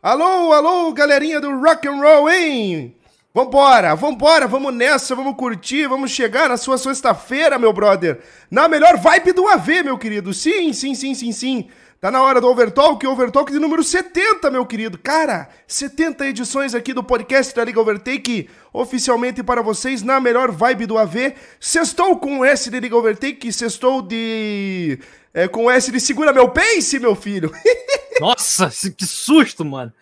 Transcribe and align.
Alô, 0.00 0.52
alô, 0.52 0.92
galerinha 0.92 1.40
do 1.40 1.60
rock 1.60 1.88
and 1.88 1.96
roll, 2.00 2.30
hein? 2.30 2.94
Vambora, 3.34 3.96
vambora, 3.96 4.46
vamos 4.46 4.72
nessa, 4.72 5.16
vamos 5.16 5.34
curtir, 5.34 5.88
vamos 5.88 6.12
chegar 6.12 6.48
na 6.48 6.56
sua 6.56 6.78
sexta-feira, 6.78 7.58
meu 7.58 7.72
brother. 7.72 8.20
Na 8.48 8.68
melhor 8.68 8.96
vibe 8.96 9.32
do 9.32 9.48
AV, 9.48 9.82
meu 9.82 9.98
querido. 9.98 10.32
Sim, 10.32 10.72
sim, 10.72 10.94
sim, 10.94 11.14
sim, 11.16 11.32
sim. 11.32 11.68
Tá 12.00 12.12
na 12.12 12.22
hora 12.22 12.40
do 12.40 12.46
Overtalk, 12.46 13.04
Overtalk 13.04 13.50
de 13.50 13.58
número 13.58 13.82
70, 13.82 14.52
meu 14.52 14.64
querido. 14.64 14.96
Cara, 14.96 15.48
70 15.66 16.28
edições 16.28 16.72
aqui 16.72 16.94
do 16.94 17.02
podcast 17.02 17.52
da 17.52 17.64
Liga 17.64 17.80
Overtake, 17.80 18.48
oficialmente 18.72 19.42
para 19.42 19.62
vocês, 19.62 20.00
na 20.00 20.20
melhor 20.20 20.52
vibe 20.52 20.86
do 20.86 20.96
AV. 20.96 21.34
Sextou 21.58 22.16
com 22.16 22.38
o 22.38 22.44
S 22.44 22.70
de 22.70 22.78
Liga 22.78 22.96
Overtake, 22.96 23.52
sextou 23.52 24.00
de... 24.00 25.00
É, 25.34 25.48
com 25.48 25.64
o 25.64 25.70
S 25.70 25.90
de 25.90 25.98
Segura 25.98 26.32
Meu 26.32 26.48
Pace, 26.50 27.00
meu 27.00 27.16
filho. 27.16 27.52
Nossa, 28.20 28.70
que 28.96 29.04
susto, 29.04 29.64
mano. 29.64 29.92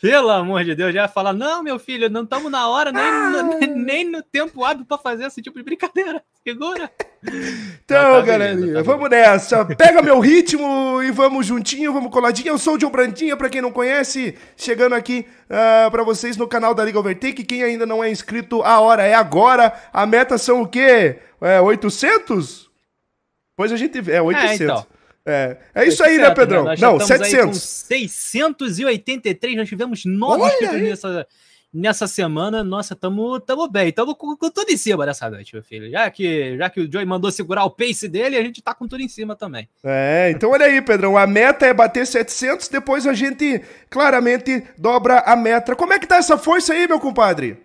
Pelo 0.00 0.30
amor 0.30 0.62
de 0.62 0.76
Deus, 0.76 0.94
já 0.94 1.02
ia 1.02 1.08
falar, 1.08 1.32
não, 1.32 1.60
meu 1.60 1.76
filho, 1.76 2.08
não 2.08 2.22
estamos 2.22 2.52
na 2.52 2.68
hora, 2.68 2.92
nem, 2.92 3.02
ah. 3.02 3.30
no, 3.30 3.74
nem 3.74 4.08
no 4.08 4.22
tempo 4.22 4.64
hábil 4.64 4.84
para 4.86 4.96
fazer 4.96 5.24
esse 5.24 5.42
tipo 5.42 5.58
de 5.58 5.64
brincadeira. 5.64 6.22
Segura. 6.46 6.88
Então, 7.84 8.12
tá 8.12 8.20
galerinha, 8.20 8.74
tá 8.74 8.82
vamos 8.82 9.10
nessa. 9.10 9.64
Pega 9.64 10.00
meu 10.00 10.20
ritmo 10.20 11.02
e 11.02 11.10
vamos 11.10 11.46
juntinho, 11.46 11.92
vamos 11.92 12.12
coladinho. 12.12 12.50
Eu 12.50 12.58
sou 12.58 12.74
o 12.74 12.78
John 12.78 12.90
Brandinha, 12.90 13.36
para 13.36 13.48
quem 13.48 13.60
não 13.60 13.72
conhece, 13.72 14.38
chegando 14.56 14.94
aqui 14.94 15.26
uh, 15.50 15.86
ah, 15.86 15.90
para 15.90 16.04
vocês 16.04 16.36
no 16.36 16.46
canal 16.46 16.76
da 16.76 16.84
Liga 16.84 17.00
Overtake. 17.00 17.42
Quem 17.42 17.64
ainda 17.64 17.84
não 17.84 18.02
é 18.02 18.08
inscrito, 18.08 18.62
a 18.62 18.78
hora 18.78 19.02
é 19.02 19.14
agora. 19.14 19.72
A 19.92 20.06
meta 20.06 20.38
são 20.38 20.62
o 20.62 20.68
quê? 20.68 21.18
É 21.40 21.60
800? 21.60 22.70
Pois 23.56 23.72
a 23.72 23.76
gente... 23.76 23.98
É, 24.08 24.22
800. 24.22 24.60
É, 24.60 24.64
então. 24.64 24.86
É, 25.28 25.58
é 25.74 25.86
isso 25.86 26.02
aí, 26.02 26.16
né, 26.16 26.30
Pedrão? 26.30 26.64
Né? 26.64 26.74
Não, 26.80 26.98
700. 26.98 27.60
683, 27.60 29.56
nós 29.56 29.68
tivemos 29.68 30.06
nove 30.06 30.42
inscritos 30.46 30.80
nessa, 30.80 31.26
nessa 31.70 32.06
semana. 32.06 32.64
Nossa, 32.64 32.96
tamo, 32.96 33.38
tamo 33.38 33.68
bem, 33.68 33.92
tamo 33.92 34.14
com, 34.16 34.34
com, 34.34 34.50
tudo 34.50 34.70
em 34.70 34.76
cima 34.78 35.04
dessa 35.04 35.28
noite, 35.28 35.54
meu 35.54 35.62
filho. 35.62 35.90
Já 35.90 36.10
que, 36.10 36.56
já 36.56 36.70
que 36.70 36.80
o 36.80 36.90
Joey 36.90 37.04
mandou 37.04 37.30
segurar 37.30 37.64
o 37.64 37.70
pace 37.70 38.08
dele, 38.08 38.38
a 38.38 38.42
gente 38.42 38.62
tá 38.62 38.72
com 38.72 38.88
tudo 38.88 39.02
em 39.02 39.08
cima 39.08 39.36
também. 39.36 39.68
É, 39.84 40.30
então 40.34 40.50
olha 40.50 40.64
aí, 40.64 40.80
Pedrão, 40.80 41.18
a 41.18 41.26
meta 41.26 41.66
é 41.66 41.74
bater 41.74 42.06
700, 42.06 42.68
depois 42.68 43.06
a 43.06 43.12
gente 43.12 43.60
claramente 43.90 44.64
dobra 44.78 45.18
a 45.20 45.36
meta. 45.36 45.76
Como 45.76 45.92
é 45.92 45.98
que 45.98 46.06
tá 46.06 46.16
essa 46.16 46.38
força 46.38 46.72
aí, 46.72 46.88
meu 46.88 46.98
compadre? 46.98 47.58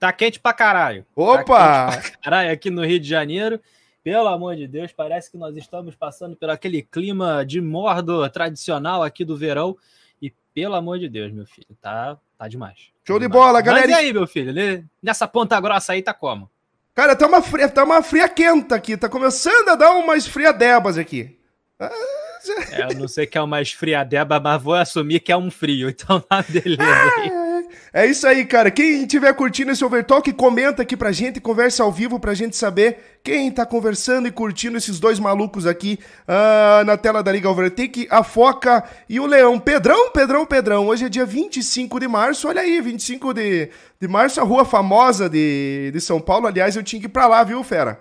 Tá 0.00 0.10
quente 0.10 0.40
pra 0.40 0.54
caralho. 0.54 1.04
Opa! 1.14 1.90
Tá 1.90 1.98
pra 2.00 2.10
caralho 2.22 2.50
aqui 2.50 2.70
no 2.70 2.82
Rio 2.82 2.98
de 2.98 3.08
Janeiro. 3.08 3.60
Pelo 4.08 4.28
amor 4.28 4.56
de 4.56 4.66
Deus, 4.66 4.90
parece 4.90 5.30
que 5.30 5.36
nós 5.36 5.54
estamos 5.54 5.94
passando 5.94 6.34
por 6.34 6.48
aquele 6.48 6.80
clima 6.80 7.44
de 7.44 7.60
mordo 7.60 8.26
tradicional 8.30 9.02
aqui 9.02 9.22
do 9.22 9.36
verão. 9.36 9.76
E 10.22 10.32
pelo 10.54 10.76
amor 10.76 10.98
de 10.98 11.10
Deus, 11.10 11.30
meu 11.30 11.44
filho, 11.44 11.76
tá, 11.78 12.16
tá 12.38 12.48
demais. 12.48 12.88
Show 13.06 13.20
de 13.20 13.28
bola, 13.28 13.60
galera. 13.60 13.86
Mas 13.86 13.94
e 13.94 14.00
aí, 14.00 14.10
meu 14.10 14.26
filho? 14.26 14.54
Nessa 15.02 15.28
ponta 15.28 15.60
grossa 15.60 15.92
aí 15.92 16.00
tá 16.00 16.14
como? 16.14 16.48
Cara, 16.94 17.14
tá 17.14 17.26
uma 17.26 17.42
fria, 17.42 17.68
tá 17.68 17.84
uma 17.84 18.02
fria 18.02 18.30
quenta 18.30 18.76
aqui. 18.76 18.96
Tá 18.96 19.10
começando 19.10 19.68
a 19.68 19.74
dar 19.74 19.90
umas 19.90 20.26
friadebas 20.26 20.96
aqui. 20.96 21.38
É, 21.78 22.90
eu 22.90 22.98
não 22.98 23.08
sei 23.08 23.26
que 23.26 23.36
é 23.36 23.42
uma 23.42 23.60
esfriadeba, 23.60 24.40
mas 24.40 24.62
vou 24.62 24.72
assumir 24.72 25.20
que 25.20 25.30
é 25.30 25.36
um 25.36 25.50
frio. 25.50 25.90
Então, 25.90 26.18
tá 26.18 26.42
beleza. 26.48 26.82
Aí. 27.18 27.47
É 27.92 28.06
isso 28.06 28.26
aí, 28.26 28.44
cara. 28.44 28.70
Quem 28.70 29.02
estiver 29.02 29.32
curtindo 29.34 29.70
esse 29.70 29.84
Overtalk, 29.84 30.32
comenta 30.32 30.82
aqui 30.82 30.96
pra 30.96 31.12
gente, 31.12 31.40
conversa 31.40 31.82
ao 31.82 31.92
vivo 31.92 32.18
pra 32.18 32.34
gente 32.34 32.56
saber 32.56 33.20
quem 33.22 33.50
tá 33.50 33.66
conversando 33.66 34.28
e 34.28 34.32
curtindo 34.32 34.76
esses 34.76 34.98
dois 34.98 35.18
malucos 35.18 35.66
aqui 35.66 35.98
uh, 36.26 36.84
na 36.84 36.96
tela 36.96 37.22
da 37.22 37.32
Liga 37.32 37.50
Overtake, 37.50 38.08
a 38.10 38.22
Foca 38.22 38.84
e 39.08 39.20
o 39.20 39.26
Leão. 39.26 39.58
Pedrão, 39.58 40.10
Pedrão, 40.10 40.46
Pedrão. 40.46 40.86
Hoje 40.86 41.06
é 41.06 41.08
dia 41.08 41.26
25 41.26 42.00
de 42.00 42.08
março, 42.08 42.48
olha 42.48 42.62
aí, 42.62 42.80
25 42.80 43.34
de, 43.34 43.70
de 44.00 44.08
março, 44.08 44.40
a 44.40 44.44
rua 44.44 44.64
famosa 44.64 45.28
de, 45.28 45.90
de 45.92 46.00
São 46.00 46.20
Paulo. 46.20 46.46
Aliás, 46.46 46.76
eu 46.76 46.82
tinha 46.82 47.00
que 47.00 47.06
ir 47.06 47.10
pra 47.10 47.26
lá, 47.26 47.42
viu, 47.44 47.62
fera? 47.62 48.00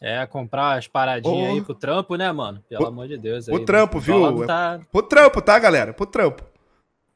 É, 0.00 0.26
comprar 0.26 0.78
as 0.78 0.88
paradinhas 0.88 1.50
oh. 1.50 1.54
aí 1.54 1.62
pro 1.62 1.74
trampo, 1.76 2.16
né, 2.16 2.32
mano? 2.32 2.60
Pelo 2.68 2.82
o, 2.82 2.86
amor 2.88 3.06
de 3.06 3.16
Deus. 3.16 3.48
Aí, 3.48 3.54
o 3.54 3.64
trampo, 3.64 4.00
viu? 4.00 4.44
Tá... 4.44 4.80
Pro 4.90 5.00
trampo, 5.00 5.40
tá, 5.40 5.56
galera? 5.60 5.92
Pro 5.92 6.04
trampo. 6.04 6.42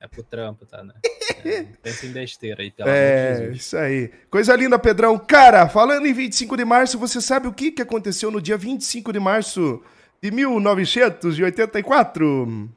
É 0.06 0.08
pro 0.08 0.22
trampo, 0.22 0.64
tá, 0.64 0.84
né? 0.84 0.94
É, 1.44 1.64
pensa 1.82 2.06
em 2.06 2.12
besteira 2.12 2.62
aí, 2.62 2.70
pelo 2.72 2.88
É, 2.88 3.50
isso 3.52 3.76
aí. 3.76 4.10
Coisa 4.30 4.56
linda, 4.56 4.78
Pedrão. 4.78 5.18
Cara, 5.18 5.68
falando 5.68 6.06
em 6.06 6.12
25 6.12 6.56
de 6.56 6.64
março, 6.64 6.98
você 6.98 7.20
sabe 7.20 7.46
o 7.46 7.52
que, 7.52 7.70
que 7.70 7.82
aconteceu 7.82 8.32
no 8.32 8.40
dia 8.40 8.56
25 8.56 9.12
de 9.12 9.20
março 9.20 9.80
de 10.20 10.32
1984? 10.32 12.68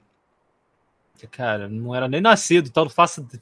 Cara, 1.32 1.68
não 1.68 1.96
era 1.96 2.08
nem 2.08 2.22
nascido, 2.22 2.68
então 2.68 2.84
não 2.84 2.92
faço. 2.92 3.26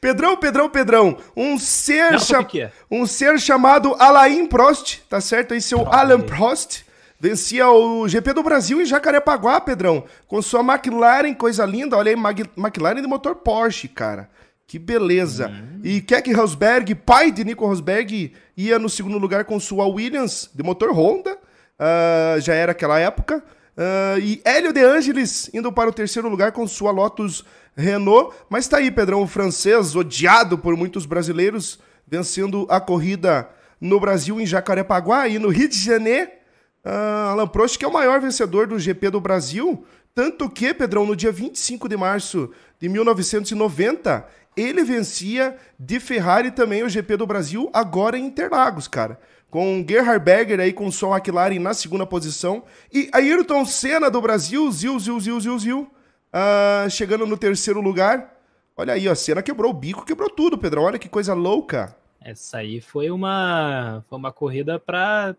Pedrão, 0.00 0.36
Pedrão, 0.36 0.68
Pedrão, 0.68 1.16
um 1.36 1.58
ser, 1.58 2.12
não, 2.12 2.18
cha... 2.18 2.46
é? 2.58 2.72
um 2.90 3.06
ser 3.06 3.38
chamado 3.38 3.94
Alain 3.98 4.46
Prost, 4.46 5.00
tá 5.08 5.20
certo? 5.20 5.54
Aí 5.54 5.60
seu 5.60 5.86
Alan 5.88 6.20
Prost, 6.20 6.82
Vencia 7.20 7.68
o 7.70 8.08
GP 8.08 8.32
do 8.32 8.42
Brasil 8.42 8.80
em 8.80 8.86
Jacarepaguá, 8.86 9.60
Pedrão, 9.60 10.04
com 10.26 10.40
sua 10.40 10.60
McLaren, 10.60 11.34
coisa 11.34 11.66
linda. 11.66 11.94
Olha 11.94 12.10
aí, 12.10 12.16
McLaren 12.56 13.02
de 13.02 13.06
motor 13.06 13.34
Porsche, 13.34 13.88
cara. 13.88 14.30
Que 14.66 14.78
beleza. 14.78 15.48
Uhum. 15.48 15.80
E 15.84 16.00
Keck 16.00 16.32
Rosberg, 16.32 16.94
pai 16.94 17.30
de 17.30 17.44
Nico 17.44 17.66
Rosberg, 17.66 18.32
ia 18.56 18.78
no 18.78 18.88
segundo 18.88 19.18
lugar 19.18 19.44
com 19.44 19.60
sua 19.60 19.86
Williams 19.86 20.48
de 20.54 20.62
motor 20.62 20.92
Honda. 20.92 21.36
Uh, 21.78 22.40
já 22.40 22.54
era 22.54 22.72
aquela 22.72 22.98
época. 22.98 23.44
Uh, 23.76 24.18
e 24.18 24.40
Hélio 24.42 24.72
De 24.72 24.82
Angelis 24.82 25.50
indo 25.52 25.70
para 25.70 25.90
o 25.90 25.92
terceiro 25.92 26.26
lugar 26.26 26.52
com 26.52 26.66
sua 26.66 26.90
Lotus 26.90 27.44
Renault. 27.76 28.34
Mas 28.48 28.66
tá 28.66 28.78
aí, 28.78 28.90
Pedrão, 28.90 29.20
o 29.22 29.26
francês, 29.26 29.94
odiado 29.94 30.56
por 30.56 30.74
muitos 30.74 31.04
brasileiros, 31.04 31.78
vencendo 32.08 32.66
a 32.70 32.80
corrida 32.80 33.46
no 33.78 34.00
Brasil 34.00 34.40
em 34.40 34.46
Jacarepaguá 34.46 35.28
e 35.28 35.38
no 35.38 35.50
Rio 35.50 35.68
de 35.68 35.78
Janeiro 35.78 36.39
uh, 36.84 37.30
Alan 37.30 37.48
Prost, 37.48 37.78
que 37.78 37.84
é 37.84 37.88
o 37.88 37.92
maior 37.92 38.20
vencedor 38.20 38.66
do 38.66 38.78
GP 38.78 39.10
do 39.10 39.20
Brasil. 39.20 39.84
Tanto 40.14 40.48
que, 40.50 40.74
Pedrão, 40.74 41.06
no 41.06 41.14
dia 41.14 41.30
25 41.30 41.88
de 41.88 41.96
março 41.96 42.50
de 42.80 42.88
1990, 42.88 44.26
ele 44.56 44.82
vencia 44.82 45.56
de 45.78 46.00
Ferrari 46.00 46.50
também 46.50 46.82
o 46.82 46.88
GP 46.88 47.16
do 47.16 47.26
Brasil, 47.26 47.70
agora 47.72 48.18
em 48.18 48.26
Interlagos, 48.26 48.88
cara. 48.88 49.18
Com 49.48 49.84
Gerhard 49.88 50.24
Berger 50.24 50.60
aí 50.60 50.72
com 50.72 50.90
sua 50.90 51.16
McLaren 51.16 51.58
na 51.58 51.74
segunda 51.74 52.06
posição. 52.06 52.62
E 52.92 53.08
Ayrton 53.12 53.64
Senna 53.64 54.10
do 54.10 54.20
Brasil, 54.20 54.70
Zil, 54.70 54.98
Zil, 54.98 55.20
Zil, 55.20 55.40
Zil, 55.40 55.58
Zil, 55.58 55.80
uh, 55.82 56.88
chegando 56.90 57.26
no 57.26 57.36
terceiro 57.36 57.80
lugar. 57.80 58.36
Olha 58.76 58.94
aí, 58.94 59.08
ó, 59.08 59.14
Senna 59.14 59.42
quebrou 59.42 59.70
o 59.70 59.74
bico, 59.74 60.04
quebrou 60.04 60.30
tudo, 60.30 60.56
Pedrão. 60.56 60.84
Olha 60.84 60.98
que 60.98 61.08
coisa 61.08 61.34
louca. 61.34 61.96
Essa 62.20 62.58
aí 62.58 62.80
foi 62.80 63.10
uma, 63.10 64.04
foi 64.08 64.18
uma 64.18 64.32
corrida 64.32 64.78
para 64.78 65.34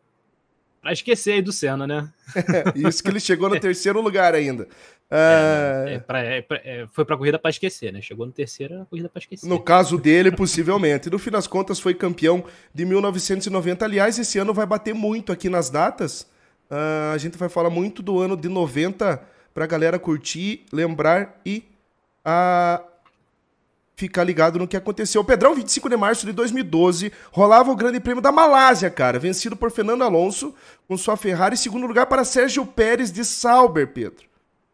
Pra 0.81 0.91
esquecer 0.91 1.33
aí 1.33 1.41
do 1.41 1.51
Senna, 1.51 1.85
né? 1.85 2.09
Isso 2.75 3.03
que 3.03 3.09
ele 3.09 3.19
chegou 3.19 3.49
no 3.49 3.57
terceiro 3.61 4.01
lugar 4.01 4.33
ainda. 4.33 4.67
É, 5.11 5.85
é, 5.87 5.93
é 5.93 5.99
pra, 5.99 6.23
é, 6.23 6.45
é 6.63 6.87
foi 6.91 7.05
pra 7.05 7.17
corrida 7.17 7.37
para 7.37 7.51
esquecer, 7.51 7.91
né? 7.91 8.01
Chegou 8.01 8.25
no 8.25 8.31
terceiro, 8.31 8.81
a 8.81 8.85
corrida 8.85 9.09
para 9.09 9.19
esquecer. 9.19 9.47
No 9.47 9.59
caso 9.59 9.97
dele, 9.97 10.31
possivelmente. 10.31 11.09
No 11.09 11.19
fim 11.19 11.29
das 11.29 11.45
contas, 11.45 11.79
foi 11.79 11.93
campeão 11.93 12.43
de 12.73 12.85
1990. 12.85 13.85
Aliás, 13.85 14.17
esse 14.17 14.39
ano 14.39 14.53
vai 14.53 14.65
bater 14.65 14.95
muito 14.95 15.31
aqui 15.31 15.49
nas 15.49 15.69
datas. 15.69 16.21
Uh, 16.71 17.13
a 17.13 17.17
gente 17.17 17.37
vai 17.37 17.49
falar 17.49 17.69
muito 17.69 18.01
do 18.01 18.19
ano 18.19 18.37
de 18.37 18.47
90 18.47 19.21
pra 19.53 19.67
galera 19.67 19.99
curtir, 19.99 20.65
lembrar 20.71 21.41
e 21.45 21.65
uh, 22.25 22.90
ficar 24.01 24.23
ligado 24.23 24.57
no 24.57 24.67
que 24.67 24.75
aconteceu. 24.75 25.23
Pedrão, 25.23 25.53
25 25.53 25.87
de 25.87 25.95
março 25.95 26.25
de 26.25 26.31
2012, 26.31 27.11
rolava 27.31 27.71
o 27.71 27.75
Grande 27.75 27.99
Prêmio 27.99 28.21
da 28.21 28.31
Malásia, 28.31 28.89
cara, 28.89 29.19
vencido 29.19 29.55
por 29.55 29.69
Fernando 29.69 30.03
Alonso 30.03 30.55
com 30.87 30.97
sua 30.97 31.15
Ferrari, 31.15 31.55
segundo 31.55 31.85
lugar 31.85 32.07
para 32.07 32.23
Sérgio 32.23 32.65
Pérez 32.65 33.11
de 33.11 33.23
Sauber, 33.23 33.87
Pedro. 33.87 34.25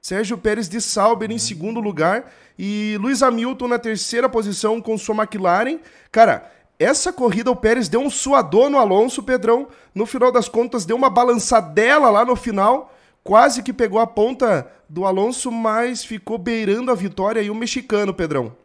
Sérgio 0.02 0.38
Pérez 0.38 0.70
de 0.70 0.80
Sauber 0.80 1.30
em 1.30 1.38
segundo 1.38 1.82
lugar 1.82 2.32
e 2.58 2.98
Luiz 3.02 3.22
Hamilton 3.22 3.68
na 3.68 3.78
terceira 3.78 4.30
posição 4.30 4.80
com 4.80 4.98
sua 4.98 5.16
McLaren. 5.16 5.80
Cara, 6.10 6.50
essa 6.80 7.12
corrida 7.12 7.52
o 7.52 7.56
Pérez 7.56 7.90
deu 7.90 8.00
um 8.00 8.10
suador 8.10 8.70
no 8.70 8.78
Alonso, 8.78 9.22
Pedrão. 9.24 9.68
No 9.94 10.06
final 10.06 10.32
das 10.32 10.48
contas, 10.48 10.86
deu 10.86 10.96
uma 10.96 11.10
balançadela 11.10 12.10
lá 12.10 12.24
no 12.24 12.38
final. 12.38 12.94
Quase 13.26 13.62
que 13.62 13.74
pegou 13.74 14.00
a 14.00 14.08
ponta 14.08 14.72
do 14.88 15.06
Alonso, 15.06 15.52
mas 15.52 16.06
ficou 16.06 16.38
beirando 16.38 16.92
a 16.92 16.96
vitória 16.96 17.42
e 17.42 17.50
o 17.50 17.56
mexicano, 17.56 18.14
Pedrão. 18.14 18.56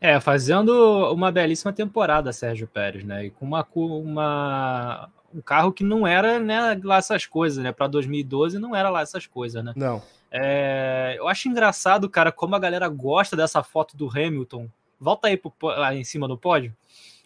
É, 0.00 0.18
fazendo 0.18 1.12
uma 1.12 1.30
belíssima 1.30 1.72
temporada, 1.72 2.32
Sérgio 2.32 2.66
Pérez, 2.66 3.04
né? 3.04 3.26
E 3.26 3.30
com 3.30 3.44
uma, 3.44 3.66
uma 3.74 5.10
um 5.34 5.40
carro 5.40 5.72
que 5.72 5.84
não 5.84 6.06
era 6.06 6.40
né, 6.40 6.80
lá 6.82 6.96
essas 6.96 7.26
coisas, 7.26 7.62
né? 7.62 7.70
Para 7.70 7.86
2012 7.86 8.58
não 8.58 8.74
era 8.74 8.88
lá 8.88 9.02
essas 9.02 9.26
coisas, 9.26 9.62
né? 9.62 9.72
Não. 9.76 10.02
É, 10.30 11.16
eu 11.18 11.28
acho 11.28 11.48
engraçado, 11.48 12.08
cara, 12.08 12.32
como 12.32 12.54
a 12.54 12.58
galera 12.58 12.88
gosta 12.88 13.36
dessa 13.36 13.62
foto 13.62 13.96
do 13.96 14.08
Hamilton. 14.08 14.68
Volta 14.98 15.28
aí 15.28 15.36
pro, 15.36 15.52
lá 15.60 15.94
em 15.94 16.04
cima 16.04 16.26
do 16.26 16.38
pódio. 16.38 16.74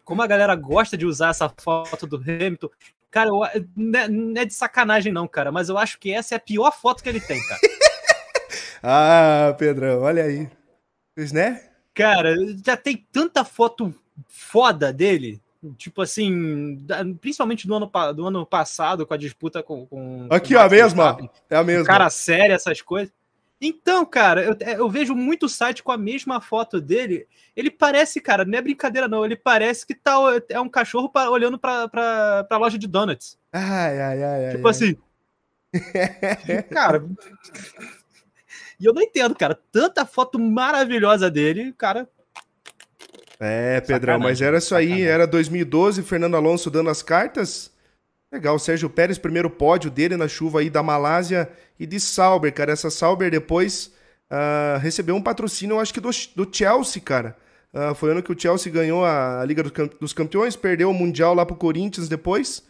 Como 0.05 0.23
a 0.23 0.27
galera 0.27 0.55
gosta 0.55 0.97
de 0.97 1.07
usar 1.07 1.31
essa 1.31 1.49
foto 1.49 2.07
do 2.07 2.17
Hamilton. 2.17 2.69
Cara, 3.11 3.31
eu, 3.31 3.41
não, 3.77 3.99
é, 4.01 4.09
não 4.09 4.41
é 4.41 4.45
de 4.45 4.55
sacanagem, 4.55 5.13
não, 5.13 5.29
cara, 5.29 5.53
mas 5.53 5.69
eu 5.69 5.79
acho 5.79 5.99
que 5.99 6.13
essa 6.13 6.35
é 6.35 6.37
a 6.37 6.41
pior 6.41 6.73
foto 6.73 7.03
que 7.03 7.09
ele 7.09 7.21
tem, 7.21 7.41
cara. 7.47 7.61
ah, 8.83 9.55
Pedrão, 9.57 10.03
olha 10.03 10.25
aí. 10.25 10.51
Pois, 11.15 11.31
né? 11.31 11.74
Cara, 11.95 12.35
já 12.65 12.77
tem 12.77 13.07
tanta 13.13 13.45
foto 13.45 13.95
foda 14.29 14.93
dele. 14.93 15.41
Tipo 15.79 16.03
assim, 16.03 16.85
principalmente 17.21 17.67
do 17.67 17.75
ano, 17.75 17.91
do 18.15 18.27
ano 18.27 18.45
passado, 18.45 19.07
com 19.07 19.15
a 19.15 19.17
disputa 19.17 19.63
com. 19.63 19.87
com 19.87 20.27
Aqui, 20.31 20.55
com 20.55 20.61
a 20.61 20.69
mesma. 20.69 21.31
É 21.49 21.57
a 21.57 21.65
mesma. 21.65 21.87
Cara 21.87 22.11
sério, 22.11 22.55
essas 22.55 22.83
coisas. 22.83 23.13
Então, 23.61 24.05
cara, 24.05 24.45
eu, 24.45 24.57
eu, 24.61 24.91
vejo 24.91 25.15
muito 25.15 25.49
site 25.49 25.83
com 25.83 25.91
a 25.91 25.97
mesma 25.97 26.39
foto 26.41 26.81
dele. 26.81 27.27
Ele 27.57 27.71
parece, 27.71 28.21
cara, 28.21 28.45
não 28.45 28.59
é 28.59 28.63
brincadeira, 28.63 29.09
não. 29.09 29.25
Ele 29.25 29.37
parece 29.37 29.87
que 29.87 29.95
tá, 29.95 30.17
é 30.51 30.61
um 30.61 30.69
cachorro 30.69 31.09
pra, 31.09 31.31
olhando 31.31 31.59
pra, 31.59 31.89
pra, 31.89 32.45
pra 32.45 32.59
loja 32.59 32.77
de 32.77 32.87
donuts. 32.87 33.39
Ai, 33.51 34.01
ai, 34.01 34.23
ai. 34.23 34.51
Tipo 34.57 34.67
ai, 34.67 34.71
assim. 34.71 34.97
cara. 36.71 37.05
E 38.85 38.87
eu 38.87 38.93
não 38.93 39.01
entendo, 39.01 39.35
cara. 39.35 39.59
Tanta 39.73 40.05
foto 40.05 40.39
maravilhosa 40.39 41.31
dele, 41.31 41.73
cara. 41.73 42.07
É, 43.41 43.81
Pedrão, 43.81 44.19
mas 44.19 44.43
era 44.43 44.59
isso 44.59 44.75
aí. 44.75 44.89
Sacanagem. 44.89 45.11
Era 45.11 45.27
2012, 45.27 46.03
Fernando 46.03 46.37
Alonso 46.37 46.71
dando 46.71 46.91
as 46.91 47.03
cartas. 47.03 47.73
Legal, 48.31 48.59
Sérgio 48.59 48.91
Pérez, 48.91 49.17
primeiro 49.17 49.49
pódio 49.49 49.91
dele 49.91 50.19
na 50.19 50.29
chuva 50.29 50.61
aí 50.61 50.69
da 50.69 50.83
Malásia 50.83 51.49
e 51.81 51.87
de 51.87 51.99
Sauber, 51.99 52.53
cara. 52.53 52.73
Essa 52.73 52.91
Sauber 52.91 53.31
depois 53.31 53.91
uh, 54.31 54.79
recebeu 54.81 55.17
um 55.17 55.23
patrocínio, 55.23 55.77
eu 55.77 55.81
acho 55.81 55.95
que 55.95 56.01
do, 56.01 56.11
do 56.37 56.47
Chelsea, 56.55 57.01
cara. 57.01 57.39
Uh, 57.73 57.95
foi 57.95 58.11
ano 58.11 58.23
que 58.23 58.33
o 58.33 58.39
Chelsea 58.39 58.71
ganhou 58.71 59.03
a, 59.03 59.41
a 59.41 59.45
Liga 59.47 59.63
dos 59.99 60.13
Campeões, 60.13 60.57
perdeu 60.57 60.91
o 60.91 60.95
Mundial 60.95 61.33
lá 61.33 61.47
pro 61.47 61.57
Corinthians 61.57 62.07
depois, 62.07 62.63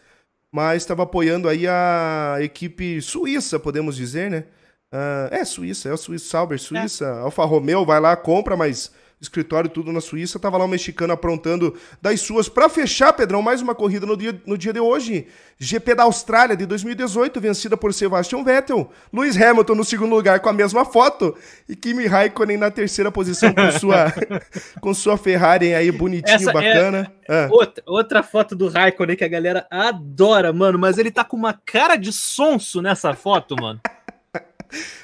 mas 0.49 0.83
estava 0.83 1.03
apoiando 1.03 1.49
aí 1.49 1.67
a 1.67 2.37
equipe 2.39 3.01
suíça, 3.01 3.59
podemos 3.59 3.97
dizer, 3.97 4.31
né? 4.31 4.45
Uh, 4.95 5.27
é 5.29 5.43
Suíça, 5.43 5.89
é 5.89 5.93
o 5.93 5.97
Suíça 5.97 6.29
Sauber, 6.29 6.57
Suíça. 6.57 7.05
É. 7.05 7.19
Alfa 7.19 7.43
Romeo 7.43 7.85
vai 7.85 7.99
lá, 7.99 8.15
compra, 8.15 8.55
mas 8.55 8.93
escritório 9.19 9.69
tudo 9.69 9.91
na 9.91 9.99
Suíça. 9.99 10.39
Tava 10.39 10.57
lá 10.57 10.63
o 10.63 10.69
mexicano 10.69 11.11
aprontando 11.11 11.75
das 12.01 12.21
suas. 12.21 12.47
Para 12.47 12.69
fechar, 12.69 13.11
Pedrão, 13.11 13.41
mais 13.41 13.61
uma 13.61 13.75
corrida 13.75 14.05
no 14.05 14.15
dia, 14.15 14.39
no 14.45 14.57
dia 14.57 14.71
de 14.71 14.79
hoje. 14.79 15.27
GP 15.57 15.95
da 15.95 16.03
Austrália 16.03 16.55
de 16.55 16.65
2018, 16.65 17.41
vencida 17.41 17.75
por 17.75 17.93
Sebastian 17.93 18.41
Vettel. 18.43 18.89
Lewis 19.11 19.35
Hamilton 19.35 19.75
no 19.75 19.83
segundo 19.83 20.15
lugar 20.15 20.39
com 20.39 20.47
a 20.47 20.53
mesma 20.53 20.85
foto. 20.85 21.35
E 21.67 21.75
Kimi 21.75 22.05
Raikkonen 22.05 22.57
na 22.57 22.71
terceira 22.71 23.11
posição 23.11 23.53
com 23.53 23.71
sua, 23.73 24.13
com 24.79 24.93
sua 24.93 25.17
Ferrari 25.17 25.73
aí 25.73 25.91
bonitinho, 25.91 26.35
Essa 26.35 26.51
é 26.51 26.53
bacana. 26.53 27.11
É 27.27 27.43
ah. 27.43 27.47
outra, 27.51 27.83
outra 27.85 28.23
foto 28.23 28.55
do 28.55 28.69
Raikkonen 28.69 29.17
que 29.17 29.25
a 29.25 29.29
galera 29.29 29.67
adora, 29.69 30.53
mano. 30.53 30.79
Mas 30.79 30.97
ele 30.97 31.11
tá 31.11 31.25
com 31.25 31.35
uma 31.35 31.53
cara 31.53 31.97
de 31.97 32.13
sonso 32.13 32.81
nessa 32.81 33.13
foto, 33.13 33.55
mano. 33.59 33.81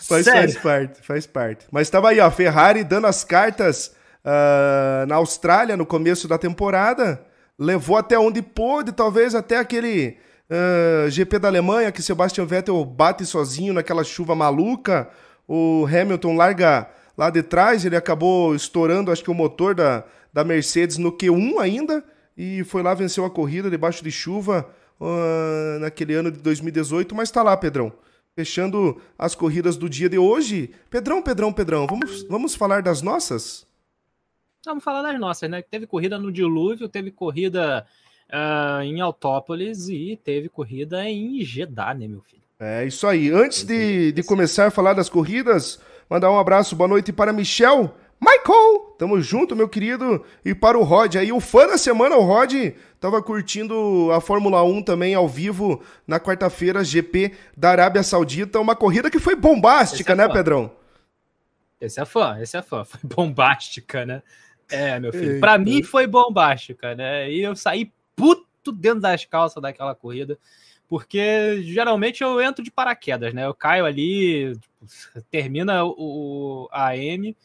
Mas 0.10 0.26
faz 0.26 0.58
parte, 0.58 1.02
faz 1.02 1.28
parte. 1.28 1.66
Mas 1.72 1.90
tava 1.90 2.10
aí, 2.10 2.20
ó, 2.20 2.30
Ferrari 2.30 2.84
dando 2.84 3.08
as 3.08 3.24
cartas 3.24 3.96
uh, 4.26 5.06
na 5.08 5.16
Austrália 5.16 5.78
no 5.78 5.86
começo 5.86 6.28
da 6.28 6.38
temporada, 6.38 7.24
levou 7.58 7.98
até 7.98 8.18
onde 8.18 8.42
pôde, 8.42 8.92
talvez 8.92 9.36
até 9.36 9.58
aquele 9.58 10.18
uh, 10.50 11.06
ah, 11.06 11.10
GP 11.10 11.40
da 11.40 11.48
Alemanha 11.48 11.92
que 11.92 12.02
Sebastian 12.02 12.46
Vettel 12.46 12.84
bate 12.86 13.26
sozinho 13.26 13.74
naquela 13.74 14.04
chuva 14.04 14.36
maluca. 14.36 15.10
O 15.48 15.86
Hamilton 15.86 16.36
larga 16.36 16.90
lá 17.18 17.30
de 17.30 17.44
trás, 17.44 17.86
ele 17.86 17.96
acabou 17.96 18.56
estourando, 18.56 19.12
acho 19.12 19.24
que 19.24 19.32
o 19.32 19.34
motor 19.34 19.76
da, 19.76 20.04
da 20.34 20.44
Mercedes 20.44 20.98
no 20.98 21.12
Q1 21.12 21.60
ainda, 21.60 22.04
e 22.38 22.64
foi 22.64 22.82
lá, 22.82 22.94
venceu 22.94 23.26
a 23.26 23.30
corrida 23.30 23.70
debaixo 23.70 24.04
de 24.04 24.12
chuva 24.12 24.68
uh, 25.00 25.80
naquele 25.80 26.14
ano 26.14 26.32
de 26.32 26.40
2018, 26.40 27.14
mas 27.14 27.30
tá 27.30 27.44
lá, 27.44 27.56
Pedrão. 27.58 27.92
Fechando 28.42 29.00
as 29.20 29.36
corridas 29.36 29.78
do 29.78 29.88
dia 29.88 30.10
de 30.10 30.18
hoje. 30.18 30.72
Pedrão, 30.90 31.22
Pedrão, 31.22 31.54
Pedrão, 31.54 31.86
vamos, 31.86 32.24
vamos 32.24 32.56
falar 32.56 32.82
das 32.82 33.04
nossas? 33.04 33.68
Vamos 34.66 34.84
falar 34.84 35.04
das 35.04 35.20
nossas, 35.20 35.48
né? 35.48 35.62
Teve 35.62 35.86
corrida 35.86 36.18
no 36.18 36.32
Dilúvio, 36.32 36.90
teve 36.90 37.12
corrida 37.12 37.86
uh, 38.34 38.82
em 38.82 39.00
Autópolis 39.00 39.90
e 39.90 40.20
teve 40.24 40.50
corrida 40.50 41.08
em 41.08 41.46
Jeddah, 41.46 41.94
né, 41.94 42.08
meu 42.08 42.22
filho? 42.22 42.42
É 42.60 42.84
isso 42.84 43.06
aí. 43.06 43.30
Antes 43.30 43.64
de, 43.64 44.12
de 44.12 44.24
começar 44.24 44.66
a 44.66 44.72
falar 44.72 44.94
das 44.94 45.08
corridas, 45.08 45.80
mandar 46.10 46.32
um 46.32 46.40
abraço, 46.40 46.76
boa 46.76 46.88
noite 46.88 47.14
para 47.14 47.32
Michel. 47.32 47.96
Michael, 48.20 48.96
tamo 48.98 49.22
junto, 49.22 49.56
meu 49.56 49.70
querido. 49.70 50.26
E 50.44 50.56
para 50.56 50.80
o 50.80 50.84
Rod 50.84 51.16
aí, 51.16 51.32
o 51.32 51.40
fã 51.40 51.68
da 51.68 51.78
semana, 51.78 52.16
o 52.18 52.24
Rod, 52.24 52.74
tava 53.02 53.22
curtindo 53.22 54.12
a 54.14 54.22
Fórmula 54.22 54.64
1 54.64 54.84
também 54.84 55.16
ao 55.16 55.28
vivo 55.28 55.84
na 56.08 56.20
quarta-feira, 56.20 56.84
GP 56.84 57.36
da 57.58 57.72
Arábia 57.72 58.04
Saudita. 58.04 58.60
Uma 58.60 58.76
corrida 58.76 59.10
que 59.10 59.20
foi 59.20 59.36
bombástica, 59.36 60.14
é 60.14 60.16
né, 60.16 60.28
fã. 60.28 60.34
Pedrão? 60.34 60.72
Esse 61.82 62.00
é 62.00 62.06
fã, 62.06 62.38
esse 62.40 62.56
é 62.56 62.62
fã. 62.62 62.86
Foi 62.86 63.00
bombástica, 63.04 64.06
né? 64.06 64.22
É, 64.70 65.00
meu 65.00 65.12
filho. 65.12 65.40
Para 65.40 65.58
mim 65.58 65.82
foi 65.82 66.06
bombástica, 66.06 66.94
né? 66.96 67.30
E 67.30 67.42
eu 67.42 67.56
saí 67.56 67.92
puto 68.16 68.72
dentro 68.72 69.02
das 69.02 69.26
calças 69.26 69.62
daquela 69.62 69.96
corrida, 69.96 70.38
porque 70.88 71.64
geralmente 71.64 72.24
eu 72.24 72.40
entro 72.40 72.64
de 72.64 72.70
paraquedas, 72.70 73.34
né? 73.34 73.48
Eu 73.48 73.54
caio 73.54 73.84
ali, 73.84 74.56
tipo, 74.56 75.22
termina 75.32 75.84
o, 75.84 76.70
a 76.72 76.90
AM, 76.90 77.36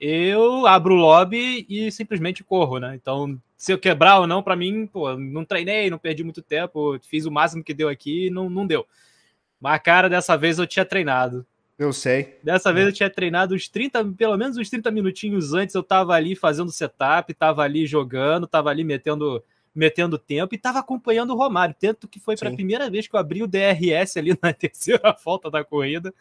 eu 0.00 0.66
abro 0.66 0.94
o 0.94 0.98
lobby 0.98 1.66
e 1.68 1.92
simplesmente 1.92 2.42
corro, 2.42 2.78
né? 2.78 2.94
Então, 2.94 3.38
se 3.56 3.72
eu 3.72 3.78
quebrar 3.78 4.20
ou 4.20 4.26
não, 4.26 4.42
para 4.42 4.56
mim, 4.56 4.86
pô, 4.86 5.14
não 5.16 5.44
treinei, 5.44 5.90
não 5.90 5.98
perdi 5.98 6.24
muito 6.24 6.40
tempo, 6.40 6.98
fiz 7.02 7.26
o 7.26 7.30
máximo 7.30 7.62
que 7.62 7.74
deu 7.74 7.88
aqui 7.88 8.26
e 8.26 8.30
não, 8.30 8.48
não 8.48 8.66
deu. 8.66 8.86
Mas, 9.60 9.80
cara, 9.82 10.08
dessa 10.08 10.36
vez 10.36 10.58
eu 10.58 10.66
tinha 10.66 10.84
treinado. 10.84 11.44
Eu 11.78 11.92
sei. 11.92 12.38
Dessa 12.42 12.72
vez 12.72 12.86
eu 12.86 12.92
tinha 12.92 13.10
treinado 13.10 13.54
uns 13.54 13.68
30, 13.68 14.04
pelo 14.16 14.36
menos 14.36 14.56
uns 14.56 14.70
30 14.70 14.90
minutinhos 14.90 15.52
antes, 15.52 15.74
eu 15.74 15.82
tava 15.82 16.14
ali 16.14 16.34
fazendo 16.34 16.70
setup, 16.70 17.32
tava 17.34 17.62
ali 17.62 17.86
jogando, 17.86 18.46
tava 18.46 18.70
ali 18.70 18.84
metendo 18.84 19.42
metendo 19.74 20.18
tempo 20.18 20.54
e 20.54 20.58
tava 20.58 20.80
acompanhando 20.80 21.30
o 21.30 21.36
Romário, 21.36 21.74
tanto 21.78 22.08
que 22.08 22.18
foi 22.18 22.36
para 22.36 22.48
a 22.48 22.52
primeira 22.52 22.90
vez 22.90 23.06
que 23.06 23.14
eu 23.14 23.20
abri 23.20 23.42
o 23.42 23.46
DRS 23.46 24.16
ali 24.16 24.36
na 24.42 24.52
terceira 24.52 25.16
volta 25.24 25.50
da 25.50 25.64
corrida. 25.64 26.12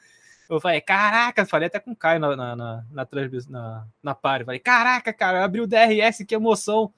Eu 0.50 0.60
falei, 0.60 0.81
caraca, 0.81 1.46
falei 1.46 1.68
até 1.68 1.80
com 1.80 1.92
o 1.92 1.96
Caio 1.96 2.19
na, 2.19 2.36
na, 2.36 2.56
na, 2.56 2.86
na 2.92 3.07
na, 3.50 3.86
na. 4.01 4.16
Falei, 4.16 4.60
caraca, 4.60 5.13
cara, 5.13 5.46
abri 5.46 5.62
o 5.62 5.68
DRS, 5.68 6.25
que 6.28 6.34
emoção. 6.34 6.92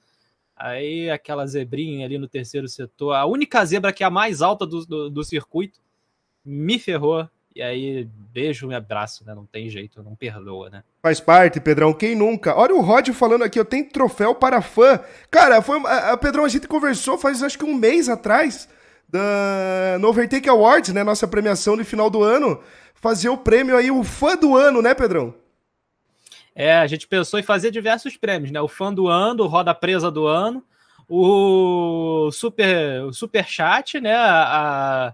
Aí 0.56 1.10
aquela 1.10 1.46
zebrinha 1.46 2.06
ali 2.06 2.18
no 2.18 2.28
terceiro 2.28 2.66
setor, 2.66 3.12
a 3.12 3.26
única 3.26 3.64
zebra 3.64 3.92
que 3.92 4.02
é 4.02 4.06
a 4.06 4.10
mais 4.10 4.40
alta 4.40 4.66
do, 4.66 4.86
do, 4.86 5.10
do 5.10 5.24
circuito, 5.24 5.80
me 6.44 6.78
ferrou. 6.78 7.28
E 7.54 7.60
aí, 7.60 8.08
beijo 8.32 8.70
e 8.70 8.74
abraço, 8.74 9.24
né? 9.26 9.34
Não 9.34 9.44
tem 9.44 9.68
jeito, 9.68 10.02
não 10.02 10.14
perdoa, 10.14 10.70
né? 10.70 10.82
Faz 11.02 11.20
parte, 11.20 11.60
Pedrão. 11.60 11.92
Quem 11.92 12.16
nunca? 12.16 12.56
Olha 12.56 12.74
o 12.74 12.80
Rod 12.80 13.10
falando 13.10 13.44
aqui, 13.44 13.58
eu 13.60 13.64
tenho 13.64 13.90
troféu 13.90 14.34
para 14.34 14.62
fã. 14.62 14.98
Cara, 15.30 15.60
foi, 15.60 15.78
a, 15.84 16.12
a, 16.12 16.16
Pedrão, 16.16 16.46
a 16.46 16.48
gente 16.48 16.66
conversou 16.66 17.18
faz 17.18 17.42
acho 17.42 17.58
que 17.58 17.64
um 17.64 17.74
mês 17.74 18.08
atrás 18.08 18.66
da, 19.06 19.98
no 20.00 20.08
Overtake 20.08 20.48
Awards, 20.48 20.94
né? 20.94 21.04
Nossa 21.04 21.28
premiação 21.28 21.76
de 21.76 21.84
final 21.84 22.08
do 22.08 22.22
ano. 22.22 22.58
Fazer 23.02 23.28
o 23.28 23.36
prêmio 23.36 23.76
aí, 23.76 23.90
o 23.90 24.04
fã 24.04 24.36
do 24.36 24.56
ano, 24.56 24.80
né, 24.80 24.94
Pedrão? 24.94 25.34
É, 26.54 26.76
a 26.76 26.86
gente 26.86 27.08
pensou 27.08 27.40
em 27.40 27.42
fazer 27.42 27.72
diversos 27.72 28.16
prêmios, 28.16 28.52
né? 28.52 28.60
O 28.60 28.68
fã 28.68 28.94
do 28.94 29.08
ano, 29.08 29.42
o 29.42 29.48
roda 29.48 29.74
presa 29.74 30.08
do 30.08 30.24
ano, 30.24 30.64
o 31.08 32.30
super, 32.30 33.02
o 33.02 33.12
super 33.12 33.44
chat, 33.44 34.00
né? 34.00 34.14
A, 34.14 35.12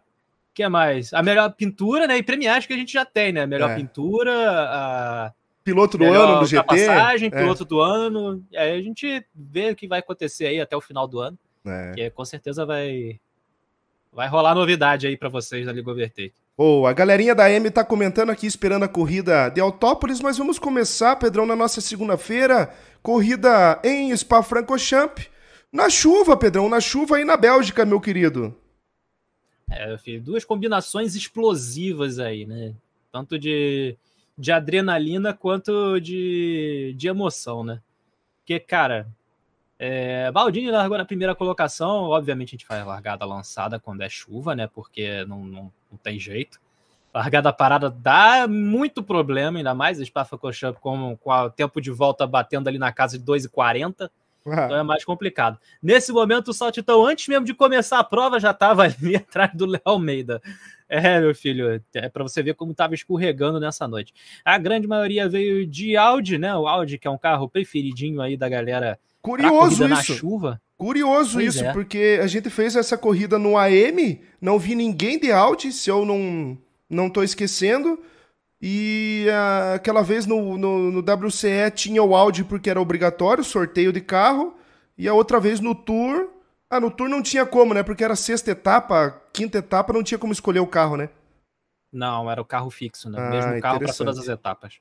que 0.52 0.62
é 0.62 0.68
mais? 0.68 1.14
A 1.14 1.23
melhor 1.23 1.50
pintura, 1.54 2.07
né? 2.07 2.18
E 2.18 2.23
premiados 2.23 2.66
que 2.66 2.75
a 2.75 2.76
gente 2.76 2.92
já 2.92 3.07
tem, 3.07 3.33
né? 3.33 3.47
Melhor 3.47 3.71
é. 3.71 3.76
pintura, 3.76 4.35
a 4.35 5.33
piloto 5.64 5.97
do 5.97 6.04
ano 6.04 6.40
do 6.40 6.47
GT, 6.47 6.64
passagem, 6.64 7.30
é. 7.33 7.40
piloto 7.40 7.64
do 7.64 7.80
ano. 7.80 8.45
E 8.50 8.57
aí 8.59 8.78
a 8.78 8.83
gente 8.83 9.25
vê 9.35 9.71
o 9.71 9.76
que 9.76 9.88
vai 9.88 10.00
acontecer 10.00 10.47
aí 10.47 10.61
até 10.61 10.76
o 10.76 10.80
final 10.83 11.09
do 11.09 11.21
ano. 11.21 11.38
É. 11.66 11.92
Que 11.95 12.11
com 12.11 12.25
certeza 12.26 12.66
vai 12.66 13.18
vai 14.12 14.28
rolar 14.28 14.54
novidade 14.54 15.07
aí 15.07 15.16
para 15.16 15.30
vocês 15.30 15.64
da 15.64 15.73
Liga 15.73 15.90
Overtake. 15.90 16.35
Oh, 16.60 16.88
a 16.88 16.92
galerinha 16.92 17.36
da 17.36 17.48
M 17.48 17.70
tá 17.70 17.84
comentando 17.84 18.30
aqui 18.30 18.44
esperando 18.44 18.82
a 18.82 18.88
corrida 18.88 19.48
de 19.48 19.60
Autópolis, 19.60 20.20
mas 20.20 20.38
vamos 20.38 20.58
começar, 20.58 21.14
Pedrão, 21.14 21.46
na 21.46 21.54
nossa 21.54 21.80
segunda-feira, 21.80 22.74
corrida 23.00 23.80
em 23.84 24.10
Spa-Francorchamps. 24.16 25.30
Na 25.72 25.88
chuva, 25.88 26.36
Pedrão, 26.36 26.68
na 26.68 26.80
chuva 26.80 27.14
aí 27.14 27.24
na 27.24 27.36
Bélgica, 27.36 27.86
meu 27.86 28.00
querido. 28.00 28.56
É, 29.70 29.96
filho, 29.98 30.20
duas 30.20 30.44
combinações 30.44 31.14
explosivas 31.14 32.18
aí, 32.18 32.44
né? 32.44 32.74
Tanto 33.12 33.38
de, 33.38 33.96
de 34.36 34.50
adrenalina 34.50 35.32
quanto 35.32 36.00
de, 36.00 36.92
de 36.98 37.06
emoção, 37.06 37.62
né? 37.62 37.80
Porque, 38.38 38.58
cara, 38.58 39.06
é, 39.78 40.28
Baldini 40.32 40.72
largou 40.72 40.98
na 40.98 41.04
primeira 41.04 41.36
colocação. 41.36 42.06
Obviamente, 42.06 42.48
a 42.48 42.58
gente 42.58 42.66
faz 42.66 42.84
largada 42.84 43.24
lançada 43.24 43.78
quando 43.78 44.00
é 44.00 44.08
chuva, 44.08 44.56
né? 44.56 44.66
Porque 44.66 45.24
não, 45.24 45.44
não, 45.44 45.72
não 45.90 45.99
tem 45.99 46.18
jeito. 46.18 46.61
Largada 47.14 47.52
parada 47.52 47.90
dá 47.90 48.47
muito 48.47 49.02
problema, 49.02 49.59
ainda 49.59 49.75
mais 49.75 49.99
Spa-Francorchamps 49.99 50.80
com, 50.80 51.16
com 51.16 51.30
o 51.30 51.50
tempo 51.50 51.80
de 51.80 51.90
volta 51.90 52.26
batendo 52.26 52.68
ali 52.68 52.78
na 52.78 52.92
casa 52.92 53.18
de 53.18 53.25
2,40. 53.25 54.11
Ah. 54.47 54.64
Então 54.64 54.76
é 54.76 54.83
mais 54.83 55.04
complicado. 55.04 55.59
Nesse 55.83 56.12
momento, 56.12 56.49
o 56.49 56.54
Saltitão, 56.54 57.04
antes 57.04 57.28
mesmo 57.28 57.45
de 57.45 57.54
começar 57.54 57.99
a 57.99 58.04
prova, 58.04 58.38
já 58.38 58.50
estava 58.50 58.85
ali 58.85 59.16
atrás 59.16 59.50
do 59.54 59.66
Léo 59.66 59.80
Almeida. 59.85 60.40
É, 60.88 61.21
meu 61.21 61.35
filho, 61.35 61.83
é 61.95 62.09
para 62.09 62.23
você 62.23 62.42
ver 62.42 62.54
como 62.54 62.73
estava 62.73 62.95
escorregando 62.95 63.61
nessa 63.61 63.87
noite. 63.87 64.14
A 64.45 64.57
grande 64.57 64.87
maioria 64.87 65.28
veio 65.28 65.66
de 65.66 65.97
Audi, 65.97 66.38
né? 66.38 66.54
O 66.57 66.66
Audi, 66.66 66.99
que 66.99 67.07
é 67.07 67.11
um 67.11 67.18
carro 67.18 67.49
preferidinho 67.49 68.21
aí 68.21 68.37
da 68.37 68.49
galera. 68.49 68.99
Curioso 69.28 69.85
isso. 69.85 69.88
Na 69.88 70.02
chuva. 70.02 70.62
Curioso 70.76 71.35
pois 71.35 71.54
isso, 71.54 71.64
é. 71.64 71.73
porque 71.73 72.20
a 72.23 72.26
gente 72.26 72.49
fez 72.49 72.76
essa 72.76 72.97
corrida 72.97 73.38
no 73.38 73.58
AM, 73.58 74.20
não 74.40 74.58
vi 74.58 74.75
ninguém 74.75 75.18
de 75.18 75.32
Audi, 75.32 75.73
se 75.73 75.90
eu 75.90 76.04
não 76.04 76.56
não 76.88 77.11
tô 77.11 77.23
esquecendo. 77.23 77.99
E 78.61 79.26
uh, 79.28 79.75
aquela 79.75 80.02
vez 80.02 80.26
no, 80.26 80.56
no, 80.56 80.90
no, 80.90 81.00
WCE 81.00 81.70
tinha 81.75 82.02
o 82.02 82.16
Audi 82.16 82.42
porque 82.42 82.70
era 82.70 82.80
obrigatório, 82.80 83.44
sorteio 83.44 83.92
de 83.92 84.00
carro. 84.00 84.54
E 84.97 85.06
a 85.06 85.14
outra 85.14 85.38
vez 85.38 85.61
no 85.61 85.75
Tour 85.75 86.28
ah, 86.70 86.80
no 86.80 86.90
Tour 86.90 87.08
não 87.08 87.23
tinha 87.23 87.47
como, 87.47 87.73
né? 87.73 87.82
Porque 87.82 88.04
era 88.04 88.14
sexta 88.14 88.50
etapa, 88.50 89.23
quinta 89.32 89.58
etapa, 89.58 89.92
não 89.92 90.02
tinha 90.02 90.18
como 90.18 90.32
escolher 90.32 90.61
o 90.61 90.66
carro, 90.66 90.97
né? 90.97 91.08
Não, 91.90 92.30
era 92.30 92.42
o 92.42 92.44
carro 92.44 92.68
fixo, 92.68 93.08
né? 93.08 93.18
O 93.18 93.23
ah, 93.23 93.30
mesmo 93.30 93.61
carro 93.62 93.78
para 93.78 93.92
todas 93.92 94.18
as 94.18 94.28
etapas. 94.28 94.78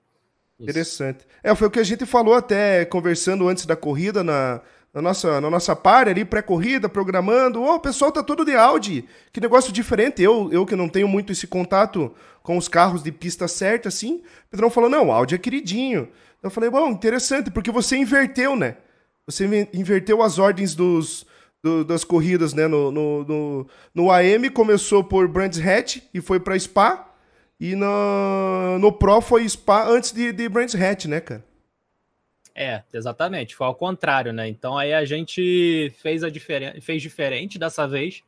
Interessante. 0.60 1.26
É, 1.44 1.54
foi 1.54 1.68
o 1.68 1.72
que 1.72 1.80
a 1.80 1.84
gente 1.84 2.06
falou 2.06 2.34
até 2.34 2.84
conversando 2.86 3.48
antes 3.48 3.66
da 3.66 3.76
corrida 3.76 4.24
na, 4.24 4.62
na 4.94 5.02
nossa, 5.02 5.40
na 5.40 5.50
nossa 5.50 5.76
par 5.76 6.08
ali, 6.08 6.26
pré-corrida, 6.26 6.90
programando. 6.90 7.62
Oh, 7.62 7.76
o 7.76 7.80
pessoal 7.80 8.12
tá 8.12 8.24
todo 8.24 8.44
de 8.44 8.56
Audi. 8.56 9.06
Que 9.32 9.40
negócio 9.40 9.72
diferente. 9.72 10.22
Eu, 10.22 10.52
eu 10.52 10.66
que 10.66 10.76
não 10.76 10.90
tenho 10.90 11.08
muito 11.08 11.32
esse 11.32 11.46
contato 11.46 12.14
com 12.42 12.58
os 12.58 12.68
carros 12.68 13.04
de 13.04 13.12
pista 13.12 13.48
certa, 13.48 13.90
assim. 13.90 14.24
O 14.48 14.50
Pedrão 14.50 14.70
falou: 14.70 14.90
não, 14.90 15.12
Audi 15.12 15.36
é 15.36 15.38
queridinho. 15.38 16.10
Eu 16.42 16.50
falei, 16.50 16.70
bom, 16.70 16.90
interessante, 16.90 17.52
porque 17.52 17.72
você 17.72 17.98
inverteu, 17.98 18.56
né? 18.56 18.78
Você 19.26 19.46
inverteu 19.74 20.22
as 20.22 20.40
ordens 20.40 20.74
dos, 20.74 21.26
do, 21.62 21.84
das 21.84 22.04
corridas, 22.04 22.54
né? 22.54 22.68
No, 22.68 22.92
no, 22.92 23.24
no, 23.26 23.68
no, 23.94 24.12
AM 24.12 24.50
começou 24.50 25.04
por 25.04 25.28
Brands 25.28 25.60
Hatch 25.60 25.98
e 26.14 26.22
foi 26.22 26.40
para 26.40 26.58
Spa. 26.58 27.06
E 27.60 27.76
no, 27.76 28.78
no 28.80 28.92
Pro 28.92 29.20
foi 29.20 29.48
Spa 29.48 29.88
antes 29.88 30.12
de, 30.12 30.32
de 30.32 30.48
Brands 30.48 30.76
Hatch, 30.76 31.06
né, 31.06 31.20
cara? 31.20 31.44
É, 32.54 32.84
exatamente. 32.94 33.56
Foi 33.56 33.68
ao 33.68 33.76
contrário, 33.76 34.34
né? 34.34 34.48
Então 34.48 34.78
aí 34.78 34.94
a 34.94 35.06
gente 35.06 35.94
fez 36.00 36.24
a 36.24 36.30
diferen... 36.30 36.80
fez 36.82 37.02
diferente 37.02 37.60
dessa 37.60 37.88
vez, 37.88 38.24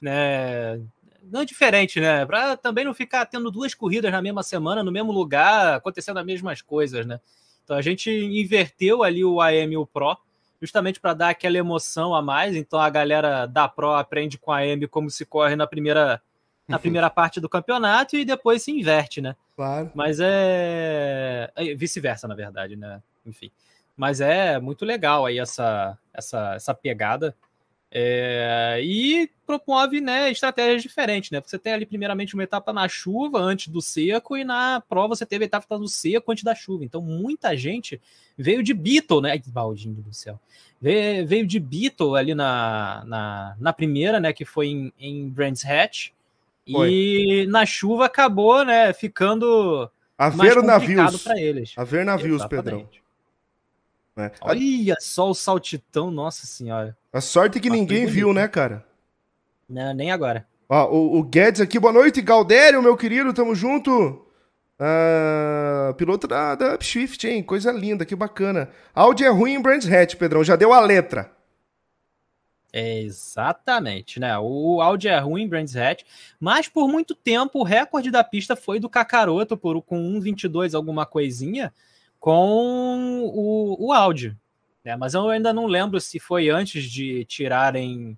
né? 0.00 0.80
Não 1.22 1.44
diferente, 1.44 2.00
né? 2.00 2.26
Para 2.26 2.56
também 2.56 2.84
não 2.84 2.94
ficar 2.94 3.26
tendo 3.26 3.50
duas 3.50 3.74
corridas 3.74 4.10
na 4.10 4.22
mesma 4.22 4.42
semana, 4.42 4.82
no 4.82 4.90
mesmo 4.90 5.12
lugar, 5.12 5.76
acontecendo 5.76 6.18
as 6.18 6.26
mesmas 6.26 6.62
coisas, 6.62 7.06
né? 7.06 7.20
Então 7.62 7.76
a 7.76 7.82
gente 7.82 8.10
inverteu 8.10 9.02
ali 9.04 9.24
o 9.24 9.40
AM 9.40 9.74
e 9.74 9.76
o 9.76 9.86
Pro 9.86 10.16
justamente 10.60 11.00
para 11.00 11.14
dar 11.14 11.28
aquela 11.30 11.56
emoção 11.56 12.14
a 12.14 12.20
mais. 12.20 12.56
Então 12.56 12.80
a 12.80 12.90
galera 12.90 13.46
da 13.46 13.68
Pro 13.68 13.92
aprende 13.92 14.38
com 14.38 14.52
a 14.52 14.66
M 14.66 14.86
como 14.88 15.10
se 15.10 15.24
corre 15.24 15.56
na 15.56 15.66
primeira 15.66 16.20
na 16.70 16.78
primeira 16.78 17.10
parte 17.10 17.40
do 17.40 17.48
campeonato 17.48 18.16
e 18.16 18.24
depois 18.24 18.62
se 18.62 18.70
inverte, 18.70 19.20
né? 19.20 19.36
Claro. 19.56 19.90
Mas 19.94 20.18
é, 20.20 21.50
é 21.54 21.74
vice-versa, 21.74 22.26
na 22.26 22.34
verdade, 22.34 22.76
né? 22.76 23.02
Enfim. 23.26 23.50
Mas 23.96 24.20
é 24.20 24.58
muito 24.58 24.84
legal 24.84 25.26
aí 25.26 25.38
essa 25.38 25.98
essa 26.14 26.54
essa 26.54 26.74
pegada. 26.74 27.34
É, 27.92 28.80
e 28.84 29.28
promove 29.44 30.00
né, 30.00 30.30
estratégias 30.30 30.80
diferentes, 30.80 31.32
né? 31.32 31.40
Você 31.40 31.58
tem 31.58 31.72
ali, 31.72 31.84
primeiramente, 31.84 32.34
uma 32.34 32.44
etapa 32.44 32.72
na 32.72 32.88
chuva 32.88 33.40
antes 33.40 33.66
do 33.66 33.82
seco, 33.82 34.36
e 34.36 34.44
na 34.44 34.80
prova 34.88 35.16
você 35.16 35.26
teve 35.26 35.44
a 35.44 35.46
etapa 35.46 35.76
no 35.76 35.88
seco 35.88 36.30
antes 36.30 36.44
da 36.44 36.54
chuva. 36.54 36.84
Então, 36.84 37.02
muita 37.02 37.56
gente 37.56 38.00
veio 38.38 38.62
de 38.62 38.72
Beetle, 38.72 39.20
né? 39.20 39.32
Ai, 39.32 39.42
baldinho 39.44 39.96
do 39.96 40.14
céu. 40.14 40.38
Veio, 40.80 41.26
veio 41.26 41.46
de 41.46 41.58
Beetle 41.58 42.14
ali 42.14 42.32
na, 42.32 43.02
na, 43.06 43.56
na, 43.58 43.72
primeira, 43.72 44.20
né? 44.20 44.32
Que 44.32 44.44
foi 44.44 44.68
em, 44.68 44.92
em 44.96 45.28
Brands 45.28 45.64
Hatch. 45.64 46.10
Foi. 46.70 46.90
E 46.90 47.46
na 47.46 47.66
chuva 47.66 48.06
acabou, 48.06 48.64
né? 48.64 48.92
Ficando 48.92 49.90
a 50.16 50.28
ver 50.28 50.62
navios 50.62 51.22
para 51.22 51.40
eles. 51.40 51.72
A 51.76 51.84
ver 51.84 52.04
navios, 52.04 52.40
Exatamente. 52.42 53.02
Pedrão. 54.16 54.26
É. 54.26 54.32
Olha 54.42 54.96
só 55.00 55.30
o 55.30 55.34
saltitão, 55.34 56.10
nossa 56.10 56.46
senhora. 56.46 56.96
A 57.12 57.20
sorte 57.20 57.58
é 57.58 57.60
que 57.60 57.70
ninguém 57.70 58.06
viu, 58.06 58.32
né, 58.32 58.46
cara? 58.46 58.84
Não, 59.68 59.94
nem 59.94 60.10
agora. 60.10 60.46
Ó, 60.68 60.88
o, 60.90 61.18
o, 61.18 61.22
Guedes 61.24 61.60
aqui, 61.60 61.78
boa 61.78 61.92
noite, 61.92 62.20
Galdério, 62.20 62.82
meu 62.82 62.96
querido, 62.96 63.32
tamo 63.32 63.54
junto. 63.54 64.26
Uh, 64.78 65.92
piloto 65.94 66.26
da, 66.26 66.54
da 66.54 66.74
Upshift, 66.74 67.26
hein? 67.26 67.42
Coisa 67.42 67.72
linda, 67.72 68.04
que 68.04 68.14
bacana. 68.14 68.70
Audi 68.94 69.24
é 69.24 69.28
ruim 69.28 69.54
em 69.54 69.62
Brands 69.62 69.90
Hatch, 69.90 70.16
Pedrão, 70.16 70.44
já 70.44 70.56
deu 70.56 70.72
a 70.72 70.80
letra. 70.80 71.32
É, 72.72 73.00
exatamente, 73.00 74.20
né? 74.20 74.38
O 74.38 74.80
Audi 74.80 75.08
é 75.08 75.18
ruim 75.18 75.48
Brands 75.48 75.76
Hatch, 75.76 76.02
mas 76.38 76.68
por 76.68 76.88
muito 76.88 77.14
tempo 77.14 77.60
o 77.60 77.64
recorde 77.64 78.10
da 78.10 78.22
pista 78.22 78.54
foi 78.54 78.78
do 78.78 78.88
Kakaroto 78.88 79.56
por, 79.56 79.82
com 79.82 79.98
1.22 80.20 80.74
alguma 80.74 81.04
coisinha 81.04 81.72
com 82.20 83.22
o, 83.34 83.86
o 83.86 83.92
Audi. 83.92 84.36
Né? 84.84 84.94
Mas 84.96 85.14
eu 85.14 85.28
ainda 85.28 85.52
não 85.52 85.66
lembro 85.66 86.00
se 86.00 86.20
foi 86.20 86.48
antes 86.48 86.84
de 86.84 87.24
tirarem 87.24 88.16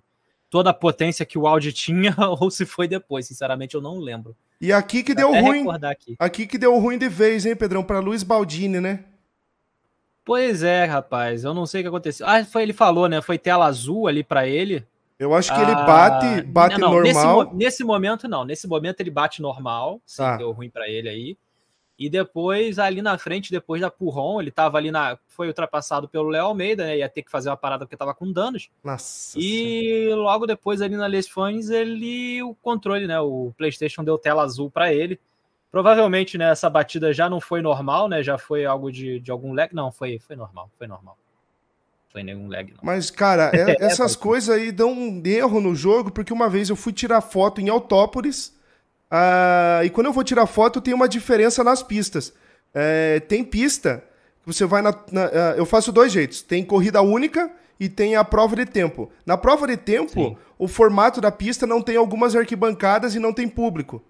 toda 0.49 0.69
a 0.69 0.73
potência 0.73 1.25
que 1.25 1.37
o 1.37 1.47
Audi 1.47 1.71
tinha 1.73 2.15
ou 2.39 2.51
se 2.51 2.65
foi 2.65 2.87
depois. 2.87 3.25
Sinceramente, 3.25 3.73
eu 3.73 3.81
não 3.81 3.97
lembro. 3.97 4.35
E 4.61 4.71
aqui 4.71 5.03
que 5.03 5.15
deu 5.15 5.31
ruim. 5.31 5.65
Aqui. 5.81 6.15
aqui. 6.17 6.47
que 6.47 6.57
deu 6.57 6.77
ruim 6.77 6.97
de 6.97 7.09
vez, 7.09 7.45
hein, 7.45 7.55
Pedrão? 7.55 7.83
Para 7.83 7.99
Luiz 7.99 8.23
Baldini, 8.23 8.79
né? 8.79 9.03
Pois 10.25 10.63
é, 10.63 10.85
rapaz. 10.85 11.43
Eu 11.43 11.53
não 11.53 11.65
sei 11.65 11.81
o 11.81 11.83
que 11.83 11.87
aconteceu. 11.89 12.25
Ah, 12.27 12.43
foi, 12.45 12.63
ele 12.63 12.73
falou, 12.73 13.07
né? 13.07 13.21
Foi 13.21 13.37
tela 13.37 13.65
azul 13.65 14.07
ali 14.07 14.23
para 14.23 14.47
ele. 14.47 14.85
Eu 15.19 15.33
acho 15.33 15.53
que 15.53 15.59
ah, 15.59 15.63
ele 15.63 15.75
bate, 15.75 16.41
bate 16.41 16.79
não, 16.79 16.91
normal. 16.91 17.43
Nesse, 17.43 17.55
nesse, 17.55 17.83
momento, 17.83 18.27
não. 18.27 18.43
Nesse 18.43 18.67
momento 18.67 18.99
ele 18.99 19.11
bate 19.11 19.41
normal. 19.41 20.01
Sim, 20.05 20.23
ah. 20.23 20.37
deu 20.37 20.51
ruim 20.51 20.69
para 20.69 20.89
ele 20.89 21.07
aí. 21.07 21.37
E 21.97 22.09
depois, 22.09 22.79
ali 22.79 23.01
na 23.01 23.17
frente, 23.17 23.51
depois 23.51 23.79
da 23.79 23.91
Purron, 23.91 24.41
ele 24.41 24.51
tava 24.51 24.77
ali 24.77 24.91
na. 24.91 25.17
Foi 25.27 25.47
ultrapassado 25.47 26.09
pelo 26.09 26.29
Léo 26.29 26.47
Almeida, 26.47 26.85
né? 26.85 26.97
Ia 26.97 27.07
ter 27.07 27.21
que 27.21 27.31
fazer 27.31 27.49
uma 27.49 27.57
parada 27.57 27.85
porque 27.85 27.95
tava 27.95 28.15
com 28.15 28.31
danos. 28.31 28.69
Nossa. 28.83 29.37
E 29.39 30.09
logo 30.13 30.47
depois, 30.47 30.81
ali 30.81 30.97
na 30.97 31.05
Les 31.05 31.29
Fans, 31.29 31.69
ele. 31.69 32.41
O 32.41 32.55
controle, 32.55 33.05
né? 33.05 33.19
O 33.19 33.53
PlayStation 33.55 34.03
deu 34.03 34.17
tela 34.17 34.43
azul 34.43 34.71
para 34.71 34.91
ele. 34.91 35.19
Provavelmente, 35.73 36.37
né, 36.37 36.51
essa 36.51 36.69
batida 36.69 37.11
já 37.11 37.27
não 37.27 37.41
foi 37.41 37.59
normal, 37.59 38.07
né? 38.07 38.21
Já 38.21 38.37
foi 38.37 38.63
algo 38.63 38.91
de, 38.91 39.19
de 39.19 39.31
algum 39.31 39.55
lag. 39.55 39.73
Não, 39.73 39.91
foi, 39.91 40.19
foi 40.19 40.35
normal, 40.35 40.69
foi 40.77 40.85
normal. 40.85 41.17
Foi 42.09 42.21
nenhum 42.21 42.47
lag, 42.47 42.71
não. 42.71 42.79
Mas, 42.83 43.09
cara, 43.09 43.49
é, 43.51 43.75
essas 43.83 44.15
coisas 44.15 44.55
aí 44.55 44.71
dão 44.71 44.91
um 44.91 45.19
erro 45.25 45.59
no 45.59 45.73
jogo, 45.73 46.11
porque 46.11 46.31
uma 46.31 46.47
vez 46.47 46.69
eu 46.69 46.75
fui 46.75 46.93
tirar 46.93 47.21
foto 47.21 47.59
em 47.59 47.69
Autópolis 47.69 48.55
ah, 49.09 49.81
e 49.83 49.89
quando 49.89 50.05
eu 50.05 50.13
vou 50.13 50.23
tirar 50.23 50.45
foto, 50.45 50.79
tem 50.79 50.93
uma 50.93 51.09
diferença 51.09 51.63
nas 51.63 51.81
pistas. 51.81 52.33
É, 52.71 53.19
tem 53.21 53.43
pista 53.43 54.03
você 54.45 54.65
vai 54.65 54.81
na, 54.83 54.93
na, 55.11 55.25
ah, 55.25 55.55
Eu 55.57 55.65
faço 55.65 55.91
dois 55.91 56.11
jeitos. 56.11 56.43
Tem 56.43 56.63
corrida 56.63 57.01
única 57.01 57.51
e 57.79 57.89
tem 57.89 58.15
a 58.15 58.23
prova 58.23 58.55
de 58.55 58.65
tempo. 58.67 59.11
Na 59.25 59.37
prova 59.37 59.65
de 59.65 59.77
tempo, 59.77 60.11
Sim. 60.11 60.37
o 60.57 60.67
formato 60.67 61.19
da 61.19 61.31
pista 61.31 61.65
não 61.65 61.81
tem 61.81 61.95
algumas 61.95 62.35
arquibancadas 62.35 63.15
e 63.15 63.19
não 63.19 63.33
tem 63.33 63.47
público. 63.47 64.03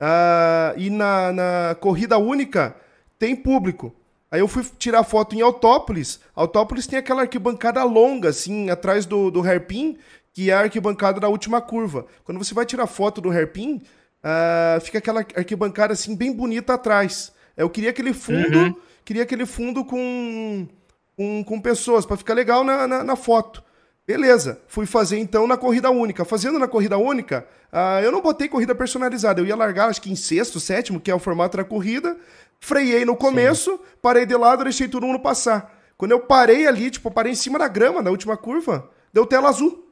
Uh, 0.00 0.78
e 0.78 0.90
na, 0.90 1.32
na, 1.32 1.76
corrida 1.80 2.18
única 2.18 2.76
tem 3.18 3.34
público. 3.34 3.94
Aí 4.30 4.40
eu 4.40 4.48
fui 4.48 4.64
tirar 4.78 5.04
foto 5.04 5.34
em 5.34 5.40
Autópolis. 5.40 6.20
Autópolis 6.34 6.86
tem 6.86 6.98
aquela 6.98 7.22
arquibancada 7.22 7.82
longa, 7.84 8.28
assim, 8.28 8.68
atrás 8.68 9.06
do, 9.06 9.30
do 9.30 9.40
hairpin, 9.40 9.96
que 10.32 10.50
é 10.50 10.54
a 10.54 10.60
arquibancada 10.60 11.18
da 11.18 11.28
última 11.28 11.60
curva. 11.60 12.06
Quando 12.24 12.38
você 12.38 12.52
vai 12.52 12.66
tirar 12.66 12.86
foto 12.86 13.20
do 13.20 13.30
hairpin, 13.30 13.82
uh, 14.22 14.80
fica 14.82 14.98
aquela 14.98 15.20
arquibancada 15.20 15.94
assim 15.94 16.14
bem 16.14 16.32
bonita 16.32 16.74
atrás. 16.74 17.32
Eu 17.56 17.70
queria 17.70 17.90
aquele 17.90 18.12
fundo, 18.12 18.58
uhum. 18.58 18.74
queria 19.04 19.22
aquele 19.22 19.46
fundo 19.46 19.82
com, 19.84 20.68
com, 21.16 21.42
com 21.42 21.60
pessoas, 21.60 22.04
para 22.04 22.18
ficar 22.18 22.34
legal 22.34 22.62
na, 22.62 22.86
na, 22.86 23.02
na, 23.02 23.16
foto. 23.16 23.64
Beleza, 24.06 24.60
fui 24.68 24.86
fazer 24.86 25.18
então 25.18 25.46
na 25.46 25.56
corrida 25.56 25.90
única. 25.90 26.24
Fazendo 26.24 26.58
na 26.58 26.68
corrida 26.68 26.96
única, 26.96 27.46
uh, 27.72 28.04
eu 28.04 28.12
não 28.12 28.20
botei 28.20 28.48
corrida 28.48 28.74
personalizada. 28.74 29.40
Eu 29.40 29.46
ia 29.46 29.56
largar, 29.56 29.88
acho 29.88 30.00
que 30.00 30.12
em 30.12 30.16
sexto, 30.16 30.60
sétimo, 30.60 31.00
que 31.00 31.10
é 31.10 31.14
o 31.14 31.18
formato 31.18 31.56
da 31.56 31.64
corrida. 31.64 32.16
Freiei 32.60 33.04
no 33.04 33.16
começo, 33.16 33.72
Sim. 33.72 33.78
parei 34.00 34.24
de 34.24 34.36
lado, 34.36 34.62
deixei 34.62 34.86
todo 34.86 35.06
mundo 35.06 35.18
passar. 35.18 35.74
Quando 35.98 36.12
eu 36.12 36.20
parei 36.20 36.66
ali, 36.66 36.90
tipo, 36.90 37.10
parei 37.10 37.32
em 37.32 37.36
cima 37.36 37.58
da 37.58 37.66
grama, 37.66 38.00
na 38.00 38.10
última 38.10 38.36
curva, 38.36 38.88
deu 39.12 39.26
tela 39.26 39.48
azul. 39.48 39.84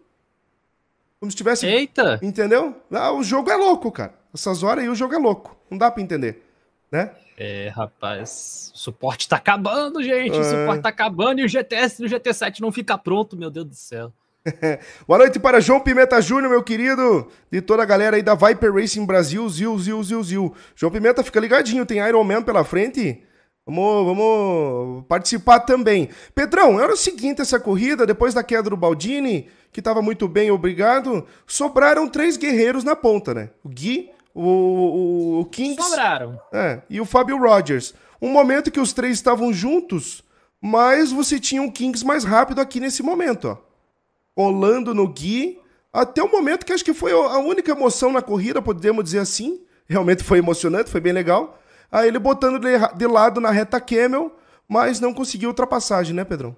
Como 1.18 1.30
se 1.30 1.36
tivesse. 1.36 1.66
Eita! 1.66 2.20
Entendeu? 2.22 2.76
Ah, 2.92 3.12
o 3.12 3.22
jogo 3.22 3.50
é 3.50 3.56
louco, 3.56 3.90
cara. 3.90 4.14
Essas 4.32 4.62
horas 4.62 4.84
aí 4.84 4.90
o 4.90 4.94
jogo 4.94 5.14
é 5.14 5.18
louco. 5.18 5.56
Não 5.70 5.76
dá 5.76 5.90
para 5.90 6.02
entender, 6.02 6.42
né? 6.90 7.10
É, 7.36 7.68
rapaz, 7.68 8.70
o 8.74 8.78
suporte 8.78 9.28
tá 9.28 9.36
acabando, 9.36 10.02
gente. 10.02 10.36
É... 10.36 10.40
O 10.40 10.44
suporte 10.44 10.82
tá 10.82 10.88
acabando 10.88 11.40
e 11.40 11.44
o 11.44 11.48
GTS 11.48 12.02
e 12.02 12.06
o 12.06 12.08
GT7 12.08 12.60
não 12.60 12.70
fica 12.70 12.96
pronto, 12.96 13.36
meu 13.36 13.50
Deus 13.50 13.66
do 13.66 13.74
céu. 13.74 14.12
Boa 15.08 15.18
noite 15.18 15.38
para 15.38 15.60
João 15.60 15.80
Pimenta 15.80 16.20
Júnior, 16.20 16.50
meu 16.50 16.62
querido, 16.62 17.28
de 17.50 17.62
toda 17.62 17.82
a 17.82 17.86
galera 17.86 18.16
aí 18.16 18.22
da 18.22 18.34
Viper 18.34 18.74
Racing 18.74 19.06
Brasil, 19.06 19.48
Zil, 19.48 19.78
Zil, 19.78 20.02
Zil, 20.02 20.22
Zil. 20.22 20.54
João 20.76 20.92
Pimenta, 20.92 21.24
fica 21.24 21.40
ligadinho, 21.40 21.86
tem 21.86 21.98
Iron 22.06 22.22
Man 22.22 22.42
pela 22.42 22.62
frente. 22.62 23.22
Vamos, 23.66 24.04
vamos 24.04 25.04
participar 25.08 25.60
também. 25.60 26.10
Pedrão, 26.34 26.78
era 26.78 26.92
o 26.92 26.96
seguinte 26.96 27.40
essa 27.40 27.58
corrida, 27.58 28.06
depois 28.06 28.34
da 28.34 28.44
queda 28.44 28.68
do 28.68 28.76
Baldini, 28.76 29.48
que 29.72 29.80
estava 29.80 30.02
muito 30.02 30.28
bem, 30.28 30.50
obrigado, 30.50 31.26
sobraram 31.46 32.06
três 32.06 32.36
guerreiros 32.36 32.84
na 32.84 32.94
ponta, 32.94 33.32
né? 33.32 33.48
O 33.64 33.68
Gui, 33.70 34.10
o, 34.34 35.40
o, 35.40 35.44
Kings... 35.46 35.82
Sobraram. 35.82 36.40
É, 36.52 36.82
e 36.90 37.00
o 37.00 37.04
Fábio 37.04 37.38
Rogers. 37.38 37.94
Um 38.20 38.30
momento 38.30 38.70
que 38.70 38.80
os 38.80 38.92
três 38.92 39.14
estavam 39.14 39.52
juntos, 39.52 40.22
mas 40.60 41.12
você 41.12 41.38
tinha 41.38 41.62
um 41.62 41.70
Kings 41.70 42.04
mais 42.04 42.24
rápido 42.24 42.60
aqui 42.60 42.80
nesse 42.80 43.02
momento, 43.02 43.48
ó. 43.48 43.58
Rolando 44.36 44.94
no 44.94 45.06
Gui, 45.06 45.60
até 45.92 46.22
o 46.22 46.30
momento 46.30 46.66
que 46.66 46.72
acho 46.72 46.84
que 46.84 46.92
foi 46.92 47.12
a 47.12 47.38
única 47.38 47.70
emoção 47.70 48.10
na 48.10 48.20
corrida, 48.20 48.60
podemos 48.60 49.04
dizer 49.04 49.20
assim. 49.20 49.60
Realmente 49.86 50.24
foi 50.24 50.38
emocionante, 50.38 50.90
foi 50.90 51.00
bem 51.00 51.12
legal 51.12 51.60
Aí 51.94 52.08
ele 52.08 52.18
botando 52.18 52.58
de 52.58 53.06
lado 53.06 53.40
na 53.40 53.52
reta 53.52 53.80
Camel, 53.80 54.34
mas 54.68 54.98
não 54.98 55.14
conseguiu 55.14 55.50
ultrapassagem, 55.50 56.12
né, 56.12 56.24
Pedrão? 56.24 56.56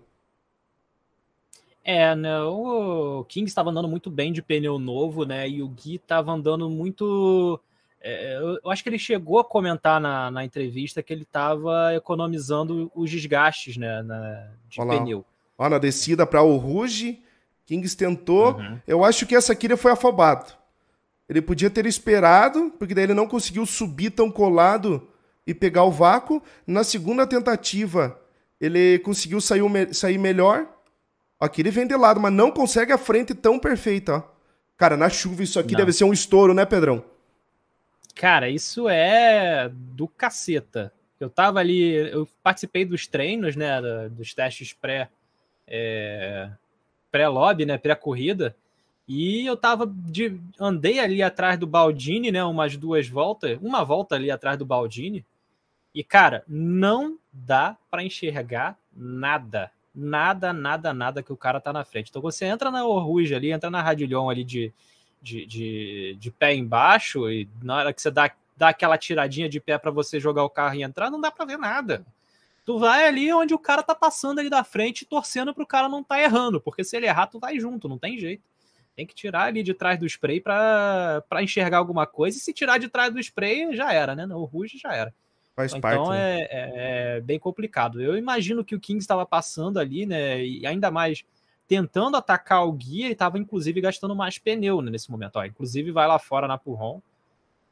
É, 1.88 2.16
né, 2.16 2.42
o 2.42 3.24
King 3.28 3.46
estava 3.46 3.70
andando 3.70 3.86
muito 3.86 4.10
bem 4.10 4.32
de 4.32 4.42
pneu 4.42 4.76
novo, 4.76 5.24
né, 5.24 5.48
e 5.48 5.62
o 5.62 5.68
Gui 5.68 5.94
estava 5.94 6.32
andando 6.32 6.68
muito... 6.68 7.60
É, 8.02 8.38
eu 8.64 8.70
acho 8.72 8.82
que 8.82 8.88
ele 8.88 8.98
chegou 8.98 9.38
a 9.38 9.44
comentar 9.44 10.00
na, 10.00 10.28
na 10.28 10.44
entrevista 10.44 11.00
que 11.00 11.12
ele 11.12 11.22
estava 11.22 11.94
economizando 11.94 12.90
os 12.92 13.08
desgastes, 13.08 13.76
né, 13.76 14.02
na, 14.02 14.48
de 14.68 14.80
Olha 14.80 14.98
pneu. 14.98 15.24
Lá. 15.56 15.70
na 15.70 15.78
descida 15.78 16.26
para 16.26 16.42
o 16.42 16.56
Rouge, 16.56 17.22
Kings 17.64 17.96
tentou. 17.96 18.56
Uhum. 18.56 18.80
Eu 18.84 19.04
acho 19.04 19.24
que 19.24 19.36
essa 19.36 19.52
aqui 19.52 19.76
foi 19.76 19.92
afobado. 19.92 20.52
Ele 21.28 21.40
podia 21.40 21.70
ter 21.70 21.86
esperado, 21.86 22.72
porque 22.80 22.94
daí 22.94 23.04
ele 23.04 23.14
não 23.14 23.28
conseguiu 23.28 23.64
subir 23.64 24.10
tão 24.10 24.28
colado 24.28 25.06
e 25.46 25.54
pegar 25.54 25.84
o 25.84 25.92
vácuo. 25.92 26.42
Na 26.66 26.82
segunda 26.82 27.24
tentativa, 27.24 28.20
ele 28.60 28.98
conseguiu 29.00 29.40
sair, 29.40 29.62
sair 29.94 30.18
melhor. 30.18 30.75
Aqui 31.38 31.60
ele 31.60 31.70
vem 31.70 31.86
de 31.86 31.96
lado, 31.96 32.20
mas 32.20 32.32
não 32.32 32.50
consegue 32.50 32.92
a 32.92 32.98
frente 32.98 33.34
tão 33.34 33.58
perfeita. 33.58 34.16
Ó. 34.16 34.22
Cara, 34.76 34.96
na 34.96 35.08
chuva 35.08 35.42
isso 35.42 35.58
aqui 35.58 35.72
não. 35.72 35.78
deve 35.78 35.92
ser 35.92 36.04
um 36.04 36.12
estouro, 36.12 36.54
né, 36.54 36.64
Pedrão? 36.64 37.04
Cara, 38.14 38.48
isso 38.48 38.88
é 38.88 39.70
do 39.72 40.08
caceta. 40.08 40.92
Eu 41.20 41.30
tava 41.30 41.60
ali, 41.60 41.92
eu 42.10 42.28
participei 42.42 42.84
dos 42.84 43.06
treinos, 43.06 43.56
né, 43.56 43.80
dos 44.10 44.34
testes 44.34 44.72
pré 44.72 45.08
é, 45.66 46.50
pré-lobby, 47.10 47.66
né, 47.66 47.78
pré-corrida. 47.78 48.54
E 49.08 49.46
eu 49.46 49.56
tava 49.56 49.86
de, 49.86 50.38
andei 50.58 50.98
ali 50.98 51.22
atrás 51.22 51.58
do 51.58 51.66
Baldini, 51.66 52.32
né, 52.32 52.42
umas 52.44 52.76
duas 52.76 53.08
voltas, 53.08 53.58
uma 53.62 53.84
volta 53.84 54.14
ali 54.14 54.30
atrás 54.30 54.58
do 54.58 54.66
Baldini. 54.66 55.24
E, 55.94 56.04
cara, 56.04 56.44
não 56.46 57.18
dá 57.32 57.76
para 57.90 58.04
enxergar 58.04 58.76
nada. 58.94 59.70
Nada, 59.98 60.52
nada, 60.52 60.92
nada 60.92 61.22
que 61.22 61.32
o 61.32 61.36
cara 61.36 61.58
tá 61.58 61.72
na 61.72 61.82
frente. 61.82 62.10
Então 62.10 62.20
você 62.20 62.44
entra 62.44 62.70
na 62.70 62.84
Orruge 62.84 63.34
ali, 63.34 63.50
entra 63.50 63.70
na 63.70 63.80
Radilhão 63.80 64.28
ali 64.28 64.44
de, 64.44 64.70
de, 65.22 65.46
de, 65.46 66.16
de, 66.20 66.30
pé 66.30 66.54
embaixo, 66.54 67.30
e 67.30 67.48
na 67.62 67.76
hora 67.76 67.92
que 67.94 68.02
você 68.02 68.10
dá, 68.10 68.30
dá 68.54 68.68
aquela 68.68 68.98
tiradinha 68.98 69.48
de 69.48 69.58
pé 69.58 69.78
para 69.78 69.90
você 69.90 70.20
jogar 70.20 70.44
o 70.44 70.50
carro 70.50 70.74
e 70.74 70.82
entrar, 70.82 71.10
não 71.10 71.18
dá 71.18 71.30
para 71.30 71.46
ver 71.46 71.56
nada. 71.56 72.04
Tu 72.66 72.78
vai 72.78 73.06
ali 73.06 73.32
onde 73.32 73.54
o 73.54 73.58
cara 73.58 73.82
tá 73.82 73.94
passando 73.94 74.38
ali 74.38 74.50
da 74.50 74.62
frente, 74.62 75.06
torcendo 75.06 75.54
pro 75.54 75.66
cara 75.66 75.88
não 75.88 76.04
tá 76.04 76.20
errando, 76.20 76.60
porque 76.60 76.84
se 76.84 76.94
ele 76.94 77.06
errar, 77.06 77.28
tu 77.28 77.38
vai 77.38 77.58
junto, 77.58 77.88
não 77.88 77.96
tem 77.96 78.18
jeito. 78.18 78.42
Tem 78.94 79.06
que 79.06 79.14
tirar 79.14 79.44
ali 79.44 79.62
de 79.62 79.72
trás 79.72 79.98
do 79.98 80.06
spray 80.06 80.40
para 80.40 81.22
enxergar 81.40 81.78
alguma 81.78 82.06
coisa, 82.06 82.36
e 82.36 82.40
se 82.40 82.52
tirar 82.52 82.78
de 82.78 82.88
trás 82.88 83.14
do 83.14 83.20
spray, 83.20 83.74
já 83.74 83.92
era, 83.92 84.14
né? 84.14 84.26
O 84.26 84.44
Ruge 84.44 84.78
já 84.78 84.94
era. 84.94 85.14
Faz 85.56 85.72
então 85.72 85.80
parte. 85.80 86.00
Então 86.00 86.12
é, 86.12 86.36
né? 86.36 86.46
é, 86.50 87.16
é, 87.16 87.20
bem 87.20 87.38
complicado. 87.38 88.00
Eu 88.00 88.16
imagino 88.16 88.64
que 88.64 88.76
o 88.76 88.80
Kings 88.80 89.02
estava 89.02 89.24
passando 89.24 89.80
ali, 89.80 90.04
né? 90.04 90.44
E 90.44 90.66
ainda 90.66 90.90
mais 90.90 91.24
tentando 91.66 92.16
atacar 92.16 92.64
o 92.64 92.72
guia, 92.72 93.06
ele 93.06 93.14
estava 93.14 93.38
inclusive 93.38 93.80
gastando 93.80 94.14
mais 94.14 94.38
pneu 94.38 94.80
né, 94.80 94.90
nesse 94.90 95.10
momento. 95.10 95.36
Ó, 95.36 95.44
inclusive 95.44 95.90
vai 95.90 96.06
lá 96.06 96.18
fora 96.18 96.46
na 96.46 96.58
Purron. 96.58 97.00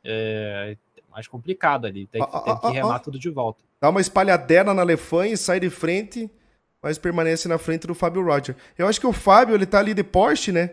É 0.02 0.76
mais 1.14 1.28
complicado 1.28 1.86
ali. 1.86 2.06
Tem, 2.06 2.20
ah, 2.20 2.40
tem 2.40 2.58
que 2.58 2.76
remar 2.76 2.98
tudo 2.98 3.18
de 3.18 3.30
volta. 3.30 3.62
Dá 3.80 3.88
uma 3.88 4.00
espalhadela 4.00 4.74
na 4.74 4.82
Lefan 4.82 5.28
e 5.28 5.36
sai 5.36 5.60
de 5.60 5.70
frente, 5.70 6.28
mas 6.82 6.98
permanece 6.98 7.46
na 7.46 7.56
frente 7.56 7.86
do 7.86 7.94
Fábio 7.94 8.24
Roger. 8.24 8.56
Eu 8.76 8.88
acho 8.88 8.98
que 8.98 9.06
o 9.06 9.12
Fábio, 9.12 9.54
ele 9.54 9.64
tá 9.64 9.78
ali 9.78 9.94
de 9.94 10.02
Porsche, 10.02 10.50
né? 10.50 10.70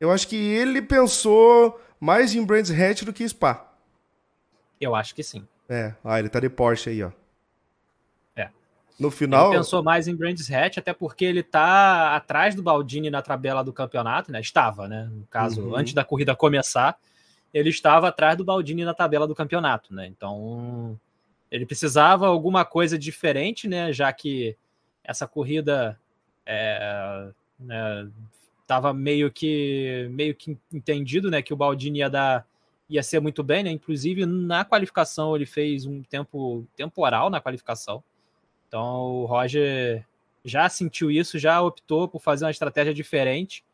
Eu 0.00 0.10
acho 0.10 0.26
que 0.26 0.34
ele 0.34 0.82
pensou 0.82 1.80
mais 2.00 2.34
em 2.34 2.44
Brands 2.44 2.72
Hatch 2.72 3.04
do 3.04 3.12
que 3.12 3.28
Spa. 3.28 3.72
Eu 4.80 4.96
acho 4.96 5.14
que 5.14 5.22
sim. 5.22 5.46
É, 5.68 5.94
ah, 6.02 6.18
ele 6.18 6.28
tá 6.28 6.40
de 6.40 6.48
Porsche 6.48 6.90
aí, 6.90 7.02
ó. 7.02 7.10
É. 8.34 8.48
No 8.98 9.10
final. 9.10 9.48
Ele 9.48 9.58
pensou 9.58 9.82
mais 9.82 10.08
em 10.08 10.16
Brands 10.16 10.50
Hatch, 10.50 10.78
até 10.78 10.94
porque 10.94 11.24
ele 11.24 11.42
tá 11.42 12.16
atrás 12.16 12.54
do 12.54 12.62
Baldini 12.62 13.10
na 13.10 13.20
tabela 13.20 13.62
do 13.62 13.72
campeonato, 13.72 14.32
né? 14.32 14.40
Estava, 14.40 14.88
né? 14.88 15.08
No 15.12 15.26
caso, 15.26 15.62
uhum. 15.62 15.76
antes 15.76 15.92
da 15.92 16.04
corrida 16.04 16.34
começar, 16.34 16.98
ele 17.52 17.68
estava 17.68 18.08
atrás 18.08 18.36
do 18.36 18.44
Baldini 18.44 18.84
na 18.84 18.94
tabela 18.94 19.26
do 19.26 19.34
campeonato, 19.34 19.94
né? 19.94 20.06
Então, 20.06 20.98
ele 21.50 21.66
precisava 21.66 22.26
alguma 22.26 22.64
coisa 22.64 22.98
diferente, 22.98 23.68
né? 23.68 23.92
Já 23.92 24.10
que 24.12 24.56
essa 25.04 25.26
corrida 25.26 25.98
é, 26.46 27.28
né, 27.60 28.08
tava 28.66 28.94
meio 28.94 29.30
que 29.30 30.08
meio 30.10 30.34
que 30.34 30.56
entendido, 30.72 31.30
né? 31.30 31.42
Que 31.42 31.52
o 31.52 31.56
Baldini 31.56 31.98
ia 31.98 32.08
dar 32.08 32.46
ia 32.88 33.02
ser 33.02 33.20
muito 33.20 33.42
bem, 33.42 33.62
né? 33.62 33.70
Inclusive 33.70 34.24
na 34.24 34.64
qualificação 34.64 35.36
ele 35.36 35.46
fez 35.46 35.84
um 35.84 36.02
tempo 36.02 36.66
temporal 36.74 37.28
na 37.30 37.40
qualificação. 37.40 38.02
Então 38.66 39.22
o 39.22 39.26
Roger 39.26 40.06
já 40.44 40.68
sentiu 40.68 41.10
isso, 41.10 41.38
já 41.38 41.60
optou 41.60 42.08
por 42.08 42.20
fazer 42.20 42.44
uma 42.44 42.50
estratégia 42.50 42.94
diferente 42.94 43.64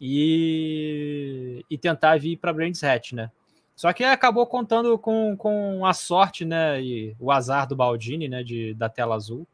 e, 0.00 1.64
e 1.70 1.78
tentar 1.78 2.18
vir 2.18 2.36
para 2.36 2.52
Brands 2.52 2.82
Hatch, 2.82 3.12
né? 3.12 3.30
Só 3.74 3.92
que 3.94 4.04
acabou 4.04 4.46
contando 4.46 4.98
com, 4.98 5.34
com 5.36 5.86
a 5.86 5.94
sorte, 5.94 6.44
né, 6.44 6.82
e 6.82 7.16
o 7.18 7.32
azar 7.32 7.66
do 7.66 7.74
Baldini, 7.74 8.28
né, 8.28 8.42
de, 8.42 8.74
da 8.74 8.90
tela 8.90 9.14
azul. 9.14 9.46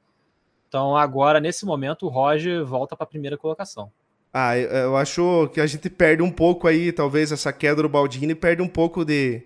Então 0.67 0.97
agora 0.97 1.39
nesse 1.39 1.65
momento 1.65 2.07
o 2.07 2.09
Roger 2.09 2.65
volta 2.65 2.97
para 2.97 3.05
a 3.05 3.09
primeira 3.09 3.39
colocação. 3.39 3.93
Ah, 4.33 4.57
eu 4.57 4.97
acho 4.97 5.49
que 5.55 5.61
a 5.61 5.67
gente 5.67 5.89
perde 5.89 6.23
um 6.23 6.31
pouco 6.31 6.69
aí, 6.69 6.93
talvez 6.93 7.33
essa 7.33 7.53
queda 7.53 7.83
do 7.83 7.89
Baldini 7.89 8.35
perde 8.35 8.61
um 8.61 8.69
pouco 8.69 9.05
de 9.05 9.43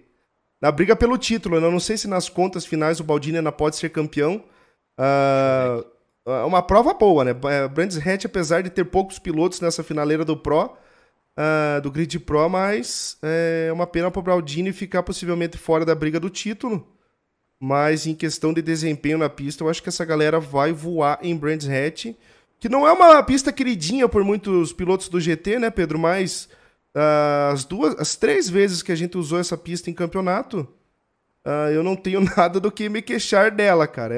na 0.61 0.71
briga 0.71 0.95
pelo 0.97 1.17
título. 1.17 1.61
Né? 1.61 1.67
Eu 1.67 1.71
não 1.71 1.81
sei 1.81 1.97
se 1.97 2.09
nas 2.09 2.29
contas 2.29 2.67
finais 2.67 3.01
o 3.01 3.05
Baldini 3.05 3.39
ainda 3.39 3.53
pode 3.53 3.77
ser 3.77 3.91
campeão. 3.91 4.45
Uh, 4.99 5.85
é 6.27 6.45
uma 6.45 6.63
prova 6.63 6.93
boa, 6.93 7.25
né? 7.25 7.31
É, 7.31 7.69
Brands 7.69 7.97
Hatch, 7.97 8.27
apesar 8.27 8.63
de 8.63 8.71
ter 8.71 8.85
poucos 8.85 9.19
pilotos 9.19 9.61
nessa 9.61 9.83
finaleira 9.83 10.25
do 10.25 10.37
Pro, 10.37 10.67
uh, 10.67 11.81
do 11.83 11.91
Grid 11.91 12.19
Pro, 12.21 12.49
mas 12.49 13.17
é 13.23 13.71
uma 13.73 13.87
pena 13.87 14.11
para 14.11 14.21
o 14.21 14.23
Baldini 14.23 14.73
ficar 14.73 15.03
possivelmente 15.03 15.57
fora 15.57 15.85
da 15.85 15.95
briga 15.95 16.21
do 16.21 16.29
título. 16.29 16.87
Mas 17.59 18.07
em 18.07 18.15
questão 18.15 18.53
de 18.55 18.63
desempenho 18.63 19.19
na 19.19 19.29
pista, 19.29 19.63
eu 19.63 19.69
acho 19.69 19.83
que 19.83 19.89
essa 19.89 20.05
galera 20.05 20.41
vai 20.41 20.73
voar 20.73 21.19
em 21.23 21.37
Brands 21.37 21.69
Hatch 21.69 22.15
que 22.61 22.69
não 22.69 22.87
é 22.87 22.93
uma 22.93 23.23
pista 23.23 23.51
queridinha 23.51 24.07
por 24.07 24.23
muitos 24.23 24.71
pilotos 24.73 25.09
do 25.09 25.19
GT, 25.19 25.59
né, 25.59 25.71
Pedro? 25.71 25.99
Mas 25.99 26.47
uh, 26.95 27.53
as 27.53 27.65
duas, 27.65 27.99
as 27.99 28.15
três 28.17 28.51
vezes 28.51 28.83
que 28.83 28.93
a 28.93 28.95
gente 28.97 29.17
usou 29.17 29.41
essa 29.41 29.57
pista 29.57 29.89
em 29.89 29.95
campeonato, 29.95 30.69
uh, 31.45 31.71
eu 31.73 31.83
não 31.83 31.97
tenho 31.97 32.21
nada 32.37 32.61
do 32.61 32.71
que 32.71 32.91
me 32.91 33.01
queixar 33.01 33.51
dela, 33.51 33.89
cara. 33.89 34.15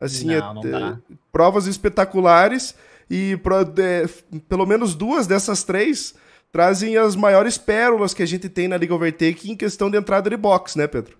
É, 0.00 0.04
assim, 0.04 0.28
não, 0.28 0.62
é, 0.62 0.70
não 0.80 1.02
provas 1.30 1.66
espetaculares 1.66 2.74
e 3.10 3.36
pro, 3.36 3.62
de, 3.64 4.08
pelo 4.48 4.64
menos 4.64 4.94
duas 4.94 5.26
dessas 5.26 5.62
três 5.62 6.14
trazem 6.50 6.96
as 6.96 7.14
maiores 7.14 7.58
pérolas 7.58 8.14
que 8.14 8.22
a 8.22 8.26
gente 8.26 8.48
tem 8.48 8.66
na 8.66 8.76
Liga 8.78 8.94
Overtake 8.94 9.50
em 9.50 9.56
questão 9.56 9.90
de 9.90 9.98
entrada 9.98 10.30
de 10.30 10.36
box, 10.36 10.78
né, 10.78 10.86
Pedro? 10.86 11.18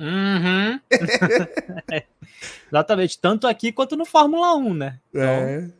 Uhum. 0.00 0.80
Exatamente, 2.72 3.18
tanto 3.18 3.46
aqui 3.46 3.70
quanto 3.70 3.96
no 3.96 4.06
Fórmula 4.06 4.56
1, 4.56 4.74
né? 4.74 4.98
Então, 5.10 5.22
é. 5.22 5.70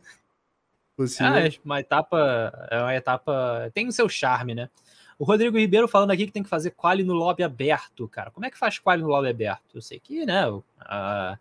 É 0.99 1.51
uma 1.65 1.79
etapa, 1.79 2.67
é 2.69 2.79
uma 2.79 2.95
etapa, 2.95 3.71
tem 3.73 3.87
o 3.87 3.91
seu 3.91 4.07
charme, 4.07 4.53
né? 4.53 4.69
O 5.17 5.23
Rodrigo 5.23 5.57
Ribeiro 5.57 5.87
falando 5.87 6.11
aqui 6.11 6.27
que 6.27 6.31
tem 6.31 6.43
que 6.43 6.49
fazer 6.49 6.71
quali 6.71 7.03
no 7.03 7.13
lobby 7.13 7.43
aberto, 7.43 8.07
cara. 8.07 8.29
Como 8.29 8.45
é 8.45 8.51
que 8.51 8.57
faz 8.57 8.77
quali 8.77 9.01
no 9.01 9.07
lobby 9.07 9.29
aberto? 9.29 9.75
Eu 9.75 9.81
sei 9.81 9.99
que, 9.99 10.25
né, 10.25 10.47
o, 10.47 10.63
a, 10.79 11.37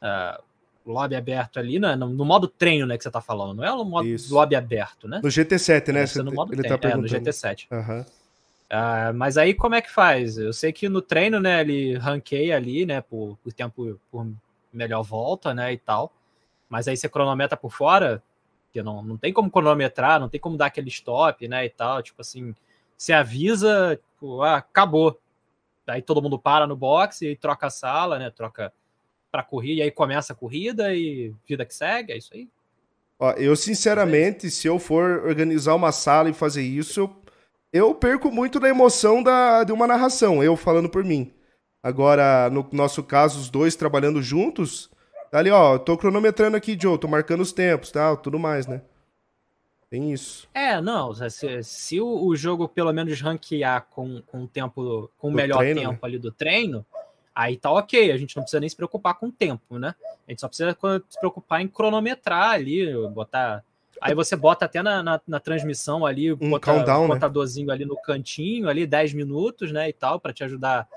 a, 0.00 0.40
o 0.84 0.92
lobby 0.92 1.16
aberto 1.16 1.58
ali, 1.58 1.78
né, 1.78 1.96
no, 1.96 2.08
no, 2.08 2.24
modo 2.24 2.48
treino, 2.48 2.86
né, 2.86 2.98
que 2.98 3.04
você 3.04 3.10
tá 3.10 3.20
falando, 3.20 3.54
não 3.54 3.64
é 3.64 3.70
no 3.70 3.84
modo 3.84 4.06
Isso. 4.06 4.34
lobby 4.34 4.56
aberto, 4.56 5.08
né? 5.08 5.20
No 5.22 5.28
GT7, 5.28 5.92
né? 5.92 6.04
É, 6.04 6.22
no 6.22 6.32
modo 6.32 6.52
ele 6.52 6.62
treino, 6.62 6.78
tá. 6.78 6.88
É, 6.90 6.96
no 6.96 7.02
GT7. 7.04 7.66
Aham. 7.70 7.98
Uhum. 7.98 8.19
Uh, 8.70 9.12
mas 9.14 9.36
aí 9.36 9.52
como 9.52 9.74
é 9.74 9.82
que 9.82 9.90
faz? 9.90 10.38
Eu 10.38 10.52
sei 10.52 10.72
que 10.72 10.88
no 10.88 11.02
treino, 11.02 11.40
né, 11.40 11.60
ele 11.60 11.96
ranqueia 11.98 12.56
ali, 12.56 12.86
né, 12.86 13.00
por, 13.00 13.36
por 13.42 13.52
tempo, 13.52 14.00
por 14.10 14.26
melhor 14.72 15.02
volta, 15.02 15.52
né, 15.52 15.72
e 15.72 15.78
tal. 15.78 16.12
Mas 16.68 16.86
aí 16.86 16.96
você 16.96 17.08
cronometra 17.08 17.56
por 17.56 17.72
fora, 17.72 18.22
que 18.72 18.80
não, 18.80 19.02
não 19.02 19.16
tem 19.16 19.32
como 19.32 19.50
cronometrar, 19.50 20.20
não 20.20 20.28
tem 20.28 20.40
como 20.40 20.56
dar 20.56 20.66
aquele 20.66 20.88
stop, 20.88 21.48
né, 21.48 21.64
e 21.64 21.70
tal. 21.70 22.00
Tipo 22.00 22.20
assim, 22.20 22.54
você 22.96 23.12
avisa, 23.12 23.96
tipo, 23.96 24.42
ah, 24.42 24.58
acabou. 24.58 25.18
Aí 25.86 26.00
todo 26.00 26.22
mundo 26.22 26.38
para 26.38 26.66
no 26.66 26.76
box 26.76 27.22
e 27.22 27.34
troca 27.34 27.66
a 27.66 27.70
sala, 27.70 28.20
né, 28.20 28.30
troca 28.30 28.72
para 29.32 29.42
correr, 29.42 29.74
e 29.74 29.82
aí 29.82 29.90
começa 29.90 30.32
a 30.32 30.36
corrida 30.36 30.94
e 30.94 31.34
vida 31.46 31.64
que 31.64 31.74
segue, 31.74 32.12
é 32.12 32.18
isso 32.18 32.34
aí. 32.34 32.48
Ó, 33.18 33.32
eu, 33.32 33.54
sinceramente, 33.54 34.50
se 34.50 34.66
eu 34.66 34.78
for 34.78 35.24
organizar 35.26 35.74
uma 35.74 35.92
sala 35.92 36.30
e 36.30 36.32
fazer 36.32 36.62
isso, 36.62 37.00
eu, 37.00 37.16
eu 37.72 37.94
perco 37.94 38.30
muito 38.30 38.58
da 38.58 38.68
emoção 38.68 39.22
da, 39.22 39.64
de 39.64 39.72
uma 39.72 39.86
narração, 39.86 40.42
eu 40.42 40.56
falando 40.56 40.88
por 40.88 41.04
mim. 41.04 41.32
Agora, 41.82 42.50
no 42.50 42.68
nosso 42.72 43.02
caso, 43.02 43.40
os 43.40 43.48
dois 43.48 43.74
trabalhando 43.74 44.22
juntos, 44.22 44.90
tá 45.30 45.38
ali, 45.38 45.50
ó, 45.50 45.78
tô 45.78 45.96
cronometrando 45.96 46.56
aqui, 46.56 46.76
Joe, 46.80 46.98
tô 46.98 47.08
marcando 47.08 47.40
os 47.40 47.52
tempos, 47.52 47.90
tal, 47.90 48.16
tá, 48.16 48.22
tudo 48.22 48.38
mais, 48.38 48.66
né? 48.66 48.82
Tem 49.90 50.12
isso. 50.12 50.48
É, 50.54 50.80
não, 50.80 51.12
se, 51.12 51.62
se 51.64 52.00
o, 52.00 52.26
o, 52.26 52.36
jogo 52.36 52.68
pelo 52.68 52.92
menos 52.92 53.20
ranquear 53.20 53.86
com, 53.90 54.22
com 54.22 54.44
o 54.44 54.46
tempo, 54.46 55.10
com 55.18 55.28
o 55.28 55.32
melhor 55.32 55.58
treino, 55.58 55.80
tempo 55.80 55.92
né? 55.92 55.98
ali 56.02 56.16
do 56.16 56.30
treino, 56.30 56.86
aí 57.34 57.56
tá 57.56 57.72
ok, 57.72 58.12
a 58.12 58.16
gente 58.16 58.36
não 58.36 58.44
precisa 58.44 58.60
nem 58.60 58.68
se 58.68 58.76
preocupar 58.76 59.14
com 59.14 59.26
o 59.26 59.32
tempo, 59.32 59.80
né? 59.80 59.96
A 60.28 60.30
gente 60.30 60.40
só 60.40 60.46
precisa 60.46 60.76
se 61.08 61.18
preocupar 61.18 61.60
em 61.60 61.66
cronometrar 61.66 62.52
ali, 62.52 62.86
botar. 63.08 63.64
Aí 64.00 64.14
você 64.14 64.34
bota 64.34 64.64
até 64.64 64.82
na, 64.82 65.02
na, 65.02 65.20
na 65.26 65.40
transmissão 65.40 66.06
ali, 66.06 66.32
um 66.32 66.50
bota, 66.50 66.72
countdown, 66.72 67.04
um 67.04 67.08
né? 67.08 67.14
contadorzinho 67.14 67.66
né? 67.66 67.74
ali 67.74 67.84
no 67.84 68.00
cantinho, 68.00 68.68
ali 68.68 68.86
10 68.86 69.12
minutos, 69.14 69.70
né? 69.72 69.88
E 69.88 69.92
tal, 69.92 70.18
para 70.18 70.32
te 70.32 70.42
ajudar 70.42 70.88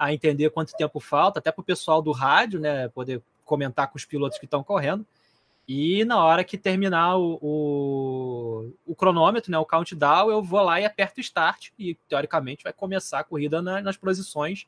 a 0.00 0.14
entender 0.14 0.48
quanto 0.48 0.72
tempo 0.72 0.98
falta, 0.98 1.38
até 1.38 1.52
para 1.52 1.60
o 1.60 1.64
pessoal 1.64 2.00
do 2.00 2.10
rádio, 2.10 2.58
né, 2.58 2.88
poder 2.88 3.22
comentar 3.44 3.86
com 3.86 3.98
os 3.98 4.04
pilotos 4.06 4.38
que 4.38 4.46
estão 4.46 4.64
correndo. 4.64 5.04
E 5.68 6.06
na 6.06 6.24
hora 6.24 6.42
que 6.42 6.56
terminar 6.56 7.18
o, 7.18 7.38
o, 7.42 8.72
o, 8.86 8.94
cronômetro, 8.94 9.52
né, 9.52 9.58
o 9.58 9.66
countdown, 9.66 10.30
eu 10.30 10.42
vou 10.42 10.62
lá 10.62 10.80
e 10.80 10.86
aperto 10.86 11.20
start 11.20 11.68
e 11.78 11.94
teoricamente 12.08 12.64
vai 12.64 12.72
começar 12.72 13.20
a 13.20 13.24
corrida 13.24 13.60
na, 13.60 13.82
nas 13.82 13.96
posições 13.98 14.66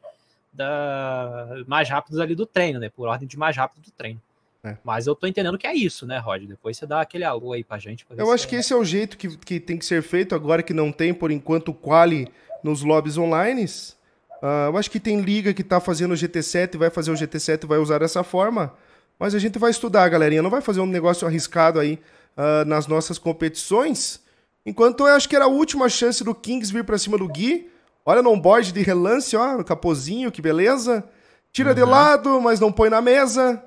da, 0.53 1.65
mais 1.67 1.89
rápidas 1.89 2.21
ali 2.21 2.35
do 2.35 2.45
treino, 2.45 2.79
né, 2.79 2.91
por 2.91 3.09
ordem 3.09 3.27
de 3.27 3.39
mais 3.39 3.57
rápido 3.57 3.83
do 3.83 3.91
treino. 3.91 4.21
É. 4.65 4.77
Mas 4.85 5.07
eu 5.07 5.15
tô 5.15 5.27
entendendo 5.27 5.59
que 5.59 5.67
é 5.67 5.75
isso, 5.75 6.07
né, 6.07 6.19
Rod? 6.19 6.45
Depois 6.45 6.77
você 6.77 6.87
dá 6.87 7.01
aquele 7.01 7.25
alô 7.25 7.53
aí 7.53 7.65
pra 7.65 7.79
gente. 7.79 8.07
Pra 8.07 8.17
eu 8.17 8.31
acho 8.31 8.47
que 8.47 8.55
é... 8.55 8.61
esse 8.61 8.73
é 8.73 8.77
o 8.77 8.85
jeito 8.85 9.17
que, 9.17 9.37
que 9.39 9.59
tem 9.59 9.77
que 9.77 9.85
ser 9.85 10.03
feito 10.03 10.35
agora 10.35 10.63
que 10.63 10.73
não 10.73 10.93
tem, 10.93 11.13
por 11.13 11.31
enquanto, 11.31 11.75
quali 11.75 12.29
nos 12.63 12.83
lobbies 12.83 13.19
online. 13.19 13.65
Uh, 13.65 14.69
eu 14.69 14.77
acho 14.77 14.91
que 14.91 15.01
tem 15.01 15.21
liga 15.21 15.53
que 15.53 15.63
está 15.63 15.81
fazendo 15.81 16.13
o 16.13 16.17
GT7, 16.17 16.77
vai 16.77 16.91
fazer 16.91 17.11
o 17.11 17.15
GT7 17.15 17.67
vai 17.67 17.79
usar 17.79 17.99
dessa 17.99 18.23
forma. 18.23 18.73
Mas 19.19 19.35
a 19.35 19.39
gente 19.39 19.59
vai 19.59 19.71
estudar, 19.71 20.09
galerinha. 20.09 20.43
Não 20.43 20.51
vai 20.51 20.61
fazer 20.61 20.81
um 20.81 20.87
negócio 20.87 21.27
arriscado 21.27 21.81
aí 21.81 21.99
uh, 22.37 22.65
nas 22.65 22.87
nossas 22.87 23.19
competições. 23.19 24.21
Enquanto 24.65 25.01
eu 25.01 25.15
acho 25.15 25.29
que 25.29 25.35
era 25.35 25.47
a 25.47 25.49
última 25.49 25.89
chance 25.89 26.23
do 26.23 26.35
Kings 26.35 26.73
vir 26.73 26.85
para 26.85 26.99
cima 26.99 27.19
do 27.19 27.29
Gui. 27.29 27.69
Olha 28.05 28.23
no 28.23 28.37
board 28.37 28.73
de 28.73 28.83
relance, 28.83 29.37
ó, 29.37 29.63
capozinho, 29.63 30.31
que 30.31 30.43
beleza. 30.43 31.05
Tira 31.53 31.71
uhum. 31.71 31.75
de 31.75 31.85
lado, 31.85 32.41
mas 32.41 32.59
não 32.59 32.73
põe 32.73 32.91
na 32.91 33.01
mesa. 33.01 33.63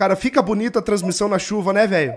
Cara, 0.00 0.16
fica 0.16 0.40
bonita 0.40 0.78
a 0.78 0.82
transmissão 0.82 1.28
na 1.28 1.38
chuva, 1.38 1.74
né, 1.74 1.86
velho? 1.86 2.16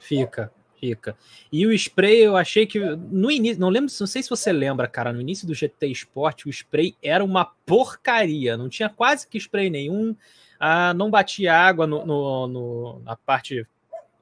Fica. 0.00 0.52
Fica. 0.80 1.16
E 1.52 1.64
o 1.64 1.70
spray, 1.70 2.22
eu 2.22 2.36
achei 2.36 2.66
que 2.66 2.80
no 2.80 3.30
início, 3.30 3.60
não 3.60 3.68
lembro, 3.68 3.88
não 4.00 4.06
sei 4.08 4.20
se 4.20 4.28
você 4.28 4.50
lembra, 4.50 4.88
cara, 4.88 5.12
no 5.12 5.20
início 5.20 5.46
do 5.46 5.54
GT 5.54 5.86
Sport, 5.92 6.46
o 6.46 6.48
spray 6.50 6.96
era 7.00 7.22
uma 7.22 7.44
porcaria, 7.44 8.56
não 8.56 8.68
tinha 8.68 8.88
quase 8.88 9.28
que 9.28 9.38
spray 9.38 9.70
nenhum, 9.70 10.16
ah, 10.58 10.92
não 10.92 11.08
batia 11.08 11.54
água 11.54 11.86
no, 11.86 12.04
no, 12.04 12.48
no, 12.48 13.02
na 13.04 13.14
parte 13.14 13.64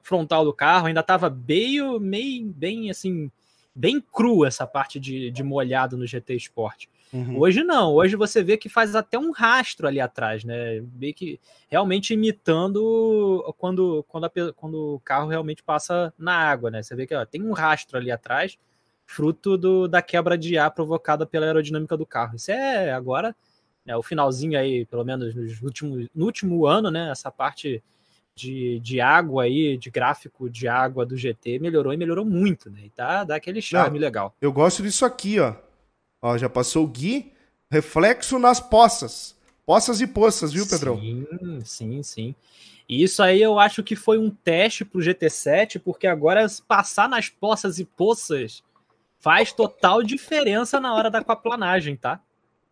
frontal 0.03 0.45
do 0.45 0.53
carro, 0.53 0.85
ainda 0.85 0.99
estava 0.99 1.31
meio, 1.31 1.99
meio, 1.99 2.45
bem 2.45 2.91
assim, 2.91 3.31
bem 3.73 3.99
cru 3.99 4.45
essa 4.45 4.67
parte 4.67 4.99
de, 4.99 5.31
de 5.31 5.41
molhado 5.41 5.97
no 5.97 6.05
GT 6.05 6.35
Sport. 6.35 6.85
Uhum. 7.13 7.39
Hoje 7.39 7.63
não, 7.63 7.93
hoje 7.93 8.15
você 8.15 8.41
vê 8.41 8.57
que 8.57 8.69
faz 8.69 8.95
até 8.95 9.19
um 9.19 9.31
rastro 9.31 9.85
ali 9.85 9.99
atrás, 9.99 10.45
né? 10.45 10.81
Meio 10.95 11.13
que 11.13 11.39
realmente 11.69 12.13
imitando 12.13 13.43
quando, 13.57 14.05
quando, 14.07 14.25
a, 14.25 14.31
quando 14.55 14.95
o 14.95 14.99
carro 15.01 15.27
realmente 15.27 15.61
passa 15.61 16.13
na 16.17 16.33
água, 16.33 16.71
né? 16.71 16.81
Você 16.81 16.95
vê 16.95 17.05
que 17.05 17.13
ó, 17.13 17.25
tem 17.25 17.43
um 17.43 17.51
rastro 17.51 17.97
ali 17.97 18.09
atrás, 18.09 18.57
fruto 19.05 19.57
do, 19.57 19.89
da 19.89 20.01
quebra 20.01 20.37
de 20.37 20.57
ar 20.57 20.71
provocada 20.71 21.25
pela 21.25 21.45
aerodinâmica 21.45 21.97
do 21.97 22.05
carro. 22.05 22.37
Isso 22.37 22.49
é 22.49 22.93
agora, 22.93 23.35
né, 23.85 23.95
o 23.95 24.01
finalzinho 24.01 24.57
aí, 24.57 24.85
pelo 24.85 25.03
menos 25.03 25.35
nos 25.35 25.61
últimos, 25.61 26.07
no 26.15 26.25
último 26.25 26.65
ano, 26.65 26.89
né? 26.89 27.11
Essa 27.11 27.29
parte 27.29 27.83
de, 28.33 28.79
de 28.79 29.01
água 29.01 29.43
aí, 29.43 29.77
de 29.77 29.89
gráfico 29.89 30.49
de 30.49 30.65
água 30.67 31.05
do 31.05 31.17
GT 31.17 31.59
melhorou 31.59 31.93
e 31.93 31.97
melhorou 31.97 32.23
muito, 32.23 32.69
né? 32.69 32.83
E 32.85 32.89
tá, 32.89 33.25
dá 33.25 33.35
aquele 33.35 33.61
charme 33.61 33.99
não, 33.99 34.05
legal. 34.05 34.35
Eu 34.39 34.53
gosto 34.53 34.81
disso 34.81 35.03
aqui, 35.03 35.39
ó. 35.41 35.55
Ó, 36.21 36.37
já 36.37 36.49
passou 36.49 36.85
o 36.85 36.87
Gui. 36.87 37.31
Reflexo 37.69 38.37
nas 38.37 38.59
poças. 38.59 39.35
Poças 39.65 40.01
e 40.01 40.07
poças, 40.07 40.51
viu, 40.51 40.67
Pedrão? 40.67 40.99
Sim, 40.99 41.25
sim, 41.63 42.03
sim. 42.03 42.35
E 42.87 43.03
isso 43.03 43.23
aí 43.23 43.41
eu 43.41 43.57
acho 43.57 43.81
que 43.81 43.95
foi 43.95 44.17
um 44.17 44.29
teste 44.29 44.83
pro 44.83 44.99
GT7, 44.99 45.79
porque 45.79 46.05
agora 46.05 46.45
passar 46.67 47.07
nas 47.07 47.29
poças 47.29 47.79
e 47.79 47.85
poças 47.85 48.61
faz 49.19 49.53
total 49.53 50.03
diferença 50.03 50.79
na 50.79 50.93
hora 50.93 51.09
da 51.09 51.19
aquaplanagem, 51.19 51.95
tá? 51.95 52.19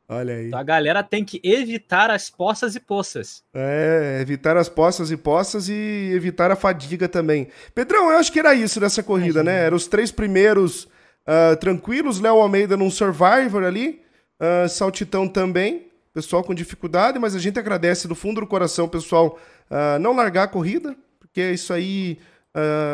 Olha 0.09 0.33
aí. 0.33 0.47
Então 0.47 0.59
a 0.59 0.63
galera 0.63 1.03
tem 1.03 1.23
que 1.23 1.39
evitar 1.43 2.09
as 2.09 2.29
poças 2.29 2.75
e 2.75 2.79
poças. 2.79 3.43
É, 3.53 4.17
evitar 4.19 4.57
as 4.57 4.67
poças 4.67 5.11
e 5.11 5.15
poças 5.15 5.69
e 5.69 6.11
evitar 6.13 6.51
a 6.51 6.55
fadiga 6.55 7.07
também. 7.07 7.47
Pedrão, 7.73 8.11
eu 8.11 8.17
acho 8.17 8.31
que 8.31 8.39
era 8.39 8.55
isso 8.55 8.79
dessa 8.79 9.03
corrida, 9.03 9.43
né? 9.43 9.65
Eram 9.65 9.77
os 9.77 9.87
três 9.87 10.11
primeiros 10.11 10.87
Uh, 11.27 11.55
tranquilos, 11.57 12.19
Léo 12.19 12.37
Almeida 12.37 12.75
num 12.75 12.89
Survivor 12.89 13.63
ali, 13.63 14.01
uh, 14.41 14.67
Saltitão 14.67 15.27
também, 15.27 15.91
pessoal 16.13 16.43
com 16.43 16.55
dificuldade, 16.55 17.19
mas 17.19 17.35
a 17.35 17.39
gente 17.39 17.59
agradece 17.59 18.07
do 18.07 18.15
fundo 18.15 18.41
do 18.41 18.47
coração, 18.47 18.87
pessoal, 18.87 19.37
uh, 19.69 19.99
não 19.99 20.15
largar 20.15 20.43
a 20.43 20.47
corrida, 20.47 20.95
porque 21.19 21.51
isso 21.51 21.73
aí 21.73 22.17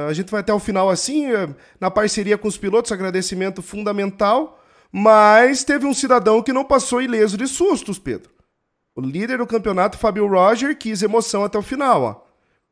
a 0.07 0.13
gente 0.13 0.29
vai 0.29 0.41
até 0.41 0.53
o 0.53 0.59
final 0.59 0.91
assim, 0.91 1.27
na 1.79 1.89
parceria 1.89 2.37
com 2.37 2.47
os 2.47 2.57
pilotos, 2.57 2.91
agradecimento 2.91 3.63
fundamental, 3.63 4.61
mas 4.91 5.63
teve 5.63 5.87
um 5.87 5.93
cidadão 5.93 6.43
que 6.43 6.53
não 6.53 6.63
passou 6.63 7.01
ileso 7.01 7.35
de 7.35 7.47
sustos, 7.47 7.97
Pedro. 7.97 8.29
O 8.95 9.01
líder 9.01 9.39
do 9.39 9.47
campeonato, 9.47 9.97
Fabio 9.97 10.27
Roger, 10.27 10.77
quis 10.77 11.01
emoção 11.01 11.43
até 11.43 11.57
o 11.57 11.63
final, 11.63 12.01
ó. 12.01 12.21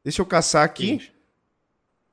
Deixa 0.04 0.22
eu 0.22 0.26
caçar 0.26 0.64
aqui. 0.64 1.02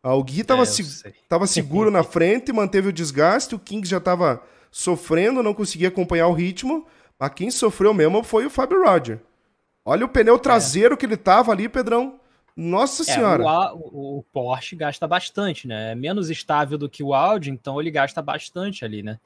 Ah, 0.03 0.15
o 0.15 0.25
Gui 0.25 0.41
estava 0.41 0.63
é, 0.63 0.67
se, 0.67 1.13
tava 1.29 1.47
seguro 1.47 1.91
na 1.91 2.03
frente, 2.03 2.53
manteve 2.53 2.89
o 2.89 2.93
desgaste, 2.93 3.55
o 3.55 3.59
King 3.59 3.87
já 3.87 3.99
estava 3.99 4.43
sofrendo, 4.71 5.43
não 5.43 5.53
conseguia 5.53 5.89
acompanhar 5.89 6.29
o 6.29 6.33
ritmo, 6.33 6.87
mas 7.19 7.33
quem 7.35 7.51
sofreu 7.51 7.93
mesmo 7.93 8.23
foi 8.23 8.47
o 8.47 8.51
Fábio 8.51 8.83
Roger. 8.83 9.21
Olha 9.85 10.07
o 10.07 10.09
pneu 10.09 10.39
traseiro 10.39 10.95
é. 10.95 10.97
que 10.97 11.05
ele 11.05 11.17
tava 11.17 11.53
ali, 11.53 11.69
Pedrão. 11.69 12.19
Nossa 12.57 13.03
é, 13.03 13.05
senhora. 13.07 13.43
O, 13.75 14.19
o, 14.19 14.23
Porsche 14.33 14.77
gasta 14.77 15.07
bastante, 15.07 15.67
né? 15.67 15.93
É 15.93 15.95
menos 15.95 16.31
estável 16.31 16.77
do 16.77 16.89
que 16.89 17.03
o 17.03 17.15
Audi, 17.15 17.51
então 17.51 17.81
ele 17.81 17.91
gasta 17.91 18.21
bastante 18.21 18.85
ali, 18.85 19.03
né? 19.03 19.19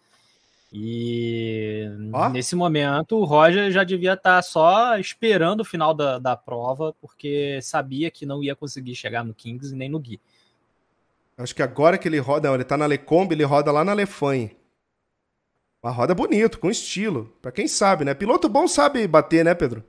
E 0.73 1.89
nesse 2.33 2.57
momento 2.57 3.17
o 3.17 3.25
Roger 3.25 3.71
já 3.71 3.85
devia 3.85 4.15
estar 4.15 4.37
tá 4.37 4.43
só 4.43 4.99
esperando 4.99 5.61
o 5.61 5.65
final 5.65 5.95
da, 5.95 6.19
da 6.19 6.37
prova, 6.37 6.93
porque 7.01 7.61
sabia 7.63 8.11
que 8.11 8.27
não 8.27 8.43
ia 8.43 8.57
conseguir 8.57 8.97
chegar 8.97 9.25
no 9.25 9.33
Kings 9.33 9.73
e 9.73 9.77
nem 9.77 9.89
no 9.89 10.01
Gui. 10.01 10.21
Acho 11.37 11.55
que 11.55 11.63
agora 11.63 11.99
que 11.99 12.07
ele 12.07 12.19
roda, 12.19 12.49
não, 12.49 12.55
ele 12.55 12.65
tá 12.65 12.77
na 12.77 12.87
Lecombe, 12.87 13.35
ele 13.35 13.45
roda 13.45 13.73
lá 13.73 13.85
na 13.85 13.93
Lefanhe. 13.93 14.57
Uma 15.83 15.91
roda 15.91 16.15
bonito, 16.15 16.59
com 16.59 16.71
estilo. 16.71 17.37
Pra 17.43 17.53
quem 17.53 17.69
sabe, 17.69 18.05
né? 18.05 18.15
Piloto 18.15 18.49
bom 18.49 18.67
sabe 18.67 19.07
bater, 19.07 19.45
né, 19.45 19.55
Pedro? 19.55 19.85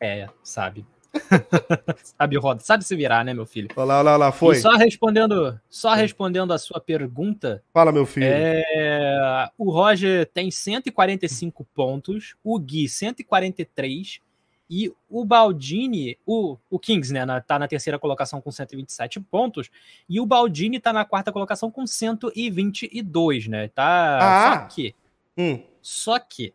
É, 0.00 0.28
sabe. 0.42 0.86
sabe 2.16 2.36
roda, 2.36 2.60
sabe 2.60 2.84
se 2.84 2.94
virar, 2.94 3.24
né, 3.24 3.34
meu 3.34 3.44
filho? 3.44 3.68
Olha 3.74 4.00
lá, 4.02 4.16
lá 4.16 4.30
foi. 4.30 4.56
E 4.56 4.60
só 4.60 4.76
respondendo, 4.76 5.58
só 5.68 5.94
respondendo 5.94 6.52
a 6.52 6.58
sua 6.58 6.80
pergunta. 6.80 7.62
Fala, 7.72 7.90
meu 7.90 8.06
filho. 8.06 8.26
É, 8.26 9.50
o 9.58 9.70
Roger 9.70 10.26
tem 10.26 10.50
145 10.50 11.66
pontos, 11.74 12.36
o 12.44 12.58
Gui 12.58 12.88
143 12.88 14.20
e 14.70 14.94
o 15.08 15.24
Baldini, 15.24 16.16
o, 16.24 16.56
o 16.70 16.78
Kings, 16.78 17.12
né, 17.12 17.24
na, 17.24 17.40
tá 17.40 17.58
na 17.58 17.66
terceira 17.66 17.98
colocação 17.98 18.40
com 18.40 18.52
127 18.52 19.18
pontos, 19.18 19.68
e 20.08 20.20
o 20.20 20.24
Baldini 20.24 20.78
tá 20.78 20.92
na 20.92 21.04
quarta 21.04 21.32
colocação 21.32 21.72
com 21.72 21.84
122, 21.84 23.48
né? 23.48 23.66
Tá. 23.66 24.18
Ah. 24.22 24.60
Só 24.60 24.66
que. 24.68 24.94
Hum. 25.36 25.62
Só 25.82 26.18
que 26.20 26.54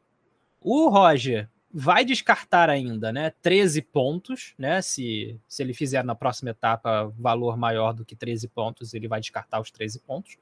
o 0.62 0.88
Roger 0.88 1.50
vai 1.70 2.06
descartar 2.06 2.70
ainda, 2.70 3.12
né? 3.12 3.34
13 3.42 3.82
pontos, 3.82 4.54
né? 4.58 4.82
Se, 4.82 5.38
se 5.46 5.62
ele 5.62 5.74
fizer 5.74 6.02
na 6.06 6.16
próxima 6.16 6.52
etapa 6.52 7.12
valor 7.20 7.58
maior 7.58 7.92
do 7.92 8.06
que 8.06 8.16
13 8.16 8.48
pontos, 8.48 8.94
ele 8.94 9.10
vai 9.10 9.20
descartar 9.20 9.60
os 9.60 9.70
13 9.72 10.00
pontos. 10.00 10.38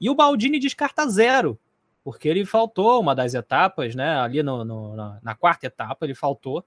E 0.00 0.10
o 0.10 0.14
Baldini 0.16 0.58
descarta 0.58 1.06
zero, 1.08 1.56
porque 2.02 2.28
ele 2.28 2.44
faltou 2.44 3.00
uma 3.00 3.14
das 3.14 3.32
etapas, 3.32 3.94
né? 3.94 4.18
Ali 4.18 4.42
no, 4.42 4.64
no 4.64 4.96
na, 4.96 5.18
na 5.22 5.34
quarta 5.36 5.68
etapa, 5.68 6.04
ele 6.04 6.16
faltou. 6.16 6.64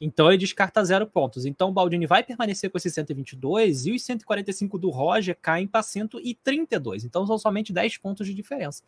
Então 0.00 0.28
ele 0.28 0.38
descarta 0.38 0.84
zero 0.84 1.06
pontos. 1.06 1.46
Então 1.46 1.68
o 1.68 1.72
Baldini 1.72 2.06
vai 2.06 2.22
permanecer 2.22 2.70
com 2.70 2.76
esses 2.76 2.92
122 2.94 3.86
e 3.86 3.92
os 3.92 4.02
145 4.02 4.78
do 4.78 4.90
Roger 4.90 5.36
caem 5.40 5.66
para 5.66 5.82
132. 5.82 7.04
Então 7.04 7.26
são 7.26 7.38
somente 7.38 7.72
10 7.72 7.96
pontos 7.98 8.26
de 8.26 8.34
diferença. 8.34 8.82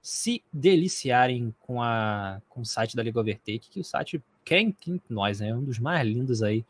se 0.00 0.42
deliciarem 0.50 1.54
com, 1.60 1.82
a, 1.82 2.40
com 2.48 2.62
o 2.62 2.66
site 2.66 2.96
da 2.96 3.02
Liga 3.02 3.20
Overtake, 3.20 3.68
que 3.70 3.80
o 3.80 3.84
site, 3.84 4.22
quem, 4.42 4.72
quem 4.72 4.98
nós, 5.10 5.40
né, 5.40 5.50
é 5.50 5.54
um 5.54 5.62
dos 5.62 5.78
mais 5.78 6.08
lindos 6.08 6.42
aí 6.42 6.64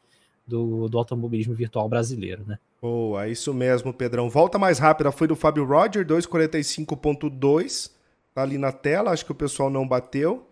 do, 0.44 0.88
do 0.88 0.98
automobilismo 0.98 1.54
virtual 1.54 1.88
brasileiro, 1.88 2.44
né? 2.44 2.58
Boa, 2.82 3.28
isso 3.28 3.54
mesmo, 3.54 3.94
Pedrão. 3.94 4.28
Volta 4.28 4.58
mais 4.58 4.80
rápida 4.80 5.12
foi 5.12 5.28
do 5.28 5.36
Fábio 5.36 5.64
Roger, 5.64 6.04
245.2. 6.04 7.99
Ali 8.42 8.58
na 8.58 8.72
tela, 8.72 9.12
acho 9.12 9.24
que 9.24 9.32
o 9.32 9.34
pessoal 9.34 9.70
não 9.70 9.86
bateu. 9.86 10.46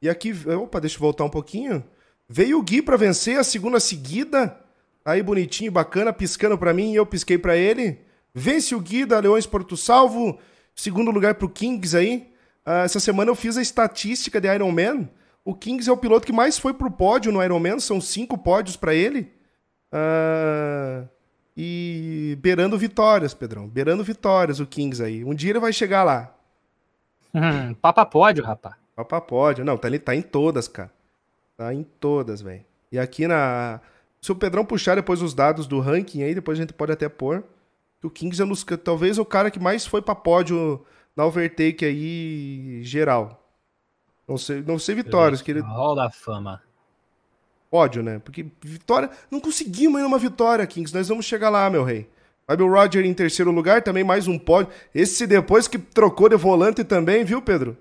E 0.00 0.08
aqui, 0.08 0.32
opa, 0.46 0.80
deixa 0.80 0.96
eu 0.96 1.00
voltar 1.00 1.24
um 1.24 1.30
pouquinho. 1.30 1.82
Veio 2.28 2.58
o 2.58 2.62
Gui 2.62 2.82
para 2.82 2.96
vencer 2.96 3.38
a 3.38 3.44
segunda 3.44 3.80
seguida. 3.80 4.58
Aí 5.04 5.22
bonitinho, 5.22 5.72
bacana, 5.72 6.12
piscando 6.12 6.58
para 6.58 6.74
mim 6.74 6.92
e 6.92 6.96
eu 6.96 7.06
pisquei 7.06 7.38
para 7.38 7.56
ele. 7.56 7.98
Vence 8.34 8.74
o 8.74 8.80
Gui 8.80 9.06
da 9.06 9.18
Leões 9.18 9.46
Porto 9.46 9.76
Salvo. 9.76 10.38
Segundo 10.74 11.10
lugar 11.10 11.34
pro 11.34 11.48
Kings 11.48 11.96
aí. 11.96 12.30
Uh, 12.66 12.84
essa 12.84 13.00
semana 13.00 13.30
eu 13.30 13.34
fiz 13.34 13.56
a 13.56 13.62
estatística 13.62 14.40
de 14.40 14.54
Iron 14.54 14.70
Man. 14.70 15.08
O 15.44 15.54
Kings 15.54 15.88
é 15.88 15.92
o 15.92 15.96
piloto 15.96 16.26
que 16.26 16.32
mais 16.32 16.58
foi 16.58 16.74
pro 16.74 16.90
pódio 16.90 17.32
no 17.32 17.42
Iron 17.42 17.58
Man. 17.58 17.80
São 17.80 18.00
cinco 18.00 18.36
pódios 18.36 18.76
para 18.76 18.94
ele. 18.94 19.32
Uh, 19.90 21.08
e 21.56 22.38
beirando 22.40 22.78
vitórias, 22.78 23.32
Pedrão. 23.32 23.66
Beirando 23.66 24.04
vitórias 24.04 24.60
o 24.60 24.66
Kings 24.66 25.02
aí. 25.02 25.24
Um 25.24 25.34
dia 25.34 25.50
ele 25.50 25.58
vai 25.58 25.72
chegar 25.72 26.04
lá. 26.04 26.37
Hum, 27.34 27.74
papa 27.74 28.04
pódio, 28.06 28.44
rapaz. 28.44 28.74
Papa 28.96 29.20
pódio. 29.20 29.64
Não, 29.64 29.76
tá, 29.76 29.88
tá 30.04 30.14
em 30.14 30.22
todas, 30.22 30.66
cara. 30.66 30.90
Tá 31.56 31.72
em 31.72 31.82
todas, 31.82 32.40
velho. 32.40 32.64
E 32.90 32.98
aqui 32.98 33.26
na. 33.26 33.80
Se 34.20 34.32
o 34.32 34.36
Pedrão 34.36 34.64
puxar 34.64 34.96
depois 34.96 35.22
os 35.22 35.34
dados 35.34 35.66
do 35.66 35.80
ranking 35.80 36.22
aí, 36.22 36.34
depois 36.34 36.58
a 36.58 36.62
gente 36.62 36.72
pode 36.72 36.92
até 36.92 37.08
pôr. 37.08 37.44
O 38.02 38.10
Kings 38.10 38.40
é 38.40 38.44
nos, 38.44 38.64
talvez 38.82 39.18
o 39.18 39.24
cara 39.24 39.50
que 39.50 39.58
mais 39.58 39.86
foi 39.86 40.00
pra 40.00 40.14
pódio 40.14 40.84
na 41.16 41.24
overtake 41.24 41.84
aí 41.84 42.80
geral. 42.82 43.42
Não 44.26 44.38
sei, 44.38 44.62
não 44.62 44.78
sei 44.78 44.94
vitórias. 44.94 45.42
Que 45.42 45.50
ele... 45.50 45.60
Hall 45.60 45.94
da 45.94 46.10
fama. 46.10 46.62
Pódio, 47.70 48.02
né? 48.02 48.18
Porque 48.20 48.46
vitória. 48.60 49.10
Não 49.30 49.40
conseguimos 49.40 49.96
ainda 49.96 50.08
uma 50.08 50.18
vitória, 50.18 50.66
Kings. 50.66 50.94
Nós 50.94 51.08
vamos 51.08 51.26
chegar 51.26 51.50
lá, 51.50 51.68
meu 51.68 51.82
rei. 51.82 52.08
Fábio 52.48 52.66
Roger 52.66 53.04
em 53.04 53.12
terceiro 53.12 53.50
lugar, 53.50 53.82
também 53.82 54.02
mais 54.02 54.26
um 54.26 54.38
pódio. 54.38 54.72
Esse 54.94 55.26
depois 55.26 55.68
que 55.68 55.76
trocou 55.76 56.30
de 56.30 56.36
volante 56.36 56.82
também, 56.82 57.22
viu, 57.22 57.42
Pedro? 57.42 57.76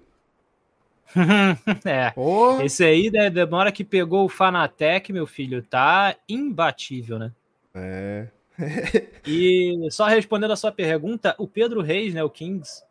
é. 1.86 2.12
Oh. 2.18 2.60
Esse 2.62 2.84
aí, 2.84 3.10
né, 3.10 3.30
demora 3.30 3.72
que 3.72 3.86
pegou 3.86 4.26
o 4.26 4.30
Fanatec, 4.30 5.14
meu 5.14 5.26
filho, 5.26 5.64
tá 5.64 6.18
imbatível, 6.28 7.18
né? 7.18 7.32
É. 7.74 8.28
e 9.26 9.88
só 9.90 10.06
respondendo 10.06 10.52
a 10.52 10.58
sua 10.58 10.74
pergunta, 10.74 11.34
o 11.38 11.48
Pedro 11.48 11.82
Reis, 11.82 12.14
né, 12.14 12.22
o 12.22 12.30
Kings, 12.30 12.84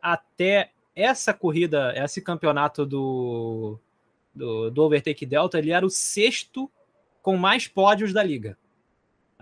até 0.00 0.70
essa 0.94 1.34
corrida, 1.34 1.92
esse 1.96 2.22
campeonato 2.22 2.86
do, 2.86 3.76
do, 4.32 4.70
do 4.70 4.82
Overtake 4.84 5.26
Delta, 5.26 5.58
ele 5.58 5.72
era 5.72 5.84
o 5.84 5.90
sexto 5.90 6.70
com 7.20 7.36
mais 7.36 7.66
pódios 7.66 8.12
da 8.12 8.22
liga. 8.22 8.56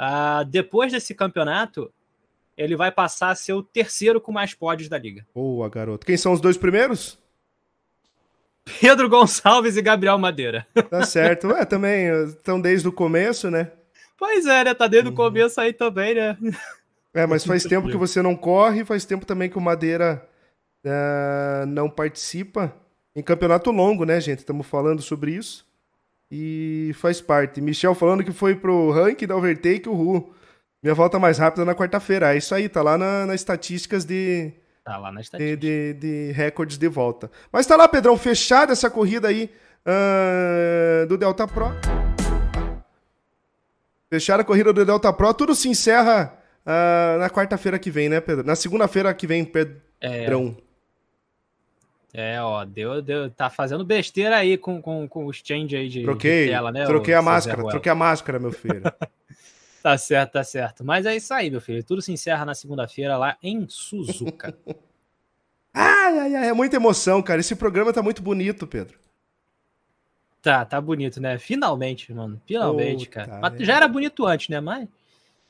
Uh, 0.03 0.45
depois 0.45 0.91
desse 0.91 1.15
campeonato, 1.15 1.93
ele 2.57 2.75
vai 2.75 2.91
passar 2.91 3.31
a 3.31 3.35
ser 3.37 3.53
o 3.53 3.63
terceiro 3.63 4.21
com 4.21 4.33
mais 4.33 4.53
pódios 4.53 4.89
da 4.89 4.99
liga. 4.99 5.25
Boa, 5.33 5.69
garoto. 5.69 6.05
Quem 6.05 6.17
são 6.17 6.33
os 6.33 6.41
dois 6.41 6.57
primeiros? 6.57 7.23
Pedro 8.81 9.09
Gonçalves 9.09 9.77
e 9.77 9.83
Gabriel 9.83 10.19
Madeira. 10.19 10.67
Tá 10.91 11.05
certo. 11.05 11.49
Ué, 11.49 11.65
também 11.65 12.07
estão 12.25 12.61
desde 12.61 12.89
o 12.89 12.93
começo, 12.93 13.49
né? 13.49 13.71
Pois 14.19 14.45
é, 14.47 14.65
né? 14.65 14.75
Tá 14.75 14.89
desde 14.89 15.09
uhum. 15.09 15.15
o 15.15 15.17
começo 15.17 15.61
aí 15.61 15.73
também, 15.73 16.15
né? 16.15 16.37
É, 17.15 17.27
mas 17.27 17.45
faz 17.45 17.63
tempo 17.65 17.91
que 17.91 17.97
você 17.99 18.23
não 18.23 18.35
corre, 18.35 18.87
faz 18.87 19.05
tempo 19.05 19.27
também 19.27 19.51
que 19.51 19.59
o 19.59 19.61
Madeira 19.61 20.27
uh, 20.83 21.67
não 21.67 21.91
participa. 21.91 22.75
Em 23.15 23.23
campeonato 23.23 23.71
longo, 23.71 24.07
né, 24.07 24.19
gente? 24.19 24.39
Estamos 24.39 24.67
falando 24.67 25.03
sobre 25.03 25.33
isso. 25.33 25.67
E 26.35 26.93
faz 26.95 27.21
parte. 27.21 27.61
Michel 27.61 27.95
falando 27.95 28.25
que 28.25 28.33
foi 28.33 28.57
pro 28.57 28.91
ranking 28.91 29.27
da 29.27 29.37
Overtake, 29.37 29.87
o 29.87 29.93
Ru. 29.93 30.33
Minha 30.83 30.95
volta 30.95 31.19
mais 31.19 31.37
rápida 31.37 31.63
na 31.63 31.75
quarta-feira. 31.75 32.33
É 32.33 32.39
isso 32.39 32.55
aí, 32.55 32.71
tá 32.71 32.81
lá 32.81 32.97
na, 32.97 33.27
nas 33.27 33.35
estatísticas 33.35 34.07
de. 34.07 34.51
Tá 34.83 34.97
lá 34.97 35.13
na 35.13 35.21
estatística. 35.21 35.59
De, 35.59 35.93
de, 35.93 36.31
de 36.31 36.33
recordes 36.33 36.79
de 36.79 36.89
volta. 36.89 37.31
Mas 37.53 37.67
tá 37.67 37.77
lá, 37.77 37.87
Pedrão, 37.87 38.17
fechada 38.17 38.73
essa 38.73 38.89
corrida 38.89 39.29
aí 39.29 39.51
uh, 39.87 41.07
do 41.07 41.19
Delta 41.19 41.47
Pro. 41.47 41.67
Fechar 44.09 44.41
a 44.41 44.45
corrida 44.45 44.73
do 44.73 44.87
Delta 44.87 45.13
Pro, 45.13 45.35
tudo 45.35 45.55
se 45.55 45.69
encerra 45.69 46.33
uh, 46.65 47.19
na 47.19 47.29
quarta-feira 47.29 47.79
que 47.79 47.91
vem, 47.91 48.09
né, 48.09 48.23
Pedro? 48.23 48.47
Na 48.47 48.57
segunda-feira 48.57 49.13
que 49.13 49.27
vem, 49.27 49.45
Pedrão. 49.45 50.57
É, 50.59 50.72
é 52.13 52.43
ó, 52.43 52.65
deu, 52.65 53.01
deu, 53.01 53.31
tá 53.31 53.49
fazendo 53.49 53.85
besteira 53.85 54.37
aí 54.37 54.59
com, 54.59 54.83
com, 54.83 55.09
com 55.09 55.27
os 55.27 55.41
change 55.43 55.75
aí 55.75 55.89
de, 55.89 56.03
troquei, 56.03 56.45
de 56.45 56.51
tela, 56.51 56.71
né? 56.71 56.85
Troquei 56.85 57.15
a 57.15 57.23
máscara, 57.23 57.67
troquei 57.69 57.91
a 57.91 57.95
máscara, 57.95 58.39
meu 58.39 58.53
filho. 58.53 58.83
tá 59.83 59.97
certo, 59.97 60.33
tá 60.33 60.45
certo. 60.45 60.85
Mas 60.85 61.07
é 61.07 61.17
isso 61.17 61.33
aí, 61.33 61.51
meu 61.51 61.61
filho. 61.61 61.83
Tudo 61.83 62.03
se 62.03 62.13
encerra 62.13 62.45
na 62.45 62.55
segunda-feira 62.55 63.17
lá 63.17 63.39
em 63.43 63.67
Suzuka. 63.67 64.55
ai, 65.73 66.19
ai, 66.19 66.35
ai, 66.35 66.49
é 66.49 66.53
muita 66.53 66.77
emoção, 66.77 67.23
cara. 67.23 67.41
Esse 67.41 67.57
programa 67.57 67.93
tá 67.95 68.03
muito 68.03 68.21
bonito, 68.21 68.67
Pedro. 68.67 68.99
Tá, 70.43 70.65
tá 70.65 70.81
bonito, 70.81 71.21
né? 71.21 71.39
Finalmente, 71.39 72.13
mano. 72.13 72.43
Finalmente, 72.47 73.09
cara. 73.09 73.39
Mas 73.41 73.65
já 73.65 73.77
era 73.77 73.89
bonito 73.89 74.27
antes, 74.27 74.49
né? 74.49 74.61
Mas 74.61 74.89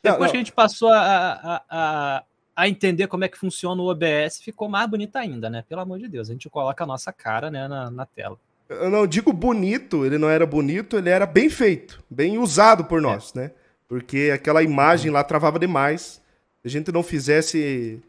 depois 0.03 0.18
não, 0.18 0.27
não. 0.27 0.31
que 0.31 0.37
a 0.37 0.40
gente 0.40 0.53
passou 0.53 0.90
a, 0.90 1.01
a, 1.01 1.62
a, 1.70 2.25
a, 2.55 2.69
entender 2.69 3.07
como 3.07 3.25
é 3.25 3.29
que 3.29 3.38
funciona 3.38 3.81
o 3.81 3.91
OBS, 3.91 4.41
ficou 4.43 4.69
mais 4.69 4.88
bonito 4.88 5.17
ainda, 5.17 5.49
né? 5.51 5.65
Pelo 5.69 5.81
amor 5.81 5.99
de 5.99 6.09
Deus. 6.09 6.29
A 6.29 6.33
gente 6.33 6.49
coloca 6.49 6.85
a 6.85 6.87
nossa 6.87 7.12
cara 7.12 7.51
né, 7.51 7.67
na, 7.69 7.91
na 7.91 8.07
tela. 8.07 8.38
Eu 8.69 8.91
não 8.91 9.07
digo 9.07 9.33
bonito, 9.33 10.05
ele 10.07 10.19
não 10.19 10.31
era 10.31 10.47
bonito, 10.47 10.97
ele 10.97 11.11
era 11.11 11.27
bem 11.27 11.51
feito, 11.51 12.03
bem 12.09 12.38
usado 12.38 12.85
por 12.85 13.01
nós, 13.01 13.35
é. 13.37 13.41
né? 13.41 13.51
Porque 13.88 14.31
aquela 14.33 14.62
imagem 14.62 15.11
lá 15.11 15.23
travava 15.23 15.59
demais. 15.59 16.23
Se 16.62 16.69
a 16.69 16.71
gente 16.71 16.91
não 16.91 17.03
fizesse 17.03 18.01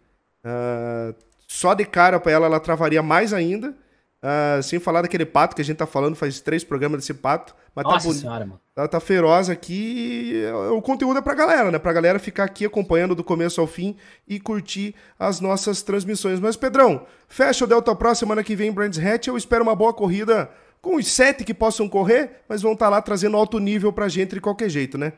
uh, 0.46 1.14
só 1.48 1.74
de 1.74 1.86
cara 1.86 2.20
para 2.20 2.32
ela, 2.32 2.46
ela 2.46 2.60
travaria 2.60 3.04
mais 3.04 3.34
ainda. 3.34 3.76
Uh, 4.24 4.64
sem 4.64 4.80
falar 4.80 5.02
daquele 5.02 5.26
pato 5.26 5.54
que 5.54 5.62
a 5.62 5.66
gente 5.66 5.76
tá 5.76 5.86
falando, 5.86 6.16
faz 6.16 6.40
três 6.40 6.64
programas 6.64 7.02
desse 7.02 7.14
pato. 7.14 7.54
Mas 7.76 7.84
tá 7.84 7.92
Nossa 7.92 8.08
tá 8.08 8.14
senhora, 8.14 8.46
mano. 8.46 8.62
Tá, 8.74 8.88
tá 8.88 9.00
feroz 9.02 9.50
aqui. 9.50 10.44
O 10.72 10.82
conteúdo 10.82 11.20
é 11.20 11.22
pra 11.22 11.34
galera, 11.34 11.70
né? 11.70 11.78
Pra 11.78 11.92
galera 11.92 12.18
ficar 12.20 12.46
aqui 12.46 12.64
acompanhando 12.64 13.16
do 13.16 13.24
começo 13.24 13.60
ao 13.60 13.68
fim 13.68 13.98
e 14.26 14.40
curtir 14.40 14.96
as 15.20 15.42
nossas 15.42 15.82
transmissões. 15.82 16.40
Mas, 16.40 16.56
Pedrão, 16.56 17.06
fecha 17.28 17.66
o 17.66 17.68
Delta 17.68 17.94
Pro 17.94 18.16
semana 18.16 18.44
que 18.46 18.56
vem 18.56 18.70
em 18.70 18.72
Brands 18.72 18.98
Hatch. 18.98 19.28
Eu 19.28 19.36
espero 19.36 19.62
uma 19.62 19.76
boa 19.76 19.94
corrida 19.94 20.50
com 20.82 20.96
os 20.96 21.08
sete 21.08 21.44
que 21.44 21.54
possam 21.54 21.90
correr, 21.90 22.44
mas 22.48 22.62
vão 22.62 22.74
estar 22.74 22.86
tá 22.86 22.92
lá 22.92 23.02
trazendo 23.02 23.36
alto 23.36 23.60
nível 23.60 23.92
pra 23.92 24.08
gente 24.08 24.36
de 24.36 24.42
qualquer 24.42 24.70
jeito, 24.70 24.98
né? 24.98 25.12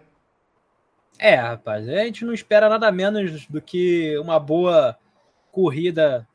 É, 1.19 1.35
rapaz, 1.35 1.87
a 1.87 2.03
gente 2.05 2.25
não 2.25 2.33
espera 2.33 2.67
nada 2.67 2.91
menos 2.91 3.45
do 3.45 3.61
que 3.61 4.17
uma 4.17 4.39
boa 4.39 4.97
corrida 5.51 6.27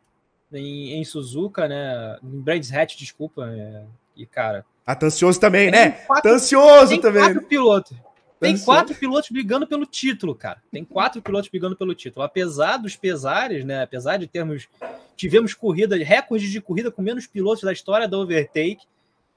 em, 0.52 0.92
em 0.94 1.04
Suzuka, 1.04 1.68
né? 1.68 2.18
Em 2.22 2.40
Brands 2.40 2.72
Hatch, 2.72 2.96
desculpa. 2.96 3.48
É, 3.50 3.84
e, 4.16 4.26
cara. 4.26 4.64
Ah, 4.86 4.94
tá 4.94 5.06
ansioso 5.06 5.38
também, 5.38 5.70
né? 5.70 5.90
Quatro, 6.06 6.30
tá 6.30 6.36
ansioso 6.36 6.88
tem 6.88 7.00
também. 7.00 7.22
Quatro 7.22 7.42
pilotos. 7.42 7.96
Tem 8.40 8.58
quatro 8.58 8.94
pilotos 8.94 9.30
brigando 9.30 9.66
pelo 9.66 9.84
título, 9.84 10.34
cara. 10.34 10.62
Tem 10.72 10.82
quatro 10.82 11.20
pilotos 11.20 11.50
brigando 11.50 11.76
pelo 11.76 11.94
título. 11.94 12.24
Apesar 12.24 12.78
dos 12.78 12.96
pesares, 12.96 13.64
né? 13.64 13.82
Apesar 13.82 14.16
de 14.16 14.26
termos. 14.26 14.66
Tivemos 15.14 15.52
corrida, 15.52 15.96
recordes 15.96 16.50
de 16.50 16.60
corrida 16.62 16.90
com 16.90 17.02
menos 17.02 17.26
pilotos 17.26 17.62
da 17.62 17.72
história 17.72 18.08
da 18.08 18.16
Overtake. 18.16 18.86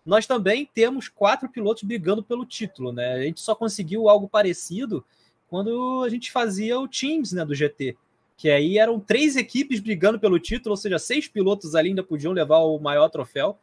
Nós 0.06 0.26
também 0.26 0.69
temos 0.73 1.10
quatro 1.10 1.49
pilotos 1.49 1.84
brigando 1.84 2.23
pelo 2.23 2.45
título, 2.45 2.93
né? 2.93 3.13
A 3.13 3.21
gente 3.23 3.41
só 3.41 3.54
conseguiu 3.54 4.08
algo 4.08 4.30
parecido 4.30 5.04
quando 5.49 6.04
a 6.06 6.10
gente 6.10 6.32
fazia 6.32 6.80
o 6.80 6.88
Teams, 6.88 7.34
né? 7.34 7.43
Do 7.43 7.54
GT 7.54 7.97
que 8.43 8.51
aí 8.51 8.77
eram 8.77 8.99
três 8.99 9.38
equipes 9.38 9.79
brigando 9.79 10.19
pelo 10.19 10.38
título, 10.38 10.73
ou 10.73 10.77
seja, 10.77 10.99
seis 10.99 11.29
pilotos 11.29 11.75
ali 11.75 11.88
ainda 11.88 12.03
podiam 12.03 12.34
levar 12.34 12.58
o 12.58 12.77
maior 12.77 13.08
troféu. 13.08 13.58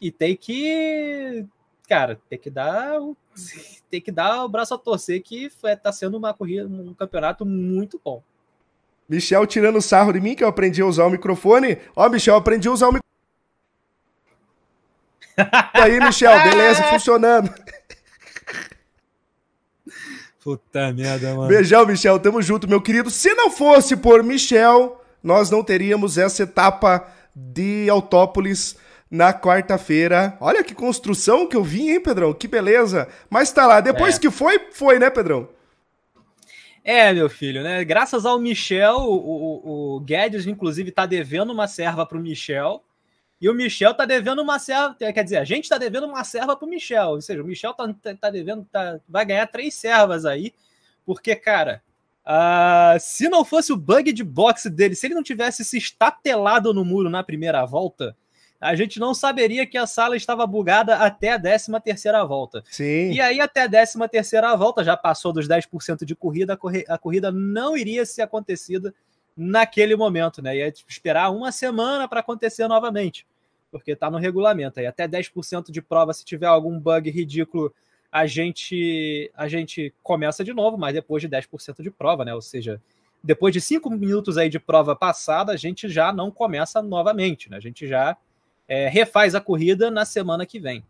E 0.00 0.10
tem 0.10 0.34
que, 0.34 1.46
cara, 1.88 2.20
tem 2.28 2.36
que 2.36 2.50
dar, 2.50 2.98
tem 3.88 4.00
que 4.00 4.10
dar 4.10 4.44
o 4.44 4.48
braço 4.48 4.74
a 4.74 4.78
torcer 4.78 5.22
que 5.22 5.48
está 5.62 5.92
sendo 5.92 6.18
uma 6.18 6.34
corrida, 6.34 6.66
um 6.66 6.92
campeonato 6.94 7.46
muito 7.46 8.00
bom. 8.04 8.24
Michel 9.08 9.46
tirando 9.46 9.80
sarro 9.80 10.12
de 10.12 10.20
mim, 10.20 10.34
que 10.34 10.42
eu 10.42 10.48
aprendi 10.48 10.82
a 10.82 10.86
usar 10.86 11.06
o 11.06 11.10
microfone. 11.10 11.78
Ó, 11.94 12.08
Michel, 12.08 12.34
aprendi 12.34 12.66
a 12.66 12.72
usar 12.72 12.88
o 12.88 12.92
microfone. 12.92 13.04
aí, 15.74 16.00
Michel, 16.00 16.42
beleza, 16.42 16.82
funcionando. 16.82 17.54
Puta 20.44 20.92
merda, 20.92 21.34
mano. 21.34 21.48
Beijão, 21.48 21.86
Michel, 21.86 22.18
tamo 22.18 22.42
junto, 22.42 22.68
meu 22.68 22.78
querido. 22.78 23.08
Se 23.08 23.32
não 23.34 23.50
fosse 23.50 23.96
por 23.96 24.22
Michel, 24.22 25.02
nós 25.22 25.50
não 25.50 25.64
teríamos 25.64 26.18
essa 26.18 26.42
etapa 26.42 27.08
de 27.34 27.88
Autópolis 27.88 28.76
na 29.10 29.32
quarta-feira. 29.32 30.36
Olha 30.38 30.62
que 30.62 30.74
construção 30.74 31.46
que 31.48 31.56
eu 31.56 31.64
vi, 31.64 31.90
hein, 31.90 31.98
Pedrão? 31.98 32.34
Que 32.34 32.46
beleza. 32.46 33.08
Mas 33.30 33.50
tá 33.52 33.66
lá, 33.66 33.80
depois 33.80 34.16
é. 34.16 34.18
que 34.18 34.30
foi, 34.30 34.60
foi, 34.70 34.98
né, 34.98 35.08
Pedrão? 35.08 35.48
É, 36.84 37.14
meu 37.14 37.30
filho, 37.30 37.62
né? 37.62 37.82
Graças 37.82 38.26
ao 38.26 38.38
Michel, 38.38 38.96
o, 38.96 39.14
o, 39.14 39.96
o 39.96 40.00
Guedes, 40.00 40.46
inclusive, 40.46 40.90
tá 40.90 41.06
devendo 41.06 41.54
uma 41.54 41.66
serva 41.66 42.04
pro 42.04 42.20
Michel. 42.20 42.84
E 43.40 43.48
o 43.48 43.54
Michel 43.54 43.94
tá 43.94 44.04
devendo 44.04 44.40
uma 44.40 44.58
serva. 44.58 44.94
Quer 44.94 45.22
dizer, 45.22 45.36
a 45.36 45.44
gente 45.44 45.68
tá 45.68 45.76
devendo 45.76 46.06
uma 46.06 46.24
serva 46.24 46.56
pro 46.56 46.68
Michel. 46.68 47.10
Ou 47.10 47.20
seja, 47.20 47.42
o 47.42 47.46
Michel 47.46 47.74
tá, 47.74 47.92
tá, 48.02 48.14
tá 48.14 48.30
devendo. 48.30 48.66
Tá, 48.70 48.98
vai 49.08 49.24
ganhar 49.24 49.46
três 49.46 49.74
servas 49.74 50.24
aí. 50.24 50.52
Porque, 51.04 51.36
cara, 51.36 51.82
uh, 52.24 52.98
se 52.98 53.28
não 53.28 53.44
fosse 53.44 53.72
o 53.72 53.76
bug 53.76 54.12
de 54.12 54.24
boxe 54.24 54.70
dele, 54.70 54.94
se 54.94 55.06
ele 55.06 55.14
não 55.14 55.22
tivesse 55.22 55.64
se 55.64 55.76
estatelado 55.76 56.72
no 56.72 56.84
muro 56.84 57.10
na 57.10 57.22
primeira 57.22 57.64
volta, 57.66 58.16
a 58.60 58.74
gente 58.74 58.98
não 58.98 59.12
saberia 59.12 59.66
que 59.66 59.76
a 59.76 59.86
sala 59.86 60.16
estava 60.16 60.46
bugada 60.46 60.96
até 60.96 61.32
a 61.32 61.38
13 61.38 61.70
terceira 61.82 62.24
volta. 62.24 62.64
Sim. 62.70 63.12
E 63.12 63.20
aí, 63.20 63.40
até 63.40 63.64
a 63.64 63.68
13 63.68 64.08
terceira 64.08 64.56
volta, 64.56 64.82
já 64.82 64.96
passou 64.96 65.32
dos 65.32 65.46
10% 65.46 66.04
de 66.04 66.16
corrida, 66.16 66.58
a 66.88 66.98
corrida 66.98 67.30
não 67.30 67.76
iria 67.76 68.06
ser 68.06 68.22
acontecida 68.22 68.94
naquele 69.36 69.96
momento, 69.96 70.40
né? 70.40 70.56
Ia 70.56 70.70
tipo, 70.70 70.90
esperar 70.90 71.30
uma 71.30 71.50
semana 71.50 72.08
para 72.08 72.20
acontecer 72.20 72.68
novamente, 72.68 73.26
porque 73.70 73.92
está 73.92 74.10
no 74.10 74.18
regulamento. 74.18 74.78
Aí 74.78 74.86
até 74.86 75.08
10% 75.08 75.70
de 75.70 75.82
prova, 75.82 76.12
se 76.12 76.24
tiver 76.24 76.46
algum 76.46 76.78
bug 76.78 77.10
ridículo, 77.10 77.74
a 78.10 78.26
gente 78.26 79.30
a 79.34 79.48
gente 79.48 79.92
começa 80.02 80.44
de 80.44 80.52
novo, 80.52 80.78
mas 80.78 80.94
depois 80.94 81.20
de 81.20 81.28
10% 81.28 81.82
de 81.82 81.90
prova, 81.90 82.24
né? 82.24 82.34
Ou 82.34 82.42
seja, 82.42 82.80
depois 83.22 83.52
de 83.52 83.60
5 83.60 83.90
minutos 83.90 84.38
aí 84.38 84.48
de 84.48 84.60
prova 84.60 84.94
passada, 84.94 85.52
a 85.52 85.56
gente 85.56 85.88
já 85.88 86.12
não 86.12 86.30
começa 86.30 86.80
novamente, 86.80 87.50
né? 87.50 87.56
A 87.56 87.60
gente 87.60 87.88
já 87.88 88.16
é, 88.68 88.88
refaz 88.88 89.34
a 89.34 89.40
corrida 89.40 89.90
na 89.90 90.04
semana 90.04 90.46
que 90.46 90.60
vem. 90.60 90.84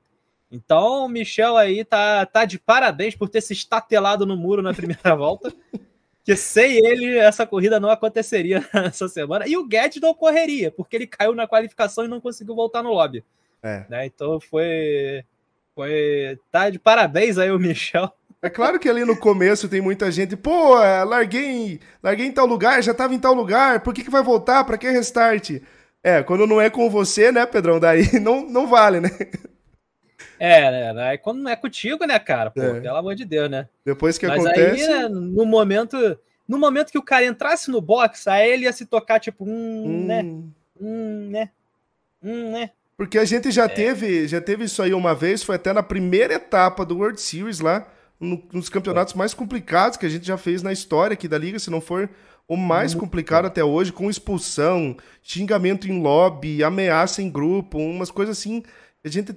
Então, 0.50 1.06
o 1.06 1.08
Michel 1.08 1.56
aí 1.56 1.84
tá, 1.84 2.24
tá 2.26 2.44
de 2.44 2.58
parabéns 2.58 3.16
por 3.16 3.28
ter 3.28 3.40
se 3.40 3.52
estatelado 3.52 4.26
no 4.26 4.36
muro 4.36 4.62
na 4.62 4.74
primeira 4.74 5.14
volta. 5.16 5.52
Que 6.24 6.34
sem 6.36 6.78
ele, 6.84 7.18
essa 7.18 7.46
corrida 7.46 7.78
não 7.78 7.90
aconteceria 7.90 8.66
essa 8.72 9.08
semana. 9.08 9.46
E 9.46 9.56
o 9.56 9.66
Guedes 9.66 10.00
não 10.00 10.14
correria, 10.14 10.70
porque 10.70 10.96
ele 10.96 11.06
caiu 11.06 11.34
na 11.34 11.46
qualificação 11.46 12.04
e 12.04 12.08
não 12.08 12.20
conseguiu 12.20 12.54
voltar 12.54 12.82
no 12.82 12.92
lobby. 12.92 13.22
É. 13.62 13.84
Né? 13.88 14.06
Então 14.06 14.40
foi. 14.40 15.24
Foi. 15.74 16.38
Tá 16.50 16.70
de 16.70 16.78
parabéns 16.78 17.36
aí 17.36 17.50
o 17.50 17.58
Michel. 17.58 18.10
É 18.40 18.50
claro 18.50 18.78
que 18.78 18.88
ali 18.88 19.04
no 19.04 19.16
começo 19.16 19.70
tem 19.70 19.80
muita 19.80 20.12
gente, 20.12 20.36
pô, 20.36 20.78
é, 20.78 21.02
larguei 21.02 21.80
larguei 22.02 22.26
em 22.26 22.32
tal 22.32 22.44
lugar, 22.44 22.82
já 22.82 22.92
tava 22.92 23.14
em 23.14 23.18
tal 23.18 23.32
lugar, 23.32 23.80
por 23.80 23.94
que, 23.94 24.04
que 24.04 24.10
vai 24.10 24.22
voltar? 24.22 24.64
Para 24.64 24.76
que 24.76 24.90
restart? 24.90 25.62
É, 26.02 26.22
quando 26.22 26.46
não 26.46 26.60
é 26.60 26.68
com 26.68 26.90
você, 26.90 27.32
né, 27.32 27.46
Pedrão? 27.46 27.80
Daí 27.80 28.02
não, 28.20 28.46
não 28.46 28.66
vale, 28.66 29.00
né? 29.00 29.08
É, 30.44 30.92
né? 30.92 31.16
Quando 31.16 31.42
não 31.42 31.50
é 31.50 31.56
contigo, 31.56 32.04
né, 32.04 32.18
cara? 32.18 32.50
Pô, 32.50 32.60
é. 32.60 32.80
pelo 32.80 32.96
amor 32.96 33.14
de 33.14 33.24
Deus, 33.24 33.50
né? 33.50 33.66
Depois 33.82 34.18
que 34.18 34.26
Mas 34.26 34.44
acontece. 34.44 34.82
Aí, 34.82 34.88
né, 34.88 35.08
no 35.08 35.46
momento. 35.46 35.96
No 36.46 36.58
momento 36.58 36.92
que 36.92 36.98
o 36.98 37.02
cara 37.02 37.24
entrasse 37.24 37.70
no 37.70 37.80
box, 37.80 38.28
aí 38.28 38.52
ele 38.52 38.64
ia 38.64 38.72
se 38.72 38.84
tocar, 38.84 39.18
tipo, 39.18 39.44
hum, 39.46 39.84
hum. 39.86 40.06
né? 40.06 40.22
Hum, 40.78 41.30
né? 41.30 41.50
Hum, 42.22 42.50
né? 42.52 42.70
Porque 42.94 43.16
a 43.16 43.24
gente 43.24 43.50
já 43.50 43.64
é. 43.64 43.68
teve, 43.68 44.28
já 44.28 44.42
teve 44.42 44.64
isso 44.64 44.82
aí 44.82 44.92
uma 44.92 45.14
vez, 45.14 45.42
foi 45.42 45.56
até 45.56 45.72
na 45.72 45.82
primeira 45.82 46.34
etapa 46.34 46.84
do 46.84 46.98
World 46.98 47.18
Series 47.18 47.60
lá, 47.60 47.88
no, 48.20 48.42
nos 48.52 48.68
campeonatos 48.68 49.14
mais 49.14 49.32
complicados 49.32 49.96
que 49.96 50.04
a 50.04 50.08
gente 50.10 50.26
já 50.26 50.36
fez 50.36 50.62
na 50.62 50.72
história 50.72 51.14
aqui 51.14 51.26
da 51.26 51.38
liga, 51.38 51.58
se 51.58 51.70
não 51.70 51.80
for 51.80 52.10
o 52.46 52.56
mais 52.58 52.92
Muito 52.92 53.06
complicado 53.06 53.44
bom. 53.44 53.48
até 53.48 53.64
hoje, 53.64 53.90
com 53.90 54.10
expulsão, 54.10 54.94
xingamento 55.22 55.90
em 55.90 56.02
lobby, 56.02 56.62
ameaça 56.62 57.22
em 57.22 57.30
grupo, 57.30 57.78
umas 57.78 58.10
coisas 58.10 58.38
assim. 58.38 58.62
A 59.02 59.08
gente 59.08 59.34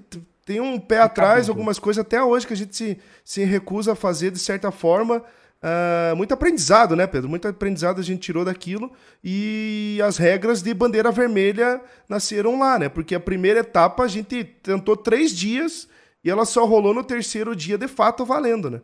tem 0.48 0.62
um 0.62 0.80
pé 0.80 1.00
atrás, 1.00 1.50
algumas 1.50 1.78
coisas 1.78 2.00
até 2.00 2.24
hoje 2.24 2.48
que 2.48 2.54
a 2.54 2.56
gente 2.56 2.74
se, 2.74 2.98
se 3.22 3.44
recusa 3.44 3.92
a 3.92 3.96
fazer 3.96 4.32
de 4.32 4.40
certa 4.40 4.72
forma. 4.72 5.22
Uh, 5.62 6.16
muito 6.16 6.34
aprendizado, 6.34 6.96
né, 6.96 7.06
Pedro? 7.06 7.28
Muito 7.28 7.46
aprendizado 7.50 8.00
a 8.00 8.04
gente 8.04 8.22
tirou 8.22 8.46
daquilo. 8.46 8.90
E 9.22 10.00
as 10.02 10.16
regras 10.16 10.62
de 10.62 10.74
bandeira 10.74 11.12
vermelha 11.12 11.82
nasceram 12.08 12.58
lá, 12.58 12.80
né? 12.80 12.88
Porque 12.88 13.14
a 13.14 13.20
primeira 13.20 13.60
etapa 13.60 14.04
a 14.04 14.08
gente 14.08 14.46
tentou 14.46 14.96
três 14.96 15.36
dias 15.36 15.86
e 16.24 16.30
ela 16.30 16.46
só 16.46 16.64
rolou 16.66 16.94
no 16.94 17.04
terceiro 17.04 17.54
dia 17.54 17.78
de 17.78 17.90
fato 17.90 18.24
valendo, 18.24 18.70
né? 18.70 18.82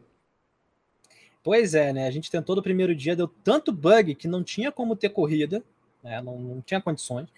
Pois 1.41 1.73
é, 1.73 1.93
né? 1.93 2.08
A 2.08 2.12
gente 2.12 2.30
tentou 2.30 2.58
no 2.58 2.62
primeiro 2.62 2.93
dia, 2.93 3.15
deu 3.15 3.30
tanto 3.41 3.71
bug 3.71 4.15
que 4.15 4.28
não 4.28 4.43
tinha 4.43 4.69
como 4.69 4.97
ter 4.97 5.12
corrida, 5.12 5.63
né? 6.04 6.21
Não, 6.21 6.38
não 6.38 6.62
tinha 6.62 6.82
condições. 6.82 7.30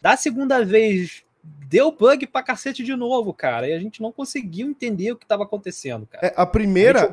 Da 0.00 0.16
segunda 0.16 0.64
vez, 0.64 1.26
deu 1.68 1.90
bug 1.92 2.26
pra 2.26 2.42
cacete 2.42 2.82
de 2.82 2.94
novo, 2.94 3.32
cara. 3.32 3.68
E 3.68 3.72
a 3.72 3.78
gente 3.78 4.00
não 4.00 4.12
conseguiu 4.12 4.68
entender 4.68 5.12
o 5.12 5.16
que 5.16 5.24
estava 5.24 5.44
acontecendo, 5.44 6.06
cara. 6.06 6.26
É, 6.26 6.34
a 6.36 6.46
primeira. 6.46 7.12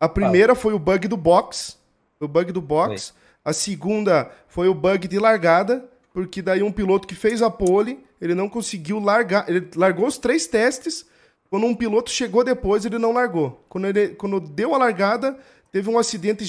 A, 0.00 0.06
a 0.06 0.08
primeira 0.08 0.54
foi 0.54 0.72
o 0.72 0.78
bug 0.78 1.08
do 1.08 1.16
box. 1.16 1.78
O 2.20 2.28
bug 2.28 2.52
do 2.52 2.60
box. 2.60 3.10
Foi. 3.10 3.20
A 3.44 3.52
segunda 3.52 4.30
foi 4.48 4.68
o 4.68 4.74
bug 4.74 5.06
de 5.06 5.18
largada, 5.18 5.88
porque 6.12 6.42
daí 6.42 6.62
um 6.62 6.72
piloto 6.72 7.06
que 7.06 7.14
fez 7.14 7.42
a 7.42 7.50
pole, 7.50 8.04
ele 8.20 8.34
não 8.34 8.48
conseguiu 8.48 8.98
largar. 8.98 9.48
Ele 9.48 9.68
largou 9.76 10.06
os 10.06 10.18
três 10.18 10.46
testes 10.46 11.06
quando 11.50 11.66
um 11.66 11.74
piloto 11.74 12.10
chegou 12.10 12.42
depois, 12.42 12.84
ele 12.84 12.98
não 12.98 13.12
largou. 13.12 13.64
Quando, 13.68 13.86
ele, 13.86 14.08
quando 14.08 14.40
deu 14.40 14.74
a 14.74 14.78
largada, 14.78 15.38
teve 15.70 15.88
um 15.88 15.98
acidente 15.98 16.44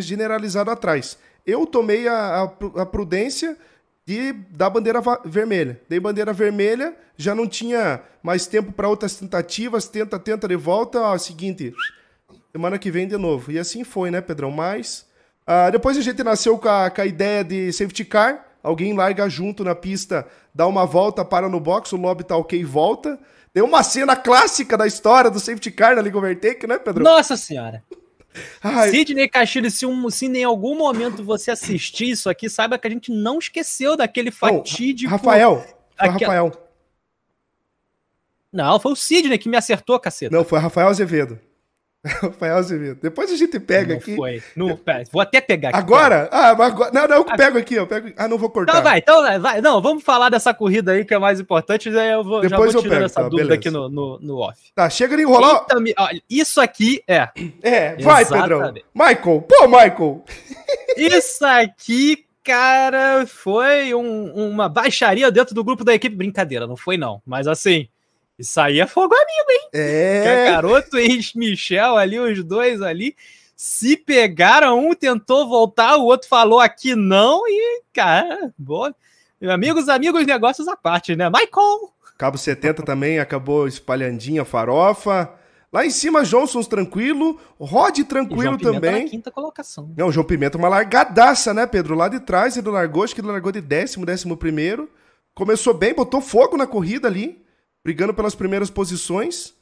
generalizado 0.00 0.70
atrás. 0.70 1.18
Eu 1.46 1.66
tomei 1.66 2.08
a, 2.08 2.42
a, 2.42 2.82
a 2.82 2.86
prudência 2.86 3.56
de 4.06 4.32
dar 4.50 4.70
bandeira 4.70 5.00
vermelha. 5.24 5.80
Dei 5.88 6.00
bandeira 6.00 6.32
vermelha, 6.32 6.94
já 7.16 7.34
não 7.34 7.46
tinha 7.46 8.02
mais 8.22 8.46
tempo 8.46 8.72
para 8.72 8.88
outras 8.88 9.14
tentativas. 9.14 9.86
Tenta, 9.86 10.18
tenta 10.18 10.48
de 10.48 10.56
volta. 10.56 11.00
Ó, 11.00 11.18
seguinte, 11.18 11.72
semana 12.50 12.78
que 12.78 12.90
vem 12.90 13.06
de 13.06 13.16
novo. 13.16 13.52
E 13.52 13.58
assim 13.58 13.84
foi, 13.84 14.10
né, 14.10 14.20
Pedrão? 14.20 14.50
Mas 14.50 15.06
uh, 15.46 15.70
depois 15.70 15.96
a 15.96 16.00
gente 16.00 16.22
nasceu 16.22 16.58
com 16.58 16.68
a, 16.68 16.90
com 16.90 17.00
a 17.00 17.06
ideia 17.06 17.44
de 17.44 17.72
safety 17.72 18.04
car. 18.04 18.46
Alguém 18.62 18.94
larga 18.94 19.28
junto 19.28 19.64
na 19.64 19.74
pista, 19.74 20.24
dá 20.54 20.68
uma 20.68 20.86
volta, 20.86 21.24
para 21.24 21.48
no 21.48 21.58
box, 21.58 21.92
o 21.92 21.96
lobby 21.96 22.22
tá 22.22 22.36
ok 22.36 22.60
e 22.60 22.64
volta. 22.64 23.18
Tem 23.52 23.60
uma 23.60 23.82
cena 23.82 24.14
clássica 24.14 24.78
da 24.78 24.86
história 24.86 25.28
do 25.28 25.40
safety 25.40 25.72
car 25.72 25.96
na 25.96 26.02
Liga 26.02 26.16
Overtake, 26.16 26.64
né, 26.66 26.78
Pedro? 26.78 27.02
Nossa 27.02 27.36
senhora! 27.36 27.82
Ai. 28.62 28.90
Sidney 28.90 29.28
Castilho, 29.28 29.70
se, 29.70 29.84
um, 29.84 30.10
se 30.10 30.26
em 30.26 30.44
algum 30.44 30.76
momento 30.76 31.22
você 31.22 31.50
assistir 31.50 32.10
isso 32.10 32.30
aqui, 32.30 32.48
saiba 32.48 32.78
que 32.78 32.86
a 32.86 32.90
gente 32.90 33.10
não 33.10 33.38
esqueceu 33.38 33.96
daquele 33.96 34.30
fatídico. 34.30 35.10
Rafael. 35.10 35.64
Foi 35.98 36.08
Rafael. 36.08 36.68
Não, 38.52 38.78
foi 38.78 38.92
o 38.92 38.96
Sidney 38.96 39.38
que 39.38 39.48
me 39.48 39.56
acertou, 39.56 39.98
caceta. 39.98 40.34
Não, 40.34 40.44
foi 40.44 40.58
Rafael 40.58 40.88
Azevedo. 40.88 41.40
Rafael 42.20 42.56
Azevedo. 42.56 42.98
Depois 43.00 43.30
a 43.30 43.36
gente 43.36 43.60
pega 43.60 43.94
não 43.94 44.00
aqui. 44.00 44.16
Foi. 44.16 44.42
Não, 44.56 44.76
pera, 44.76 45.04
vou 45.12 45.22
até 45.22 45.40
pegar 45.40 45.68
aqui. 45.68 45.78
Agora? 45.78 46.28
Ah, 46.32 46.48
agora. 46.48 46.90
Não, 46.92 47.06
não, 47.06 47.16
eu 47.18 47.24
pego 47.24 47.58
aqui, 47.58 47.74
eu 47.74 47.86
pego. 47.86 48.12
Ah, 48.16 48.26
não 48.26 48.36
vou 48.36 48.50
cortar. 48.50 48.72
Então 48.72 48.82
vai, 48.82 48.98
então 48.98 49.40
vai. 49.40 49.60
Não, 49.60 49.80
vamos 49.80 50.02
falar 50.02 50.28
dessa 50.28 50.52
corrida 50.52 50.92
aí 50.92 51.04
que 51.04 51.14
é 51.14 51.18
mais 51.18 51.38
importante. 51.38 51.88
Aí 51.88 52.10
eu 52.10 52.24
vou, 52.24 52.40
Depois 52.40 52.72
já 52.72 52.78
vou 52.80 52.86
eu 52.86 52.90
pego, 52.90 53.04
essa 53.04 53.22
tá, 53.22 53.28
dúvida 53.28 53.50
beleza. 53.50 53.54
aqui 53.54 53.70
no, 53.70 53.88
no, 53.88 54.18
no, 54.20 54.38
off. 54.38 54.58
Tá, 54.74 54.90
chega 54.90 55.16
de 55.16 55.22
enrolar. 55.22 55.64
Eita, 55.70 56.02
olha, 56.02 56.22
isso 56.28 56.60
aqui 56.60 57.04
é. 57.06 57.28
É, 57.62 57.96
vai, 57.96 58.22
Exatamente. 58.22 58.42
Pedrão. 58.42 58.74
Michael, 58.92 59.42
pô, 59.42 59.68
Michael. 59.68 60.24
Isso 60.96 61.44
aqui, 61.46 62.26
cara, 62.44 63.26
foi 63.26 63.94
um, 63.94 64.32
uma 64.32 64.68
baixaria 64.68 65.30
dentro 65.30 65.54
do 65.54 65.64
grupo 65.64 65.84
da 65.84 65.94
equipe. 65.94 66.14
Brincadeira, 66.14 66.66
não 66.66 66.76
foi 66.76 66.96
não. 66.96 67.22
Mas 67.24 67.46
assim. 67.46 67.88
Isso 68.38 68.60
aí 68.60 68.80
é 68.80 68.86
fogo 68.86 69.14
amigo, 69.14 69.50
hein? 69.50 69.68
É. 69.74 70.50
Garoto 70.50 70.98
e 70.98 71.20
Michel 71.36 71.96
ali, 71.96 72.18
os 72.18 72.42
dois 72.42 72.80
ali, 72.80 73.14
se 73.54 73.96
pegaram, 73.96 74.78
um 74.78 74.94
tentou 74.94 75.48
voltar, 75.48 75.96
o 75.96 76.04
outro 76.04 76.28
falou 76.28 76.58
aqui 76.58 76.94
não 76.94 77.46
e, 77.46 77.82
cara, 77.92 78.52
boa. 78.58 78.94
Amigos, 79.42 79.88
amigos, 79.88 80.26
negócios 80.26 80.68
à 80.68 80.76
parte, 80.76 81.14
né? 81.14 81.28
Michael! 81.28 81.92
Cabo 82.16 82.38
70 82.38 82.82
também 82.84 83.18
acabou 83.18 83.66
espalhandinha 83.66 84.44
farofa. 84.44 85.32
Lá 85.72 85.84
em 85.86 85.90
cima, 85.90 86.22
Johnsons 86.22 86.66
tranquilo, 86.66 87.40
Rod 87.58 87.98
tranquilo 88.00 88.58
também. 88.58 89.04
Na 89.04 89.10
quinta 89.10 89.30
colocação. 89.30 89.92
Não, 89.96 90.08
o 90.08 90.12
João 90.12 90.26
Pimenta 90.26 90.58
uma 90.58 90.68
largadaça, 90.68 91.52
né, 91.52 91.66
Pedro? 91.66 91.94
Lá 91.94 92.08
de 92.08 92.20
trás 92.20 92.56
ele 92.56 92.68
largou, 92.68 93.02
acho 93.02 93.14
que 93.14 93.20
ele 93.20 93.28
largou 93.28 93.50
de 93.50 93.60
décimo, 93.60 94.06
décimo 94.06 94.36
primeiro. 94.36 94.88
Começou 95.34 95.72
bem, 95.72 95.94
botou 95.94 96.20
fogo 96.20 96.56
na 96.56 96.66
corrida 96.66 97.08
ali 97.08 97.41
brigando 97.84 98.14
pelas 98.14 98.34
primeiras 98.34 98.70
posições, 98.70 99.54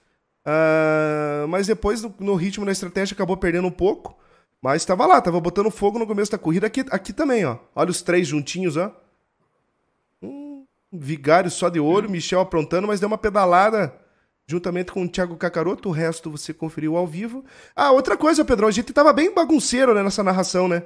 uh, 0.46 1.48
mas 1.48 1.66
depois 1.66 2.02
no, 2.02 2.14
no, 2.18 2.34
ritmo 2.34 2.66
da 2.66 2.72
estratégia 2.72 3.14
acabou 3.14 3.36
perdendo 3.36 3.68
um 3.68 3.72
pouco. 3.72 4.18
Mas 4.62 4.84
tava 4.84 5.06
lá, 5.06 5.20
tava 5.22 5.40
botando 5.40 5.70
fogo 5.70 5.98
no 5.98 6.06
começo 6.06 6.30
da 6.30 6.38
corrida. 6.38 6.66
Aqui, 6.66 6.84
aqui 6.90 7.12
também, 7.14 7.46
ó. 7.46 7.56
Olha 7.74 7.90
os 7.90 8.02
três 8.02 8.28
juntinhos, 8.28 8.76
ó. 8.76 8.94
Hum, 10.22 10.66
Vigário 10.92 11.50
só 11.50 11.70
de 11.70 11.80
olho, 11.80 12.10
Michel 12.10 12.40
aprontando, 12.40 12.86
mas 12.86 13.00
deu 13.00 13.06
uma 13.06 13.16
pedalada 13.16 13.94
juntamente 14.46 14.92
com 14.92 15.04
o 15.04 15.08
Thiago 15.08 15.36
Cacaroto. 15.36 15.88
O 15.88 15.92
resto 15.92 16.30
você 16.30 16.52
conferiu 16.52 16.96
ao 16.96 17.06
vivo. 17.06 17.42
Ah, 17.74 17.90
outra 17.92 18.18
coisa, 18.18 18.44
Pedro, 18.44 18.66
a 18.66 18.70
gente 18.70 18.92
tava 18.92 19.14
bem 19.14 19.32
bagunceiro 19.32 19.94
né, 19.94 20.02
nessa 20.02 20.22
narração, 20.22 20.68
né? 20.68 20.82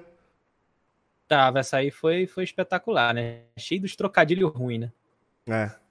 Tava, 1.27 1.61
essa 1.61 1.79
aí 1.79 1.91
foi, 1.91 2.27
foi 2.27 2.45
espetacular, 2.45 3.13
né? 3.13 3.41
Cheio 3.57 3.81
dos 3.81 3.97
trocadilhos 3.97 4.53
ruins, 4.53 4.81
né? 4.83 4.93
É. 5.49 5.84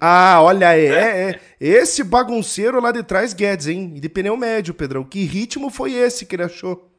Ah, 0.00 0.42
olha, 0.42 0.76
é, 0.76 0.86
é, 0.86 1.30
é, 1.30 1.40
esse 1.60 2.02
bagunceiro 2.02 2.80
lá 2.80 2.90
de 2.90 3.04
trás, 3.04 3.32
Guedes, 3.32 3.68
hein? 3.68 3.94
De 3.94 4.08
pneu 4.08 4.36
médio, 4.36 4.74
Pedrão. 4.74 5.04
Que 5.04 5.22
ritmo 5.22 5.70
foi 5.70 5.92
esse 5.92 6.26
que 6.26 6.34
ele 6.34 6.42
achou? 6.42 6.90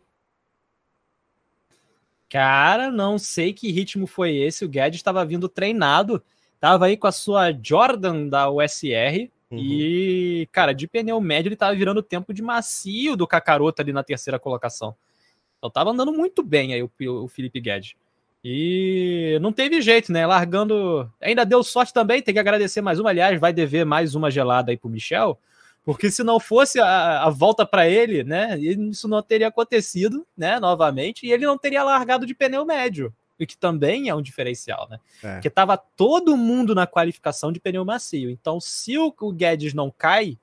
Cara, 2.30 2.90
não 2.90 3.20
sei 3.20 3.54
que 3.54 3.70
ritmo 3.70 4.08
foi 4.08 4.38
esse. 4.38 4.64
O 4.64 4.70
Guedes 4.70 5.00
estava 5.00 5.26
vindo 5.26 5.50
treinado, 5.50 6.24
tava 6.58 6.86
aí 6.86 6.96
com 6.96 7.06
a 7.06 7.12
sua 7.12 7.52
Jordan 7.52 8.30
da 8.30 8.50
USR. 8.50 9.30
Uhum. 9.52 9.60
E, 9.60 10.48
cara, 10.52 10.74
de 10.74 10.88
pneu 10.88 11.20
médio 11.20 11.50
ele 11.50 11.58
tava 11.58 11.76
virando 11.76 12.02
tempo 12.02 12.34
de 12.34 12.42
macio 12.42 13.18
do 13.18 13.28
Cacaroto 13.28 13.82
ali 13.82 13.92
na 13.92 14.04
terceira 14.04 14.40
colocação. 14.40 14.96
Então 15.58 15.70
tava 15.70 15.92
andando 15.92 16.14
muito 16.14 16.42
bem 16.42 16.74
aí 16.74 16.82
o, 16.82 16.90
o 17.24 17.28
Felipe 17.28 17.60
Guedes. 17.60 17.94
E 18.44 19.38
não 19.42 19.54
teve 19.54 19.82
jeito, 19.82 20.12
né? 20.12 20.28
Largando. 20.28 21.10
Ainda 21.22 21.46
deu 21.46 21.64
sorte 21.64 21.94
também, 21.94 22.22
tem 22.22 22.34
que 22.34 22.40
agradecer 22.40 22.82
mais 22.82 23.00
uma. 23.00 23.10
Aliás, 23.10 23.40
vai 23.40 23.54
dever 23.54 23.86
mais 23.86 24.16
uma 24.16 24.30
gelada 24.30 24.72
aí 24.72 24.78
pro 24.78 24.90
Michel. 24.90 25.40
Porque 25.86 26.10
se 26.10 26.24
não 26.24 26.40
fosse 26.40 26.80
a, 26.80 27.24
a 27.24 27.30
volta 27.30 27.66
para 27.66 27.88
ele, 27.88 28.24
né, 28.24 28.58
isso 28.58 29.08
não 29.08 29.22
teria 29.22 29.50
acontecido, 29.50 30.26
né, 30.36 30.60
novamente, 30.60 31.26
e 31.26 31.32
ele 31.32 31.46
não 31.46 31.58
teria 31.58 31.84
largado 31.84 32.26
de 32.26 32.34
pneu 32.34 32.66
médio, 32.66 33.14
o 33.38 33.46
que 33.46 33.58
também 33.58 34.08
é 34.08 34.16
um 34.16 34.22
diferencial, 34.22 34.88
né? 34.90 34.98
É. 35.22 35.34
Porque 35.34 35.50
tava 35.50 35.76
todo 35.76 36.38
mundo 36.38 36.74
na 36.74 36.88
qualificação 36.88 37.52
de 37.52 37.60
pneu 37.60 37.84
macio. 37.84 38.30
Então, 38.30 38.62
se 38.62 38.98
o, 38.98 39.14
o 39.20 39.32
Guedes 39.34 39.74
não 39.74 39.92
cai, 39.92 40.38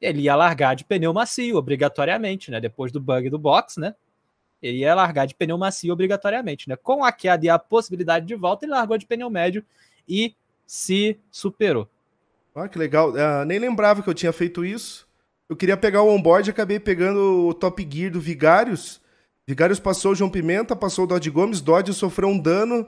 ele 0.00 0.22
ia 0.22 0.36
largar 0.36 0.76
de 0.76 0.84
pneu 0.84 1.12
macio, 1.12 1.56
obrigatoriamente, 1.56 2.50
né? 2.50 2.60
Depois 2.60 2.92
do 2.92 3.00
bug 3.00 3.28
do 3.28 3.38
box, 3.38 3.80
né? 3.80 3.94
Ele 4.62 4.78
ia 4.78 4.94
largar 4.94 5.26
de 5.26 5.34
pneu 5.34 5.58
macio 5.58 5.92
obrigatoriamente, 5.92 6.68
né? 6.68 6.76
Com 6.76 7.04
a 7.04 7.12
queda 7.12 7.44
e 7.44 7.48
a 7.48 7.58
possibilidade 7.58 8.26
de 8.26 8.34
volta, 8.34 8.64
ele 8.64 8.72
largou 8.72 8.96
de 8.96 9.06
pneu 9.06 9.30
médio 9.30 9.64
e 10.08 10.34
se 10.66 11.18
superou. 11.30 11.88
Ah, 12.54 12.68
que 12.68 12.78
legal. 12.78 13.10
Uh, 13.10 13.44
nem 13.46 13.58
lembrava 13.58 14.02
que 14.02 14.08
eu 14.08 14.14
tinha 14.14 14.32
feito 14.32 14.64
isso. 14.64 15.06
Eu 15.48 15.54
queria 15.54 15.76
pegar 15.76 16.02
o 16.02 16.08
onboard 16.08 16.48
e 16.48 16.52
acabei 16.52 16.80
pegando 16.80 17.48
o 17.48 17.54
Top 17.54 17.86
Gear 17.88 18.10
do 18.10 18.20
Vigários. 18.20 19.00
Vigários 19.46 19.78
passou 19.78 20.12
o 20.12 20.14
João 20.14 20.30
Pimenta, 20.30 20.74
passou 20.74 21.04
o 21.04 21.06
Dodge 21.06 21.30
Gomes. 21.30 21.60
Dodge 21.60 21.92
sofreu 21.92 22.28
um 22.28 22.38
dano. 22.38 22.82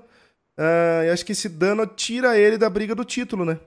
Uh, 0.58 1.04
e 1.04 1.10
acho 1.10 1.24
que 1.24 1.32
esse 1.32 1.48
dano 1.48 1.86
tira 1.86 2.36
ele 2.36 2.58
da 2.58 2.68
briga 2.68 2.94
do 2.94 3.04
título, 3.04 3.44
né? 3.44 3.60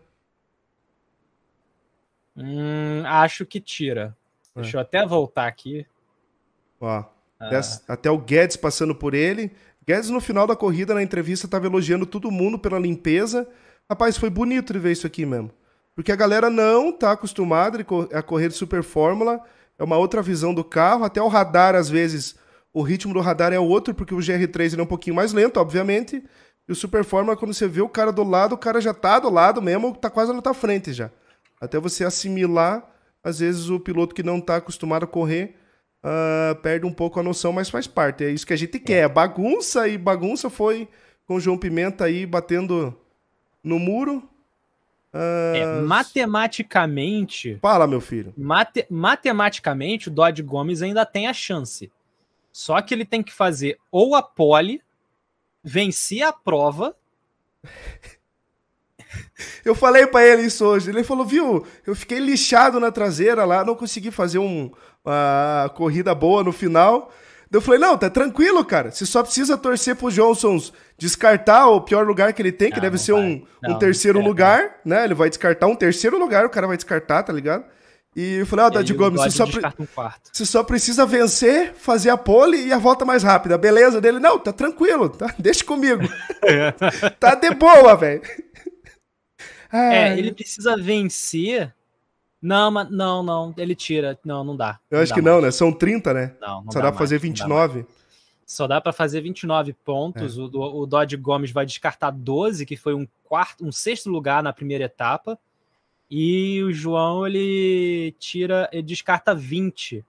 Hum, 2.35 3.03
acho 3.05 3.45
que 3.45 3.61
tira. 3.61 4.17
É. 4.55 4.61
Deixa 4.61 4.77
eu 4.77 4.81
até 4.81 5.05
voltar 5.05 5.47
aqui. 5.47 5.85
Ó, 6.79 7.05
ah. 7.41 7.93
Até 7.93 8.09
o 8.11 8.17
Guedes 8.17 8.55
passando 8.55 8.93
por 8.93 9.13
ele. 9.13 9.51
Guedes, 9.85 10.09
no 10.09 10.21
final 10.21 10.45
da 10.45 10.55
corrida, 10.55 10.93
na 10.93 11.01
entrevista, 11.01 11.47
estava 11.47 11.65
elogiando 11.65 12.05
todo 12.05 12.29
mundo 12.29 12.59
pela 12.59 12.77
limpeza. 12.77 13.47
Rapaz, 13.89 14.17
foi 14.17 14.29
bonito 14.29 14.73
de 14.73 14.79
ver 14.79 14.91
isso 14.91 15.07
aqui 15.07 15.25
mesmo. 15.25 15.51
Porque 15.95 16.11
a 16.11 16.15
galera 16.15 16.49
não 16.49 16.91
tá 16.91 17.11
acostumada 17.11 17.85
a 18.13 18.21
correr 18.21 18.49
de 18.49 18.55
Super 18.55 18.83
Fórmula, 18.83 19.41
é 19.77 19.83
uma 19.83 19.97
outra 19.97 20.21
visão 20.21 20.53
do 20.53 20.63
carro, 20.63 21.03
até 21.03 21.21
o 21.21 21.27
radar, 21.27 21.75
às 21.75 21.89
vezes, 21.89 22.35
o 22.73 22.81
ritmo 22.81 23.13
do 23.13 23.19
radar 23.19 23.51
é 23.51 23.59
outro, 23.59 23.93
porque 23.93 24.13
o 24.13 24.19
GR3 24.19 24.79
é 24.79 24.81
um 24.81 24.85
pouquinho 24.85 25.15
mais 25.15 25.33
lento, 25.33 25.59
obviamente, 25.59 26.23
e 26.67 26.71
o 26.71 26.75
Super 26.75 27.03
Fórmula, 27.03 27.35
quando 27.35 27.53
você 27.53 27.67
vê 27.67 27.81
o 27.81 27.89
cara 27.89 28.11
do 28.11 28.23
lado, 28.23 28.53
o 28.53 28.57
cara 28.57 28.79
já 28.79 28.93
tá 28.93 29.19
do 29.19 29.29
lado 29.29 29.61
mesmo, 29.61 29.95
tá 29.95 30.09
quase 30.09 30.31
na 30.31 30.41
tua 30.41 30.53
frente 30.53 30.93
já. 30.93 31.11
Até 31.59 31.79
você 31.79 32.05
assimilar, 32.05 32.87
às 33.23 33.39
vezes 33.39 33.69
o 33.69 33.79
piloto 33.79 34.15
que 34.15 34.23
não 34.23 34.39
tá 34.39 34.55
acostumado 34.55 35.03
a 35.03 35.07
correr 35.07 35.55
uh, 36.03 36.55
perde 36.61 36.85
um 36.85 36.93
pouco 36.93 37.19
a 37.19 37.23
noção, 37.23 37.53
mas 37.53 37.69
faz 37.69 37.87
parte, 37.87 38.23
é 38.23 38.29
isso 38.29 38.45
que 38.45 38.53
a 38.53 38.57
gente 38.57 38.79
quer, 38.79 39.07
bagunça, 39.09 39.87
e 39.87 39.97
bagunça 39.97 40.49
foi 40.49 40.87
com 41.25 41.35
o 41.35 41.39
João 41.39 41.57
Pimenta 41.57 42.05
aí 42.05 42.25
batendo 42.25 42.97
no 43.63 43.79
muro, 43.79 44.27
é, 45.13 45.63
ah, 45.63 45.81
matematicamente. 45.81 47.57
Fala, 47.61 47.85
meu 47.85 47.99
filho. 47.99 48.33
Mate, 48.37 48.85
matematicamente, 48.89 50.07
o 50.07 50.11
Dodge 50.11 50.41
Gomes 50.41 50.81
ainda 50.81 51.05
tem 51.05 51.27
a 51.27 51.33
chance. 51.33 51.91
Só 52.51 52.81
que 52.81 52.93
ele 52.93 53.05
tem 53.05 53.21
que 53.21 53.33
fazer 53.33 53.77
ou 53.91 54.15
a 54.15 54.23
pole, 54.23 54.81
vencer 55.63 56.23
a 56.23 56.31
prova. 56.31 56.95
Eu 59.65 59.75
falei 59.75 60.07
para 60.07 60.25
ele 60.25 60.43
isso 60.43 60.65
hoje. 60.65 60.89
Ele 60.89 61.03
falou, 61.03 61.25
viu? 61.25 61.65
Eu 61.85 61.93
fiquei 61.95 62.19
lixado 62.19 62.79
na 62.79 62.91
traseira 62.91 63.43
lá, 63.43 63.65
não 63.65 63.75
consegui 63.75 64.09
fazer 64.11 64.39
um, 64.39 64.71
uma 65.05 65.71
corrida 65.75 66.13
boa 66.13 66.43
no 66.43 66.51
final. 66.51 67.11
Eu 67.51 67.59
falei, 67.59 67.79
não, 67.79 67.97
tá 67.97 68.09
tranquilo, 68.09 68.63
cara. 68.63 68.91
Você 68.91 69.05
só 69.05 69.21
precisa 69.21 69.57
torcer 69.57 69.95
pro 69.95 70.09
Johnsons 70.09 70.71
descartar 70.97 71.67
o 71.67 71.81
pior 71.81 72.07
lugar 72.07 72.31
que 72.31 72.41
ele 72.41 72.51
tem, 72.51 72.69
que 72.69 72.77
não, 72.77 72.81
deve 72.81 72.95
não 72.95 73.03
ser 73.03 73.13
um, 73.13 73.45
não, 73.61 73.75
um 73.75 73.79
terceiro 73.79 74.21
lugar, 74.21 74.77
né? 74.85 75.03
Ele 75.03 75.13
vai 75.13 75.27
descartar 75.27 75.67
um 75.67 75.75
terceiro 75.75 76.17
lugar, 76.17 76.45
o 76.45 76.49
cara 76.49 76.65
vai 76.65 76.77
descartar, 76.77 77.23
tá 77.23 77.33
ligado? 77.33 77.65
E 78.15 78.35
eu 78.35 78.45
falei, 78.45 78.65
ó, 78.65 78.67
oh, 78.67 78.71
Dad 78.71 78.89
Gomes, 78.91 79.21
você 79.21 79.31
só, 79.31 79.45
pre... 79.45 79.65
um 79.79 79.87
você 80.31 80.45
só 80.45 80.63
precisa 80.63 81.05
vencer, 81.05 81.73
fazer 81.73 82.09
a 82.09 82.17
pole 82.17 82.57
e 82.67 82.71
a 82.71 82.77
volta 82.77 83.05
mais 83.05 83.23
rápida, 83.23 83.57
beleza? 83.57 83.99
Dele, 83.99 84.19
não, 84.19 84.37
tá 84.37 84.53
tranquilo, 84.53 85.09
tá? 85.09 85.33
deixa 85.39 85.63
comigo. 85.63 86.03
É. 86.43 86.71
tá 87.19 87.35
de 87.35 87.51
boa, 87.51 87.95
velho. 87.95 88.21
É, 89.71 90.17
ele 90.17 90.33
precisa 90.33 90.75
vencer 90.75 91.73
não, 92.41 92.71
mas 92.71 92.89
não, 92.89 93.21
não, 93.21 93.53
ele 93.55 93.75
tira. 93.75 94.17
Não, 94.25 94.43
não 94.43 94.55
dá. 94.55 94.79
Eu 94.89 94.97
não 94.97 95.03
acho 95.03 95.13
que 95.13 95.21
não, 95.21 95.39
né? 95.39 95.51
São 95.51 95.71
30, 95.71 96.13
né? 96.13 96.35
Não, 96.41 96.63
não 96.63 96.71
Só 96.71 96.79
dá, 96.79 96.85
dá 96.85 96.91
pra 96.91 96.99
fazer 96.99 97.19
29. 97.19 97.85
Só 98.45 98.67
dá 98.67 98.81
para 98.81 98.91
fazer 98.91 99.21
29 99.21 99.73
pontos. 99.73 100.37
É. 100.37 100.41
O, 100.41 100.81
o 100.81 100.85
Dodge 100.85 101.15
Gomes 101.17 101.51
vai 101.51 101.65
descartar 101.65 102.09
12, 102.09 102.65
que 102.65 102.75
foi 102.75 102.95
um 102.95 103.07
quarto, 103.23 103.65
um 103.65 103.71
sexto 103.71 104.09
lugar 104.09 104.41
na 104.41 104.51
primeira 104.51 104.85
etapa. 104.85 105.37
E 106.09 106.61
o 106.63 106.73
João 106.73 107.25
ele 107.25 108.13
tira, 108.19 108.67
ele 108.73 108.81
descarta 108.81 109.35
20. 109.35 110.03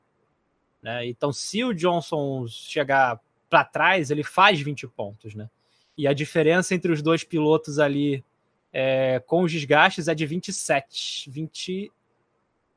Né? 0.83 1.07
Então, 1.07 1.33
se 1.33 1.62
o 1.62 1.72
Johnson 1.72 2.47
chegar 2.49 3.20
para 3.49 3.64
trás, 3.64 4.11
ele 4.11 4.24
faz 4.24 4.61
20 4.61 4.89
pontos, 4.89 5.35
né? 5.35 5.49
E 5.97 6.09
a 6.09 6.14
diferença 6.14 6.74
entre 6.74 6.91
os 6.91 7.03
dois 7.03 7.22
pilotos 7.22 7.78
ali 7.78 8.24
é, 8.72 9.22
com 9.26 9.43
os 9.43 9.53
desgastes 9.53 10.09
é 10.09 10.14
de 10.14 10.24
27, 10.24 11.30
20, 11.30 11.93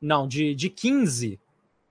não, 0.00 0.26
de, 0.26 0.54
de 0.54 0.68
15, 0.68 1.38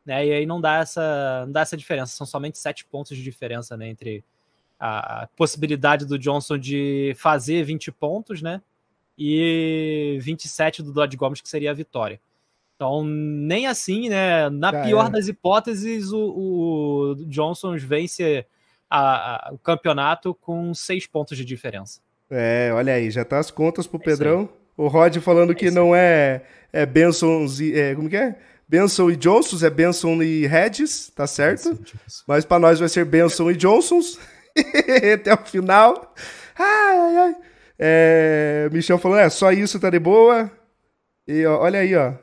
né? 0.05 0.25
E 0.25 0.31
aí 0.31 0.45
não 0.45 0.61
dá 0.61 0.77
essa, 0.77 1.43
não 1.45 1.51
dá 1.51 1.61
essa 1.61 1.75
diferença. 1.75 2.15
São 2.15 2.25
somente 2.25 2.57
7 2.57 2.85
pontos 2.85 3.17
de 3.17 3.23
diferença 3.23 3.75
né, 3.75 3.89
entre 3.89 4.23
a 4.79 5.27
possibilidade 5.35 6.05
do 6.05 6.19
Johnson 6.19 6.57
de 6.57 7.13
fazer 7.17 7.63
20 7.63 7.91
pontos, 7.91 8.41
né? 8.41 8.61
E 9.17 10.17
27 10.21 10.83
do 10.83 10.91
Dodge 10.91 11.15
Gomes, 11.15 11.41
que 11.41 11.49
seria 11.49 11.71
a 11.71 11.73
vitória. 11.73 12.19
Então, 12.75 13.03
nem 13.05 13.67
assim, 13.67 14.09
né? 14.09 14.49
Na 14.49 14.71
Já 14.71 14.83
pior 14.83 15.07
é. 15.07 15.09
das 15.11 15.27
hipóteses, 15.27 16.11
o, 16.11 16.19
o 16.19 17.15
Johnson 17.27 17.77
vence 17.77 18.45
a, 18.89 19.49
a, 19.49 19.53
o 19.53 19.57
campeonato 19.57 20.33
com 20.35 20.73
6 20.73 21.07
pontos 21.07 21.37
de 21.37 21.45
diferença. 21.45 22.01
É, 22.29 22.71
olha 22.73 22.93
aí, 22.93 23.09
já 23.09 23.23
tá 23.23 23.39
as 23.39 23.49
contas 23.49 23.87
pro 23.87 23.99
é 24.01 24.03
Pedrão. 24.03 24.49
O 24.77 24.87
Rod 24.87 25.17
falando 25.17 25.51
é 25.51 25.55
que 25.55 25.71
não 25.71 25.95
é, 25.95 26.41
é 26.71 26.85
Benson 26.85 27.45
e. 27.59 27.79
É, 27.79 27.95
como 27.95 28.09
que 28.09 28.17
é? 28.17 28.35
Benson 28.67 29.11
e 29.11 29.15
Johnsons, 29.15 29.63
é 29.63 29.69
Benson 29.69 30.21
e 30.23 30.45
Hedges, 30.45 31.11
tá 31.15 31.27
certo? 31.27 31.79
Mas 32.27 32.43
para 32.43 32.59
nós 32.59 32.79
vai 32.79 32.89
ser 32.89 33.05
Benson 33.05 33.51
e 33.51 33.55
Johnsons 33.55 34.19
até 35.13 35.33
o 35.33 35.37
final. 35.45 36.13
Ai, 36.57 36.97
ai, 36.97 37.17
ai. 37.17 37.35
É, 37.77 38.69
Michel 38.71 38.97
falando, 38.97 39.19
é, 39.19 39.29
só 39.29 39.51
isso 39.51 39.79
tá 39.79 39.89
de 39.89 39.99
boa. 39.99 40.49
E 41.27 41.45
ó, 41.45 41.59
olha 41.61 41.79
aí, 41.79 41.95
ó. 41.95 42.13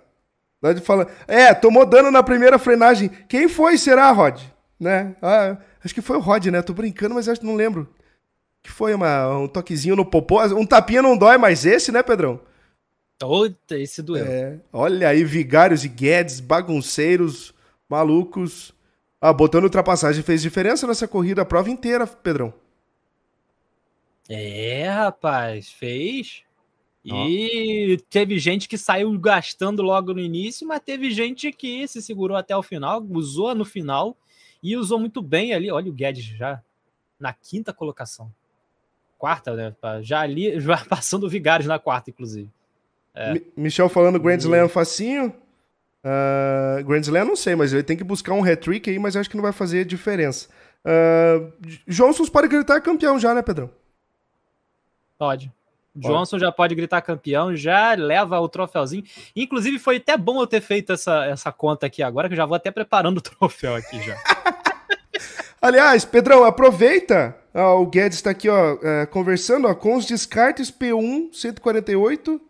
Rod 0.63 0.79
falando, 0.81 1.11
é, 1.29 1.55
tomou 1.55 1.87
dano 1.87 2.11
na 2.11 2.23
primeira 2.23 2.59
frenagem. 2.59 3.09
Quem 3.29 3.49
foi, 3.49 3.79
será, 3.79 4.11
Rod? 4.11 4.41
Né? 4.81 5.15
Ah, 5.23 5.57
acho 5.85 5.95
que 5.95 6.03
foi 6.03 6.17
o 6.17 6.21
Rod, 6.21 6.47
né? 6.47 6.61
Tô 6.61 6.73
brincando, 6.73 7.15
mas 7.15 7.29
acho 7.29 7.41
que 7.41 7.47
não 7.47 7.55
lembro 7.55 7.89
que 8.63 8.71
foi 8.71 8.95
uma, 8.95 9.39
um 9.39 9.49
toquezinho 9.49 9.97
no 9.97 10.05
popô. 10.05 10.43
Um 10.55 10.65
tapinha 10.65 11.03
não 11.03 11.17
dói, 11.17 11.37
mas 11.37 11.67
esse, 11.67 11.91
né, 11.91 12.03
Pedrão? 12.03 12.41
Eita, 13.23 13.79
esse 13.79 14.03
doeu. 14.03 14.25
É, 14.25 14.59
olha 14.73 15.09
aí, 15.09 15.25
vigários 15.25 15.85
e 15.85 15.89
Guedes, 15.89 16.41
bagunceiros, 16.41 17.55
malucos. 17.89 18.75
Ah, 19.21 19.33
botando 19.33 19.65
ultrapassagem 19.65 20.23
fez 20.23 20.43
diferença 20.43 20.87
nessa 20.87 21.07
corrida, 21.07 21.43
a 21.43 21.45
prova 21.45 21.71
inteira, 21.71 22.07
Pedrão. 22.07 22.53
É, 24.29 24.89
rapaz, 24.89 25.71
fez. 25.71 26.43
E 27.05 27.97
oh. 27.99 28.05
teve 28.09 28.39
gente 28.39 28.69
que 28.69 28.79
saiu 28.79 29.17
gastando 29.19 29.83
logo 29.83 30.15
no 30.15 30.21
início, 30.21 30.67
mas 30.67 30.81
teve 30.81 31.11
gente 31.11 31.53
que 31.53 31.87
se 31.89 32.01
segurou 32.01 32.37
até 32.37 32.57
o 32.57 32.63
final, 32.63 33.05
usou 33.11 33.55
no 33.55 33.65
final 33.65 34.17
E 34.63 34.77
usou 34.77 35.01
muito 35.01 35.21
bem 35.21 35.53
ali, 35.53 35.71
olha 35.71 35.91
o 35.91 35.95
Guedes 35.95 36.25
já 36.25 36.63
na 37.19 37.33
quinta 37.33 37.73
colocação. 37.73 38.33
Quarta, 39.23 39.55
né? 39.55 39.73
Já 40.01 40.19
ali, 40.19 40.59
já 40.59 40.85
passando 40.85 41.27
o 41.27 41.29
Vigários 41.29 41.69
na 41.69 41.79
quarta, 41.79 42.11
inclusive. 42.11 42.51
É. 43.15 43.41
Michel 43.57 43.89
falando 43.89 44.19
Grand 44.19 44.39
Slam 44.39 44.69
facinho. 44.69 45.33
Uh, 46.05 46.83
Grand 46.83 47.03
Slam 47.03 47.25
não 47.25 47.37
sei, 47.37 47.55
mas 47.55 47.73
ele 47.73 47.85
tem 47.85 47.97
que 47.97 48.03
buscar 48.03 48.33
um 48.33 48.43
hat-trick 48.43 48.91
aí, 48.91 48.99
mas 48.99 49.15
acho 49.15 49.31
que 49.31 49.37
não 49.37 49.43
vai 49.45 49.53
fazer 49.53 49.85
diferença. 49.85 50.49
Uh, 50.85 51.53
Johnsons 51.87 52.29
pode 52.29 52.49
gritar 52.49 52.81
campeão 52.81 53.17
já, 53.17 53.33
né, 53.33 53.43
Pedrão? 53.43 53.71
Pode. 55.17 55.53
Johnson 55.95 56.41
já 56.41 56.51
pode 56.51 56.75
gritar 56.75 57.01
campeão, 57.03 57.55
já 57.55 57.95
leva 57.95 58.41
o 58.41 58.49
troféuzinho. 58.49 59.05
Inclusive, 59.37 59.79
foi 59.79 59.99
até 59.99 60.17
bom 60.17 60.41
eu 60.41 60.49
ter 60.49 60.63
feito 60.63 60.95
essa, 60.95 61.27
essa 61.27 61.53
conta 61.53 61.87
aqui 61.87 62.03
agora, 62.03 62.27
que 62.27 62.33
eu 62.33 62.39
já 62.39 62.47
vou 62.47 62.57
até 62.57 62.73
preparando 62.73 63.19
o 63.19 63.21
troféu 63.23 63.77
aqui 63.77 64.03
já. 64.03 64.17
Aliás, 65.61 66.05
Pedrão, 66.05 66.43
aproveita. 66.43 67.41
O 67.55 67.87
Guedes 67.87 68.19
está 68.19 68.31
aqui 68.31 68.49
ó, 68.49 68.79
é, 68.83 69.07
conversando 69.07 69.69
ó, 69.69 69.75
com 69.75 69.97
os 69.97 70.07
descartes 70.07 70.71
P1 70.71 71.33
148, 71.35 72.41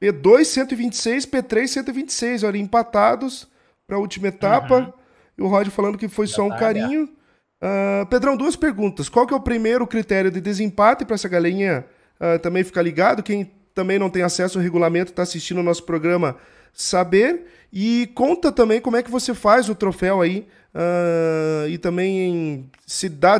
P2 0.00 0.44
126, 0.44 1.26
P3 1.26 1.66
126, 1.68 2.42
olha, 2.42 2.58
empatados 2.58 3.48
para 3.86 3.96
a 3.96 4.00
última 4.00 4.28
etapa. 4.28 4.78
Uhum. 4.78 4.92
E 5.38 5.42
o 5.42 5.46
Rod 5.46 5.68
falando 5.68 5.96
que 5.96 6.08
foi 6.08 6.26
já 6.26 6.36
só 6.36 6.44
um 6.44 6.50
tá 6.50 6.58
carinho. 6.58 7.04
Uh, 7.04 8.04
Pedrão, 8.06 8.36
duas 8.36 8.56
perguntas. 8.56 9.08
Qual 9.08 9.26
que 9.26 9.32
é 9.32 9.36
o 9.36 9.40
primeiro 9.40 9.86
critério 9.86 10.30
de 10.30 10.40
desempate 10.40 11.04
para 11.04 11.14
essa 11.14 11.28
galinha 11.28 11.84
uh, 12.20 12.38
também 12.40 12.64
ficar 12.64 12.82
ligado? 12.82 13.22
Quem 13.22 13.52
também 13.72 13.98
não 13.98 14.10
tem 14.10 14.22
acesso 14.22 14.58
ao 14.58 14.62
regulamento 14.62 15.12
está 15.12 15.22
assistindo 15.22 15.58
o 15.58 15.62
nosso 15.62 15.84
programa 15.84 16.36
saber. 16.72 17.46
E 17.72 18.10
conta 18.14 18.50
também 18.50 18.80
como 18.80 18.96
é 18.96 19.02
que 19.02 19.10
você 19.10 19.32
faz 19.34 19.68
o 19.68 19.74
troféu 19.74 20.20
aí 20.20 20.48
uh, 20.74 21.68
e 21.68 21.78
também 21.78 22.70
se 22.86 23.08
dá 23.08 23.38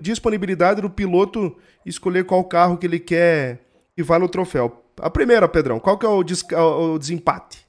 disponibilidade 0.00 0.80
do 0.80 0.88
piloto 0.88 1.56
escolher 1.84 2.24
qual 2.24 2.42
carro 2.44 2.78
que 2.78 2.86
ele 2.86 2.98
quer 2.98 3.60
e 3.96 4.02
vá 4.02 4.18
no 4.18 4.28
troféu. 4.28 4.84
A 4.98 5.10
primeira, 5.10 5.48
Pedrão, 5.48 5.78
qual 5.78 5.98
que 5.98 6.06
é 6.06 6.08
o, 6.08 6.22
des 6.22 6.42
o 6.52 6.98
desempate? 6.98 7.66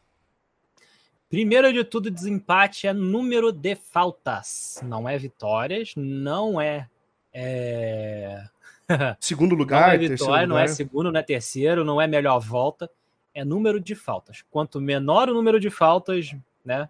Primeiro 1.30 1.74
de 1.74 1.84
tudo, 1.84 2.12
desempate 2.12 2.88
é 2.88 2.94
número 2.94 3.52
de 3.52 3.76
faltas. 3.76 4.80
Não 4.84 5.10
é 5.10 5.18
vitórias, 5.18 5.94
não 5.98 6.62
é. 6.62 6.88
é... 7.34 8.44
Segundo 9.20 9.56
lugar, 9.56 9.88
não 9.88 9.94
é 9.96 9.98
vitória, 9.98 10.48
não 10.48 10.58
é 10.58 10.68
segundo, 10.68 11.12
não 11.12 11.20
é 11.20 11.24
terceiro, 11.24 11.84
não 11.84 12.00
é 12.00 12.08
melhor 12.08 12.40
volta. 12.40 12.90
É 13.34 13.44
número 13.44 13.80
de 13.80 13.96
faltas. 13.96 14.44
Quanto 14.52 14.80
menor 14.80 15.28
o 15.28 15.34
número 15.34 15.60
de 15.60 15.72
faltas, 15.72 16.36
né, 16.64 16.88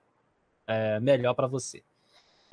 é 0.67 0.99
melhor 0.99 1.33
para 1.33 1.47
você. 1.47 1.81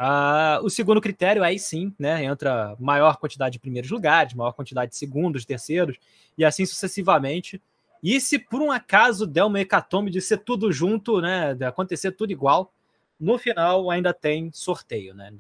Ah, 0.03 0.61
o 0.63 0.71
segundo 0.71 0.99
critério, 0.99 1.45
aí 1.45 1.59
sim, 1.59 1.95
né, 1.99 2.25
entra 2.25 2.75
maior 2.81 3.19
quantidade 3.19 3.53
de 3.53 3.59
primeiros 3.59 3.91
lugares, 3.91 4.33
maior 4.33 4.53
quantidade 4.53 4.93
de 4.93 4.97
segundos, 4.97 5.45
terceiros, 5.45 5.99
e 6.39 6.45
assim 6.45 6.65
sucessivamente. 6.65 7.61
E 8.03 8.19
se 8.19 8.39
por 8.39 8.63
um 8.63 8.73
acaso 8.73 9.27
der 9.27 9.45
uma 9.45 9.61
hecatombe 9.61 10.11
de 10.11 10.23
ser 10.23 10.39
tudo 10.39 10.73
junto, 10.73 11.21
né, 11.21 11.53
de 11.53 11.67
acontecer 11.67 12.13
tudo 12.13 12.33
igual, 12.33 12.73
no 13.21 13.37
final 13.37 13.91
ainda 13.91 14.15
tem 14.15 14.51
sorteio, 14.55 15.15
né? 15.15 15.31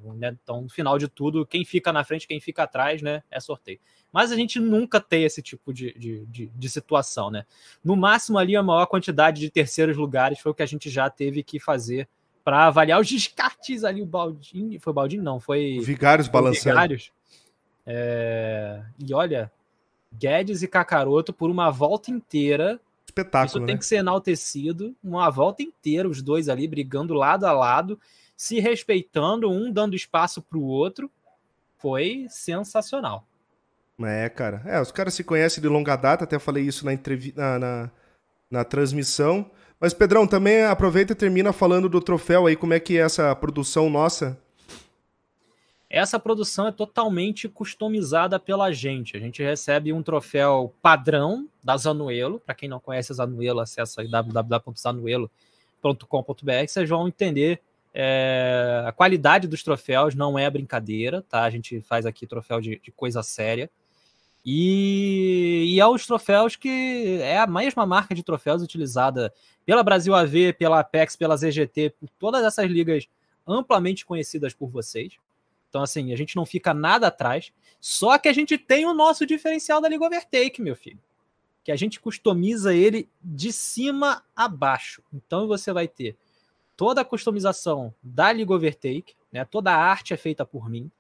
Então, 0.42 0.61
no 0.61 0.68
final 0.68 0.98
de 0.98 1.08
tudo, 1.08 1.46
quem 1.46 1.64
fica 1.64 1.90
na 1.90 2.04
frente, 2.04 2.28
quem 2.28 2.38
fica 2.38 2.64
atrás, 2.64 3.00
né, 3.00 3.22
é 3.30 3.40
sorteio. 3.40 3.80
Mas 4.12 4.30
a 4.30 4.36
gente 4.36 4.61
nunca 4.61 5.00
tem 5.00 5.24
esse 5.24 5.40
tipo 5.40 5.72
de, 5.72 5.94
de, 5.94 6.26
de, 6.26 6.46
de 6.48 6.68
situação, 6.68 7.30
né? 7.30 7.46
No 7.82 7.96
máximo 7.96 8.36
ali, 8.36 8.54
a 8.54 8.62
maior 8.62 8.84
quantidade 8.84 9.40
de 9.40 9.50
terceiros 9.50 9.96
lugares 9.96 10.38
foi 10.38 10.52
o 10.52 10.54
que 10.54 10.62
a 10.62 10.66
gente 10.66 10.90
já 10.90 11.08
teve 11.08 11.42
que 11.42 11.58
fazer 11.58 12.06
para 12.51 12.66
avaliar 12.66 13.01
os 13.01 13.07
descartes 13.07 13.84
ali, 13.84 14.03
o 14.03 14.07
Baldini, 14.07 14.80
foi 14.80 14.90
o 14.90 14.94
Baldini? 14.94 15.22
Não, 15.22 15.38
foi... 15.38 15.78
Vigários 15.80 16.26
balançando. 16.26 16.74
Vigários. 16.74 17.12
É, 17.86 18.82
e 18.98 19.14
olha, 19.14 19.53
Guedes 20.12 20.61
e 20.61 20.66
Kakaroto 20.66 21.32
por 21.32 21.48
uma 21.48 21.70
volta 21.70 22.11
inteira. 22.11 22.80
Espetáculo. 23.07 23.46
Isso 23.46 23.61
né? 23.61 23.66
tem 23.68 23.78
que 23.78 23.86
ser 23.86 23.98
enaltecido. 23.98 24.96
Uma 25.01 25.30
volta 25.30 25.62
inteira, 25.62 26.09
os 26.09 26.20
dois 26.20 26.48
ali 26.48 26.66
brigando 26.66 27.14
lado 27.14 27.46
a 27.46 27.53
lado, 27.53 27.96
se 28.36 28.59
respeitando, 28.59 29.48
um 29.48 29.70
dando 29.70 29.94
espaço 29.94 30.42
para 30.42 30.59
o 30.59 30.64
outro. 30.64 31.09
Foi 31.78 32.26
sensacional. 32.28 33.24
É, 34.03 34.28
cara. 34.28 34.61
É, 34.66 34.80
os 34.80 34.90
caras 34.90 35.14
se 35.14 35.22
conhecem 35.22 35.62
de 35.62 35.68
longa 35.68 35.94
data, 35.94 36.24
até 36.24 36.36
falei 36.36 36.64
isso 36.64 36.84
na, 36.84 36.92
entrevista, 36.92 37.40
na, 37.40 37.59
na, 37.61 37.90
na 38.51 38.64
transmissão. 38.64 39.48
Mas, 39.81 39.95
Pedrão, 39.95 40.26
também 40.26 40.64
aproveita 40.64 41.12
e 41.12 41.16
termina 41.16 41.53
falando 41.53 41.89
do 41.89 42.01
troféu 42.01 42.47
aí, 42.47 42.55
como 42.55 42.74
é 42.74 42.81
que 42.81 42.99
é 42.99 43.01
essa 43.01 43.35
produção 43.35 43.89
nossa 43.89 44.39
essa 45.91 46.18
produção 46.20 46.68
é 46.68 46.72
totalmente 46.72 47.49
customizada 47.49 48.39
pela 48.39 48.70
gente. 48.70 49.16
A 49.16 49.20
gente 49.20 49.43
recebe 49.43 49.93
um 49.93 50.05
troféu 50.05 50.72
padrão 50.81 51.49
da 51.64 51.76
Zanuelo. 51.76 52.39
Para 52.39 52.55
quem 52.55 52.68
não 52.68 52.78
conhece 52.78 53.11
a 53.11 53.16
Zanuelo, 53.16 53.59
acessa 53.59 54.05
www.zanuelo.com.br. 54.05 56.68
Vocês 56.68 56.89
vão 56.89 57.09
entender 57.09 57.61
é, 57.93 58.85
a 58.87 58.93
qualidade 58.93 59.49
dos 59.49 59.64
troféus. 59.64 60.14
Não 60.14 60.39
é 60.39 60.49
brincadeira, 60.49 61.24
tá? 61.28 61.43
A 61.43 61.51
gente 61.51 61.81
faz 61.81 62.07
aqui 62.07 62.24
troféu 62.24 62.61
de, 62.61 62.81
de 62.81 62.93
coisa 62.93 63.20
séria. 63.24 63.68
E, 64.45 65.74
e 65.74 65.80
é 65.80 65.86
os 65.86 66.07
troféus 66.07 66.57
que 66.57 67.18
é 67.20 67.38
a 67.38 67.47
mesma 67.47 67.84
marca 67.84 68.14
de 68.14 68.22
troféus 68.22 68.62
utilizada 68.62 69.32
pela 69.66 69.82
Brasil 69.82 70.14
AV, 70.14 70.55
pela 70.59 70.80
Apex, 70.80 71.14
pela 71.14 71.36
ZGT, 71.36 71.95
por 72.01 72.09
todas 72.18 72.43
essas 72.45 72.70
ligas 72.70 73.07
amplamente 73.47 74.07
conhecidas 74.07 74.55
por 74.55 74.68
vocês. 74.68 75.18
Então, 75.68 75.82
assim, 75.82 76.12
a 76.12 76.16
gente 76.16 76.36
não 76.36 76.45
fica 76.45 76.74
nada 76.74 77.07
atrás. 77.07 77.53
Só 77.80 78.18
que 78.18 78.28
a 78.28 78.32
gente 78.32 78.59
tem 78.59 78.84
o 78.84 78.93
nosso 78.93 79.24
diferencial 79.24 79.80
da 79.80 79.88
Liga 79.88 80.05
Overtake, 80.05 80.61
meu 80.61 80.76
filho. 80.76 80.99
Que 81.62 81.72
a 81.72 81.76
gente 81.76 82.01
customiza 82.01 82.74
ele 82.74 83.09
de 83.22 83.53
cima 83.53 84.22
a 84.34 84.49
baixo. 84.49 85.03
Então 85.12 85.47
você 85.47 85.72
vai 85.72 85.86
ter 85.86 86.16
toda 86.76 87.03
a 87.03 87.05
customização 87.05 87.95
da 88.03 88.32
Liga 88.32 88.53
Overtake, 88.53 89.14
né? 89.32 89.45
Toda 89.45 89.70
a 89.70 89.76
arte 89.76 90.12
é 90.12 90.16
feita 90.16 90.45
por 90.45 90.68
mim. 90.68 90.91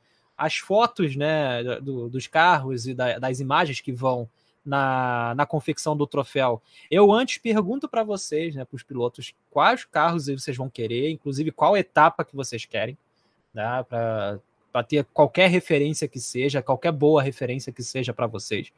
As 0.40 0.56
fotos, 0.56 1.16
né, 1.16 1.62
do, 1.80 2.08
dos 2.08 2.26
carros 2.26 2.86
e 2.86 2.94
da, 2.94 3.18
das 3.18 3.40
imagens 3.40 3.80
que 3.80 3.92
vão 3.92 4.28
na, 4.64 5.34
na 5.34 5.46
confecção 5.46 5.96
do 5.96 6.06
troféu. 6.06 6.62
Eu 6.90 7.12
antes 7.12 7.38
pergunto 7.38 7.88
para 7.88 8.02
vocês, 8.02 8.54
né, 8.54 8.64
para 8.64 8.76
os 8.76 8.82
pilotos, 8.82 9.34
quais 9.50 9.84
carros 9.84 10.26
vocês 10.26 10.56
vão 10.56 10.70
querer, 10.70 11.10
inclusive 11.10 11.50
qual 11.50 11.76
etapa 11.76 12.24
que 12.24 12.36
vocês 12.36 12.64
querem, 12.64 12.96
né, 13.52 13.84
para 13.88 14.84
ter 14.86 15.04
qualquer 15.12 15.48
referência 15.50 16.08
que 16.08 16.20
seja, 16.20 16.62
qualquer 16.62 16.92
boa 16.92 17.22
referência 17.22 17.72
que 17.72 17.82
seja 17.82 18.12
para 18.12 18.26
vocês. 18.26 18.72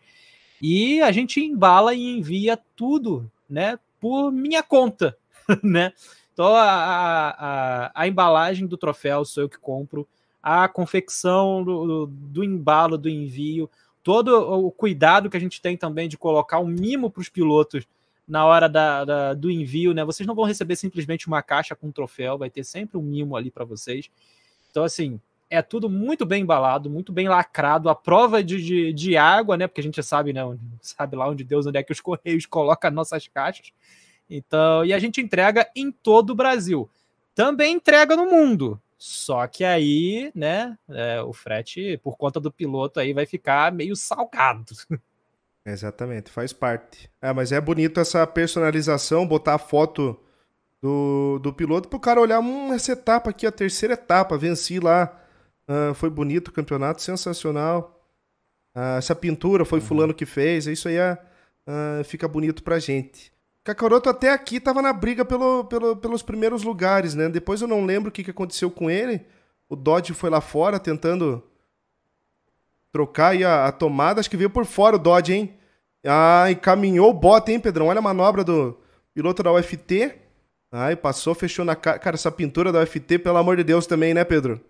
E 0.61 1.03
a 1.03 1.13
gente 1.13 1.41
embala 1.41 1.95
e 1.95 2.19
envia 2.19 2.59
tudo, 2.77 3.31
né, 3.49 3.79
por 4.01 4.33
minha 4.33 4.63
conta, 4.63 5.17
né? 5.63 5.93
Então 6.33 6.57
a, 6.57 7.31
a, 7.31 7.93
a, 7.95 8.09
embalagem 8.09 8.67
do 8.67 8.79
troféu 8.79 9.25
sou 9.25 9.43
eu 9.43 9.49
que 9.49 9.59
compro, 9.59 10.09
a 10.43 10.68
confecção 10.68 11.62
do, 11.62 12.07
do, 12.07 12.43
embalo, 12.43 12.99
do 12.99 13.09
envio, 13.09 13.70
todo 14.03 14.36
o 14.36 14.70
cuidado 14.70 15.30
que 15.30 15.36
a 15.36 15.40
gente 15.40 15.61
tem 15.61 15.76
também 15.76 16.09
de 16.09 16.18
colocar 16.18 16.59
um 16.59 16.66
mimo 16.66 17.11
para 17.11 17.20
os 17.20 17.28
pilotos 17.28 17.86
na 18.26 18.45
hora 18.45 18.68
da, 18.68 19.05
da, 19.05 19.34
do 19.34 19.51
envio, 19.51 19.93
né? 19.93 20.05
Vocês 20.05 20.26
não 20.26 20.34
vão 20.34 20.45
receber 20.45 20.76
simplesmente 20.76 21.26
uma 21.26 21.43
caixa 21.43 21.76
com 21.76 21.88
um 21.88 21.93
troféu, 21.93 22.38
vai 22.38 22.51
ter 22.51 22.64
sempre 22.64 22.97
um 22.97 23.03
mimo 23.03 23.36
ali 23.36 23.51
para 23.51 23.64
vocês. 23.64 24.11
Então, 24.70 24.84
assim, 24.84 25.20
é 25.51 25.61
tudo 25.61 25.90
muito 25.90 26.24
bem 26.24 26.43
embalado, 26.43 26.88
muito 26.88 27.12
bem 27.12 27.28
lacrado, 27.28 27.90
a 27.90 27.95
prova 27.95 28.43
de, 28.43 28.62
de, 28.62 28.93
de, 28.93 29.16
água, 29.16 29.57
né? 29.57 29.66
Porque 29.66 29.82
a 29.82 29.84
gente 29.84 30.03
sabe, 30.03 30.32
né? 30.32 30.40
Sabe 30.80 31.14
lá 31.14 31.28
onde 31.28 31.45
Deus, 31.45 31.66
onde 31.66 31.78
é 31.78 31.82
que 31.82 31.93
os 31.93 32.01
Correios 32.01 32.47
colocam 32.47 32.90
nossas 32.90 33.28
caixas. 33.28 33.72
Então, 34.30 34.84
e 34.84 34.95
a 34.95 34.99
gente 34.99 35.20
entrega 35.20 35.68
em 35.76 35.93
todo 35.93 36.30
o 36.30 36.34
Brasil. 36.34 36.88
Também 37.34 37.74
entrega 37.74 38.16
no 38.16 38.26
mundo. 38.26 38.80
Só 39.05 39.47
que 39.47 39.65
aí, 39.65 40.31
né, 40.35 40.79
é, 40.89 41.23
o 41.23 41.33
frete, 41.33 41.99
por 42.03 42.17
conta 42.17 42.39
do 42.39 42.53
piloto, 42.53 43.01
aí 43.01 43.13
vai 43.13 43.27
ficar 43.27 43.73
meio 43.73 43.97
salgado. 43.97 44.75
Exatamente, 45.65 46.31
faz 46.31 46.53
parte. 46.53 47.11
É, 47.21 47.33
mas 47.33 47.53
é 47.53 47.61
bonito 47.61 48.01
essa 48.01 48.27
personalização, 48.27 49.27
botar 49.27 49.55
a 49.55 49.59
foto 49.59 50.21
do, 50.81 51.39
do 51.41 51.53
piloto 51.53 51.89
para 51.89 51.97
o 51.97 52.01
cara 52.01 52.21
olhar, 52.21 52.41
hum, 52.41 52.73
essa 52.73 52.93
etapa 52.93 53.31
aqui, 53.31 53.47
a 53.47 53.53
terceira 53.53 53.95
etapa, 53.95 54.37
venci 54.37 54.81
lá 54.81 55.19
Uh, 55.69 55.95
foi 55.95 56.11
bonito 56.11 56.49
o 56.49 56.53
campeonato, 56.53 57.01
sensacional. 57.03 58.05
Uh, 58.75 58.99
essa 58.99 59.15
pintura 59.15 59.65
foi 59.65 59.81
uhum. 59.81 59.87
fulano 59.87 60.15
que 60.15 60.27
fez, 60.27 60.67
isso 60.67 60.89
aí 60.89 60.97
é, 60.97 61.19
uh, 61.67 62.05
fica 62.05 62.27
bonito 62.27 62.63
pra 62.63 62.79
gente. 62.79 63.33
Kakaroto 63.65 64.09
até 64.09 64.31
aqui 64.31 64.59
tava 64.59 64.83
na 64.83 64.93
briga 64.93 65.25
pelo, 65.25 65.65
pelo, 65.65 65.97
pelos 65.97 66.23
primeiros 66.23 66.65
lugares, 66.65 67.15
né? 67.15 67.29
Depois 67.29 67.61
eu 67.61 67.69
não 67.69 67.85
lembro 67.85 68.09
o 68.09 68.13
que, 68.13 68.25
que 68.25 68.31
aconteceu 68.31 68.71
com 68.71 68.91
ele. 68.91 69.25
O 69.69 69.77
Dodge 69.77 70.13
foi 70.15 70.31
lá 70.31 70.41
fora 70.41 70.81
tentando 70.81 71.43
trocar 72.91 73.29
aí 73.29 73.45
a, 73.45 73.67
a 73.67 73.73
tomada. 73.73 74.21
Acho 74.21 74.29
que 74.29 74.37
veio 74.37 74.51
por 74.51 74.65
fora 74.65 74.97
o 74.97 74.99
Dodge, 74.99 75.33
hein? 75.33 75.55
Ah, 76.05 76.51
encaminhou 76.51 77.11
o 77.11 77.15
bota, 77.15 77.53
hein, 77.53 77.61
Pedrão? 77.61 77.87
Olha 77.87 78.01
a 78.01 78.03
manobra 78.03 78.43
do 78.43 78.77
piloto 79.15 79.43
da 79.43 79.53
UFT. 79.53 80.13
Ai, 80.71 80.97
passou, 80.97 81.35
fechou 81.35 81.65
na 81.65 81.77
cara. 81.77 81.99
Cara, 81.99 82.17
essa 82.17 82.33
pintura 82.33 82.73
da 82.73 82.83
UFT, 82.83 83.19
pelo 83.19 83.37
amor 83.37 83.57
de 83.57 83.63
Deus, 83.63 83.87
também, 83.87 84.13
né, 84.13 84.25
Pedro? 84.25 84.61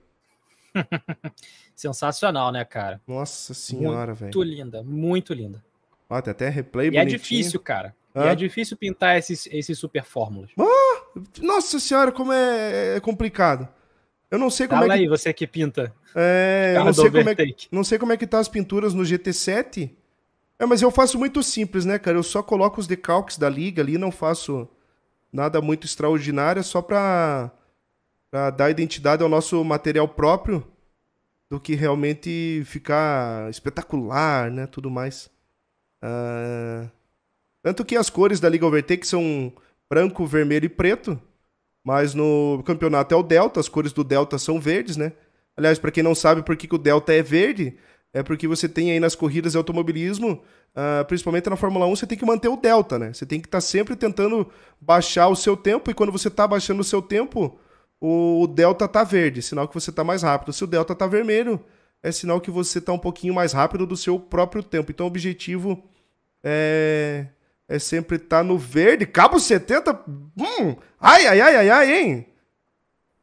Sensacional, 1.75 2.53
né, 2.53 2.65
cara? 2.65 3.01
Nossa 3.07 3.55
senhora, 3.55 4.13
velho. 4.13 4.35
Muito 4.35 4.43
linda, 4.43 4.83
muito 4.83 5.33
linda. 5.33 5.65
Ó, 6.11 6.21
tem 6.21 6.31
até 6.31 6.49
replay 6.51 6.91
E 6.91 6.99
é 6.99 7.05
difícil, 7.05 7.59
cara. 7.59 7.95
E 8.15 8.21
é 8.21 8.35
difícil 8.35 8.77
pintar 8.77 9.17
esses, 9.19 9.47
esses 9.51 9.79
super 9.79 10.05
fórmulas. 10.05 10.51
Oh, 10.57 11.21
nossa 11.41 11.79
senhora, 11.79 12.13
como 12.13 12.33
é, 12.33 12.97
é 12.97 13.01
complicado. 13.01 13.69
Eu 14.31 14.39
não 14.39 14.51
sei 14.51 14.67
como 14.67 14.81
Fala 14.81 14.95
é 14.95 14.97
que... 14.97 15.03
aí, 15.03 15.09
você 15.09 15.33
que 15.33 15.47
pinta. 15.47 15.95
É, 16.15 16.75
não 16.83 16.93
sei, 16.93 17.11
como 17.11 17.29
é 17.29 17.35
que, 17.35 17.69
não 17.71 17.85
sei 17.85 17.99
como 17.99 18.13
é 18.13 18.17
que 18.17 18.27
tá 18.27 18.39
as 18.39 18.49
pinturas 18.49 18.95
no 18.95 19.03
GT7. 19.03 19.91
É, 20.59 20.67
mas 20.67 20.81
eu 20.81 20.91
faço 20.91 21.19
muito 21.19 21.43
simples, 21.43 21.85
né, 21.85 21.99
cara? 21.99 22.17
Eu 22.17 22.23
só 22.23 22.43
coloco 22.43 22.81
os 22.81 22.87
decalques 22.87 23.37
da 23.37 23.49
liga 23.49 23.83
ali, 23.83 23.99
não 23.99 24.11
faço 24.11 24.69
nada 25.33 25.61
muito 25.61 25.87
extraordinário, 25.87 26.61
é 26.61 26.63
só 26.63 26.81
pra, 26.81 27.51
pra 28.31 28.51
dar 28.51 28.71
identidade 28.71 29.23
ao 29.23 29.29
nosso 29.29 29.63
material 29.65 30.07
próprio 30.07 30.67
do 31.51 31.59
que 31.59 31.75
realmente 31.75 32.63
ficar 32.65 33.51
espetacular, 33.51 34.51
né? 34.51 34.67
Tudo 34.67 34.91
mais. 34.91 35.31
Uh... 36.03 36.91
Tanto 37.63 37.85
que 37.85 37.97
as 37.97 38.11
cores 38.11 38.41
da 38.41 38.49
Liga 38.49 38.67
Overtake 38.67 39.07
são 39.07 39.53
branco, 39.89 40.27
vermelho 40.27 40.67
e 40.67 40.69
preto. 40.69 41.21
Mas 41.85 42.15
no 42.15 42.63
campeonato 42.65 43.15
é 43.15 43.17
o 43.17 43.23
Delta, 43.23 43.61
as 43.61 43.69
cores 43.69 43.93
do 43.93 44.05
Delta 44.05 44.39
são 44.39 44.61
verdes, 44.61 44.97
né? 44.97 45.13
Aliás, 45.57 45.79
para 45.79 45.91
quem 45.91 46.03
não 46.03 46.15
sabe 46.15 46.43
por 46.43 46.57
que, 46.57 46.67
que 46.67 46.75
o 46.75 46.79
Delta 46.79 47.13
é 47.13 47.23
verde, 47.23 47.77
é 48.13 48.23
porque 48.23 48.47
você 48.47 48.69
tem 48.69 48.91
aí 48.91 49.01
nas 49.01 49.15
corridas 49.15 49.53
de 49.53 49.59
automobilismo, 49.59 50.43
uh, 50.75 51.05
principalmente 51.07 51.51
na 51.51 51.57
Fórmula 51.57 51.87
1, 51.87 51.97
você 51.97 52.07
tem 52.07 52.17
que 52.17 52.25
manter 52.25 52.49
o 52.49 52.57
Delta, 52.57 52.99
né? 52.99 53.13
Você 53.13 53.27
tem 53.27 53.41
que 53.41 53.49
estar 53.49 53.59
tá 53.59 53.61
sempre 53.61 53.97
tentando 53.97 54.49
baixar 54.81 55.29
o 55.29 55.37
seu 55.37 55.57
tempo, 55.57 55.91
e 55.91 55.95
quando 55.95 56.13
você 56.13 56.29
está 56.29 56.47
baixando 56.47 56.81
o 56.81 56.85
seu 56.85 57.03
tempo, 57.03 57.59
o, 58.01 58.43
o 58.43 58.47
Delta 58.47 58.87
tá 58.87 59.03
verde, 59.05 59.43
sinal 59.43 59.67
que 59.67 59.75
você 59.75 59.91
está 59.91 60.05
mais 60.05 60.23
rápido. 60.23 60.53
Se 60.53 60.63
o 60.63 60.67
Delta 60.67 60.95
tá 60.95 61.07
vermelho, 61.07 61.61
é 62.03 62.13
sinal 62.13 62.41
que 62.41 62.51
você 62.51 62.79
está 62.79 62.93
um 62.93 62.99
pouquinho 62.99 63.35
mais 63.35 63.53
rápido 63.53 63.87
do 63.87 63.97
seu 63.97 64.19
próprio 64.19 64.63
tempo. 64.63 64.91
Então 64.91 65.07
o 65.07 65.09
objetivo 65.09 65.83
é 66.43 67.27
é 67.73 67.79
sempre 67.79 68.17
estar 68.17 68.39
tá 68.39 68.45
no 68.45 68.59
verde. 68.59 69.07
Cabo 69.07 69.41
70. 69.41 69.99
Hum, 70.37 70.77
ai, 71.01 71.27
ai, 71.27 71.41
ai, 71.41 71.57
ai, 71.57 71.71
ai, 71.71 71.93
hein? 71.93 72.27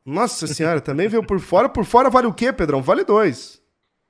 Nossa 0.04 0.48
senhora, 0.48 0.82
também 0.82 1.08
veio 1.08 1.24
por 1.24 1.40
fora. 1.40 1.70
Por 1.70 1.86
fora 1.86 2.10
vale 2.10 2.26
o 2.26 2.34
quê, 2.34 2.52
Pedrão? 2.52 2.82
Vale 2.82 3.04
dois. 3.04 3.62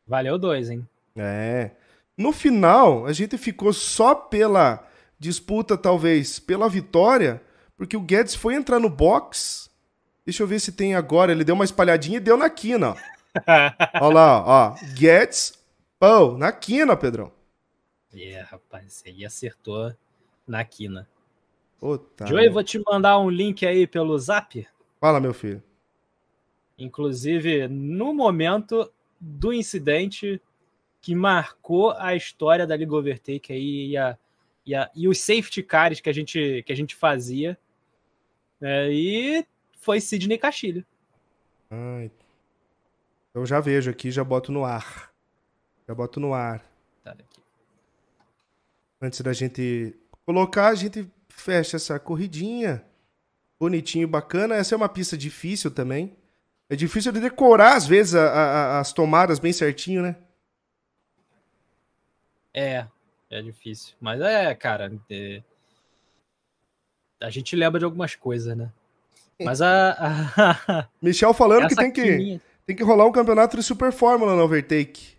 Valeu 0.07 0.39
dois, 0.39 0.69
hein? 0.69 0.87
É. 1.13 1.71
No 2.17 2.31
final, 2.31 3.05
a 3.05 3.11
gente 3.11 3.37
ficou 3.37 3.73
só 3.73 4.15
pela 4.15 4.87
disputa, 5.19 5.77
talvez, 5.77 6.39
pela 6.39 6.69
vitória, 6.69 7.41
porque 7.75 7.97
o 7.97 8.01
Guedes 8.01 8.33
foi 8.33 8.55
entrar 8.55 8.79
no 8.79 8.89
box. 8.89 9.69
Deixa 10.25 10.41
eu 10.41 10.47
ver 10.47 10.61
se 10.61 10.71
tem 10.71 10.95
agora. 10.95 11.33
Ele 11.33 11.43
deu 11.43 11.55
uma 11.55 11.65
espalhadinha 11.65 12.15
e 12.15 12.21
deu 12.21 12.37
na 12.37 12.49
quina, 12.49 12.91
ó. 12.91 12.95
Olha 14.01 14.13
lá, 14.13 14.43
ó. 14.45 14.75
Guedes, 14.93 15.53
pô, 15.99 16.37
na 16.37 16.49
quina, 16.53 16.95
Pedrão. 16.95 17.29
É, 18.13 18.17
yeah, 18.17 18.49
rapaz, 18.49 19.03
aí 19.05 19.25
acertou 19.25 19.93
na 20.49 20.65
quina. 20.65 21.07
Puta. 21.79 22.25
Joey, 22.25 22.49
vou 22.49 22.63
te 22.63 22.81
mandar 22.85 23.17
um 23.19 23.29
link 23.29 23.65
aí 23.65 23.87
pelo 23.87 24.17
zap. 24.17 24.67
Fala, 24.99 25.19
meu 25.19 25.33
filho. 25.33 25.63
Inclusive, 26.77 27.67
no 27.67 28.13
momento 28.13 28.91
do 29.19 29.53
incidente 29.53 30.41
que 31.01 31.15
marcou 31.15 31.91
a 31.91 32.15
história 32.15 32.67
da 32.67 32.75
Liga 32.75 32.95
Overtake 32.95 33.53
aí 33.53 33.91
e, 33.91 33.97
a, 33.97 34.17
e, 34.65 34.75
a, 34.75 34.91
e 34.93 35.07
os 35.07 35.19
safety 35.19 35.63
cars 35.63 36.01
que 36.01 36.09
a 36.09 36.13
gente, 36.13 36.63
que 36.65 36.73
a 36.73 36.75
gente 36.75 36.95
fazia. 36.95 37.57
É, 38.61 38.91
e 38.91 39.45
foi 39.79 40.01
Sidney 40.01 40.37
Castilho. 40.37 40.85
Ai. 41.69 42.11
Eu 43.33 43.45
já 43.45 43.59
vejo 43.59 43.89
aqui, 43.89 44.11
já 44.11 44.23
boto 44.23 44.51
no 44.51 44.65
ar. 44.65 45.13
Já 45.87 45.95
boto 45.95 46.19
no 46.19 46.33
ar. 46.33 46.63
Tá. 47.03 47.15
Antes 49.01 49.21
da 49.21 49.31
gente 49.31 49.95
colocar, 50.29 50.67
a 50.67 50.75
gente 50.75 51.09
fecha 51.27 51.75
essa 51.75 51.97
corridinha. 51.97 52.85
Bonitinho, 53.59 54.07
bacana. 54.07 54.55
Essa 54.55 54.75
é 54.75 54.77
uma 54.77 54.87
pista 54.87 55.17
difícil 55.17 55.71
também. 55.71 56.15
É 56.69 56.75
difícil 56.75 57.11
de 57.11 57.19
decorar, 57.19 57.75
às 57.75 57.87
vezes, 57.87 58.13
a, 58.13 58.29
a, 58.29 58.79
as 58.79 58.93
tomadas 58.93 59.39
bem 59.39 59.51
certinho, 59.51 60.03
né? 60.03 60.15
É, 62.53 62.85
é 63.31 63.41
difícil. 63.41 63.95
Mas 63.99 64.21
é, 64.21 64.53
cara. 64.53 64.93
É... 65.09 65.41
A 67.19 67.31
gente 67.31 67.55
lembra 67.55 67.79
de 67.79 67.85
algumas 67.85 68.13
coisas, 68.13 68.55
né? 68.55 68.71
Mas 69.41 69.63
a. 69.63 69.95
a... 70.37 70.87
Michel 71.01 71.33
falando 71.33 71.67
que 71.67 71.75
tem, 71.75 71.91
que 71.91 72.39
tem 72.67 72.75
que 72.75 72.83
rolar 72.83 73.07
um 73.07 73.11
campeonato 73.11 73.57
de 73.57 73.63
Super 73.63 73.91
Fórmula 73.91 74.35
no 74.35 74.43
Overtake. 74.43 75.18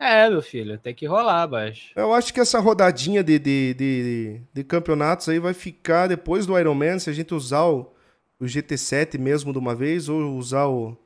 É, 0.00 0.30
meu 0.30 0.40
filho, 0.40 0.78
tem 0.78 0.94
que 0.94 1.04
rolar, 1.04 1.46
baixo. 1.46 1.92
Eu 1.94 2.14
acho 2.14 2.32
que 2.32 2.40
essa 2.40 2.58
rodadinha 2.58 3.22
de, 3.22 3.38
de, 3.38 3.74
de, 3.74 4.40
de, 4.50 4.64
campeonatos 4.64 5.28
aí 5.28 5.38
vai 5.38 5.52
ficar 5.52 6.06
depois 6.06 6.46
do 6.46 6.58
Ironman, 6.58 6.98
se 6.98 7.10
a 7.10 7.12
gente 7.12 7.34
usar 7.34 7.66
o, 7.66 7.92
o 8.40 8.46
GT7 8.46 9.18
mesmo 9.18 9.52
de 9.52 9.58
uma 9.58 9.74
vez, 9.74 10.08
ou 10.08 10.38
usar 10.38 10.66
o, 10.68 10.96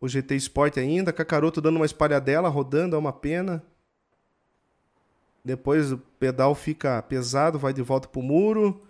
o 0.00 0.08
GT 0.08 0.34
Sport 0.34 0.78
ainda, 0.78 1.12
Cacaroto 1.12 1.60
dando 1.60 1.76
uma 1.76 1.86
espalhadela, 1.86 2.48
rodando, 2.48 2.96
é 2.96 2.98
uma 2.98 3.12
pena. 3.12 3.62
Depois 5.44 5.92
o 5.92 5.98
pedal 6.18 6.52
fica 6.56 7.00
pesado, 7.00 7.60
vai 7.60 7.72
de 7.72 7.80
volta 7.80 8.08
pro 8.08 8.20
muro. 8.20 8.82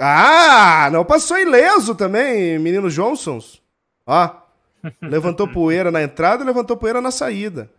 Ah, 0.00 0.88
não 0.90 1.04
passou 1.04 1.38
ileso 1.38 1.94
também, 1.94 2.58
menino 2.58 2.88
Johnsons. 2.88 3.62
Ó, 4.06 4.30
levantou 5.02 5.46
poeira 5.46 5.90
na 5.90 6.02
entrada 6.02 6.42
e 6.42 6.46
levantou 6.46 6.78
poeira 6.78 7.02
na 7.02 7.10
saída. 7.10 7.70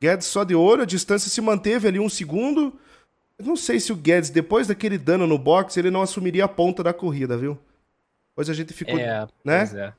Guedes 0.00 0.26
só 0.26 0.44
de 0.44 0.54
olho, 0.54 0.82
a 0.82 0.86
distância 0.86 1.30
se 1.30 1.40
manteve 1.40 1.86
ali 1.86 2.00
um 2.00 2.08
segundo. 2.08 2.78
Eu 3.38 3.44
não 3.44 3.56
sei 3.56 3.78
se 3.78 3.92
o 3.92 3.96
Guedes, 3.96 4.30
depois 4.30 4.66
daquele 4.66 4.96
dano 4.96 5.26
no 5.26 5.38
box, 5.38 5.76
ele 5.76 5.90
não 5.90 6.02
assumiria 6.02 6.44
a 6.44 6.48
ponta 6.48 6.82
da 6.82 6.92
corrida, 6.92 7.36
viu? 7.36 7.58
Pois 8.34 8.48
a 8.48 8.54
gente 8.54 8.72
ficou. 8.72 8.98
É, 8.98 9.26
né? 9.44 9.62
É. 9.74 9.92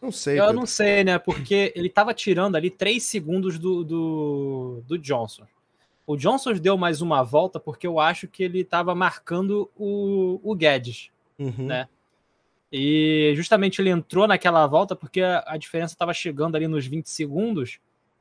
Não 0.00 0.10
sei. 0.10 0.38
Eu 0.38 0.44
Pedro. 0.46 0.60
não 0.60 0.66
sei, 0.66 1.04
né? 1.04 1.18
Porque 1.18 1.72
ele 1.76 1.90
tava 1.90 2.14
tirando 2.14 2.56
ali 2.56 2.70
3 2.70 3.02
segundos 3.02 3.58
do, 3.58 3.84
do, 3.84 4.82
do 4.86 4.98
Johnson. 4.98 5.46
O 6.06 6.16
Johnson 6.16 6.54
deu 6.54 6.78
mais 6.78 7.02
uma 7.02 7.22
volta 7.22 7.60
porque 7.60 7.86
eu 7.86 8.00
acho 8.00 8.26
que 8.26 8.42
ele 8.42 8.64
tava 8.64 8.94
marcando 8.94 9.70
o, 9.76 10.40
o 10.42 10.54
Guedes, 10.54 11.10
uhum. 11.38 11.66
né? 11.66 11.86
E 12.72 13.32
justamente 13.36 13.80
ele 13.82 13.90
entrou 13.90 14.26
naquela 14.26 14.66
volta 14.66 14.96
porque 14.96 15.20
a, 15.20 15.44
a 15.46 15.56
diferença 15.58 15.94
estava 15.94 16.14
chegando 16.14 16.56
ali 16.56 16.66
nos 16.66 16.86
20 16.86 17.10
segundos 17.10 17.78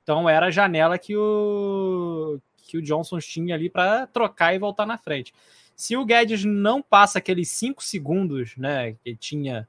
então 0.08 0.30
era 0.30 0.46
a 0.46 0.50
janela 0.50 0.98
que 0.98 1.18
o, 1.18 2.40
que 2.60 2.78
o 2.78 2.82
Johnson 2.82 3.20
tinha 3.20 3.54
ali 3.54 3.70
para 3.70 4.08
trocar 4.08 4.56
e 4.56 4.58
voltar 4.58 4.86
na 4.86 4.98
frente. 4.98 5.34
Se 5.76 5.98
o 5.98 6.06
Guedes 6.06 6.46
não 6.46 6.82
passa 6.82 7.20
aqueles 7.20 7.50
5 7.50 7.84
segundos 7.84 8.56
né, 8.56 8.94
que 9.04 9.14
tinha 9.18 9.68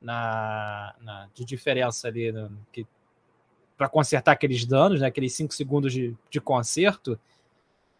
na, 0.00 0.94
na 1.02 1.28
de 1.34 1.44
diferença 1.44 2.08
ali 2.08 2.32
né, 2.32 2.48
para 3.76 3.86
consertar 3.86 4.32
aqueles 4.32 4.64
danos, 4.64 5.02
né, 5.02 5.06
aqueles 5.06 5.34
5 5.34 5.52
segundos 5.52 5.92
de, 5.92 6.16
de 6.30 6.40
conserto, 6.40 7.20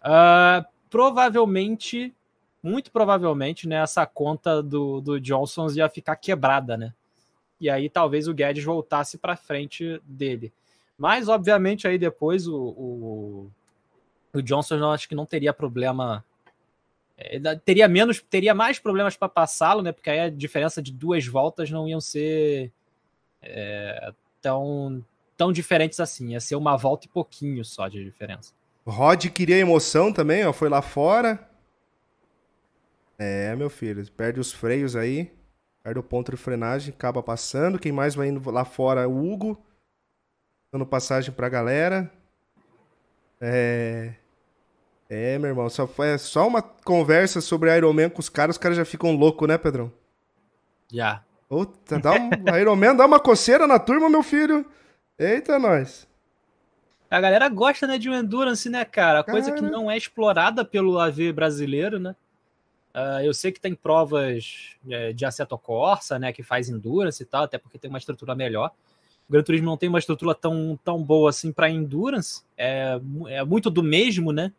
uh, 0.01 0.65
provavelmente, 0.89 2.15
muito 2.63 2.91
provavelmente, 2.91 3.69
né, 3.69 3.77
essa 3.77 4.07
conta 4.07 4.63
do, 4.63 5.03
do 5.03 5.21
Johnson 5.21 5.69
ia 5.73 5.91
ficar 5.91 6.17
quebrada, 6.17 6.79
né? 6.79 6.95
E 7.61 7.69
aí 7.69 7.91
talvez 7.91 8.27
o 8.27 8.33
Guedes 8.33 8.65
voltasse 8.65 9.19
para 9.19 9.37
frente 9.37 10.01
dele. 10.03 10.51
Mas, 10.97 11.29
obviamente, 11.29 11.87
aí 11.87 11.99
depois 11.99 12.47
o, 12.47 12.57
o, 12.57 13.51
o 14.33 14.43
Johnson 14.43 14.77
eu 14.77 14.91
acho 14.91 15.09
que 15.09 15.15
não 15.15 15.27
teria 15.27 15.53
problema. 15.53 16.25
É, 17.17 17.39
teria 17.57 17.89
menos, 17.89 18.21
teria 18.21 18.55
mais 18.55 18.79
problemas 18.79 19.17
para 19.17 19.29
passá-lo, 19.29 19.83
né? 19.83 19.93
Porque 19.93 20.11
aí 20.11 20.21
a 20.21 20.31
diferença 20.31 20.81
de 20.81 20.93
duas 20.93 21.27
voltas 21.27 21.71
não 21.71 21.89
iam 21.89 22.01
ser 22.01 22.73
é, 23.43 24.13
tão, 24.41 25.05
tão 25.37 25.53
diferentes 25.53 25.99
assim. 26.01 26.33
Ia 26.33 26.41
ser 26.41 26.57
uma 26.57 26.77
volta 26.77 27.07
e 27.07 27.11
pouquinho 27.11 27.65
só 27.65 27.89
de 27.89 28.03
diferença. 28.05 28.53
Rod 28.87 29.27
queria 29.27 29.59
emoção 29.59 30.13
também, 30.13 30.45
ó. 30.45 30.53
Foi 30.53 30.69
lá 30.69 30.83
fora. 30.83 31.49
É, 33.19 33.55
meu 33.57 33.71
filho, 33.71 34.05
perde 34.13 34.39
os 34.39 34.53
freios 34.53 34.95
aí. 34.95 35.33
Perde 35.83 35.99
o 35.99 36.03
ponto 36.03 36.31
de 36.31 36.37
frenagem, 36.37 36.95
acaba 36.95 37.23
passando. 37.23 37.79
Quem 37.79 37.93
mais 37.93 38.15
vai 38.15 38.29
indo 38.29 38.51
lá 38.51 38.65
fora 38.65 39.03
é 39.03 39.07
o 39.07 39.33
Hugo 39.33 39.63
dando 40.75 40.85
passagem 40.85 41.33
pra 41.33 41.49
galera. 41.49 42.11
É. 43.41 44.15
É, 45.09 45.39
meu 45.39 45.51
irmão, 45.51 45.71
só, 45.71 45.89
é 45.99 46.19
só 46.19 46.49
uma 46.49 46.61
conversa 46.61 47.41
sobre 47.41 47.75
Iron 47.77 47.93
Man 47.93 48.11
com 48.11 48.19
os 48.19 48.29
caras, 48.29 48.57
os 48.57 48.59
caras 48.59 48.77
já 48.77 48.85
ficam 48.85 49.15
loucos, 49.15 49.47
né, 49.47 49.57
Pedrão? 49.57 49.93
Já. 50.93 51.23
Puta, 51.49 52.01
dá 52.01 52.15
um, 52.15 52.31
Iron 52.59 52.75
Man 52.75 52.97
dá 52.97 53.07
uma 53.07 53.21
coceira 53.21 53.69
na 53.69 53.79
turma, 53.79 54.11
meu 54.11 54.25
filho. 54.25 54.67
Eita, 55.17 55.61
nós. 55.61 56.09
A 57.09 57.21
galera 57.21 57.49
gosta, 57.49 57.87
né, 57.87 57.97
de 57.97 58.11
um 58.11 58.15
endurance, 58.15 58.69
né, 58.69 58.85
cara? 58.85 59.23
Coisa 59.23 59.53
cara... 59.53 59.63
que 59.63 59.71
não 59.71 59.89
é 59.89 59.97
explorada 59.97 60.65
pelo 60.65 60.99
AV 60.99 61.33
brasileiro, 61.33 62.01
né? 62.01 62.17
Uh, 62.93 63.23
eu 63.23 63.35
sei 63.35 63.53
que 63.53 63.61
tem 63.61 63.75
provas 63.77 64.75
é, 64.89 65.13
de 65.13 65.25
Assetto 65.25 65.57
Corsa, 65.57 66.19
né, 66.19 66.33
que 66.33 66.43
faz 66.43 66.69
endurance 66.69 67.23
e 67.23 67.27
tal, 67.27 67.45
até 67.45 67.59
porque 67.59 67.79
tem 67.79 67.91
uma 67.91 67.99
estrutura 67.99 68.35
melhor. 68.35 68.73
O 69.29 69.33
Gran 69.33 69.43
Turismo 69.43 69.67
não 69.67 69.77
tem 69.77 69.89
uma 69.89 69.99
estrutura 69.99 70.35
tão, 70.35 70.79
tão 70.85 71.03
boa 71.03 71.31
assim 71.31 71.51
para 71.53 71.71
endurance, 71.71 72.43
é, 72.57 73.01
é 73.29 73.45
muito 73.45 73.71
do 73.71 73.83
mesmo, 73.83 74.33
né? 74.33 74.53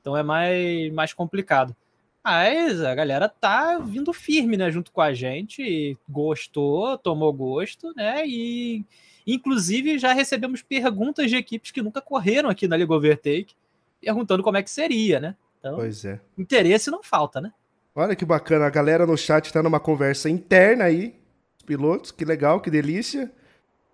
Então 0.00 0.16
é 0.16 0.22
mais, 0.22 0.92
mais 0.92 1.12
complicado. 1.12 1.76
Mas 2.24 2.82
a 2.82 2.94
galera 2.94 3.28
tá 3.28 3.78
vindo 3.78 4.12
firme, 4.12 4.56
né, 4.56 4.70
junto 4.70 4.90
com 4.90 5.00
a 5.00 5.14
gente, 5.14 5.96
gostou, 6.08 6.98
tomou 6.98 7.32
gosto, 7.32 7.92
né? 7.94 8.26
E 8.26 8.84
inclusive 9.26 9.98
já 9.98 10.12
recebemos 10.12 10.62
perguntas 10.62 11.30
de 11.30 11.36
equipes 11.36 11.70
que 11.70 11.82
nunca 11.82 12.00
correram 12.00 12.48
aqui 12.48 12.66
na 12.66 12.76
Liga 12.76 12.94
Overtake, 12.94 13.54
perguntando 14.00 14.42
como 14.42 14.56
é 14.56 14.62
que 14.62 14.70
seria, 14.70 15.20
né? 15.20 15.36
Então, 15.58 15.76
pois 15.76 16.04
é. 16.04 16.20
Interesse 16.36 16.90
não 16.90 17.02
falta, 17.02 17.40
né? 17.40 17.52
Olha 17.94 18.14
que 18.14 18.24
bacana, 18.24 18.66
a 18.66 18.70
galera 18.70 19.06
no 19.06 19.16
chat 19.16 19.52
tá 19.52 19.62
numa 19.62 19.80
conversa 19.80 20.30
interna 20.30 20.84
aí, 20.84 21.14
os 21.58 21.64
pilotos, 21.64 22.10
que 22.10 22.24
legal, 22.24 22.60
que 22.60 22.70
delícia. 22.70 23.30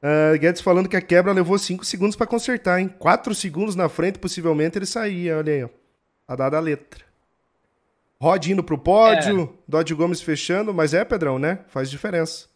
Uh, 0.05 0.39
Guedes 0.39 0.61
falando 0.61 0.87
que 0.87 0.97
a 0.99 1.01
quebra 1.01 1.33
levou 1.33 1.57
5 1.57 1.83
segundos 1.83 2.15
para 2.15 2.27
consertar, 2.27 2.79
hein? 2.79 2.95
4 2.99 3.35
segundos 3.35 3.75
na 3.75 3.89
frente, 3.89 4.19
possivelmente 4.19 4.77
ele 4.77 4.85
saía, 4.85 5.39
olha 5.39 5.53
aí, 5.55 5.65
ó. 5.65 5.69
Tá 6.27 6.37
dada 6.37 6.59
a 6.59 6.61
letra. 6.61 7.03
Rod 8.21 8.47
indo 8.47 8.63
pro 8.63 8.77
pódio, 8.77 9.45
é. 9.45 9.59
Dodge 9.67 9.95
Gomes 9.95 10.21
fechando, 10.21 10.75
mas 10.75 10.93
é, 10.93 11.07
Pedrão, 11.07 11.39
né? 11.39 11.61
Faz 11.69 11.91
diferença. 11.91 12.49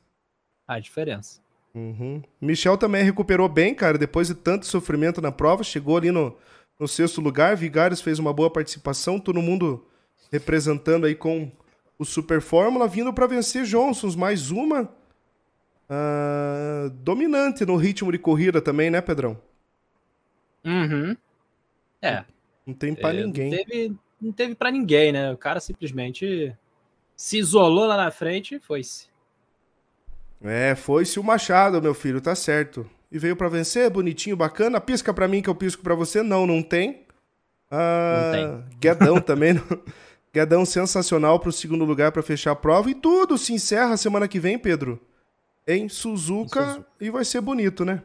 Faz 0.67 0.85
diferença. 0.85 1.41
Uhum. 1.75 2.23
Michel 2.39 2.77
também 2.77 3.03
recuperou 3.03 3.49
bem, 3.49 3.75
cara, 3.75 3.97
depois 3.97 4.29
de 4.29 4.35
tanto 4.35 4.67
sofrimento 4.67 5.23
na 5.23 5.33
prova, 5.33 5.65
chegou 5.65 5.97
ali 5.97 6.11
no, 6.11 6.37
no 6.79 6.87
sexto 6.87 7.21
lugar. 7.23 7.57
Vigares 7.57 8.03
fez 8.03 8.19
uma 8.19 8.33
boa 8.33 8.51
participação, 8.51 9.19
todo 9.19 9.41
mundo 9.41 9.87
representando 10.31 11.07
aí 11.07 11.15
com 11.15 11.51
o 11.99 12.05
Super 12.05 12.43
Fórmula, 12.43 12.87
vindo 12.87 13.13
para 13.13 13.27
vencer 13.27 13.65
Johnsons, 13.65 14.15
mais 14.15 14.51
uma 14.51 14.98
uh, 15.91 16.91
dominante 16.91 17.65
no 17.65 17.77
ritmo 17.77 18.13
de 18.13 18.19
corrida 18.19 18.61
também, 18.61 18.91
né, 18.91 19.01
Pedrão? 19.01 19.41
Uhum. 20.65 21.17
É. 22.01 22.25
Não 22.67 22.75
tem 22.75 22.95
para 22.95 23.17
é, 23.17 23.25
ninguém. 23.25 23.51
Não 23.51 23.57
teve, 23.57 23.97
não 24.21 24.33
teve 24.33 24.55
para 24.55 24.71
ninguém, 24.71 25.13
né? 25.13 25.33
O 25.33 25.37
cara 25.37 25.61
simplesmente 25.61 26.55
se 27.17 27.39
isolou 27.39 27.87
lá 27.87 27.97
na 27.97 28.11
frente 28.11 28.57
e 28.57 28.61
foi-se. 28.61 29.07
É, 30.43 30.75
foi-se 30.75 31.19
o 31.19 31.25
Machado, 31.25 31.83
meu 31.83 31.95
filho, 31.95 32.21
tá 32.21 32.35
certo. 32.35 32.89
E 33.11 33.19
veio 33.19 33.35
para 33.35 33.49
vencer, 33.49 33.91
bonitinho, 33.91 34.37
bacana. 34.37 34.81
Pisca 34.81 35.13
para 35.13 35.27
mim 35.27 35.43
que 35.43 35.49
eu 35.49 35.55
pisco 35.55 35.83
para 35.83 35.95
você. 35.95 36.23
Não, 36.23 36.47
não 36.47 36.63
tem. 36.63 37.07
Ah, 37.71 38.23
não 38.23 38.33
tem. 38.33 38.79
Guedão 38.79 39.21
também. 39.21 39.61
Guedão 40.33 40.65
sensacional 40.65 41.41
para 41.41 41.49
o 41.49 41.53
segundo 41.53 41.85
lugar 41.85 42.13
para 42.13 42.23
fechar 42.23 42.53
a 42.53 42.57
prova. 42.57 42.91
E 42.91 42.95
tudo 42.95 43.39
se 43.39 43.53
encerra 43.53 43.97
semana 43.97 44.29
que 44.29 44.39
vem, 44.39 44.59
Pedro. 44.59 45.01
Em 45.69 45.87
Suzuka, 45.89 46.61
em 46.61 46.67
Suzuka. 46.67 46.87
E 46.99 47.11
vai 47.11 47.25
ser 47.25 47.43
bonito, 47.43 47.85
né? 47.85 48.03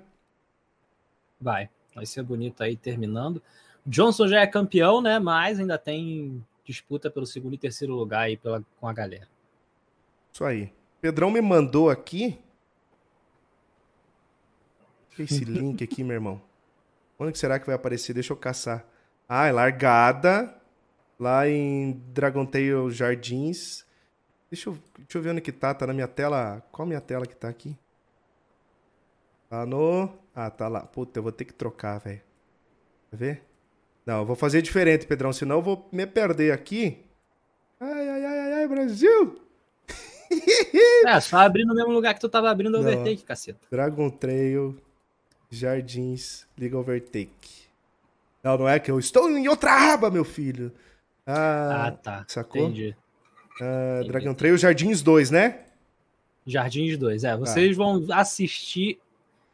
Vai. 1.40 1.70
Vai 1.96 2.06
ser 2.06 2.22
bonito 2.22 2.62
aí 2.62 2.76
terminando. 2.76 3.42
Johnson 3.86 4.28
já 4.28 4.42
é 4.42 4.48
campeão, 4.48 5.02
né? 5.02 5.18
Mas 5.18 5.60
ainda 5.60 5.78
tem 5.78 6.44
disputa 6.66 7.10
pelo 7.10 7.26
segundo 7.26 7.54
e 7.54 7.58
terceiro 7.58 7.94
lugar 7.94 8.24
aí 8.24 8.36
pela, 8.36 8.64
com 8.80 8.88
a 8.88 8.94
galera. 8.94 9.28
Isso 10.32 10.44
aí. 10.44 10.74
Pedrão 11.00 11.32
me 11.32 11.42
mandou 11.42 11.90
aqui. 11.90 12.38
Esse 15.18 15.44
link 15.46 15.84
aqui, 15.84 16.04
meu 16.04 16.16
irmão. 16.16 16.42
Onde 17.18 17.32
que 17.32 17.40
será 17.40 17.60
que 17.60 17.66
vai 17.66 17.76
aparecer? 17.76 18.14
Deixa 18.14 18.34
eu 18.34 18.38
caçar. 18.38 18.86
Ah, 19.28 19.48
é 19.48 19.52
largada 19.52 20.54
lá 21.20 21.48
em 21.48 21.94
Dragon 22.14 22.46
Tail 22.46 22.90
Jardins. 22.90 23.86
Deixa 24.54 24.70
eu, 24.70 24.78
deixa 25.00 25.18
eu 25.18 25.22
ver 25.24 25.32
onde 25.32 25.42
que 25.42 25.52
tá. 25.52 25.74
Tá 25.74 25.88
na 25.88 25.94
minha 25.94 26.08
tela. 26.08 26.62
Qual 26.72 26.86
a 26.86 26.88
minha 26.88 27.02
tela 27.02 27.26
que 27.26 27.36
tá 27.36 27.50
aqui? 27.50 27.76
Tá 29.50 29.66
no. 29.66 30.08
Ah, 30.36 30.52
tá 30.52 30.68
lá. 30.68 30.82
Puta, 30.82 31.18
eu 31.18 31.24
vou 31.24 31.32
ter 31.32 31.46
que 31.46 31.54
trocar, 31.56 31.98
velho. 31.98 32.22
Quer 33.10 33.18
ver? 33.18 33.44
Não, 34.06 34.20
eu 34.20 34.26
vou 34.26 34.36
fazer 34.36 34.62
diferente, 34.62 35.08
Pedrão, 35.08 35.34
senão 35.34 35.56
eu 35.56 35.62
vou 35.64 35.90
me 35.92 36.06
perder 36.06 36.54
aqui. 36.54 37.04
Ai, 37.80 38.08
ai, 38.08 38.26
ai, 38.26 38.40
ai, 38.40 38.54
ai, 38.54 38.68
Brasil! 38.68 39.42
É, 41.06 41.20
só 41.20 41.38
abrir 41.38 41.66
no 41.66 41.76
mesmo 41.76 41.92
lugar 41.92 42.14
que 42.14 42.20
tu 42.20 42.30
tava 42.30 42.50
abrindo 42.50 42.76
o 42.76 42.80
Overtake, 42.80 43.24
caceta. 43.24 43.60
Dragon 43.70 44.10
Trail, 44.10 44.76
Jardins, 45.50 46.48
Liga 46.58 46.78
Overtake. 46.78 47.68
Não, 48.42 48.58
não 48.58 48.70
é 48.70 48.80
que 48.80 48.90
eu 48.90 48.98
estou 48.98 49.30
em 49.30 49.48
outra 49.48 49.94
aba, 49.94 50.10
meu 50.10 50.24
filho. 50.24 50.72
Ah, 51.26 51.88
ah 51.88 51.92
tá. 51.92 52.26
Sacou? 52.28 52.64
Entendi. 52.64 52.96
Ah, 53.62 53.96
Entendi. 53.98 54.10
Dragon 54.10 54.34
Trail, 54.34 54.58
Jardins 54.58 55.02
2, 55.02 55.32
né? 55.32 55.60
Jardins 56.46 56.98
2, 56.98 57.24
é. 57.24 57.38
Vocês 57.38 57.72
ah. 57.72 57.78
vão 57.78 58.06
assistir 58.12 59.00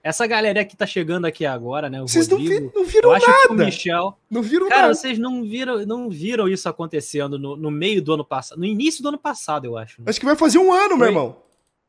essa 0.01 0.25
galera 0.25 0.63
que 0.63 0.77
tá 0.77 0.85
chegando 0.85 1.25
aqui 1.25 1.45
agora, 1.45 1.89
né? 1.89 2.01
Vocês 2.01 2.27
Rodrigo, 2.27 2.65
não, 2.65 2.69
vi, 2.69 2.75
não 2.75 2.85
viram 2.85 3.11
nada. 3.11 3.49
o 3.49 3.53
Michel. 3.53 4.17
Não 4.29 4.41
viram 4.41 4.69
Cara, 4.69 4.81
nada. 4.83 4.95
vocês 4.95 5.19
não 5.19 5.43
viram, 5.43 5.85
não 5.85 6.09
viram 6.09 6.47
isso 6.47 6.69
acontecendo 6.69 7.37
no, 7.37 7.55
no 7.55 7.69
meio 7.69 8.01
do 8.01 8.13
ano 8.13 8.25
passado, 8.25 8.57
no 8.57 8.65
início 8.65 9.03
do 9.03 9.09
ano 9.09 9.17
passado, 9.17 9.65
eu 9.65 9.77
acho. 9.77 10.01
Né? 10.01 10.05
Acho 10.09 10.19
que 10.19 10.25
vai 10.25 10.35
fazer 10.35 10.57
um 10.57 10.71
ano, 10.71 10.89
foi, 10.89 10.97
meu 10.97 11.07
irmão. 11.07 11.37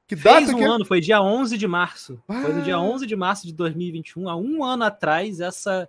Que 0.08 0.16
data 0.16 0.38
fez 0.38 0.50
um 0.50 0.56
que... 0.56 0.64
É? 0.64 0.66
ano, 0.66 0.84
foi 0.84 1.00
dia 1.00 1.22
11 1.22 1.56
de 1.56 1.68
março. 1.68 2.20
Ah. 2.26 2.42
Foi 2.42 2.52
no 2.52 2.62
dia 2.62 2.80
11 2.80 3.06
de 3.06 3.14
março 3.14 3.46
de 3.46 3.52
2021, 3.52 4.28
há 4.28 4.36
um 4.36 4.64
ano 4.64 4.84
atrás, 4.84 5.40
essa 5.40 5.88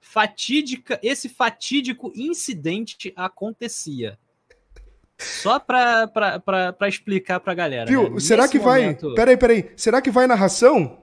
fatídica, 0.00 0.98
esse 1.00 1.28
fatídico 1.28 2.12
incidente 2.16 3.12
acontecia. 3.14 4.18
Só 5.22 5.58
pra, 5.58 6.06
pra, 6.08 6.38
pra, 6.40 6.72
pra 6.72 6.88
explicar 6.88 7.40
pra 7.40 7.54
galera. 7.54 7.86
Viu? 7.86 8.10
Né? 8.10 8.20
Será 8.20 8.48
que 8.48 8.58
momento... 8.58 9.06
vai. 9.08 9.14
Peraí, 9.14 9.36
peraí. 9.36 9.70
Será 9.76 10.00
que 10.00 10.10
vai 10.10 10.26
narração? 10.26 11.01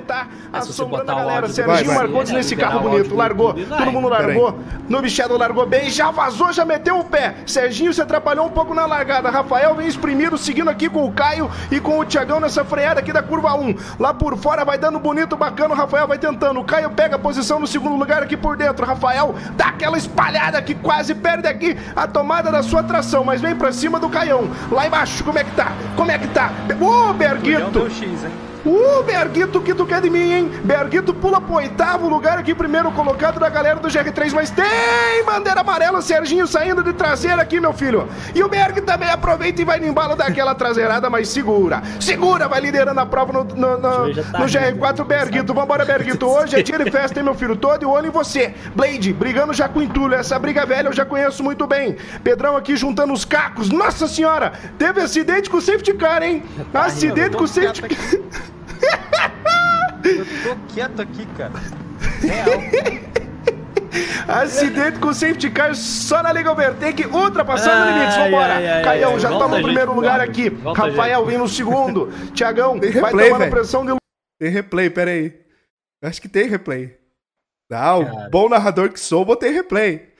Tá 0.00 0.26
assombrando 0.52 1.12
a 1.12 1.14
galera. 1.14 1.48
Serginho 1.48 1.94
Marcondes 1.94 2.32
nesse 2.32 2.56
carro 2.56 2.80
bonito. 2.80 3.14
Largou. 3.14 3.54
Todo 3.54 3.92
mundo 3.92 4.08
largou. 4.08 4.58
No 4.88 5.00
Bichado 5.00 5.36
largou 5.36 5.64
bem. 5.64 5.90
Já 5.90 6.10
vazou, 6.10 6.52
já 6.52 6.64
meteu 6.64 6.98
o 6.98 7.04
pé. 7.04 7.36
Serginho 7.46 7.94
se 7.94 8.02
atrapalhou 8.02 8.46
um 8.46 8.50
pouco 8.50 8.74
na 8.74 8.84
largada. 8.84 9.30
Rafael 9.30 9.76
vem 9.76 9.86
exprimido, 9.86 10.36
seguindo 10.36 10.68
aqui 10.68 10.88
com 10.88 11.04
o 11.04 11.12
Caio 11.12 11.48
e 11.70 11.78
com 11.78 12.00
o 12.00 12.04
Tiagão 12.04 12.40
nessa 12.40 12.64
freada 12.64 12.98
aqui 12.98 13.12
da 13.12 13.22
curva 13.22 13.54
1. 13.54 13.76
Lá 14.00 14.12
por 14.12 14.36
fora 14.36 14.64
vai 14.64 14.76
dando 14.76 14.98
bonito, 14.98 15.36
bacana. 15.36 15.72
O 15.72 15.76
Rafael 15.76 16.08
vai 16.08 16.18
tentando. 16.18 16.58
O 16.58 16.64
Caio 16.64 16.90
pega 16.90 17.14
a 17.14 17.18
posição 17.18 17.60
no 17.60 17.66
segundo 17.68 17.94
lugar 17.94 18.24
aqui 18.24 18.36
por 18.36 18.56
dentro. 18.56 18.84
Rafael 18.84 19.36
dá 19.56 19.66
aquela 19.66 19.96
espalhada 19.96 20.60
que 20.60 20.74
quase 20.74 21.14
perde 21.14 21.46
aqui 21.46 21.76
a 21.94 22.08
tomada 22.08 22.50
da 22.50 22.64
sua 22.64 22.82
tração. 22.82 23.22
Mas 23.22 23.40
vem 23.40 23.54
pra 23.54 23.70
cima 23.70 24.00
do 24.00 24.08
Caião. 24.08 24.50
Lá 24.68 24.84
embaixo, 24.88 25.22
como 25.22 25.38
é 25.38 25.44
que 25.44 25.52
tá? 25.52 25.72
Como 25.94 26.10
é 26.10 26.18
que 26.18 26.26
tá? 26.26 26.50
Ô, 26.80 27.12
Berguito! 27.12 27.88
X, 27.88 28.24
hein? 28.24 28.55
Uh, 28.66 29.02
Berguito, 29.04 29.58
o 29.58 29.62
que 29.62 29.72
tu 29.72 29.86
quer 29.86 30.00
de 30.00 30.10
mim, 30.10 30.32
hein? 30.32 30.50
Berguito 30.64 31.14
pula 31.14 31.40
pro 31.40 31.54
oitavo 31.54 32.08
lugar 32.08 32.36
aqui, 32.36 32.52
primeiro 32.52 32.90
colocado 32.90 33.38
da 33.38 33.48
galera 33.48 33.78
do 33.78 33.86
GR3, 33.86 34.32
mas 34.32 34.50
tem 34.50 35.24
bandeira 35.24 35.60
amarela, 35.60 36.02
Serginho 36.02 36.48
saindo 36.48 36.82
de 36.82 36.92
traseira 36.92 37.40
aqui, 37.40 37.60
meu 37.60 37.72
filho. 37.72 38.08
E 38.34 38.42
o 38.42 38.48
Berg 38.48 38.80
também 38.80 39.08
aproveita 39.08 39.62
e 39.62 39.64
vai 39.64 39.78
no 39.78 39.86
embalo 39.86 40.16
daquela 40.16 40.52
traseirada, 40.52 41.08
mas 41.08 41.28
segura. 41.28 41.80
Segura, 42.00 42.48
vai 42.48 42.60
liderando 42.60 42.98
a 42.98 43.06
prova 43.06 43.32
no, 43.32 43.44
no, 43.44 43.78
no, 43.78 43.78
tá 44.24 44.38
no 44.40 44.46
GR4, 44.46 45.04
Berguito. 45.04 45.54
Vambora, 45.54 45.84
Berguito. 45.84 46.26
Hoje 46.26 46.58
é 46.58 46.62
dia 46.62 46.78
de 46.78 46.90
festa, 46.90 47.20
hein, 47.20 47.24
meu 47.24 47.34
filho? 47.34 47.54
Todo 47.54 47.84
e 47.84 47.86
olho 47.86 48.08
em 48.08 48.10
você. 48.10 48.52
Blade, 48.74 49.12
brigando 49.12 49.52
já 49.52 49.68
com 49.68 49.80
entulho. 49.80 50.14
Essa 50.14 50.40
briga 50.40 50.66
velha 50.66 50.88
eu 50.88 50.92
já 50.92 51.04
conheço 51.04 51.40
muito 51.44 51.68
bem. 51.68 51.96
Pedrão 52.24 52.56
aqui 52.56 52.76
juntando 52.76 53.12
os 53.12 53.24
cacos. 53.24 53.70
Nossa 53.70 54.08
senhora, 54.08 54.52
teve 54.76 55.00
acidente 55.00 55.48
com 55.48 55.58
o 55.58 55.62
safety 55.62 55.94
car, 55.94 56.20
hein? 56.20 56.42
Tá 56.72 56.86
acidente 56.86 57.36
com 57.36 57.44
o 57.44 57.48
safety 57.48 57.82
car. 57.82 58.55
Eu 60.04 60.24
tô 60.24 60.74
quieto 60.74 61.02
aqui, 61.02 61.26
cara. 61.36 61.52
Real. 62.20 63.16
Acidente 64.28 64.98
com 64.98 65.12
safety 65.12 65.50
car 65.50 65.74
só 65.74 66.22
na 66.22 66.32
Liga 66.32 66.50
Overtake, 66.50 67.06
ultrapassando 67.06 67.92
limites. 67.92 68.16
Vambora. 68.16 68.54
Ai, 68.54 68.68
ai, 68.68 68.82
Caião 68.82 69.18
já 69.18 69.28
tá 69.30 69.48
no 69.48 69.62
primeiro 69.62 69.94
lugar 69.94 70.18
volta, 70.18 70.30
aqui. 70.30 70.50
Volta, 70.50 70.82
Rafael 70.82 71.24
vem 71.24 71.38
no 71.38 71.48
segundo. 71.48 72.12
Tiagão 72.34 72.78
vai 72.78 72.90
replay, 72.90 73.26
tomando 73.26 73.38
véio. 73.38 73.50
pressão 73.50 73.86
de. 73.86 73.96
Tem 74.38 74.50
replay, 74.50 74.90
pera 74.90 75.10
aí. 75.10 75.34
Acho 76.02 76.20
que 76.20 76.28
tem 76.28 76.48
replay. 76.48 76.96
Ah, 77.72 77.96
o 77.96 78.30
bom 78.30 78.48
narrador 78.48 78.90
que 78.90 79.00
sou, 79.00 79.24
botei 79.24 79.50
replay. 79.50 80.12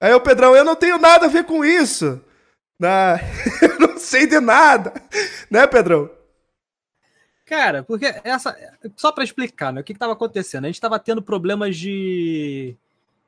Aí 0.00 0.12
o 0.12 0.20
Pedrão, 0.20 0.54
eu 0.54 0.64
não 0.64 0.76
tenho 0.76 0.98
nada 0.98 1.26
a 1.26 1.30
ver 1.30 1.44
com 1.44 1.64
isso. 1.64 2.20
Na... 2.78 3.18
eu 3.62 3.78
não 3.80 3.98
sei 3.98 4.26
de 4.26 4.38
nada. 4.38 4.92
Né, 5.50 5.66
Pedrão? 5.66 6.10
Cara, 7.44 7.82
porque 7.82 8.06
essa. 8.24 8.56
Só 8.96 9.12
para 9.12 9.24
explicar, 9.24 9.72
né? 9.72 9.80
O 9.80 9.84
que 9.84 9.92
estava 9.92 10.14
acontecendo? 10.14 10.64
A 10.64 10.68
gente 10.68 10.76
estava 10.76 10.98
tendo 10.98 11.22
problemas 11.22 11.76
de. 11.76 12.74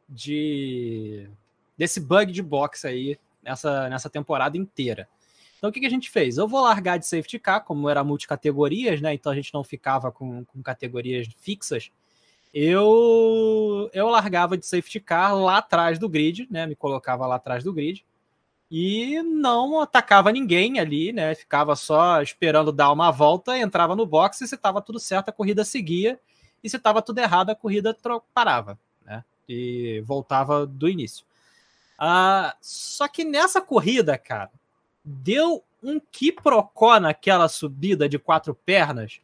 de. 0.08 1.28
desse 1.76 2.00
bug 2.00 2.32
de 2.32 2.42
box 2.42 2.86
aí 2.86 3.18
nessa, 3.42 3.88
nessa 3.88 4.08
temporada 4.08 4.56
inteira. 4.56 5.08
Então 5.58 5.70
o 5.70 5.72
que, 5.72 5.80
que 5.80 5.86
a 5.86 5.90
gente 5.90 6.10
fez? 6.10 6.38
Eu 6.38 6.48
vou 6.48 6.62
largar 6.62 6.98
de 6.98 7.06
safety 7.06 7.38
car, 7.38 7.64
como 7.64 7.88
era 7.88 8.04
multicategorias, 8.04 9.00
né? 9.00 9.12
Então 9.14 9.32
a 9.32 9.34
gente 9.34 9.52
não 9.52 9.62
ficava 9.62 10.10
com, 10.10 10.44
com 10.44 10.62
categorias 10.62 11.28
fixas. 11.38 11.90
Eu 12.54 13.90
eu 13.92 14.08
largava 14.08 14.56
de 14.56 14.66
safety 14.66 15.00
car 15.00 15.34
lá 15.34 15.58
atrás 15.58 15.98
do 15.98 16.08
grid, 16.08 16.46
né? 16.50 16.66
Me 16.66 16.74
colocava 16.74 17.26
lá 17.26 17.36
atrás 17.36 17.62
do 17.62 17.72
grid 17.72 18.04
e 18.70 19.22
não 19.22 19.80
atacava 19.80 20.32
ninguém 20.32 20.78
ali, 20.78 21.12
né? 21.12 21.34
Ficava 21.34 21.76
só 21.76 22.20
esperando 22.20 22.72
dar 22.72 22.90
uma 22.92 23.10
volta, 23.10 23.56
entrava 23.56 23.94
no 23.94 24.06
box 24.06 24.40
e 24.40 24.48
se 24.48 24.54
estava 24.54 24.82
tudo 24.82 24.98
certo, 24.98 25.28
a 25.28 25.32
corrida 25.32 25.64
seguia, 25.64 26.20
e 26.62 26.68
se 26.68 26.76
estava 26.76 27.00
tudo 27.00 27.18
errado, 27.18 27.50
a 27.50 27.54
corrida 27.54 27.96
parava, 28.34 28.78
né? 29.04 29.24
E 29.48 30.02
voltava 30.04 30.66
do 30.66 30.88
início. 30.88 31.24
Ah, 31.98 32.56
só 32.60 33.06
que 33.08 33.24
nessa 33.24 33.60
corrida, 33.60 34.18
cara, 34.18 34.50
deu 35.04 35.62
um 35.82 36.00
quiprocó 36.00 36.98
naquela 36.98 37.48
subida 37.48 38.08
de 38.08 38.18
quatro 38.18 38.54
pernas 38.54 39.20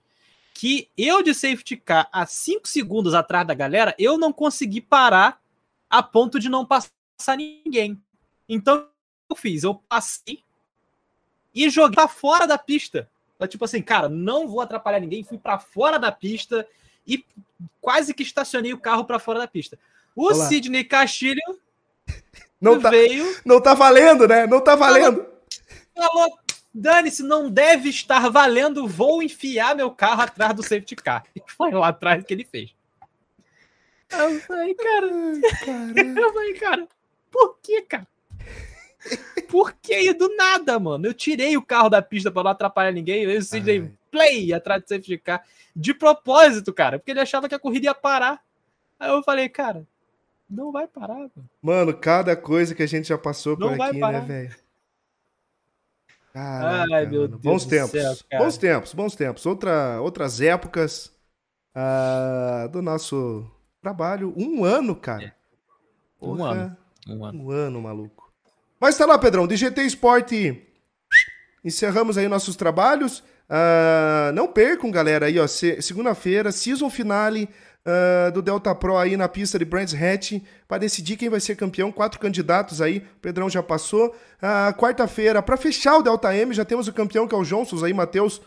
que 0.54 0.88
eu 0.96 1.22
de 1.22 1.34
safety 1.34 1.76
car 1.76 2.08
a 2.12 2.24
cinco 2.24 2.68
segundos 2.68 3.14
atrás 3.14 3.46
da 3.46 3.54
galera, 3.54 3.94
eu 3.98 4.16
não 4.16 4.32
consegui 4.32 4.80
parar 4.80 5.42
a 5.90 6.02
ponto 6.02 6.38
de 6.38 6.48
não 6.48 6.64
passar 6.64 7.36
ninguém. 7.36 8.00
Então 8.48 8.86
eu 9.32 9.36
fiz? 9.36 9.62
Eu 9.62 9.74
passei 9.88 10.42
e 11.54 11.68
joguei 11.68 11.96
pra 11.96 12.08
fora 12.08 12.46
da 12.46 12.58
pista. 12.58 13.08
Tipo 13.48 13.64
assim, 13.64 13.82
cara, 13.82 14.08
não 14.08 14.46
vou 14.46 14.60
atrapalhar 14.60 15.00
ninguém, 15.00 15.24
fui 15.24 15.36
para 15.36 15.58
fora 15.58 15.98
da 15.98 16.12
pista 16.12 16.66
e 17.06 17.24
quase 17.80 18.14
que 18.14 18.22
estacionei 18.22 18.72
o 18.72 18.78
carro 18.78 19.04
para 19.04 19.18
fora 19.18 19.40
da 19.40 19.48
pista. 19.48 19.78
O 20.14 20.26
Olá. 20.26 20.46
Sidney 20.46 20.84
Castilho 20.84 21.40
não 22.60 22.80
tá, 22.80 22.90
veio. 22.90 23.36
Não 23.44 23.60
tá 23.60 23.74
valendo, 23.74 24.28
né? 24.28 24.46
Não 24.46 24.60
tá 24.60 24.76
valendo. 24.76 25.26
Falou, 25.94 26.38
dane-se, 26.72 27.22
não 27.22 27.50
deve 27.50 27.88
estar 27.88 28.30
valendo, 28.30 28.86
vou 28.86 29.22
enfiar 29.22 29.74
meu 29.74 29.90
carro 29.90 30.22
atrás 30.22 30.54
do 30.54 30.62
safety 30.62 30.96
car. 30.96 31.24
E 31.34 31.42
foi 31.46 31.72
lá 31.72 31.88
atrás 31.88 32.24
que 32.24 32.32
ele 32.32 32.44
fez. 32.44 32.74
Eu 34.10 34.40
falei, 34.40 34.74
cara. 34.74 35.06
Eu 36.20 36.32
falei, 36.32 36.54
cara, 36.54 36.88
por 37.30 37.58
que, 37.62 37.82
cara? 37.82 38.06
Por 39.48 39.72
que 39.72 40.12
do 40.14 40.34
nada, 40.36 40.78
mano? 40.78 41.06
Eu 41.06 41.14
tirei 41.14 41.56
o 41.56 41.62
carro 41.62 41.88
da 41.88 42.00
pista 42.00 42.30
para 42.30 42.44
não 42.44 42.50
atrapalhar 42.50 42.92
ninguém. 42.92 43.22
Eu 43.22 43.30
decidi 43.30 43.92
play 44.10 44.52
atrás 44.52 44.82
do 44.82 44.88
safety 44.88 45.18
car. 45.18 45.42
De 45.74 45.94
propósito, 45.94 46.72
cara, 46.72 46.98
porque 46.98 47.10
ele 47.10 47.20
achava 47.20 47.48
que 47.48 47.54
a 47.54 47.58
corrida 47.58 47.86
ia 47.86 47.94
parar. 47.94 48.42
Aí 49.00 49.10
eu 49.10 49.22
falei, 49.22 49.48
cara, 49.48 49.86
não 50.48 50.70
vai 50.70 50.86
parar, 50.86 51.14
mano. 51.14 51.50
Mano, 51.60 51.96
cada 51.96 52.36
coisa 52.36 52.74
que 52.74 52.82
a 52.82 52.86
gente 52.86 53.08
já 53.08 53.18
passou 53.18 53.56
por 53.56 53.76
não 53.76 53.82
aqui, 53.82 53.98
né, 53.98 54.20
velho? 54.20 54.56
Ai, 56.34 57.06
meu 57.06 57.28
Deus 57.28 57.40
bons 57.40 57.66
tempos, 57.66 57.90
céu, 57.90 58.38
bons 58.38 58.56
tempos, 58.56 58.94
bons 58.94 59.14
tempos. 59.14 59.44
Outra, 59.44 60.00
outras 60.00 60.40
épocas 60.40 61.12
uh, 61.76 62.68
do 62.70 62.80
nosso 62.80 63.50
trabalho. 63.82 64.32
Um 64.36 64.64
ano, 64.64 64.96
cara. 64.96 65.24
É. 65.24 65.32
Um 66.20 66.42
ano. 66.42 66.76
Um 67.06 67.24
ano. 67.24 67.42
Um 67.42 67.50
ano, 67.50 67.82
maluco. 67.82 68.21
Mas 68.82 68.96
tá 68.96 69.06
lá, 69.06 69.16
Pedrão. 69.16 69.46
DGT 69.46 69.80
Esporte. 69.82 70.60
Encerramos 71.64 72.18
aí 72.18 72.26
nossos 72.26 72.56
trabalhos. 72.56 73.20
Uh, 73.48 74.32
não 74.34 74.48
percam, 74.48 74.90
galera, 74.90 75.26
aí, 75.26 75.38
ó. 75.38 75.46
Segunda-feira, 75.46 76.50
season 76.50 76.90
finale 76.90 77.48
uh, 77.86 78.32
do 78.32 78.42
Delta 78.42 78.74
Pro 78.74 78.96
aí 78.96 79.16
na 79.16 79.28
pista 79.28 79.56
de 79.56 79.64
Brands 79.64 79.94
Hatch 79.94 80.42
para 80.66 80.78
decidir 80.78 81.16
quem 81.16 81.28
vai 81.28 81.38
ser 81.38 81.54
campeão. 81.54 81.92
Quatro 81.92 82.18
candidatos 82.18 82.82
aí, 82.82 83.06
o 83.18 83.20
Pedrão 83.20 83.48
já 83.48 83.62
passou. 83.62 84.08
Uh, 84.08 84.76
Quarta-feira, 84.76 85.40
para 85.40 85.56
fechar 85.56 85.98
o 85.98 86.02
Delta 86.02 86.34
M, 86.34 86.52
já 86.52 86.64
temos 86.64 86.88
o 86.88 86.92
campeão 86.92 87.28
que 87.28 87.36
é 87.36 87.38
o 87.38 87.44
Johnson 87.44 87.84
aí, 87.84 87.94
Matheus. 87.94 88.42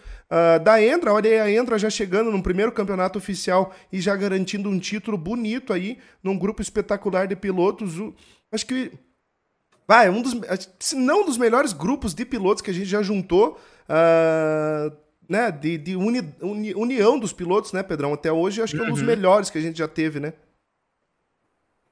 Da 0.66 0.82
Endra, 0.82 1.14
olha 1.14 1.30
aí 1.30 1.40
a 1.40 1.50
Endra 1.50 1.80
já 1.80 1.90
chegando 1.90 2.30
no 2.30 2.44
primeiro 2.44 2.72
campeonato 2.74 3.20
oficial 3.20 3.74
e 3.90 4.02
já 4.02 4.16
garantindo 4.18 4.68
um 4.68 4.80
título 4.80 5.18
bonito 5.18 5.72
aí, 5.72 6.00
num 6.22 6.38
grupo 6.38 6.62
espetacular 6.62 7.26
de 7.26 7.38
pilotos. 7.38 8.00
O, 8.00 8.14
acho 8.52 8.66
que 8.66 8.92
vai, 9.88 10.10
um 10.10 10.22
dos, 10.22 10.34
se 10.80 10.96
não 10.96 11.22
um 11.22 11.26
dos 11.26 11.38
melhores 11.38 11.74
grupos 11.74 12.14
de 12.14 12.26
pilotos 12.26 12.62
que 12.62 12.72
a 12.72 12.74
gente 12.74 12.88
já 12.88 13.02
juntou. 13.02 13.60
Uh, 13.88 15.06
né, 15.28 15.52
de, 15.52 15.78
de 15.78 15.96
uni, 15.96 16.22
uni, 16.42 16.74
união 16.76 17.20
dos 17.20 17.34
pilotos, 17.34 17.74
né, 17.74 17.84
Pedrão? 17.84 18.14
Até 18.14 18.32
hoje 18.32 18.62
acho 18.62 18.76
que 18.76 18.82
é 18.82 18.86
um 18.86 18.92
dos 18.92 19.02
uhum. 19.02 19.08
melhores 19.08 19.50
que 19.50 19.58
a 19.58 19.62
gente 19.62 19.78
já 19.78 19.88
teve, 19.88 20.20
né? 20.20 20.34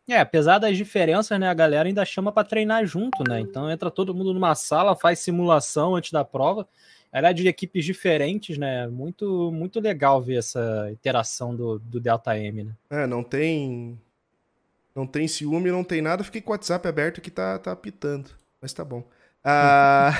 É, 0.08 0.20
apesar 0.20 0.60
das 0.60 0.76
diferenças, 0.76 1.40
né, 1.40 1.48
a 1.48 1.54
galera 1.54 1.88
ainda 1.88 2.04
chama 2.04 2.32
para 2.32 2.44
treinar 2.44 2.86
junto, 2.86 3.24
né? 3.28 3.40
Então 3.40 3.72
entra 3.72 3.90
todo 3.90 4.14
mundo 4.14 4.34
numa 4.34 4.54
sala, 4.54 4.96
faz 4.96 5.20
simulação 5.20 5.96
antes 5.96 6.12
da 6.12 6.26
prova. 6.26 6.68
Ela 7.12 7.30
é 7.30 7.34
de 7.34 7.48
equipes 7.48 7.86
diferentes, 7.86 8.58
né? 8.58 8.88
Muito 8.88 9.52
muito 9.52 9.80
legal 9.80 10.22
ver 10.22 10.40
essa 10.40 10.90
interação 10.92 11.56
do, 11.56 11.80
do 11.80 12.00
Delta 12.02 12.38
M, 12.38 12.64
né? 12.64 12.74
É, 12.90 13.08
não 13.08 13.24
tem 13.24 13.98
não 14.96 15.08
tem 15.08 15.28
ciúme, 15.28 15.72
não 15.72 15.84
tem 15.84 16.02
nada. 16.02 16.24
Fiquei 16.24 16.42
com 16.42 16.52
o 16.52 16.54
WhatsApp 16.54 16.88
aberto 16.88 17.22
que 17.22 17.32
tá 17.32 17.58
tá 17.58 17.72
apitando, 17.72 18.30
mas 18.62 18.74
tá 18.74 18.84
bom. 18.84 19.04
Ah, 19.44 20.14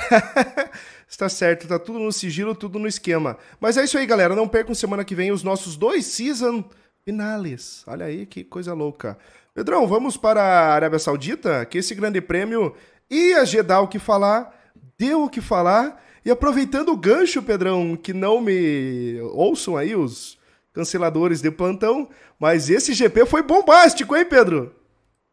está 1.08 1.28
certo, 1.28 1.66
tá 1.66 1.78
tudo 1.78 1.98
no 1.98 2.12
sigilo, 2.12 2.54
tudo 2.54 2.78
no 2.78 2.86
esquema. 2.86 3.38
Mas 3.58 3.76
é 3.76 3.84
isso 3.84 3.96
aí, 3.96 4.06
galera. 4.06 4.36
Não 4.36 4.46
percam 4.46 4.74
semana 4.74 5.04
que 5.04 5.14
vem 5.14 5.32
os 5.32 5.42
nossos 5.42 5.76
dois 5.76 6.04
season 6.04 6.64
finales. 7.04 7.82
Olha 7.86 8.06
aí 8.06 8.26
que 8.26 8.44
coisa 8.44 8.74
louca. 8.74 9.16
Pedrão, 9.54 9.86
vamos 9.86 10.16
para 10.16 10.42
a 10.42 10.74
Arábia 10.74 10.98
Saudita, 10.98 11.64
que 11.64 11.78
esse 11.78 11.94
grande 11.94 12.20
prêmio 12.20 12.74
ia 13.08 13.46
Jeddah 13.46 13.80
o 13.80 13.88
que 13.88 13.98
falar, 13.98 14.52
deu 14.98 15.24
o 15.24 15.30
que 15.30 15.40
falar. 15.40 16.02
E 16.24 16.30
aproveitando 16.30 16.88
o 16.88 16.96
gancho, 16.96 17.42
Pedrão, 17.42 17.96
que 17.96 18.12
não 18.12 18.40
me 18.40 19.20
ouçam 19.32 19.76
aí 19.76 19.94
os 19.94 20.38
canceladores 20.74 21.40
de 21.40 21.50
plantão, 21.50 22.08
mas 22.38 22.68
esse 22.68 22.92
GP 22.92 23.24
foi 23.24 23.42
bombástico, 23.42 24.14
hein, 24.14 24.26
Pedro? 24.26 24.74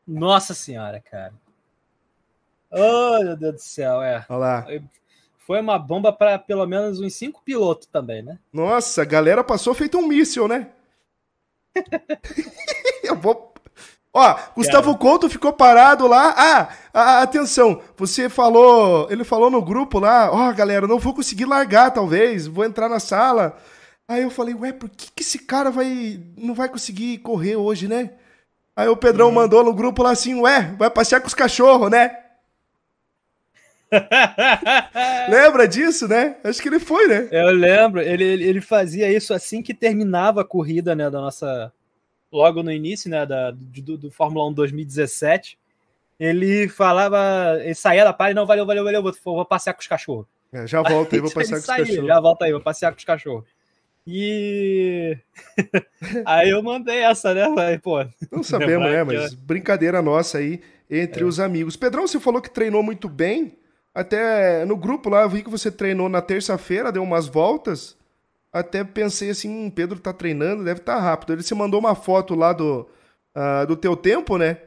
Nossa 0.07 0.53
senhora, 0.53 1.01
cara. 1.01 1.33
Oh, 2.71 3.23
meu 3.23 3.35
Deus 3.35 3.55
do 3.55 3.61
céu, 3.61 4.01
é. 4.01 4.23
Olha 4.29 4.37
lá. 4.37 4.67
Foi 5.45 5.59
uma 5.59 5.77
bomba 5.77 6.13
para 6.13 6.37
pelo 6.37 6.65
menos 6.65 7.01
uns 7.01 7.15
cinco 7.15 7.41
pilotos 7.43 7.87
também, 7.87 8.21
né? 8.21 8.37
Nossa, 8.53 9.01
a 9.01 9.05
galera 9.05 9.43
passou 9.43 9.73
feito 9.73 9.97
um 9.97 10.07
míssil, 10.07 10.47
né? 10.47 10.69
Eu 13.03 13.15
vou. 13.15 13.51
Ó, 14.13 14.39
Gustavo 14.55 14.91
Cara. 14.91 14.97
Couto 14.97 15.29
ficou 15.29 15.51
parado 15.51 16.05
lá. 16.05 16.33
Ah, 16.37 16.69
ah, 16.93 17.21
atenção, 17.21 17.81
você 17.97 18.29
falou, 18.29 19.07
ele 19.09 19.23
falou 19.23 19.49
no 19.49 19.61
grupo 19.61 19.99
lá, 19.99 20.29
ó, 20.31 20.49
oh, 20.49 20.53
galera, 20.53 20.85
não 20.85 20.99
vou 20.99 21.13
conseguir 21.13 21.45
largar, 21.45 21.91
talvez, 21.91 22.45
vou 22.45 22.65
entrar 22.65 22.89
na 22.89 22.99
sala. 22.99 23.57
Aí 24.11 24.23
eu 24.23 24.29
falei, 24.29 24.53
ué, 24.53 24.73
por 24.73 24.89
que, 24.89 25.09
que 25.15 25.23
esse 25.23 25.39
cara 25.39 25.71
vai 25.71 26.19
não 26.35 26.53
vai 26.53 26.67
conseguir 26.67 27.19
correr 27.19 27.55
hoje, 27.55 27.87
né? 27.87 28.11
Aí 28.75 28.89
o 28.89 28.97
Pedrão 28.97 29.27
uhum. 29.27 29.35
mandou 29.35 29.63
no 29.63 29.73
grupo 29.73 30.03
lá 30.03 30.11
assim, 30.11 30.35
ué, 30.35 30.75
vai 30.77 30.89
passear 30.89 31.21
com 31.21 31.27
os 31.27 31.33
cachorros, 31.33 31.89
né? 31.89 32.17
Lembra 35.29 35.65
disso, 35.65 36.09
né? 36.09 36.35
Acho 36.43 36.61
que 36.61 36.67
ele 36.67 36.79
foi, 36.79 37.07
né? 37.07 37.29
Eu 37.31 37.51
lembro. 37.51 38.01
Ele, 38.01 38.25
ele 38.25 38.59
fazia 38.59 39.09
isso 39.09 39.33
assim 39.33 39.63
que 39.63 39.73
terminava 39.73 40.41
a 40.41 40.45
corrida, 40.45 40.93
né? 40.93 41.09
Da 41.09 41.21
nossa. 41.21 41.71
Logo 42.29 42.61
no 42.61 42.71
início, 42.71 43.09
né? 43.09 43.25
Da, 43.25 43.51
do, 43.51 43.97
do 43.97 44.11
Fórmula 44.11 44.45
1 44.49 44.53
2017. 44.53 45.57
Ele 46.19 46.67
falava. 46.67 47.61
Ele 47.61 47.75
saía 47.75 48.03
da 48.03 48.11
palha, 48.11 48.33
não, 48.33 48.45
valeu, 48.45 48.65
valeu, 48.65 48.83
valeu, 48.83 49.01
vou, 49.01 49.13
vou 49.23 49.45
passear 49.45 49.73
com 49.73 49.81
os 49.81 49.87
cachorros. 49.87 50.25
É, 50.51 50.67
já 50.67 50.81
volta 50.81 51.15
aí, 51.15 51.21
vou 51.21 51.31
passear 51.31 51.55
com 51.55 51.61
os 51.61 51.65
cachorros. 51.65 52.07
Já 52.07 52.19
volta 52.19 52.45
aí, 52.45 52.51
vou 52.51 52.61
passear 52.61 52.91
com 52.91 52.97
os 52.97 53.05
cachorros. 53.05 53.60
E 54.05 55.17
aí 56.25 56.49
eu 56.49 56.61
mandei 56.63 56.99
essa, 56.99 57.33
né? 57.33 57.47
Mas, 57.49 57.79
pô, 57.79 58.03
não 58.31 58.41
sabemos, 58.43 58.89
né? 58.89 59.03
Mas 59.03 59.33
brincadeira 59.33 60.01
nossa 60.01 60.39
aí 60.39 60.61
entre 60.89 61.23
é. 61.23 61.25
os 61.25 61.39
amigos. 61.39 61.75
Pedrão, 61.75 62.07
você 62.07 62.19
falou 62.19 62.41
que 62.41 62.49
treinou 62.49 62.83
muito 62.83 63.07
bem. 63.07 63.57
Até 63.93 64.65
no 64.65 64.77
grupo 64.77 65.09
lá, 65.09 65.21
eu 65.23 65.29
vi 65.29 65.43
que 65.43 65.49
você 65.49 65.69
treinou 65.69 66.07
na 66.07 66.21
terça-feira, 66.21 66.91
deu 66.91 67.03
umas 67.03 67.27
voltas. 67.27 67.97
Até 68.51 68.83
pensei 68.83 69.29
assim, 69.29 69.49
hum, 69.49 69.69
Pedro 69.69 69.99
tá 69.99 70.11
treinando, 70.11 70.63
deve 70.63 70.79
estar 70.79 70.95
tá 70.95 71.01
rápido. 71.01 71.33
Ele 71.33 71.43
se 71.43 71.53
mandou 71.53 71.79
uma 71.79 71.95
foto 71.95 72.35
lá 72.35 72.53
do, 72.53 72.87
uh, 73.35 73.65
do 73.67 73.75
teu 73.75 73.95
tempo, 73.95 74.37
né? 74.37 74.57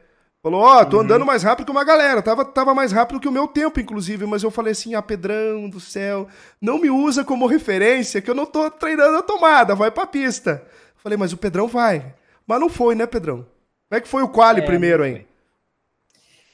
Falou, 0.44 0.60
ó, 0.60 0.82
oh, 0.82 0.84
tô 0.84 0.98
uhum. 0.98 1.04
andando 1.04 1.24
mais 1.24 1.42
rápido 1.42 1.64
que 1.64 1.72
uma 1.72 1.84
galera. 1.84 2.20
Tava, 2.20 2.44
tava 2.44 2.74
mais 2.74 2.92
rápido 2.92 3.18
que 3.18 3.26
o 3.26 3.32
meu 3.32 3.48
tempo, 3.48 3.80
inclusive. 3.80 4.26
Mas 4.26 4.42
eu 4.42 4.50
falei 4.50 4.72
assim, 4.72 4.94
ah, 4.94 5.00
Pedrão 5.00 5.70
do 5.70 5.80
céu, 5.80 6.28
não 6.60 6.78
me 6.78 6.90
usa 6.90 7.24
como 7.24 7.46
referência, 7.46 8.20
que 8.20 8.28
eu 8.30 8.34
não 8.34 8.44
tô 8.44 8.70
treinando 8.70 9.16
a 9.16 9.22
tomada, 9.22 9.74
vai 9.74 9.90
pra 9.90 10.06
pista. 10.06 10.62
Falei, 10.96 11.16
mas 11.16 11.32
o 11.32 11.38
Pedrão 11.38 11.66
vai. 11.66 12.14
Mas 12.46 12.60
não 12.60 12.68
foi, 12.68 12.94
né, 12.94 13.06
Pedrão? 13.06 13.36
Como 13.38 13.98
é 13.98 14.00
que 14.02 14.06
foi 14.06 14.22
o 14.22 14.28
quali 14.28 14.60
é, 14.60 14.66
primeiro, 14.66 15.02
hein? 15.02 15.26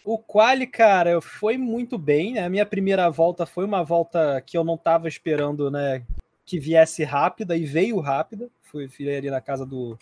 O 0.04 0.16
quali, 0.18 0.68
cara, 0.68 1.20
foi 1.20 1.58
muito 1.58 1.98
bem. 1.98 2.34
Né? 2.34 2.44
A 2.44 2.48
minha 2.48 2.64
primeira 2.64 3.10
volta 3.10 3.44
foi 3.44 3.64
uma 3.64 3.82
volta 3.82 4.40
que 4.46 4.56
eu 4.56 4.62
não 4.62 4.76
estava 4.76 5.08
esperando, 5.08 5.68
né? 5.68 6.04
Que 6.46 6.60
viesse 6.60 7.02
rápida 7.02 7.56
e 7.56 7.64
veio 7.64 7.98
rápida. 7.98 8.48
Fui, 8.62 8.86
fui 8.86 9.12
ali 9.12 9.28
na 9.30 9.40
casa 9.40 9.66
do. 9.66 9.98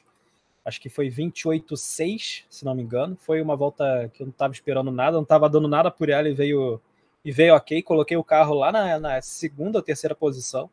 Acho 0.64 0.80
que 0.80 0.88
foi 0.88 1.08
28,6, 1.08 2.44
se 2.48 2.64
não 2.64 2.74
me 2.74 2.82
engano. 2.82 3.16
Foi 3.20 3.40
uma 3.40 3.56
volta 3.56 4.10
que 4.12 4.22
eu 4.22 4.26
não 4.26 4.32
estava 4.32 4.52
esperando 4.52 4.90
nada, 4.90 5.16
não 5.16 5.22
estava 5.22 5.48
dando 5.48 5.68
nada 5.68 5.90
por 5.90 6.08
ela 6.08 6.28
e 6.28 6.34
veio 6.34 6.80
e 7.24 7.32
veio 7.32 7.54
ok. 7.54 7.82
Coloquei 7.82 8.16
o 8.16 8.24
carro 8.24 8.54
lá 8.54 8.70
na, 8.70 8.98
na 8.98 9.22
segunda 9.22 9.78
ou 9.78 9.82
terceira 9.82 10.14
posição. 10.14 10.70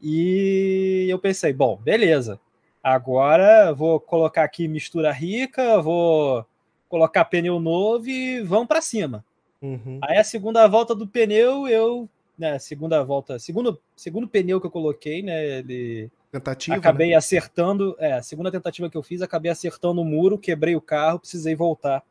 E 0.00 1.06
eu 1.08 1.18
pensei, 1.18 1.52
bom, 1.52 1.76
beleza. 1.76 2.40
Agora 2.82 3.72
vou 3.72 4.00
colocar 4.00 4.42
aqui 4.42 4.66
mistura 4.66 5.12
rica, 5.12 5.80
vou 5.80 6.44
colocar 6.88 7.24
pneu 7.24 7.60
novo 7.60 8.08
e 8.08 8.42
vão 8.42 8.66
para 8.66 8.82
cima. 8.82 9.24
Uhum. 9.62 10.00
Aí 10.02 10.18
a 10.18 10.24
segunda 10.24 10.66
volta 10.66 10.94
do 10.94 11.06
pneu, 11.06 11.68
eu, 11.68 12.08
né, 12.36 12.58
segunda 12.58 13.04
volta, 13.04 13.38
segundo, 13.38 13.80
segundo 13.94 14.26
pneu 14.26 14.60
que 14.60 14.66
eu 14.66 14.70
coloquei, 14.70 15.22
né, 15.22 15.60
ele 15.60 16.10
tentativa, 16.32 16.76
acabei 16.76 17.10
né? 17.10 17.14
acertando, 17.14 17.94
é, 17.98 18.14
a 18.14 18.22
segunda 18.22 18.50
tentativa 18.50 18.88
que 18.88 18.96
eu 18.96 19.02
fiz, 19.02 19.20
acabei 19.20 19.50
acertando 19.50 20.00
o 20.00 20.04
muro, 20.04 20.38
quebrei 20.38 20.74
o 20.74 20.80
carro, 20.80 21.20
precisei 21.20 21.54
voltar 21.54 22.02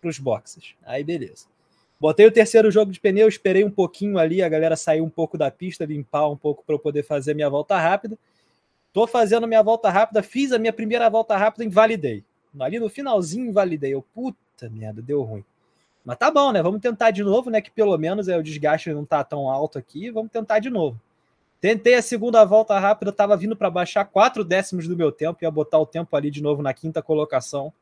para 0.00 0.08
os 0.08 0.18
boxes. 0.18 0.74
Aí 0.84 1.02
beleza. 1.02 1.46
Botei 1.98 2.26
o 2.26 2.30
terceiro 2.30 2.70
jogo 2.70 2.92
de 2.92 3.00
pneu, 3.00 3.26
esperei 3.26 3.64
um 3.64 3.70
pouquinho 3.70 4.18
ali, 4.18 4.42
a 4.42 4.48
galera 4.48 4.76
saiu 4.76 5.04
um 5.04 5.10
pouco 5.10 5.36
da 5.36 5.50
pista, 5.50 5.84
limpar 5.84 6.28
um 6.28 6.36
pouco 6.36 6.62
para 6.64 6.74
eu 6.74 6.78
poder 6.78 7.02
fazer 7.02 7.34
minha 7.34 7.50
volta 7.50 7.76
rápida. 7.78 8.16
Tô 8.92 9.06
fazendo 9.06 9.46
minha 9.46 9.62
volta 9.62 9.90
rápida, 9.90 10.22
fiz 10.22 10.52
a 10.52 10.58
minha 10.58 10.72
primeira 10.72 11.08
volta 11.10 11.36
rápida, 11.36 11.64
invalidei. 11.64 12.22
Ali 12.58 12.78
no 12.78 12.88
finalzinho, 12.88 13.48
invalidei. 13.48 13.94
Eu, 13.94 14.02
puta 14.14 14.70
merda, 14.70 15.02
deu 15.02 15.22
ruim. 15.22 15.44
Mas 16.04 16.16
tá 16.16 16.30
bom, 16.30 16.52
né? 16.52 16.62
Vamos 16.62 16.80
tentar 16.80 17.10
de 17.10 17.22
novo, 17.22 17.50
né? 17.50 17.60
Que 17.60 17.70
pelo 17.70 17.96
menos 17.98 18.28
é, 18.28 18.38
o 18.38 18.42
desgaste 18.42 18.92
não 18.92 19.04
tá 19.04 19.24
tão 19.24 19.50
alto 19.50 19.78
aqui. 19.78 20.10
Vamos 20.10 20.30
tentar 20.30 20.60
de 20.60 20.70
novo. 20.70 21.00
Tentei 21.66 21.96
a 21.96 22.00
segunda 22.02 22.44
volta 22.44 22.78
rápida, 22.78 23.10
tava 23.10 23.36
vindo 23.36 23.56
para 23.56 23.68
baixar 23.68 24.04
quatro 24.04 24.44
décimos 24.44 24.86
do 24.86 24.96
meu 24.96 25.10
tempo, 25.10 25.40
ia 25.42 25.50
botar 25.50 25.80
o 25.80 25.84
tempo 25.84 26.14
ali 26.14 26.30
de 26.30 26.40
novo 26.40 26.62
na 26.62 26.72
quinta 26.72 27.02
colocação. 27.02 27.72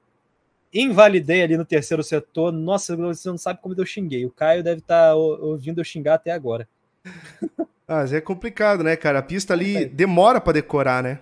Invalidei 0.72 1.43
ali 1.43 1.59
no 1.59 1.66
terceiro 1.66 2.03
setor. 2.03 2.51
Nossa, 2.51 2.97
você 2.97 3.28
não 3.28 3.37
sabe 3.37 3.61
como 3.61 3.74
eu 3.76 3.85
xinguei. 3.85 4.24
O 4.24 4.30
Caio 4.30 4.64
deve 4.64 4.80
estar 4.80 5.09
tá 5.09 5.14
ouvindo 5.14 5.82
eu 5.82 5.85
xingar 5.85 6.14
até 6.14 6.30
agora. 6.30 6.66
Ah, 7.87 7.97
mas 7.97 8.14
é 8.14 8.20
complicado, 8.22 8.82
né, 8.82 8.97
cara? 8.97 9.18
A 9.18 9.22
pista 9.22 9.53
ali 9.53 9.85
demora 9.85 10.41
para 10.41 10.55
decorar, 10.55 11.03
né? 11.03 11.20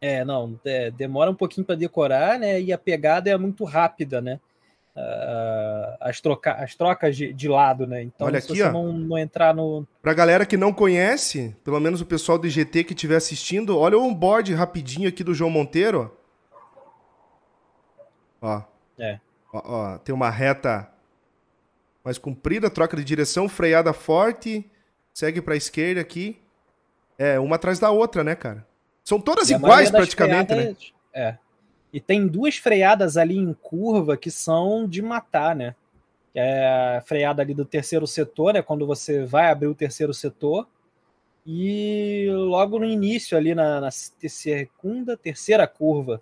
É, 0.00 0.24
não, 0.24 0.58
é, 0.64 0.90
demora 0.90 1.30
um 1.30 1.34
pouquinho 1.34 1.66
para 1.66 1.74
decorar, 1.74 2.38
né? 2.38 2.58
E 2.58 2.72
a 2.72 2.78
pegada 2.78 3.28
é 3.28 3.36
muito 3.36 3.62
rápida, 3.64 4.22
né? 4.22 4.40
Uh, 4.96 5.69
as, 6.00 6.20
troca 6.20 6.52
as 6.52 6.74
trocas 6.74 7.16
de, 7.16 7.32
de, 7.32 7.48
lado, 7.48 7.86
né? 7.86 8.02
Então, 8.02 8.26
Olha 8.26 8.40
se 8.40 8.52
aqui, 8.52 8.58
você 8.58 8.68
ó. 8.68 8.72
Não, 8.72 8.92
não 8.92 9.18
entrar 9.18 9.54
no. 9.54 9.86
Pra 10.02 10.14
galera 10.14 10.44
que 10.44 10.56
não 10.56 10.72
conhece, 10.72 11.56
pelo 11.64 11.80
menos 11.80 12.00
o 12.00 12.06
pessoal 12.06 12.38
do 12.38 12.46
IGT 12.46 12.84
que 12.84 12.92
estiver 12.92 13.16
assistindo, 13.16 13.78
olha 13.78 13.98
o 13.98 14.02
onboard 14.02 14.52
rapidinho 14.54 15.08
aqui 15.08 15.24
do 15.24 15.34
João 15.34 15.50
Monteiro. 15.50 16.16
Ó. 18.40 18.62
É. 18.98 19.18
Ó, 19.52 19.62
ó, 19.64 19.98
tem 19.98 20.14
uma 20.14 20.30
reta 20.30 20.88
mais 22.04 22.18
comprida, 22.18 22.70
troca 22.70 22.96
de 22.96 23.04
direção, 23.04 23.48
freada 23.48 23.92
forte, 23.92 24.68
segue 25.12 25.40
pra 25.40 25.56
esquerda 25.56 26.00
aqui. 26.00 26.40
É, 27.18 27.38
uma 27.38 27.56
atrás 27.56 27.78
da 27.78 27.90
outra, 27.90 28.24
né, 28.24 28.34
cara? 28.34 28.66
São 29.04 29.20
todas 29.20 29.50
iguais 29.50 29.90
praticamente, 29.90 30.46
freadas, 30.46 30.78
né? 30.78 30.90
É. 31.12 31.38
E 31.92 32.00
tem 32.00 32.26
duas 32.26 32.56
freadas 32.56 33.16
ali 33.16 33.36
em 33.36 33.52
curva 33.52 34.16
que 34.16 34.30
são 34.30 34.86
de 34.88 35.02
matar, 35.02 35.54
né? 35.54 35.74
É 36.34 36.96
a 36.98 37.02
freada 37.02 37.42
ali 37.42 37.54
do 37.54 37.64
terceiro 37.64 38.06
setor, 38.06 38.54
né? 38.54 38.62
Quando 38.62 38.86
você 38.86 39.24
vai 39.24 39.50
abrir 39.50 39.66
o 39.66 39.74
terceiro 39.74 40.14
setor. 40.14 40.66
E 41.46 42.28
logo 42.30 42.78
no 42.78 42.84
início, 42.84 43.36
ali 43.36 43.54
na, 43.54 43.80
na 43.80 43.90
segunda, 43.90 45.16
terceira 45.16 45.66
curva, 45.66 46.20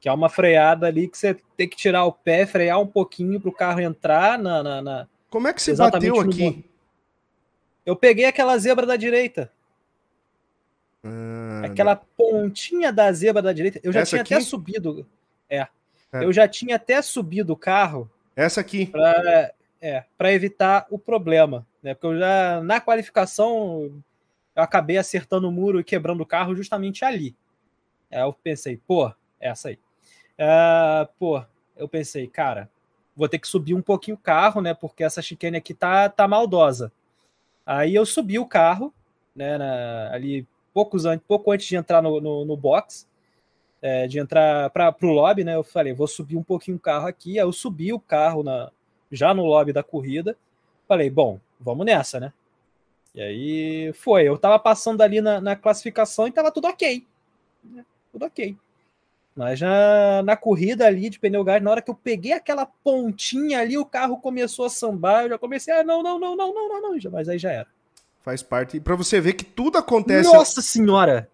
que 0.00 0.08
é 0.08 0.12
uma 0.12 0.28
freada 0.28 0.86
ali 0.86 1.08
que 1.08 1.18
você 1.18 1.36
tem 1.56 1.68
que 1.68 1.76
tirar 1.76 2.04
o 2.04 2.12
pé, 2.12 2.46
frear 2.46 2.80
um 2.80 2.86
pouquinho 2.86 3.40
para 3.40 3.50
o 3.50 3.54
carro 3.54 3.80
entrar 3.80 4.38
na, 4.38 4.62
na, 4.62 4.82
na, 4.82 5.08
Como 5.28 5.48
é 5.48 5.52
que 5.52 5.60
você 5.60 5.74
bateu 5.74 6.20
aqui? 6.20 6.64
Eu 7.84 7.96
peguei 7.96 8.24
aquela 8.24 8.56
zebra 8.56 8.86
da 8.86 8.96
direita. 8.96 9.50
Ah, 11.04 11.62
aquela 11.64 11.96
pontinha 11.96 12.92
da 12.92 13.12
zebra 13.12 13.42
da 13.42 13.52
direita. 13.52 13.80
Eu 13.82 13.92
já 13.92 14.04
tinha 14.04 14.22
aqui? 14.22 14.34
até 14.34 14.42
subido. 14.42 15.06
É, 15.50 15.58
é, 15.58 15.68
Eu 16.12 16.32
já 16.32 16.46
tinha 16.46 16.76
até 16.76 17.02
subido 17.02 17.52
o 17.52 17.56
carro. 17.56 18.10
Essa 18.34 18.60
aqui. 18.60 18.86
Pra, 18.86 19.52
é, 19.80 20.04
para 20.16 20.32
evitar 20.32 20.86
o 20.90 20.98
problema. 20.98 21.66
Né? 21.82 21.94
Porque 21.94 22.06
eu 22.06 22.18
já, 22.18 22.60
na 22.62 22.80
qualificação, 22.80 24.02
eu 24.54 24.62
acabei 24.62 24.96
acertando 24.96 25.48
o 25.48 25.52
muro 25.52 25.80
e 25.80 25.84
quebrando 25.84 26.22
o 26.22 26.26
carro 26.26 26.54
justamente 26.54 27.04
ali. 27.04 27.36
Aí 28.10 28.20
eu 28.20 28.32
pensei, 28.32 28.76
pô, 28.76 29.12
essa 29.40 29.68
aí. 29.68 29.78
Uh, 30.38 31.08
pô, 31.18 31.44
eu 31.76 31.88
pensei, 31.88 32.26
cara, 32.26 32.70
vou 33.16 33.28
ter 33.28 33.38
que 33.38 33.48
subir 33.48 33.74
um 33.74 33.82
pouquinho 33.82 34.16
o 34.16 34.20
carro, 34.20 34.60
né? 34.60 34.74
Porque 34.74 35.02
essa 35.02 35.22
chicane 35.22 35.56
aqui 35.56 35.74
tá, 35.74 36.08
tá 36.08 36.28
maldosa. 36.28 36.92
Aí 37.64 37.94
eu 37.94 38.04
subi 38.06 38.38
o 38.38 38.46
carro, 38.46 38.92
né? 39.34 39.58
Na, 39.58 40.10
ali 40.12 40.46
poucos 40.72 41.04
antes, 41.04 41.26
pouco 41.26 41.50
antes 41.50 41.66
de 41.66 41.76
entrar 41.76 42.02
no, 42.02 42.20
no, 42.20 42.44
no 42.44 42.56
box, 42.56 43.06
é, 43.82 44.06
de 44.06 44.20
entrar 44.20 44.70
para 44.70 44.94
o 45.02 45.06
lobby, 45.06 45.42
né? 45.42 45.56
Eu 45.56 45.64
falei, 45.64 45.92
vou 45.92 46.06
subir 46.06 46.36
um 46.36 46.42
pouquinho 46.42 46.76
o 46.76 46.80
carro 46.80 47.08
aqui. 47.08 47.32
Aí 47.32 47.44
eu 47.44 47.52
subi 47.52 47.92
o 47.92 47.98
carro 47.98 48.44
na, 48.44 48.70
já 49.10 49.34
no 49.34 49.44
lobby 49.44 49.72
da 49.72 49.82
corrida. 49.82 50.36
Falei, 50.86 51.10
bom, 51.10 51.40
vamos 51.60 51.84
nessa, 51.84 52.20
né? 52.20 52.32
E 53.14 53.20
aí 53.20 53.92
foi. 53.94 54.26
Eu 54.26 54.38
tava 54.38 54.58
passando 54.58 55.02
ali 55.02 55.20
na, 55.20 55.40
na 55.40 55.56
classificação 55.56 56.28
e 56.28 56.32
tava 56.32 56.52
tudo 56.52 56.68
ok. 56.68 57.04
Tudo 58.12 58.24
ok. 58.24 58.56
Mas 59.34 59.58
já 59.58 60.22
na 60.24 60.36
corrida 60.36 60.86
ali 60.86 61.08
de 61.08 61.18
pneu 61.18 61.42
gás, 61.42 61.62
na 61.62 61.70
hora 61.70 61.82
que 61.82 61.90
eu 61.90 61.94
peguei 61.94 62.32
aquela 62.32 62.66
pontinha 62.66 63.60
ali, 63.60 63.78
o 63.78 63.84
carro 63.84 64.18
começou 64.18 64.66
a 64.66 64.70
sambar. 64.70 65.24
Eu 65.24 65.30
já 65.30 65.38
comecei, 65.38 65.72
ah, 65.72 65.82
não, 65.82 66.02
não, 66.02 66.18
não, 66.18 66.36
não, 66.36 66.54
não, 66.54 66.68
não, 66.68 66.80
não. 66.80 67.10
Mas 67.10 67.28
aí 67.28 67.38
já 67.38 67.50
era. 67.50 67.66
Faz 68.20 68.42
parte. 68.42 68.76
E 68.76 68.80
pra 68.80 68.94
você 68.94 69.20
ver 69.20 69.32
que 69.32 69.44
tudo 69.44 69.78
acontece. 69.78 70.32
Nossa 70.32 70.62
senhora! 70.62 71.28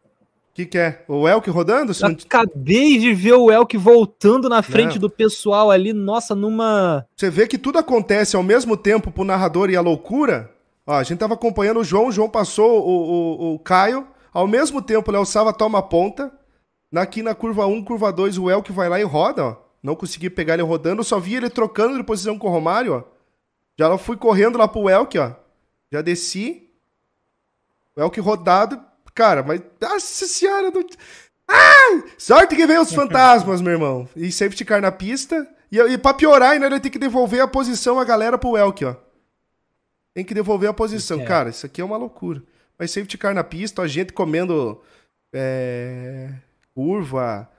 O 0.59 0.61
que, 0.61 0.67
que 0.67 0.79
é? 0.79 1.05
O 1.07 1.29
Elk 1.29 1.49
rodando? 1.51 1.93
Eu 1.93 2.09
acabei 2.09 2.99
de 2.99 3.15
ver 3.15 3.35
o 3.35 3.49
Elk 3.49 3.77
voltando 3.77 4.49
na 4.49 4.61
frente 4.61 4.95
não. 4.95 5.03
do 5.03 5.09
pessoal 5.09 5.71
ali, 5.71 5.93
nossa, 5.93 6.35
numa. 6.35 7.07
Você 7.15 7.31
vê 7.31 7.47
que 7.47 7.57
tudo 7.57 7.79
acontece 7.79 8.35
ao 8.35 8.43
mesmo 8.43 8.77
tempo 8.77 9.13
pro 9.13 9.23
narrador 9.23 9.71
e 9.71 9.77
a 9.77 9.81
loucura. 9.81 10.53
Ó, 10.85 10.95
a 10.95 11.05
gente 11.05 11.21
tava 11.21 11.35
acompanhando 11.35 11.79
o 11.79 11.85
João, 11.85 12.09
o 12.09 12.13
João 12.13 12.29
passou 12.29 12.85
o, 12.85 13.53
o, 13.53 13.55
o 13.55 13.59
Caio. 13.61 14.05
Ao 14.33 14.49
mesmo 14.49 14.83
tempo, 14.83 15.09
o 15.09 15.15
Léo 15.15 15.25
Sava 15.25 15.53
toma 15.53 15.79
a 15.79 15.83
ponta. 15.83 16.33
Aqui 16.93 17.23
na 17.23 17.37
curva 17.37 17.65
1, 17.65 17.85
curva 17.85 18.13
2, 18.13 18.37
o 18.37 18.51
Elk 18.51 18.73
vai 18.73 18.89
lá 18.89 18.99
e 18.99 19.05
roda, 19.05 19.45
ó. 19.45 19.57
Não 19.81 19.95
consegui 19.95 20.29
pegar 20.29 20.55
ele 20.55 20.65
rodando, 20.65 21.05
só 21.05 21.21
vi 21.21 21.37
ele 21.37 21.49
trocando 21.49 21.97
de 21.97 22.03
posição 22.03 22.37
com 22.37 22.49
o 22.49 22.51
Romário, 22.51 22.95
ó. 22.95 23.03
Já 23.79 23.97
fui 23.97 24.17
correndo 24.17 24.59
lá 24.59 24.67
pro 24.67 24.91
Elk, 24.91 25.17
ó. 25.21 25.35
Já 25.93 26.03
desci. 26.03 26.69
O 27.95 28.03
Elk 28.03 28.19
rodado. 28.19 28.88
Cara, 29.19 29.43
mas. 29.43 29.61
Nossa 29.81 30.27
senhora! 30.29 30.71
Do... 30.71 30.87
Ai! 31.49 32.05
Sorte 32.17 32.55
que 32.55 32.65
veio 32.69 32.83
os 32.83 32.95
fantasmas, 32.95 33.61
meu 33.61 33.73
irmão. 33.73 34.09
E 34.15 34.31
safety 34.31 34.65
car 34.65 34.81
na 34.81 34.93
pista. 34.93 35.45
E, 35.73 35.77
e 35.77 35.99
pra 35.99 36.15
piorar, 36.15 36.53
ainda 36.53 36.67
ele 36.67 36.79
tem 36.79 36.89
que 36.89 37.01
devolver 37.01 37.43
a 37.43 37.49
posição 37.49 37.99
a 37.99 38.05
galera 38.05 38.39
pro 38.39 38.57
Elk, 38.57 38.85
ó. 38.85 38.95
Tem 40.15 40.25
que 40.25 40.33
devolver 40.33 40.71
a 40.71 40.73
posição. 40.73 41.21
É. 41.21 41.25
Cara, 41.25 41.51
isso 41.51 41.67
aqui 41.67 41.81
é 41.81 41.85
uma 41.85 41.97
loucura. 41.97 42.41
Mas 42.79 42.93
safety 42.93 43.19
car 43.19 43.35
na 43.35 43.43
pista, 43.43 43.83
a 43.83 43.89
gente 43.89 44.13
comendo. 44.13 44.81
É 45.33 46.31
curva. 46.73 47.51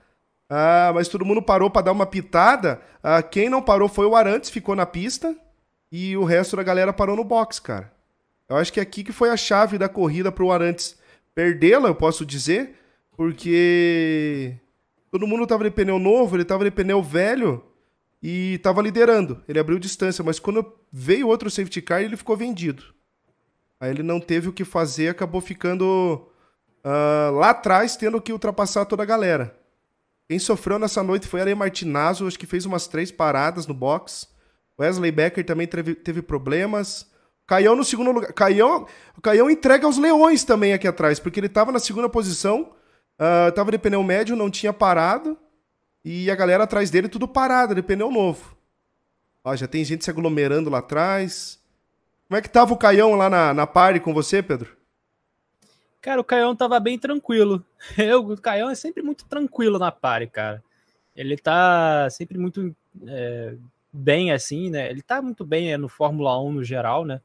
Ah, 0.48 0.90
mas 0.94 1.08
todo 1.08 1.26
mundo 1.26 1.42
parou 1.42 1.68
para 1.68 1.82
dar 1.82 1.92
uma 1.92 2.06
pitada. 2.06 2.80
Ah, 3.02 3.22
quem 3.22 3.50
não 3.50 3.60
parou 3.60 3.86
foi 3.86 4.06
o 4.06 4.16
Arantes, 4.16 4.48
ficou 4.48 4.74
na 4.74 4.86
pista. 4.86 5.36
E 5.92 6.16
o 6.16 6.24
resto 6.24 6.56
da 6.56 6.62
galera 6.62 6.90
parou 6.90 7.16
no 7.16 7.22
box, 7.22 7.60
cara. 7.60 7.92
Eu 8.48 8.56
acho 8.56 8.72
que 8.72 8.80
é 8.80 8.82
aqui 8.82 9.04
que 9.04 9.12
foi 9.12 9.28
a 9.28 9.36
chave 9.36 9.76
da 9.76 9.90
corrida 9.90 10.32
pro 10.32 10.50
Arantes 10.50 10.98
perdê-la, 11.40 11.88
eu 11.88 11.94
posso 11.94 12.26
dizer. 12.26 12.76
Porque 13.16 14.54
todo 15.10 15.26
mundo 15.26 15.46
tava 15.46 15.64
de 15.64 15.70
pneu 15.70 15.98
novo, 15.98 16.36
ele 16.36 16.44
tava 16.44 16.64
de 16.64 16.70
pneu 16.70 17.02
velho 17.02 17.64
e 18.22 18.58
tava 18.58 18.82
liderando. 18.82 19.42
Ele 19.48 19.58
abriu 19.58 19.78
distância, 19.78 20.22
mas 20.22 20.38
quando 20.38 20.74
veio 20.92 21.28
outro 21.28 21.50
safety 21.50 21.80
car, 21.80 22.02
ele 22.02 22.16
ficou 22.16 22.36
vendido. 22.36 22.84
Aí 23.80 23.90
ele 23.90 24.02
não 24.02 24.20
teve 24.20 24.48
o 24.48 24.52
que 24.52 24.64
fazer, 24.64 25.08
acabou 25.08 25.40
ficando 25.40 26.28
uh, 26.84 27.34
lá 27.34 27.50
atrás 27.50 27.96
tendo 27.96 28.20
que 28.20 28.32
ultrapassar 28.32 28.84
toda 28.84 29.02
a 29.02 29.06
galera. 29.06 29.58
Quem 30.28 30.38
sofreu 30.38 30.78
nessa 30.78 31.02
noite 31.02 31.26
foi 31.26 31.40
Ale 31.40 31.54
Martinazzo, 31.54 32.26
acho 32.26 32.38
que 32.38 32.46
fez 32.46 32.66
umas 32.66 32.86
três 32.86 33.10
paradas 33.10 33.66
no 33.66 33.72
box. 33.72 34.28
Wesley 34.78 35.10
Becker 35.10 35.44
também 35.44 35.66
teve, 35.66 35.94
teve 35.94 36.20
problemas. 36.22 37.09
Caião 37.50 37.74
no 37.74 37.82
segundo 37.82 38.12
lugar. 38.12 38.32
Caião, 38.32 38.86
Caião 39.20 39.50
entrega 39.50 39.84
aos 39.84 39.98
leões 39.98 40.44
também 40.44 40.72
aqui 40.72 40.86
atrás, 40.86 41.18
porque 41.18 41.40
ele 41.40 41.48
estava 41.48 41.72
na 41.72 41.80
segunda 41.80 42.08
posição, 42.08 42.70
estava 43.48 43.70
uh, 43.70 43.72
de 43.72 43.78
pneu 43.78 44.04
médio, 44.04 44.36
não 44.36 44.48
tinha 44.48 44.72
parado. 44.72 45.36
E 46.04 46.30
a 46.30 46.36
galera 46.36 46.62
atrás 46.62 46.92
dele 46.92 47.08
tudo 47.08 47.26
parado, 47.26 47.74
de 47.74 47.82
pneu 47.82 48.08
novo. 48.08 48.56
Ó, 49.42 49.56
já 49.56 49.66
tem 49.66 49.84
gente 49.84 50.04
se 50.04 50.10
aglomerando 50.10 50.70
lá 50.70 50.78
atrás. 50.78 51.60
Como 52.28 52.38
é 52.38 52.40
que 52.40 52.48
tava 52.48 52.72
o 52.72 52.76
Caião 52.76 53.16
lá 53.16 53.28
na, 53.28 53.52
na 53.52 53.66
party 53.66 53.98
com 53.98 54.14
você, 54.14 54.40
Pedro? 54.40 54.76
Cara, 56.00 56.20
o 56.20 56.24
Caião 56.24 56.54
tava 56.54 56.78
bem 56.78 57.00
tranquilo. 57.00 57.66
Eu, 57.98 58.20
o 58.28 58.40
Caião 58.40 58.70
é 58.70 58.76
sempre 58.76 59.02
muito 59.02 59.24
tranquilo 59.24 59.76
na 59.76 59.90
pare, 59.90 60.28
cara. 60.28 60.62
Ele 61.16 61.36
tá 61.36 62.08
sempre 62.10 62.38
muito 62.38 62.72
é, 63.08 63.56
bem 63.92 64.30
assim, 64.30 64.70
né? 64.70 64.88
Ele 64.88 65.02
tá 65.02 65.20
muito 65.20 65.44
bem 65.44 65.72
é, 65.72 65.76
no 65.76 65.88
Fórmula 65.88 66.40
1 66.40 66.52
no 66.52 66.62
geral, 66.62 67.04
né? 67.04 67.20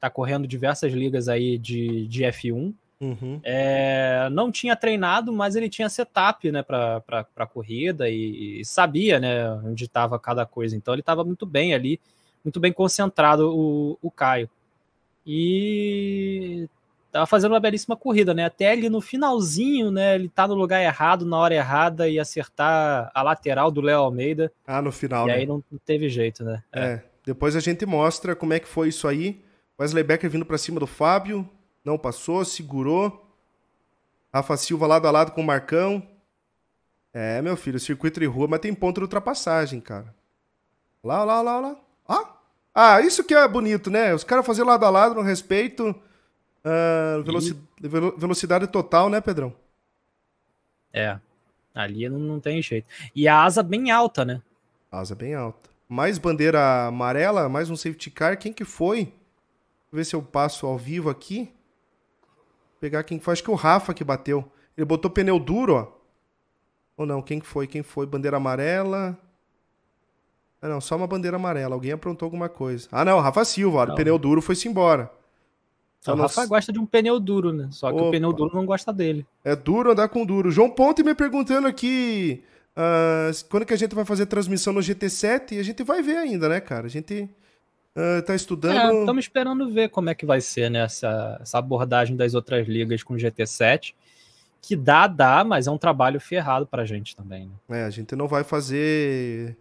Tá 0.00 0.10
correndo 0.10 0.46
diversas 0.46 0.92
ligas 0.92 1.28
aí 1.28 1.58
de, 1.58 2.06
de 2.06 2.24
F1. 2.24 2.74
Uhum. 2.98 3.40
É, 3.44 4.28
não 4.30 4.50
tinha 4.50 4.74
treinado, 4.74 5.32
mas 5.32 5.54
ele 5.54 5.68
tinha 5.68 5.88
setup, 5.88 6.50
né, 6.50 6.62
pra 6.62 7.46
corrida 7.52 8.08
e, 8.08 8.60
e 8.60 8.64
sabia, 8.64 9.20
né, 9.20 9.50
onde 9.64 9.84
estava 9.84 10.18
cada 10.18 10.46
coisa. 10.46 10.76
Então 10.76 10.94
ele 10.94 11.02
estava 11.02 11.24
muito 11.24 11.44
bem 11.44 11.74
ali 11.74 12.00
muito 12.46 12.60
bem 12.60 12.72
concentrado 12.72 13.52
o, 13.52 13.98
o 14.00 14.08
Caio. 14.08 14.48
E 15.26 16.68
tava 17.10 17.26
fazendo 17.26 17.52
uma 17.52 17.60
belíssima 17.60 17.96
corrida, 17.96 18.32
né? 18.32 18.44
Até 18.44 18.70
ali 18.70 18.88
no 18.88 19.00
finalzinho, 19.00 19.90
né? 19.90 20.14
Ele 20.14 20.28
tá 20.28 20.46
no 20.46 20.54
lugar 20.54 20.80
errado, 20.80 21.26
na 21.26 21.36
hora 21.36 21.54
errada 21.54 22.08
e 22.08 22.20
acertar 22.20 23.10
a 23.12 23.22
lateral 23.22 23.72
do 23.72 23.80
Léo 23.80 23.98
Almeida. 23.98 24.52
Ah, 24.64 24.80
no 24.80 24.92
final, 24.92 25.24
e 25.24 25.32
né? 25.32 25.34
aí 25.38 25.46
não, 25.46 25.62
teve 25.84 26.08
jeito, 26.08 26.44
né? 26.44 26.62
É. 26.72 26.80
é. 26.84 27.04
Depois 27.24 27.56
a 27.56 27.60
gente 27.60 27.84
mostra 27.84 28.36
como 28.36 28.52
é 28.52 28.60
que 28.60 28.68
foi 28.68 28.88
isso 28.88 29.08
aí. 29.08 29.42
Wesley 29.78 30.02
Becker 30.02 30.30
vindo 30.30 30.46
para 30.46 30.58
cima 30.58 30.80
do 30.80 30.86
Fábio, 30.86 31.48
não 31.84 31.98
passou, 31.98 32.44
segurou. 32.44 33.24
Rafa 34.32 34.56
Silva 34.56 34.86
lado 34.86 35.06
a 35.06 35.10
lado 35.10 35.32
com 35.32 35.40
o 35.40 35.44
Marcão. 35.44 36.02
É, 37.12 37.40
meu 37.40 37.56
filho, 37.56 37.80
circuito 37.80 38.20
de 38.20 38.26
rua, 38.26 38.46
mas 38.48 38.60
tem 38.60 38.74
ponto 38.74 38.96
de 38.96 39.04
ultrapassagem, 39.04 39.80
cara. 39.80 40.14
Lá, 41.02 41.24
lá, 41.24 41.40
lá, 41.40 41.60
lá. 41.60 41.76
Ah, 42.06 42.36
ah 42.74 43.00
isso 43.00 43.24
que 43.24 43.34
é 43.34 43.48
bonito, 43.48 43.90
né? 43.90 44.12
Os 44.12 44.24
caras 44.24 44.44
fazendo 44.44 44.66
lado 44.66 44.84
a 44.84 44.90
lado 44.90 45.14
no 45.14 45.22
respeito. 45.22 45.90
Uh, 46.64 47.22
veloci 47.22 47.56
e... 47.82 47.88
Velocidade 47.88 48.66
total, 48.66 49.08
né, 49.08 49.20
Pedrão? 49.20 49.54
É. 50.92 51.18
Ali 51.74 52.08
não, 52.08 52.18
não 52.18 52.40
tem 52.40 52.60
jeito. 52.60 52.86
E 53.14 53.28
a 53.28 53.44
asa 53.44 53.62
bem 53.62 53.90
alta, 53.90 54.24
né? 54.24 54.42
Asa 54.90 55.14
bem 55.14 55.34
alta. 55.34 55.70
Mais 55.88 56.18
bandeira 56.18 56.86
amarela, 56.86 57.48
mais 57.48 57.70
um 57.70 57.76
safety 57.76 58.10
car. 58.10 58.36
Quem 58.38 58.52
que 58.52 58.64
foi? 58.64 59.12
Vou 59.90 59.98
ver 59.98 60.04
se 60.04 60.14
eu 60.14 60.22
passo 60.22 60.66
ao 60.66 60.76
vivo 60.76 61.08
aqui. 61.08 61.44
Vou 62.22 62.80
pegar 62.80 63.02
quem 63.04 63.18
foi. 63.18 63.32
Acho 63.32 63.42
que 63.42 63.50
o 63.50 63.54
Rafa 63.54 63.94
que 63.94 64.04
bateu. 64.04 64.50
Ele 64.76 64.84
botou 64.84 65.10
pneu 65.10 65.38
duro, 65.38 65.74
ó. 65.74 65.96
Ou 66.96 67.06
não, 67.06 67.20
quem 67.20 67.40
foi? 67.40 67.66
Quem 67.66 67.82
foi? 67.82 68.06
Bandeira 68.06 68.36
amarela. 68.36 69.18
Ah, 70.60 70.68
não, 70.68 70.80
só 70.80 70.96
uma 70.96 71.06
bandeira 71.06 71.36
amarela. 71.36 71.74
Alguém 71.74 71.92
aprontou 71.92 72.26
alguma 72.26 72.48
coisa. 72.48 72.88
Ah, 72.90 73.04
não, 73.04 73.20
Rafa 73.20 73.44
Silva. 73.44 73.86
Ó, 73.90 73.94
pneu 73.94 74.18
duro 74.18 74.40
foi-se 74.40 74.68
embora. 74.68 75.10
Então, 76.00 76.14
o 76.14 76.18
Rafa 76.18 76.46
gosta 76.46 76.72
de 76.72 76.78
um 76.78 76.86
pneu 76.86 77.18
duro, 77.18 77.52
né? 77.52 77.68
Só 77.70 77.90
que 77.90 77.96
Opa. 77.96 78.06
o 78.06 78.10
pneu 78.10 78.32
duro 78.32 78.54
não 78.54 78.64
gosta 78.64 78.92
dele. 78.92 79.26
É 79.44 79.54
duro 79.56 79.92
andar 79.92 80.08
com 80.08 80.24
duro. 80.24 80.50
João 80.50 80.70
Ponte 80.70 81.02
me 81.02 81.14
perguntando 81.14 81.66
aqui 81.66 82.42
uh, 82.76 83.46
quando 83.50 83.66
que 83.66 83.74
a 83.74 83.76
gente 83.76 83.94
vai 83.94 84.04
fazer 84.04 84.26
transmissão 84.26 84.72
no 84.72 84.80
GT7 84.80 85.52
e 85.52 85.58
a 85.58 85.62
gente 85.62 85.82
vai 85.82 86.02
ver 86.02 86.16
ainda, 86.16 86.48
né, 86.48 86.60
cara? 86.60 86.86
A 86.86 86.90
gente 86.90 87.28
uh, 87.96 88.22
tá 88.22 88.34
estudando. 88.34 89.00
Estamos 89.00 89.24
é, 89.24 89.26
esperando 89.26 89.68
ver 89.70 89.88
como 89.88 90.10
é 90.10 90.14
que 90.14 90.26
vai 90.26 90.40
ser, 90.40 90.70
né? 90.70 90.80
Essa, 90.80 91.38
essa 91.40 91.58
abordagem 91.58 92.16
das 92.16 92.34
outras 92.34 92.68
ligas 92.68 93.02
com 93.02 93.14
o 93.14 93.16
GT7. 93.16 93.94
Que 94.60 94.76
dá, 94.76 95.06
dá, 95.06 95.44
mas 95.44 95.66
é 95.66 95.70
um 95.70 95.78
trabalho 95.78 96.20
ferrado 96.20 96.66
pra 96.66 96.84
gente 96.84 97.14
também. 97.14 97.50
Né? 97.68 97.82
É, 97.82 97.84
a 97.84 97.90
gente 97.90 98.16
não 98.16 98.26
vai 98.26 98.42
fazer 98.42 99.56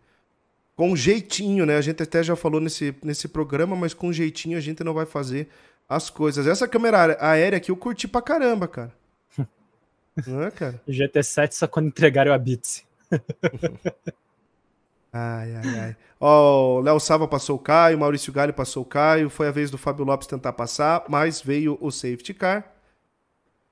com 0.75 0.95
jeitinho, 0.95 1.65
né? 1.65 1.77
A 1.77 1.81
gente 1.81 2.01
até 2.01 2.21
já 2.23 2.35
falou 2.35 2.59
nesse, 2.59 2.95
nesse 3.03 3.27
programa, 3.27 3.75
mas 3.75 3.93
com 3.93 4.11
jeitinho 4.11 4.57
a 4.57 4.61
gente 4.61 4.83
não 4.83 4.93
vai 4.93 5.05
fazer 5.05 5.47
as 5.87 6.09
coisas. 6.09 6.47
Essa 6.47 6.67
câmera 6.67 7.17
aérea 7.19 7.57
aqui 7.57 7.71
eu 7.71 7.77
curti 7.77 8.07
pra 8.07 8.21
caramba, 8.21 8.67
cara. 8.67 8.91
Não 10.25 10.43
é, 10.43 10.49
cara? 10.49 10.81
GT7 10.87 11.51
só 11.51 11.67
quando 11.67 11.87
entregaram 11.87 12.33
a 12.33 12.37
Bits. 12.37 12.83
ai, 15.15 15.55
ai, 15.55 15.79
ai. 15.79 15.97
Ó, 16.19 16.77
o 16.77 16.81
Léo 16.81 16.99
Sava 16.99 17.27
passou 17.27 17.55
o 17.55 17.59
Caio, 17.59 17.97
Maurício 17.97 18.33
Galho 18.33 18.53
passou 18.53 18.83
o 18.83 18.85
Caio. 18.85 19.29
Foi 19.29 19.47
a 19.47 19.51
vez 19.51 19.71
do 19.71 19.77
Fábio 19.77 20.05
Lopes 20.05 20.27
tentar 20.27 20.53
passar, 20.53 21.05
mas 21.07 21.41
veio 21.41 21.77
o 21.79 21.91
safety 21.91 22.33
car. 22.33 22.71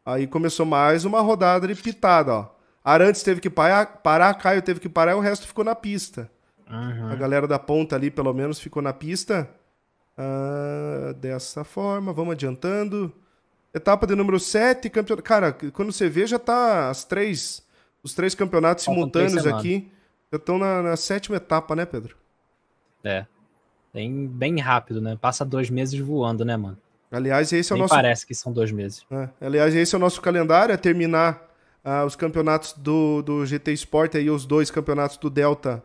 Aí 0.06 0.28
começou 0.28 0.66
mais 0.66 1.06
uma 1.06 1.22
rodada 1.22 1.68
de 1.68 1.76
pitada, 1.76 2.34
ó. 2.34 2.50
Arantes 2.84 3.24
teve 3.24 3.40
que 3.40 3.50
parar, 3.50 4.34
Caio 4.36 4.62
teve 4.62 4.80
que 4.80 4.90
parar 4.90 5.14
e 5.14 5.16
o 5.16 5.20
resto 5.20 5.48
ficou 5.48 5.64
na 5.64 5.74
pista. 5.74 6.30
Uhum. 6.70 7.10
A 7.10 7.16
galera 7.16 7.48
da 7.48 7.58
ponta 7.58 7.96
ali, 7.96 8.12
pelo 8.12 8.34
menos, 8.34 8.60
ficou 8.60 8.82
na 8.82 8.94
pista. 8.94 9.50
Uh, 10.18 11.14
dessa 11.16 11.64
forma, 11.64 12.12
vamos 12.14 12.34
adiantando. 12.34 13.14
Etapa 13.74 14.06
de 14.06 14.16
número 14.16 14.40
7, 14.40 14.90
campeonato. 14.90 15.24
Cara, 15.24 15.52
quando 15.74 15.92
você 15.92 16.08
vê, 16.10 16.28
já 16.28 16.38
tá 16.38 16.90
as 16.90 17.04
três, 17.04 17.64
os 18.04 18.14
três 18.14 18.36
campeonatos 18.36 18.84
simultâneos 18.84 19.48
aqui. 19.48 19.92
Já 20.34 20.38
estão 20.38 20.58
na, 20.58 20.82
na, 20.82 20.98
sétima 20.98 21.38
etapa, 21.38 21.76
né, 21.76 21.86
Pedro? 21.86 22.18
É. 23.04 23.28
Bem, 23.94 24.26
bem 24.26 24.60
rápido, 24.60 25.00
né? 25.00 25.16
Passa 25.16 25.46
dois 25.46 25.70
meses 25.70 26.00
voando, 26.00 26.44
né, 26.44 26.58
mano? 26.58 26.76
Aliás, 27.12 27.54
esse 27.54 27.72
é 27.72 27.76
o 27.76 27.78
Nem 27.78 27.84
nosso. 27.84 27.94
Parece 27.94 28.26
que 28.26 28.34
são 28.34 28.52
dois 28.52 28.72
meses. 28.72 29.06
É. 29.12 29.30
Aliás, 29.40 29.76
esse 29.76 29.94
é 29.94 29.98
o 29.98 30.02
nosso 30.02 30.20
calendário: 30.20 30.74
é 30.74 30.78
terminar 30.78 31.40
uh, 31.86 32.04
os 32.04 32.16
campeonatos 32.16 32.74
do, 32.74 33.22
do 33.22 33.46
GT 33.46 33.74
Sport 33.74 34.16
e 34.16 34.28
os 34.32 34.44
dois 34.44 34.72
campeonatos 34.72 35.18
do 35.18 35.30
Delta 35.30 35.84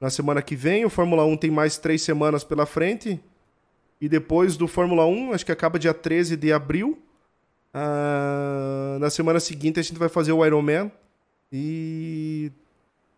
na 0.00 0.10
semana 0.10 0.40
que 0.42 0.54
vem. 0.54 0.84
O 0.84 0.90
Fórmula 0.90 1.24
1 1.24 1.36
tem 1.36 1.50
mais 1.50 1.76
três 1.76 2.00
semanas 2.00 2.44
pela 2.44 2.66
frente. 2.66 3.20
E 4.00 4.08
depois 4.08 4.56
do 4.56 4.68
Fórmula 4.68 5.04
1, 5.06 5.32
acho 5.32 5.44
que 5.44 5.50
acaba 5.50 5.76
dia 5.76 5.92
13 5.92 6.36
de 6.36 6.52
abril. 6.52 7.02
Uh, 7.74 9.00
na 9.00 9.10
semana 9.10 9.40
seguinte 9.40 9.80
a 9.80 9.82
gente 9.82 9.98
vai 9.98 10.08
fazer 10.08 10.30
o 10.30 10.46
Ironman. 10.46 10.92
E 11.50 12.52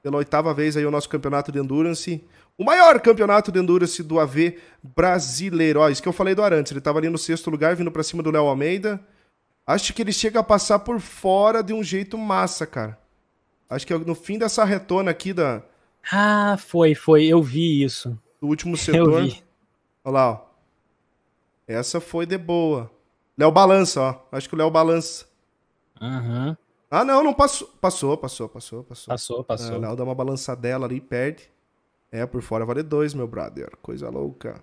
pela 0.03 0.16
oitava 0.16 0.53
vez 0.55 0.76
aí 0.76 0.86
o 0.86 0.90
nosso 0.90 1.09
campeonato 1.09 1.53
de 1.53 1.59
Endurance. 1.59 2.24
O 2.57 2.64
maior 2.64 3.01
campeonato 3.01 3.51
de 3.51 3.59
Endurance 3.59 4.03
do 4.03 4.18
AV 4.18 4.57
brasileiro. 4.82 5.80
Ó, 5.80 5.88
isso 5.88 6.03
que 6.03 6.09
eu 6.09 6.12
falei 6.12 6.34
do 6.34 6.42
Arantes. 6.42 6.72
Ele 6.72 6.78
estava 6.78 6.98
ali 6.98 7.09
no 7.09 7.18
sexto 7.18 7.51
lugar, 7.51 7.74
vindo 7.74 7.90
para 7.90 8.03
cima 8.03 8.22
do 8.22 8.30
Léo 8.30 8.46
Almeida. 8.46 9.01
Acho 9.66 9.94
que 9.94 10.03
ele 10.03 10.12
chega 10.12 10.40
a 10.40 10.44
passar 10.44 10.80
por 10.80 11.01
fora 11.01 11.62
de 11.62 11.72
um 11.72 11.82
jeito 11.82 12.18
massa, 12.18 12.66
cara. 12.66 12.98
Acho 13.68 13.86
que 13.86 13.96
no 13.96 14.14
fim 14.14 14.36
dessa 14.36 14.64
retona 14.64 15.11
aqui 15.11 15.32
da. 15.32 15.62
Ah, 16.11 16.57
foi, 16.59 16.94
foi. 16.94 17.26
Eu 17.26 17.42
vi 17.42 17.82
isso. 17.84 18.18
Do 18.40 18.48
último 18.48 18.76
setor. 18.78 19.20
Eu 19.20 19.22
vi. 19.22 19.42
Olha 20.05 20.12
lá, 20.12 20.30
ó. 20.32 20.40
Essa 21.68 22.01
foi 22.01 22.26
de 22.26 22.36
boa. 22.36 22.90
Léo 23.38 23.53
Balança, 23.53 24.01
ó. 24.01 24.36
Acho 24.36 24.48
que 24.48 24.55
o 24.55 24.59
Léo 24.59 24.70
Balança. 24.70 25.24
Uhum. 26.01 26.57
Ah, 26.91 27.05
não, 27.05 27.22
não 27.22 27.32
passou. 27.32 27.68
Passou, 27.80 28.16
passou, 28.16 28.49
passou, 28.49 28.82
passou. 28.82 29.12
Passou, 29.12 29.45
passou. 29.45 29.74
É, 29.74 29.78
o 29.78 29.80
Léo 29.80 29.97
dá 29.97 30.03
uma 30.03 30.14
balançadela 30.14 30.86
ali 30.86 30.97
e 30.97 31.01
perde. 31.01 31.51
É, 32.11 32.26
por 32.26 32.43
fora 32.43 32.66
vale 32.66 32.82
dois, 32.82 33.14
meu 33.14 33.28
brother. 33.28 33.70
Coisa 33.80 34.11
louca. 34.11 34.62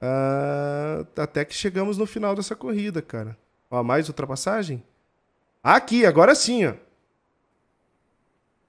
Uh, 0.00 1.04
até 1.20 1.44
que 1.44 1.52
chegamos 1.52 1.98
no 1.98 2.06
final 2.06 2.36
dessa 2.36 2.54
corrida, 2.54 3.02
cara. 3.02 3.36
Ó, 3.68 3.82
mais 3.82 4.08
ultrapassagem? 4.08 4.84
Aqui, 5.62 6.06
agora 6.06 6.34
sim, 6.36 6.66
ó. 6.66 6.74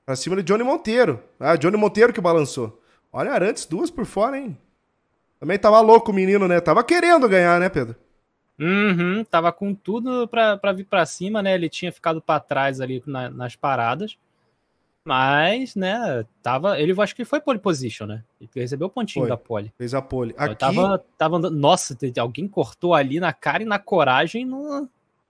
Pra 0.03 0.15
cima 0.15 0.35
de 0.37 0.41
Johnny 0.41 0.63
Monteiro. 0.63 1.21
Ah, 1.39 1.55
Johnny 1.55 1.77
Monteiro 1.77 2.11
que 2.11 2.19
balançou. 2.19 2.81
Olha, 3.13 3.31
Arantes, 3.31 3.67
duas 3.67 3.91
por 3.91 4.05
fora, 4.05 4.39
hein? 4.39 4.57
Também 5.39 5.59
tava 5.59 5.79
louco 5.79 6.11
o 6.11 6.13
menino, 6.13 6.47
né? 6.47 6.59
Tava 6.59 6.83
querendo 6.83 7.29
ganhar, 7.29 7.59
né, 7.59 7.69
Pedro? 7.69 7.95
Uhum, 8.59 9.23
tava 9.23 9.51
com 9.53 9.73
tudo 9.73 10.27
pra, 10.27 10.57
pra 10.57 10.73
vir 10.73 10.83
pra 10.83 11.05
cima, 11.05 11.41
né? 11.41 11.55
Ele 11.55 11.69
tinha 11.69 11.91
ficado 11.91 12.21
para 12.21 12.39
trás 12.39 12.81
ali 12.81 13.01
na, 13.05 13.29
nas 13.29 13.55
paradas. 13.55 14.17
Mas, 15.05 15.75
né, 15.75 16.25
tava. 16.43 16.79
Ele 16.79 16.93
acho 17.01 17.15
que 17.15 17.23
foi 17.23 17.39
pole 17.39 17.57
position, 17.57 18.05
né? 18.05 18.23
Ele 18.39 18.49
recebeu 18.53 18.87
o 18.87 18.89
pontinho 18.91 19.23
foi, 19.23 19.29
da 19.29 19.37
pole. 19.37 19.73
Fez 19.77 19.93
a 19.93 20.01
pole. 20.01 20.35
Aqui... 20.37 20.55
Tava, 20.55 21.03
tava 21.17 21.37
andando. 21.37 21.57
Nossa, 21.57 21.97
alguém 22.19 22.47
cortou 22.47 22.93
ali 22.93 23.19
na 23.19 23.31
cara 23.31 23.63
e 23.63 23.65
na 23.65 23.79
coragem. 23.79 24.45
No... 24.45 24.89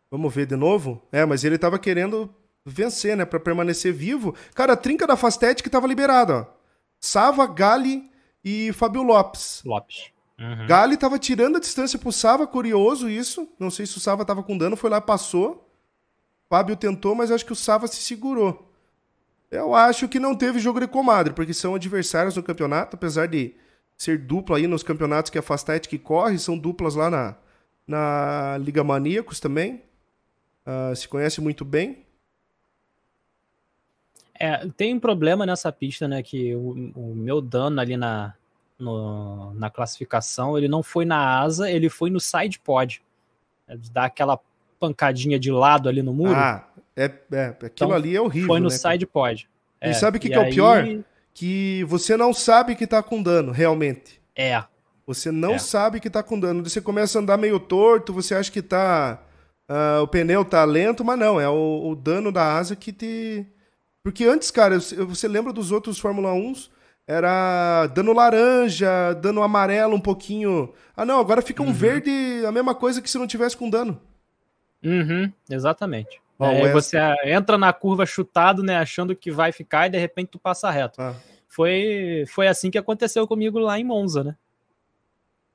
Vamos 0.10 0.34
ver 0.34 0.48
de 0.48 0.56
novo? 0.56 1.02
É, 1.12 1.24
mas 1.24 1.44
ele 1.44 1.58
tava 1.58 1.78
querendo 1.78 2.34
vencer, 2.66 3.16
né? 3.16 3.26
Pra 3.26 3.40
permanecer 3.40 3.94
vivo. 3.94 4.36
Cara, 4.56 4.74
a 4.74 4.78
trinca 4.78 5.06
da 5.06 5.16
Fastet 5.16 5.62
que 5.62 5.70
tava 5.70 5.88
liberada, 5.88 6.36
ó. 6.36 6.46
Sava, 7.00 7.46
Gali 7.48 8.10
e 8.44 8.74
Fábio 8.74 9.04
Lopes. 9.04 9.62
Lopes. 9.64 10.12
Uhum. 10.40 10.68
Gali 10.68 10.96
tava 10.96 11.20
tirando 11.20 11.58
a 11.58 11.60
distância 11.60 12.00
pro 12.00 12.12
Sava, 12.12 12.48
curioso 12.48 13.10
isso. 13.10 13.48
Não 13.60 13.70
sei 13.70 13.86
se 13.86 13.98
o 13.98 14.00
Sava 14.00 14.24
tava 14.24 14.42
com 14.42 14.58
dano, 14.58 14.78
foi 14.78 14.90
lá, 14.90 15.02
passou. 15.02 15.70
Fábio 16.50 16.76
tentou, 16.76 17.14
mas 17.14 17.30
acho 17.30 17.46
que 17.46 17.52
o 17.52 17.56
Sava 17.56 17.88
se 17.88 17.98
segurou. 17.98 18.72
Eu 19.52 19.76
acho 19.76 20.08
que 20.08 20.20
não 20.20 20.36
teve 20.36 20.60
jogo 20.60 20.80
de 20.80 20.88
comadre, 20.88 21.34
porque 21.34 21.54
são 21.54 21.76
adversários 21.76 22.36
no 22.36 22.44
campeonato, 22.44 22.96
apesar 22.96 23.28
de 23.28 23.54
ser 23.98 24.18
dupla 24.18 24.58
aí 24.58 24.66
nos 24.66 24.84
campeonatos 24.84 25.30
que 25.30 25.38
a 25.38 25.42
Fastete 25.42 25.90
que 25.90 25.98
corre, 25.98 26.40
são 26.40 26.58
duplas 26.58 26.96
lá 26.96 27.10
na, 27.10 27.36
na 27.86 28.58
Liga 28.60 28.84
Maníacos 28.84 29.40
também. 29.40 29.84
Uh, 30.66 30.96
se 30.96 31.08
conhece 31.08 31.42
muito 31.42 31.66
bem. 31.66 32.06
É, 34.40 34.66
tem 34.78 34.94
um 34.96 35.00
problema 35.00 35.46
nessa 35.46 35.72
pista, 35.72 36.08
né? 36.08 36.24
Que 36.24 36.56
o, 36.56 36.92
o 36.96 37.16
meu 37.16 37.42
dano 37.42 37.82
ali 37.82 37.98
na, 37.98 38.36
no, 38.80 39.54
na 39.54 39.70
classificação, 39.70 40.58
ele 40.58 40.68
não 40.68 40.82
foi 40.82 41.06
na 41.06 41.40
asa, 41.40 41.70
ele 41.70 41.90
foi 41.90 42.10
no 42.10 42.20
side 42.20 42.60
pod. 42.60 43.04
É, 43.68 43.78
dá 43.92 44.06
aquela 44.06 44.40
pancadinha 44.80 45.38
de 45.38 45.52
lado 45.52 45.90
ali 45.90 46.02
no 46.02 46.14
muro. 46.14 46.36
Ah, 46.36 46.68
é, 46.96 47.12
é 47.32 47.46
aquilo 47.46 47.72
então, 47.74 47.92
ali 47.92 48.16
é 48.16 48.22
horrível. 48.22 48.48
Foi 48.48 48.60
no 48.60 48.70
né, 48.70 48.76
side 48.76 49.06
pod. 49.06 49.50
É, 49.82 49.92
e 49.92 49.94
sabe 49.94 50.18
o 50.18 50.22
que, 50.22 50.30
que 50.30 50.36
é 50.36 50.40
o 50.40 50.50
pior? 50.50 50.86
Que 51.34 51.84
você 51.86 52.18
não 52.18 52.34
sabe 52.34 52.76
que 52.76 52.88
tá 52.88 53.04
com 53.04 53.22
dano, 53.22 53.52
realmente. 53.52 54.22
É. 54.36 54.64
Você 55.06 55.32
não 55.32 55.56
é. 55.56 55.60
sabe 55.60 56.00
que 56.00 56.10
tá 56.10 56.24
com 56.24 56.40
dano. 56.40 56.64
Você 56.64 56.82
começa 56.82 57.20
a 57.20 57.22
andar 57.22 57.38
meio 57.38 57.60
torto, 57.60 58.14
você 58.14 58.34
acha 58.34 58.52
que 58.52 58.62
tá. 58.62 59.22
Uh, 59.70 60.02
o 60.02 60.08
pneu 60.08 60.44
tá 60.44 60.64
lento, 60.66 61.06
mas 61.06 61.20
não, 61.20 61.40
é 61.40 61.48
o, 61.48 61.90
o 61.92 61.96
dano 61.96 62.32
da 62.32 62.58
asa 62.58 62.76
que 62.76 62.92
te 62.92 63.46
porque 64.04 64.26
antes, 64.26 64.50
cara, 64.50 64.80
você 64.80 65.28
lembra 65.28 65.52
dos 65.52 65.72
outros 65.72 66.00
Fórmula 66.00 66.32
1s? 66.32 66.70
Era 67.10 67.88
dando 67.88 68.14
laranja, 68.14 69.16
dando 69.16 69.42
amarelo 69.42 69.96
um 69.96 70.00
pouquinho. 70.00 70.72
Ah, 70.96 71.04
não, 71.04 71.20
agora 71.20 71.42
fica 71.42 71.64
um 71.64 71.66
uhum. 71.66 71.74
verde, 71.74 72.12
a 72.46 72.52
mesma 72.52 72.76
coisa 72.76 73.02
que 73.02 73.10
se 73.10 73.18
não 73.18 73.26
tivesse 73.26 73.58
com 73.58 73.68
dano. 73.68 74.00
Uhum, 74.86 75.34
exatamente. 75.50 76.22
Oh, 76.38 76.46
é, 76.46 76.72
Você 76.72 77.00
entra 77.26 77.58
na 77.58 77.74
curva 77.74 78.06
chutado, 78.06 78.62
né, 78.62 78.78
achando 78.78 79.16
que 79.16 79.32
vai 79.32 79.52
ficar 79.52 79.88
e 79.88 79.90
de 79.90 79.98
repente 79.98 80.30
tu 80.30 80.40
passa 80.40 80.70
reto. 80.70 81.02
Ah. 81.02 81.16
Foi, 81.48 82.26
foi 82.28 82.48
assim 82.48 82.70
que 82.70 82.78
aconteceu 82.78 83.28
comigo 83.28 83.58
lá 83.58 83.80
em 83.80 83.84
Monza, 83.84 84.24
né? 84.24 84.36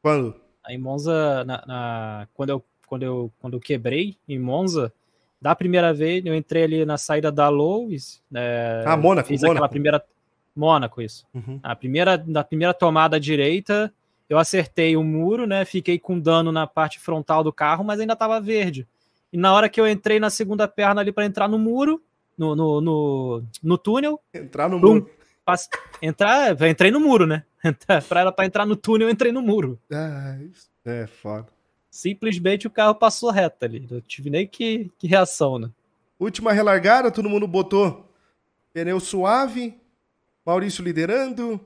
Quando? 0.03 0.35
Em 0.69 0.77
Monza, 0.77 1.45
na, 1.45 1.65
na, 1.65 2.29
quando, 2.35 2.51
eu, 2.51 2.65
quando, 2.89 3.05
eu, 3.05 3.33
quando 3.39 3.55
eu 3.55 3.61
quebrei 3.61 4.17
em 4.29 4.41
Monza, 4.41 4.93
da 5.41 5.55
primeira 5.55 5.95
vez, 5.95 6.27
eu 6.27 6.35
entrei 6.35 6.65
ali 6.65 6.85
na 6.85 6.99
saída 6.99 7.31
da 7.31 7.49
Lowe's. 7.49 8.21
Né, 8.29 8.85
ah, 8.85 8.97
Mônaco. 8.97 9.29
Fiz 9.29 9.41
Mônaco. 9.41 9.59
aquela 9.59 9.69
primeira. 9.69 10.05
Mônaco, 10.55 11.03
isso. 11.03 11.27
Uhum. 11.35 11.59
A 11.63 11.75
primeira, 11.75 12.23
na 12.27 12.45
primeira 12.45 12.73
tomada 12.73 13.19
direita, 13.19 13.93
eu 14.29 14.39
acertei 14.39 14.97
o 14.97 15.03
muro, 15.03 15.47
né? 15.47 15.65
Fiquei 15.65 15.99
com 15.99 16.19
dano 16.19 16.53
na 16.53 16.67
parte 16.67 16.99
frontal 16.99 17.43
do 17.43 17.53
carro, 17.53 17.85
mas 17.85 18.01
ainda 18.01 18.13
estava 18.13 18.41
verde. 18.41 18.87
E 19.33 19.37
na 19.37 19.53
hora 19.53 19.69
que 19.69 19.81
eu 19.81 19.89
entrei 19.89 20.21
na 20.21 20.31
segunda 20.31 20.69
perna 20.69 21.01
ali 21.01 21.11
para 21.11 21.27
entrar 21.27 21.49
no 21.49 21.59
muro, 21.59 22.01
no, 22.39 22.55
no, 22.55 22.81
no, 22.81 23.43
no 23.63 23.79
túnel. 23.79 24.21
Entrar 24.33 24.69
no 24.69 24.79
muro. 24.79 25.11
Passe, 25.45 25.69
entrar, 26.01 26.57
entrei 26.63 26.91
no 26.91 27.01
muro, 27.01 27.27
né? 27.27 27.45
para 28.09 28.21
ela 28.21 28.33
para 28.33 28.47
entrar 28.47 28.65
no 28.65 28.77
túnel, 28.77 29.09
eu 29.09 29.13
entrei 29.13 29.33
no 29.33 29.43
muro. 29.43 29.79
Isso 30.51 30.71
é 30.85 31.07
foda. 31.07 31.49
Simplesmente 31.91 32.67
o 32.67 32.71
carro 32.71 32.95
passou 32.95 33.31
reto 33.31 33.65
ali. 33.65 33.87
Não 33.91 34.01
tive 34.01 34.31
nem 34.31 34.47
que, 34.47 34.91
que 34.99 35.07
reação, 35.07 35.59
né? 35.59 35.71
Última 36.19 36.53
relargada, 36.53 37.11
todo 37.11 37.29
mundo 37.29 37.47
botou 37.47 38.09
pneu 38.73 38.99
suave, 38.99 39.79
Maurício 40.45 40.85
liderando, 40.85 41.61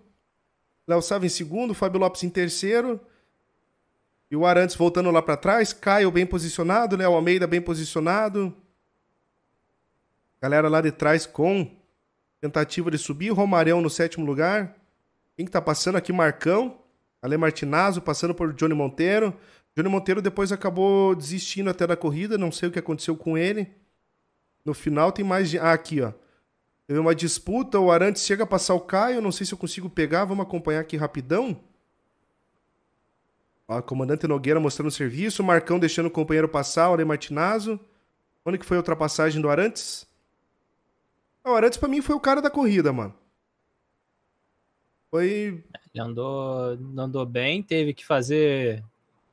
Léo 0.86 1.02
Sava 1.02 1.26
em 1.26 1.28
segundo, 1.28 1.74
Fábio 1.74 2.00
Lopes 2.00 2.22
em 2.22 2.30
terceiro. 2.30 3.00
E 4.30 4.36
o 4.36 4.46
Arantes 4.46 4.76
voltando 4.76 5.10
lá 5.10 5.20
para 5.20 5.36
trás, 5.36 5.72
Caio 5.72 6.10
bem 6.10 6.26
posicionado, 6.26 6.96
Léo 6.96 7.12
Almeida 7.12 7.46
bem 7.46 7.60
posicionado. 7.60 8.54
Galera 10.40 10.68
lá 10.68 10.80
de 10.80 10.92
trás 10.92 11.26
com 11.26 11.70
tentativa 12.40 12.90
de 12.90 12.98
subir, 12.98 13.30
Romarão 13.30 13.80
no 13.80 13.90
sétimo 13.90 14.24
lugar. 14.24 14.76
Quem 15.36 15.44
que 15.44 15.52
tá 15.52 15.60
passando 15.60 15.96
aqui? 15.96 16.12
Marcão, 16.12 16.78
Ale 17.20 17.36
Martinazzo 17.36 18.00
passando 18.00 18.34
por 18.34 18.52
Johnny 18.52 18.74
Monteiro. 18.74 19.34
Johnny 19.76 19.88
Monteiro 19.88 20.22
depois 20.22 20.52
acabou 20.52 21.14
desistindo 21.14 21.70
até 21.70 21.86
da 21.86 21.96
corrida, 21.96 22.38
não 22.38 22.52
sei 22.52 22.68
o 22.68 22.72
que 22.72 22.78
aconteceu 22.78 23.16
com 23.16 23.36
ele. 23.36 23.70
No 24.64 24.74
final 24.74 25.10
tem 25.10 25.24
mais. 25.24 25.54
Ah, 25.54 25.72
aqui, 25.72 26.00
ó. 26.00 26.12
Teve 26.88 26.98
uma 26.98 27.14
disputa, 27.14 27.78
o 27.78 27.92
Arantes 27.92 28.24
chega 28.24 28.44
a 28.44 28.46
passar 28.46 28.72
o 28.72 28.80
Caio, 28.80 29.20
não 29.20 29.30
sei 29.30 29.44
se 29.44 29.52
eu 29.52 29.58
consigo 29.58 29.90
pegar, 29.90 30.24
vamos 30.24 30.46
acompanhar 30.46 30.80
aqui 30.80 30.96
rapidão. 30.96 31.60
Ó, 33.68 33.82
comandante 33.82 34.26
Nogueira 34.26 34.58
mostrando 34.58 34.88
o 34.88 34.90
serviço, 34.90 35.44
Marcão 35.44 35.78
deixando 35.78 36.06
o 36.06 36.10
companheiro 36.10 36.48
passar, 36.48 36.88
o 36.88 36.94
Ale 36.94 37.04
Martinazzo. 37.04 37.78
Onde 38.42 38.56
que 38.56 38.64
foi 38.64 38.78
a 38.78 38.80
ultrapassagem 38.80 39.42
do 39.42 39.50
Arantes? 39.50 40.08
O 41.44 41.50
Arantes 41.50 41.78
para 41.78 41.90
mim 41.90 42.00
foi 42.00 42.16
o 42.16 42.20
cara 42.20 42.40
da 42.40 42.48
corrida, 42.48 42.90
mano. 42.90 43.14
Foi. 45.10 45.62
Ele 45.92 46.02
andou, 46.02 46.78
andou 46.96 47.26
bem, 47.26 47.62
teve 47.62 47.92
que 47.92 48.06
fazer 48.06 48.82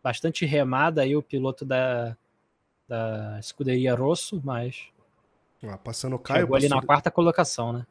bastante 0.03 0.45
remada 0.45 1.03
aí 1.03 1.15
o 1.15 1.23
piloto 1.23 1.63
da, 1.63 2.17
da 2.85 3.39
escuderia 3.39 3.95
Rosso, 3.95 4.41
mas. 4.43 4.93
Ah, 5.69 5.77
passando 5.77 6.15
o 6.15 6.19
Caio. 6.19 6.41
Chegou 6.41 6.55
ali 6.55 6.69
na 6.69 6.81
quarta 6.81 7.09
colocação, 7.11 7.73
né? 7.73 7.85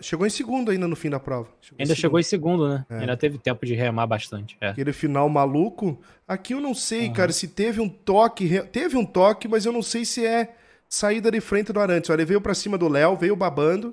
Chegou 0.00 0.24
em 0.24 0.30
segundo 0.30 0.70
ainda 0.70 0.86
no 0.86 0.94
fim 0.94 1.10
da 1.10 1.18
prova. 1.18 1.48
Chegou 1.60 1.76
ainda 1.80 1.92
em 1.92 1.96
chegou 1.96 2.20
em 2.20 2.22
segundo, 2.22 2.68
né? 2.68 2.86
É. 2.88 2.98
Ainda 2.98 3.16
teve 3.16 3.36
tempo 3.36 3.66
de 3.66 3.74
remar 3.74 4.06
bastante. 4.06 4.56
É. 4.60 4.68
Aquele 4.68 4.92
final 4.92 5.28
maluco. 5.28 6.00
Aqui 6.26 6.54
eu 6.54 6.60
não 6.60 6.72
sei, 6.72 7.08
uhum. 7.08 7.12
cara, 7.12 7.32
se 7.32 7.48
teve 7.48 7.80
um 7.80 7.88
toque. 7.88 8.60
Teve 8.68 8.96
um 8.96 9.04
toque, 9.04 9.48
mas 9.48 9.66
eu 9.66 9.72
não 9.72 9.82
sei 9.82 10.04
se 10.04 10.24
é 10.24 10.54
saída 10.88 11.32
de 11.32 11.40
frente 11.40 11.72
do 11.72 11.80
Arantes. 11.80 12.10
Olha, 12.10 12.20
ele 12.20 12.26
veio 12.26 12.40
pra 12.40 12.54
cima 12.54 12.78
do 12.78 12.86
Léo, 12.86 13.16
veio 13.16 13.34
babando. 13.34 13.92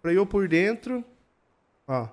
Freou 0.00 0.26
por 0.26 0.48
dentro. 0.48 1.04
Ó. 1.86 2.08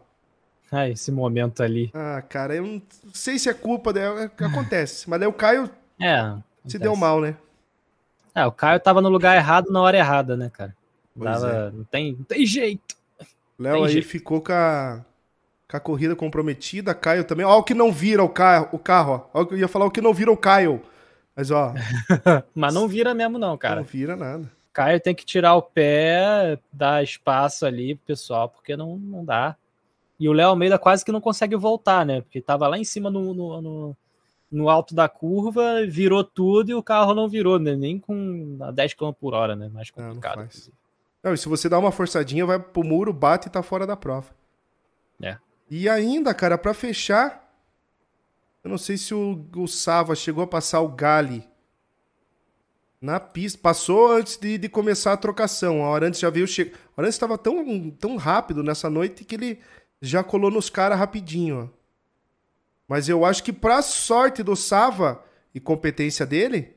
Ah, 0.72 0.88
esse 0.88 1.12
momento 1.12 1.64
ali. 1.64 1.90
Ah, 1.92 2.22
cara, 2.22 2.56
eu 2.56 2.64
não 2.64 2.82
sei 3.12 3.40
se 3.40 3.50
é 3.50 3.54
culpa 3.54 3.92
dela. 3.92 4.32
É, 4.40 4.46
acontece. 4.46 5.10
Mas 5.10 5.20
daí 5.20 5.28
o 5.28 5.34
Caio 5.34 5.68
é, 6.00 6.36
se 6.68 6.78
deu 6.78 6.96
mal, 6.96 7.20
né? 7.20 7.36
É, 8.34 8.46
o 8.46 8.52
Caio 8.52 8.80
tava 8.80 9.02
no 9.02 9.10
lugar 9.10 9.36
errado 9.36 9.72
na 9.72 9.82
hora 9.82 9.98
errada, 9.98 10.38
né, 10.38 10.50
cara? 10.52 10.76
Dava, 11.16 11.50
é. 11.50 11.72
não, 11.72 11.84
tem, 11.84 12.14
não 12.14 12.24
tem 12.24 12.46
jeito. 12.46 12.96
Léo 13.58 13.84
aí 13.84 13.94
jeito. 13.94 14.08
ficou 14.08 14.42
com 14.42 14.54
a, 14.54 15.04
com 15.70 15.78
a 15.78 15.80
corrida 15.80 16.16
comprometida. 16.16 16.94
Caio 16.94 17.24
também. 17.24 17.46
Ó, 17.46 17.58
o 17.58 17.64
que 17.64 17.74
não 17.74 17.92
vira 17.92 18.24
o 18.24 18.30
carro, 18.30 18.70
o 18.72 18.80
carro 18.80 19.30
ó. 19.34 19.42
Eu 19.52 19.58
ia 19.58 19.68
falar 19.68 19.86
o 19.86 19.92
que 19.92 20.02
não 20.02 20.14
vira 20.14 20.32
o 20.32 20.38
Caio. 20.38 20.82
Mas, 21.36 21.52
ó. 21.52 21.74
Mas 22.56 22.74
não 22.74 22.88
vira 22.88 23.14
mesmo, 23.14 23.38
não, 23.38 23.58
cara. 23.58 23.78
Não 23.78 23.84
vira 23.84 24.16
nada. 24.16 24.50
Caio 24.72 25.00
tem 25.00 25.16
que 25.16 25.26
tirar 25.26 25.56
o 25.56 25.62
pé, 25.62 26.58
dar 26.72 27.04
espaço 27.04 27.66
ali 27.66 27.96
pro 27.96 28.08
pessoal, 28.08 28.48
porque 28.48 28.78
não, 28.78 28.98
não 28.98 29.26
dá. 29.26 29.56
E 30.20 30.30
o 30.30 30.34
Léo 30.34 30.50
Almeida 30.50 30.78
quase 30.78 31.04
que 31.04 31.12
não 31.12 31.22
consegue 31.22 31.56
voltar, 31.56 32.06
né? 32.06 32.22
Porque 32.22 32.42
tava 32.42 32.68
lá 32.68 32.78
em 32.78 32.84
cima 32.84 33.10
no, 33.10 33.34
no, 33.34 33.62
no, 33.62 33.98
no, 34.52 34.70
alto 34.70 34.96
da 34.96 35.08
curva, 35.08 35.86
virou 35.88 36.24
tudo 36.24 36.72
e 36.72 36.74
o 36.76 36.84
carro 36.84 37.14
não 37.14 37.28
virou, 37.28 37.60
né? 37.60 37.76
Nem 37.76 38.00
com 38.00 38.58
a 38.62 38.72
10 38.72 38.94
km 38.94 39.12
por 39.12 39.34
hora, 39.34 39.56
né? 39.56 39.70
Mais 39.70 39.90
complicado. 39.90 40.38
Não, 40.38 40.44
não, 40.44 40.74
não, 41.24 41.34
e 41.34 41.38
se 41.38 41.50
você 41.50 41.68
dá 41.68 41.78
uma 41.78 41.92
forçadinha, 41.92 42.46
vai 42.46 42.60
pro 42.60 42.84
muro, 42.84 43.12
bate 43.14 43.48
e 43.48 43.52
tá 43.52 43.62
fora 43.62 43.86
da 43.86 43.96
prova. 43.96 44.30
É. 45.22 45.38
E 45.70 45.88
ainda, 45.88 46.34
cara, 46.34 46.58
para 46.58 46.74
fechar, 46.74 47.50
eu 48.64 48.70
não 48.70 48.78
sei 48.78 48.98
se 48.98 49.14
o, 49.14 49.46
o 49.56 49.68
Sava 49.68 50.16
chegou 50.16 50.44
a 50.44 50.48
passar 50.48 50.82
o 50.82 50.90
Gali 50.90 51.48
na 53.02 53.20
pista. 53.20 53.60
Passou 53.62 54.12
antes 54.12 54.38
de, 54.38 54.58
de 54.58 54.70
começar 54.70 55.14
a 55.14 55.18
trocação. 55.18 55.84
A 55.84 55.90
hora 55.90 56.08
antes 56.08 56.20
já 56.20 56.30
veio. 56.30 56.48
Che... 56.48 56.74
A 56.96 57.02
hora 57.02 57.08
antes 57.08 57.16
estava 57.16 57.38
tão, 57.38 57.90
tão 57.92 58.16
rápido 58.18 58.64
nessa 58.64 58.90
noite 58.90 59.24
que 59.24 59.36
ele 59.36 59.60
já 60.02 60.24
colou 60.24 60.50
nos 60.50 60.70
caras 60.70 60.98
rapidinho, 60.98 61.72
ó. 61.74 61.79
Mas 62.90 63.08
eu 63.08 63.24
acho 63.24 63.44
que 63.44 63.54
pra 63.54 63.84
sorte 63.84 64.42
do 64.42 64.56
Sava 64.56 65.24
e 65.54 65.60
competência 65.60 66.26
dele, 66.26 66.76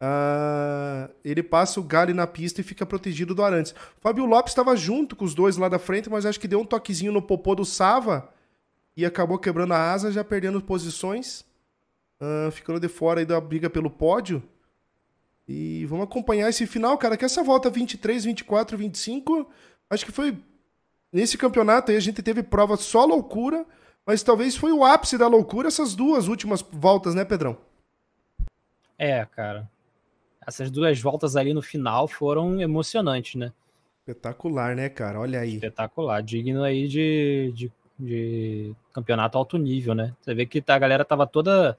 uh, 0.00 1.08
ele 1.24 1.40
passa 1.40 1.78
o 1.78 1.84
Gali 1.84 2.12
na 2.12 2.26
pista 2.26 2.60
e 2.60 2.64
fica 2.64 2.84
protegido 2.84 3.32
do 3.32 3.44
Arantes. 3.44 3.72
Fábio 4.00 4.26
Lopes 4.26 4.50
estava 4.50 4.74
junto 4.74 5.14
com 5.14 5.24
os 5.24 5.34
dois 5.34 5.56
lá 5.56 5.68
da 5.68 5.78
frente, 5.78 6.10
mas 6.10 6.26
acho 6.26 6.40
que 6.40 6.48
deu 6.48 6.60
um 6.60 6.64
toquezinho 6.64 7.12
no 7.12 7.22
popô 7.22 7.54
do 7.54 7.64
Sava 7.64 8.28
e 8.96 9.06
acabou 9.06 9.38
quebrando 9.38 9.72
a 9.72 9.92
asa, 9.92 10.10
já 10.10 10.24
perdendo 10.24 10.60
posições, 10.60 11.44
uh, 12.20 12.50
ficando 12.50 12.80
de 12.80 12.88
fora 12.88 13.20
aí 13.20 13.26
da 13.26 13.40
briga 13.40 13.70
pelo 13.70 13.88
pódio. 13.88 14.42
E 15.46 15.86
vamos 15.86 16.04
acompanhar 16.04 16.48
esse 16.48 16.66
final, 16.66 16.98
cara, 16.98 17.16
que 17.16 17.24
essa 17.24 17.42
volta 17.44 17.70
23, 17.70 18.24
24, 18.24 18.76
25, 18.76 19.48
acho 19.88 20.04
que 20.04 20.10
foi 20.10 20.36
Nesse 21.12 21.36
campeonato 21.36 21.90
aí 21.90 21.96
a 21.96 22.00
gente 22.00 22.22
teve 22.22 22.42
prova 22.42 22.76
só 22.76 23.04
loucura, 23.04 23.66
mas 24.06 24.22
talvez 24.22 24.56
foi 24.56 24.72
o 24.72 24.84
ápice 24.84 25.16
da 25.16 25.28
loucura 25.28 25.68
essas 25.68 25.94
duas 25.94 26.28
últimas 26.28 26.62
voltas, 26.62 27.14
né, 27.14 27.24
Pedrão? 27.24 27.56
É, 28.98 29.24
cara. 29.26 29.68
Essas 30.46 30.70
duas 30.70 31.00
voltas 31.00 31.36
ali 31.36 31.54
no 31.54 31.62
final 31.62 32.08
foram 32.08 32.60
emocionantes, 32.60 33.36
né? 33.36 33.52
Espetacular, 34.00 34.74
né, 34.74 34.88
cara? 34.88 35.20
Olha 35.20 35.40
aí. 35.40 35.54
Espetacular. 35.54 36.20
Digno 36.22 36.64
aí 36.64 36.88
de, 36.88 37.52
de, 37.54 37.72
de 37.98 38.74
campeonato 38.92 39.38
alto 39.38 39.56
nível, 39.56 39.94
né? 39.94 40.14
Você 40.20 40.34
vê 40.34 40.44
que 40.44 40.62
a 40.66 40.78
galera 40.78 41.04
tava 41.04 41.26
toda. 41.26 41.78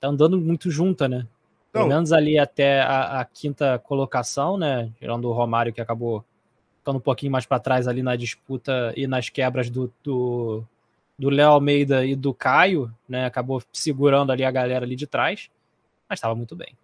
tá 0.00 0.08
andando 0.08 0.40
muito 0.40 0.70
junta, 0.70 1.06
né? 1.06 1.26
Pelo 1.70 1.84
então, 1.84 1.88
menos 1.88 2.12
ali 2.12 2.38
até 2.38 2.80
a, 2.80 3.20
a, 3.20 3.24
quinta 3.26 3.78
colocação, 3.78 4.56
né? 4.56 4.90
Tirando 4.98 5.26
o 5.28 5.32
Romário 5.32 5.72
que 5.72 5.80
acabou 5.80 6.24
ficando 6.78 6.96
um 6.96 7.02
pouquinho 7.02 7.30
mais 7.30 7.44
para 7.44 7.60
trás 7.60 7.86
ali 7.86 8.02
na 8.02 8.16
disputa 8.16 8.94
e 8.96 9.06
nas 9.06 9.28
quebras 9.28 9.68
do, 9.68 9.92
do, 10.02 10.64
do 11.18 11.28
Léo 11.28 11.50
Almeida 11.50 12.06
e 12.06 12.14
do 12.14 12.32
Caio, 12.32 12.94
né? 13.08 13.26
Acabou 13.26 13.62
segurando 13.72 14.30
ali 14.30 14.44
a 14.44 14.50
galera 14.50 14.84
ali 14.84 14.94
de 14.94 15.06
trás, 15.06 15.50
mas 16.08 16.18
estava 16.18 16.34
muito 16.34 16.54
bem. 16.54 16.76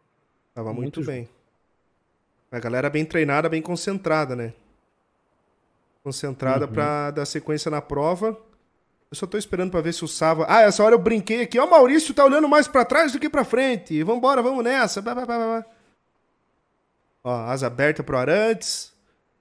Tava 0.53 0.73
muito, 0.73 1.01
muito 1.01 1.07
bem. 1.07 1.29
A 2.51 2.59
galera 2.59 2.91
bem 2.91 3.05
treinada, 3.05 3.49
bem 3.49 3.63
concentrada, 3.63 4.35
né? 4.35 4.53
Concentrada 6.03 6.67
uhum. 6.67 6.73
para 6.73 7.11
dar 7.13 7.27
sequência 7.27 7.71
na 7.71 7.81
prova. 7.81 8.39
Eu 9.11 9.17
só 9.17 9.27
tô 9.27 9.39
esperando 9.39 9.71
para 9.71 9.81
ver 9.81 9.95
se 9.95 10.05
o 10.05 10.09
Sava. 10.09 10.45
Ah, 10.49 10.63
essa 10.63 10.83
hora 10.83 10.95
eu 10.95 10.99
brinquei 10.99 11.43
aqui. 11.43 11.59
Ó, 11.59 11.65
o 11.65 11.71
Maurício 11.71 12.13
tá 12.13 12.25
olhando 12.25 12.49
mais 12.49 12.67
para 12.67 12.85
trás 12.85 13.13
do 13.13 13.21
que 13.21 13.29
para 13.29 13.45
frente. 13.45 14.03
Vambora, 14.03 14.43
vamos 14.43 14.65
nessa. 14.65 15.03
Ó, 17.23 17.33
asa 17.33 17.69
aberta 17.69 18.03
pro 18.03 18.19
Arantes. 18.19 18.93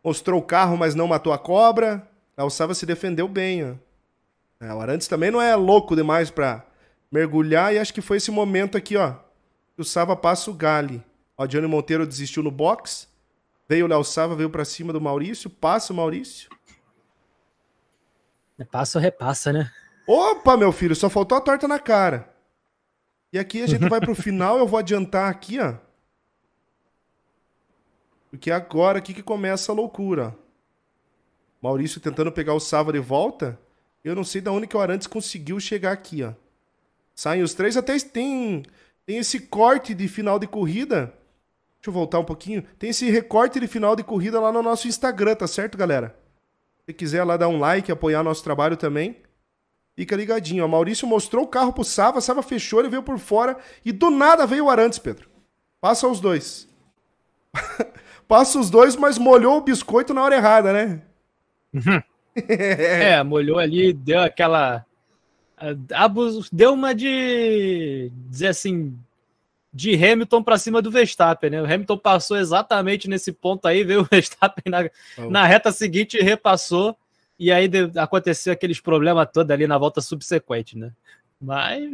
Mostrou 0.03 0.40
o 0.40 0.44
carro, 0.44 0.78
mas 0.78 0.95
não 0.95 1.07
matou 1.07 1.34
a 1.34 1.40
cobra. 1.40 2.07
A 2.38 2.44
Alçava 2.44 2.74
se 2.74 2.86
defendeu 2.86 3.28
bem. 3.28 3.72
Ó. 3.72 3.74
É, 4.60 4.74
o 4.74 4.80
Arantes 4.80 5.08
também 5.08 5.32
não 5.32 5.42
é 5.42 5.56
louco 5.56 5.96
demais 5.96 6.30
para 6.30 6.66
mergulhar. 7.12 7.74
E 7.74 7.80
acho 7.80 7.94
que 7.94 8.02
foi 8.02 8.18
esse 8.18 8.32
momento 8.32 8.78
aqui, 8.78 8.96
ó. 8.98 9.16
Que 9.76 9.82
o 9.82 9.86
Sava 9.86 10.16
passa 10.16 10.50
o 10.50 10.54
Gali. 10.54 11.04
Ó, 11.38 11.46
Johnny 11.46 11.68
Monteiro 11.68 12.08
desistiu 12.08 12.44
no 12.44 12.52
box. 12.52 13.08
Veio 13.68 13.86
o 13.86 13.88
Léo 13.88 14.04
Sava, 14.04 14.36
veio 14.36 14.50
para 14.50 14.66
cima 14.66 14.94
do 14.94 15.02
Maurício. 15.02 15.50
Passa 15.50 15.94
o 15.94 15.96
Maurício. 15.96 16.50
É 18.58 18.64
passa 18.64 18.98
ou 18.98 19.02
repassa, 19.02 19.52
né? 19.52 19.72
Opa, 20.08 20.58
meu 20.58 20.72
filho, 20.72 20.96
só 20.96 21.10
faltou 21.10 21.38
a 21.38 21.42
torta 21.42 21.68
na 21.68 21.80
cara. 21.80 22.34
E 23.32 23.40
aqui 23.40 23.64
a 23.64 23.68
gente 23.68 23.88
vai 23.88 24.00
pro 24.00 24.14
final, 24.16 24.58
eu 24.60 24.68
vou 24.68 24.78
adiantar 24.78 25.30
aqui, 25.30 25.60
ó. 25.60 25.76
Porque 28.30 28.52
é 28.52 28.54
agora 28.54 28.98
aqui 28.98 29.14
que 29.14 29.24
começa 29.24 29.72
a 29.72 29.76
loucura. 29.76 30.38
Maurício 31.62 32.02
tentando 32.02 32.32
pegar 32.32 32.54
o 32.54 32.60
Sava 32.60 32.92
de 32.92 33.00
volta. 33.00 33.60
Eu 34.04 34.16
não 34.16 34.24
sei 34.24 34.42
de 34.42 34.50
onde 34.50 34.68
que 34.68 34.76
o 34.76 34.80
Arantes 34.80 35.08
conseguiu 35.08 35.60
chegar 35.60 35.92
aqui, 35.92 36.24
ó. 36.24 36.34
Saem 37.16 37.44
os 37.44 37.54
três, 37.54 37.78
até 37.78 37.98
tem, 38.00 38.64
tem 39.06 39.18
esse 39.18 39.40
corte 39.40 39.94
de 39.94 40.08
final 40.08 40.38
de 40.40 40.48
corrida. 40.48 41.14
Deixa 41.78 41.90
eu 41.90 41.94
voltar 41.94 42.20
um 42.20 42.26
pouquinho. 42.26 42.64
Tem 42.80 42.90
esse 42.90 43.10
recorte 43.10 43.60
de 43.60 43.68
final 43.68 43.96
de 43.96 44.04
corrida 44.04 44.40
lá 44.40 44.52
no 44.52 44.64
nosso 44.64 44.88
Instagram, 44.88 45.36
tá 45.36 45.48
certo, 45.48 45.78
galera? 45.78 46.18
Se 46.86 46.94
quiser 46.94 47.24
lá 47.24 47.38
dar 47.38 47.48
um 47.48 47.60
like, 47.60 47.92
apoiar 47.92 48.24
nosso 48.24 48.44
trabalho 48.44 48.76
também, 48.76 49.18
fica 49.96 50.16
ligadinho. 50.16 50.66
O 50.66 50.70
Maurício 50.70 51.08
mostrou 51.08 51.46
o 51.46 51.48
carro 51.48 51.72
pro 51.72 51.84
Sava, 51.84 52.20
Sava 52.20 52.42
fechou, 52.42 52.80
ele 52.80 52.90
veio 52.90 53.04
por 53.04 53.18
fora 53.20 53.58
e 53.86 53.92
do 53.92 54.10
nada 54.10 54.46
veio 54.46 54.66
o 54.66 54.70
Arantes, 54.70 55.00
Pedro. 55.00 55.30
Passa 55.80 56.08
os 56.08 56.20
dois. 56.20 56.68
Passa 58.28 58.60
os 58.60 58.70
dois, 58.70 58.96
mas 58.96 59.18
molhou 59.18 59.58
o 59.58 59.62
biscoito 59.62 60.14
na 60.14 60.24
hora 60.24 60.36
errada, 60.36 60.74
né? 60.74 61.02
É, 62.35 63.22
molhou 63.23 63.60
ali, 63.60 63.93
deu 63.93 64.22
aquela. 64.22 64.85
Deu 66.51 66.73
uma 66.73 66.93
de. 66.93 68.11
dizer 68.30 68.47
assim. 68.47 68.97
De 69.76 69.95
Hamilton 69.95 70.43
para 70.43 70.60
cima 70.60 70.84
do 70.84 70.91
Verstappen, 70.91 71.49
né? 71.49 71.60
O 71.60 71.65
Hamilton 71.65 71.97
passou 71.97 72.38
exatamente 72.38 73.10
nesse 73.10 73.31
ponto 73.31 73.68
aí, 73.68 73.84
veio 73.84 74.01
o 74.01 74.05
Verstappen 74.11 74.69
na, 74.69 74.88
oh. 75.18 75.31
na 75.31 75.47
reta 75.47 75.72
seguinte 75.72 76.15
e 76.15 76.22
repassou. 76.22 76.95
E 77.39 77.51
aí 77.51 77.68
aconteceu 77.97 78.53
aqueles 78.53 78.80
problemas 78.80 79.27
todos 79.34 79.49
ali 79.49 79.65
na 79.65 79.77
volta 79.80 79.99
subsequente, 79.99 80.77
né? 80.77 80.91
Mas 81.41 81.91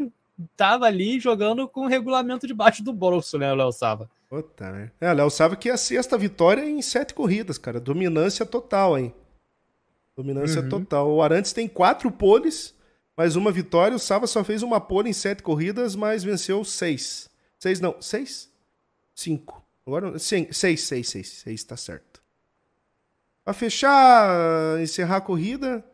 tava 0.56 0.86
ali 0.86 1.20
jogando 1.20 1.68
com 1.68 1.86
o 1.86 1.88
regulamento 1.88 2.46
debaixo 2.46 2.84
do 2.84 2.94
bolso, 2.94 3.38
né, 3.38 3.52
o 3.52 3.56
Léo 3.56 3.72
Sava? 3.72 4.10
Puta, 4.30 4.70
né? 4.72 4.92
É, 5.02 5.12
o 5.12 5.16
Léo 5.16 5.30
Sava 5.30 5.56
que 5.56 5.70
é 5.70 5.74
a 5.74 5.78
sexta 5.78 6.18
vitória 6.18 6.64
em 6.64 6.82
sete 6.82 7.14
corridas, 7.14 7.58
cara. 7.58 7.80
Dominância 7.80 8.46
total, 8.46 8.98
hein? 8.98 9.14
Dominância 10.20 10.62
uhum. 10.62 10.68
total. 10.68 11.10
O 11.10 11.22
Arantes 11.22 11.54
tem 11.54 11.66
quatro 11.66 12.12
poles, 12.12 12.76
mais 13.16 13.38
uma 13.38 13.54
vitória. 13.54 13.96
O 13.96 14.00
Sava 14.00 14.28
só 14.28 14.44
fez 14.44 14.62
uma 14.62 14.82
pole 14.82 15.10
em 15.10 15.14
sete 15.14 15.42
corridas, 15.42 15.96
mas 15.96 16.26
venceu 16.26 16.62
seis. 16.66 17.30
Seis 17.58 17.80
não, 17.80 17.96
seis? 18.02 18.52
Cinco. 19.16 19.66
Agora, 19.88 20.20
sim, 20.20 20.52
seis, 20.52 20.82
seis, 20.82 21.08
seis. 21.08 21.30
Seis, 21.30 21.64
tá 21.64 21.78
certo. 21.78 22.22
Pra 23.46 23.54
fechar, 23.54 24.78
encerrar 24.82 25.16
a 25.16 25.22
corrida, 25.22 25.86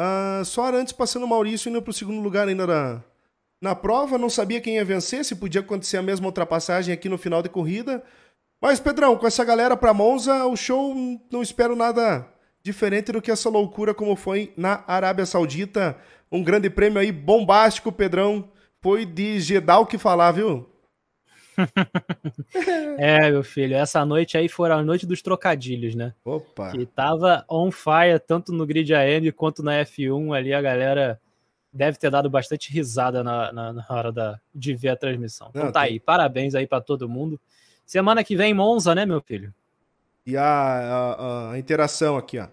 uh, 0.00 0.42
só 0.42 0.64
Arantes 0.64 0.94
passando 0.94 1.24
o 1.24 1.28
Maurício 1.28 1.68
indo 1.68 1.82
pro 1.82 1.92
segundo 1.92 2.22
lugar 2.22 2.48
ainda 2.48 2.66
na, 2.66 3.04
na 3.60 3.74
prova. 3.74 4.16
Não 4.16 4.30
sabia 4.30 4.62
quem 4.62 4.76
ia 4.76 4.84
vencer, 4.84 5.26
se 5.26 5.36
podia 5.36 5.60
acontecer 5.60 5.98
a 5.98 6.02
mesma 6.02 6.24
ultrapassagem 6.24 6.94
aqui 6.94 7.06
no 7.06 7.18
final 7.18 7.42
de 7.42 7.50
corrida. 7.50 8.02
Mas, 8.62 8.80
Pedrão, 8.80 9.14
com 9.18 9.26
essa 9.26 9.44
galera 9.44 9.76
pra 9.76 9.92
Monza, 9.92 10.46
o 10.46 10.56
show 10.56 10.94
não 11.30 11.42
espero 11.42 11.76
nada 11.76 12.34
diferente 12.66 13.12
do 13.12 13.22
que 13.22 13.30
essa 13.30 13.48
loucura 13.48 13.94
como 13.94 14.16
foi 14.16 14.52
na 14.56 14.82
Arábia 14.88 15.24
Saudita. 15.24 15.96
Um 16.30 16.42
grande 16.42 16.68
prêmio 16.68 16.98
aí 16.98 17.12
bombástico, 17.12 17.92
Pedrão. 17.92 18.48
Foi 18.82 19.06
de 19.06 19.38
o 19.80 19.86
que 19.86 19.96
falar, 19.96 20.32
viu? 20.32 20.68
é, 22.98 23.30
meu 23.30 23.44
filho, 23.44 23.76
essa 23.76 24.04
noite 24.04 24.36
aí 24.36 24.48
foi 24.48 24.70
a 24.70 24.82
noite 24.82 25.06
dos 25.06 25.22
trocadilhos, 25.22 25.94
né? 25.94 26.12
Opa! 26.24 26.72
Que 26.72 26.84
tava 26.84 27.44
on 27.48 27.70
fire 27.70 28.18
tanto 28.26 28.52
no 28.52 28.66
grid 28.66 28.92
AM 28.92 29.30
quanto 29.32 29.62
na 29.62 29.84
F1 29.84 30.36
ali, 30.36 30.52
a 30.52 30.60
galera 30.60 31.20
deve 31.72 31.96
ter 31.98 32.10
dado 32.10 32.28
bastante 32.28 32.70
risada 32.72 33.22
na, 33.22 33.52
na, 33.52 33.72
na 33.72 33.86
hora 33.88 34.10
da, 34.10 34.40
de 34.52 34.74
ver 34.74 34.88
a 34.88 34.96
transmissão. 34.96 35.48
Então 35.50 35.66
Não, 35.66 35.72
tá 35.72 35.82
tem... 35.82 35.92
aí, 35.92 36.00
parabéns 36.00 36.54
aí 36.54 36.66
para 36.66 36.80
todo 36.82 37.08
mundo. 37.08 37.40
Semana 37.86 38.24
que 38.24 38.36
vem, 38.36 38.52
Monza, 38.52 38.94
né, 38.94 39.06
meu 39.06 39.20
filho? 39.20 39.54
E 40.26 40.36
a, 40.36 40.44
a, 40.44 41.52
a 41.52 41.58
interação 41.58 42.16
aqui, 42.16 42.38
ó. 42.38 42.48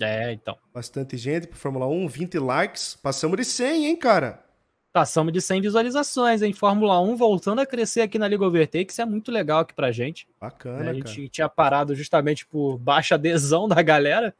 É, 0.00 0.32
então. 0.32 0.56
Bastante 0.72 1.16
gente 1.16 1.46
pro 1.46 1.58
Fórmula 1.58 1.86
1, 1.86 2.08
20 2.08 2.38
likes. 2.38 2.96
Passamos 3.02 3.36
de 3.36 3.44
100, 3.44 3.86
hein, 3.86 3.96
cara? 3.96 4.44
Passamos 4.92 5.32
de 5.32 5.40
100 5.40 5.60
visualizações, 5.60 6.42
hein? 6.42 6.52
Fórmula 6.52 7.00
1 7.00 7.16
voltando 7.16 7.60
a 7.60 7.66
crescer 7.66 8.00
aqui 8.00 8.18
na 8.18 8.26
Liga 8.26 8.44
Overtake, 8.44 8.90
isso 8.90 9.02
é 9.02 9.04
muito 9.04 9.30
legal 9.30 9.60
aqui 9.60 9.74
pra 9.74 9.92
gente. 9.92 10.26
Bacana, 10.40 10.84
né? 10.84 10.90
A 10.90 10.94
gente 10.94 11.16
cara. 11.16 11.28
tinha 11.28 11.48
parado 11.48 11.94
justamente 11.94 12.46
por 12.46 12.78
baixa 12.78 13.14
adesão 13.14 13.68
da 13.68 13.80
galera. 13.82 14.34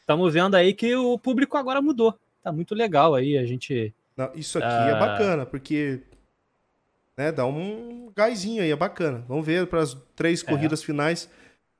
Estamos 0.00 0.32
vendo 0.32 0.54
aí 0.54 0.72
que 0.72 0.94
o 0.94 1.18
público 1.18 1.56
agora 1.56 1.82
mudou. 1.82 2.18
Tá 2.42 2.52
muito 2.52 2.74
legal 2.74 3.14
aí, 3.14 3.36
a 3.36 3.44
gente... 3.44 3.92
Não, 4.16 4.30
isso 4.34 4.58
aqui 4.58 4.66
é 4.66 4.92
ah... 4.92 4.98
bacana, 4.98 5.44
porque 5.44 6.02
né? 7.18 7.32
Dá 7.32 7.44
um 7.44 8.12
gásinho 8.14 8.62
aí, 8.62 8.70
é 8.70 8.76
bacana. 8.76 9.24
Vamos 9.26 9.44
ver 9.44 9.66
para 9.66 9.80
as 9.80 9.96
três 10.14 10.40
é. 10.40 10.46
corridas 10.46 10.84
finais 10.84 11.28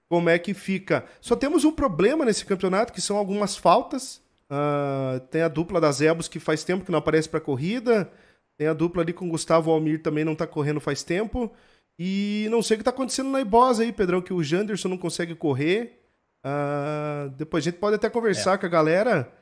como 0.08 0.30
é 0.30 0.38
que 0.38 0.54
fica. 0.54 1.04
Só 1.20 1.36
temos 1.36 1.64
um 1.64 1.72
problema 1.72 2.24
nesse 2.24 2.44
campeonato, 2.44 2.92
que 2.92 3.00
são 3.00 3.16
algumas 3.16 3.56
faltas. 3.56 4.22
Uh, 4.50 5.20
tem 5.30 5.42
a 5.42 5.48
dupla 5.48 5.80
das 5.80 6.00
Ebos, 6.00 6.28
que 6.28 6.40
faz 6.40 6.64
tempo 6.64 6.84
que 6.84 6.90
não 6.90 6.98
aparece 6.98 7.28
para 7.28 7.40
corrida. 7.40 8.10
Tem 8.56 8.66
a 8.66 8.72
dupla 8.72 9.02
ali 9.02 9.12
com 9.12 9.26
o 9.26 9.30
Gustavo 9.30 9.70
Almir, 9.70 10.02
também 10.02 10.24
não 10.24 10.32
está 10.32 10.46
correndo 10.46 10.80
faz 10.80 11.02
tempo. 11.02 11.52
E 11.98 12.46
não 12.50 12.62
sei 12.62 12.76
o 12.76 12.78
que 12.78 12.82
está 12.82 12.90
acontecendo 12.90 13.30
na 13.30 13.40
Ibosa 13.40 13.82
aí, 13.82 13.92
Pedrão, 13.92 14.22
que 14.22 14.32
o 14.32 14.42
Janderson 14.42 14.88
não 14.88 14.98
consegue 14.98 15.34
correr. 15.34 16.00
Uh, 16.44 17.30
depois 17.30 17.64
a 17.64 17.70
gente 17.70 17.78
pode 17.78 17.96
até 17.96 18.08
conversar 18.08 18.54
é. 18.54 18.58
com 18.58 18.66
a 18.66 18.68
galera. 18.68 19.32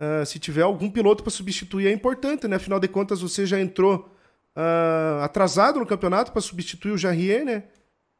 Uh, 0.00 0.24
se 0.26 0.38
tiver 0.38 0.62
algum 0.62 0.90
piloto 0.90 1.22
para 1.22 1.30
substituir, 1.30 1.86
é 1.86 1.92
importante, 1.92 2.48
né? 2.48 2.56
Afinal 2.56 2.80
de 2.80 2.88
contas, 2.88 3.20
você 3.20 3.46
já 3.46 3.60
entrou 3.60 4.10
uh, 4.56 5.22
atrasado 5.22 5.78
no 5.78 5.86
campeonato 5.86 6.32
para 6.32 6.40
substituir 6.40 6.92
o 6.92 6.98
Jarrier, 6.98 7.44
né? 7.44 7.64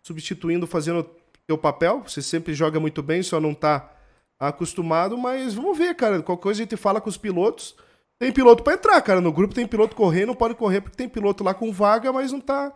Substituindo, 0.02 0.66
fazendo 0.66 1.08
o 1.52 1.58
papel. 1.58 2.02
Você 2.06 2.22
sempre 2.22 2.54
joga 2.54 2.80
muito 2.80 3.02
bem, 3.02 3.22
só 3.22 3.40
não 3.40 3.54
tá 3.54 3.92
acostumado, 4.38 5.18
mas 5.18 5.54
vamos 5.54 5.76
ver, 5.76 5.94
cara. 5.94 6.22
Qualquer 6.22 6.42
coisa 6.42 6.62
a 6.62 6.64
gente 6.64 6.76
fala 6.76 7.00
com 7.00 7.08
os 7.08 7.16
pilotos. 7.18 7.76
Tem 8.18 8.32
piloto 8.32 8.62
para 8.62 8.74
entrar, 8.74 9.00
cara. 9.02 9.20
No 9.20 9.32
grupo 9.32 9.54
tem 9.54 9.66
piloto 9.66 9.96
correndo, 9.96 10.28
não 10.28 10.34
pode 10.34 10.54
correr 10.54 10.80
porque 10.80 10.96
tem 10.96 11.08
piloto 11.08 11.44
lá 11.44 11.54
com 11.54 11.72
vaga, 11.72 12.12
mas 12.12 12.32
não 12.32 12.40
tá, 12.40 12.72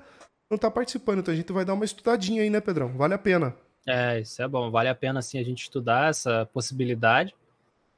não 0.50 0.58
tá 0.58 0.70
participando. 0.70 1.18
Então 1.18 1.32
a 1.32 1.36
gente 1.36 1.52
vai 1.52 1.64
dar 1.64 1.74
uma 1.74 1.84
estudadinha 1.84 2.42
aí, 2.42 2.50
né, 2.50 2.60
Pedrão? 2.60 2.88
Vale 2.96 3.14
a 3.14 3.18
pena. 3.18 3.54
É, 3.86 4.20
isso 4.20 4.42
é 4.42 4.48
bom. 4.48 4.70
Vale 4.70 4.88
a 4.88 4.94
pena, 4.94 5.20
sim, 5.20 5.38
a 5.38 5.42
gente 5.42 5.62
estudar 5.62 6.10
essa 6.10 6.46
possibilidade. 6.52 7.34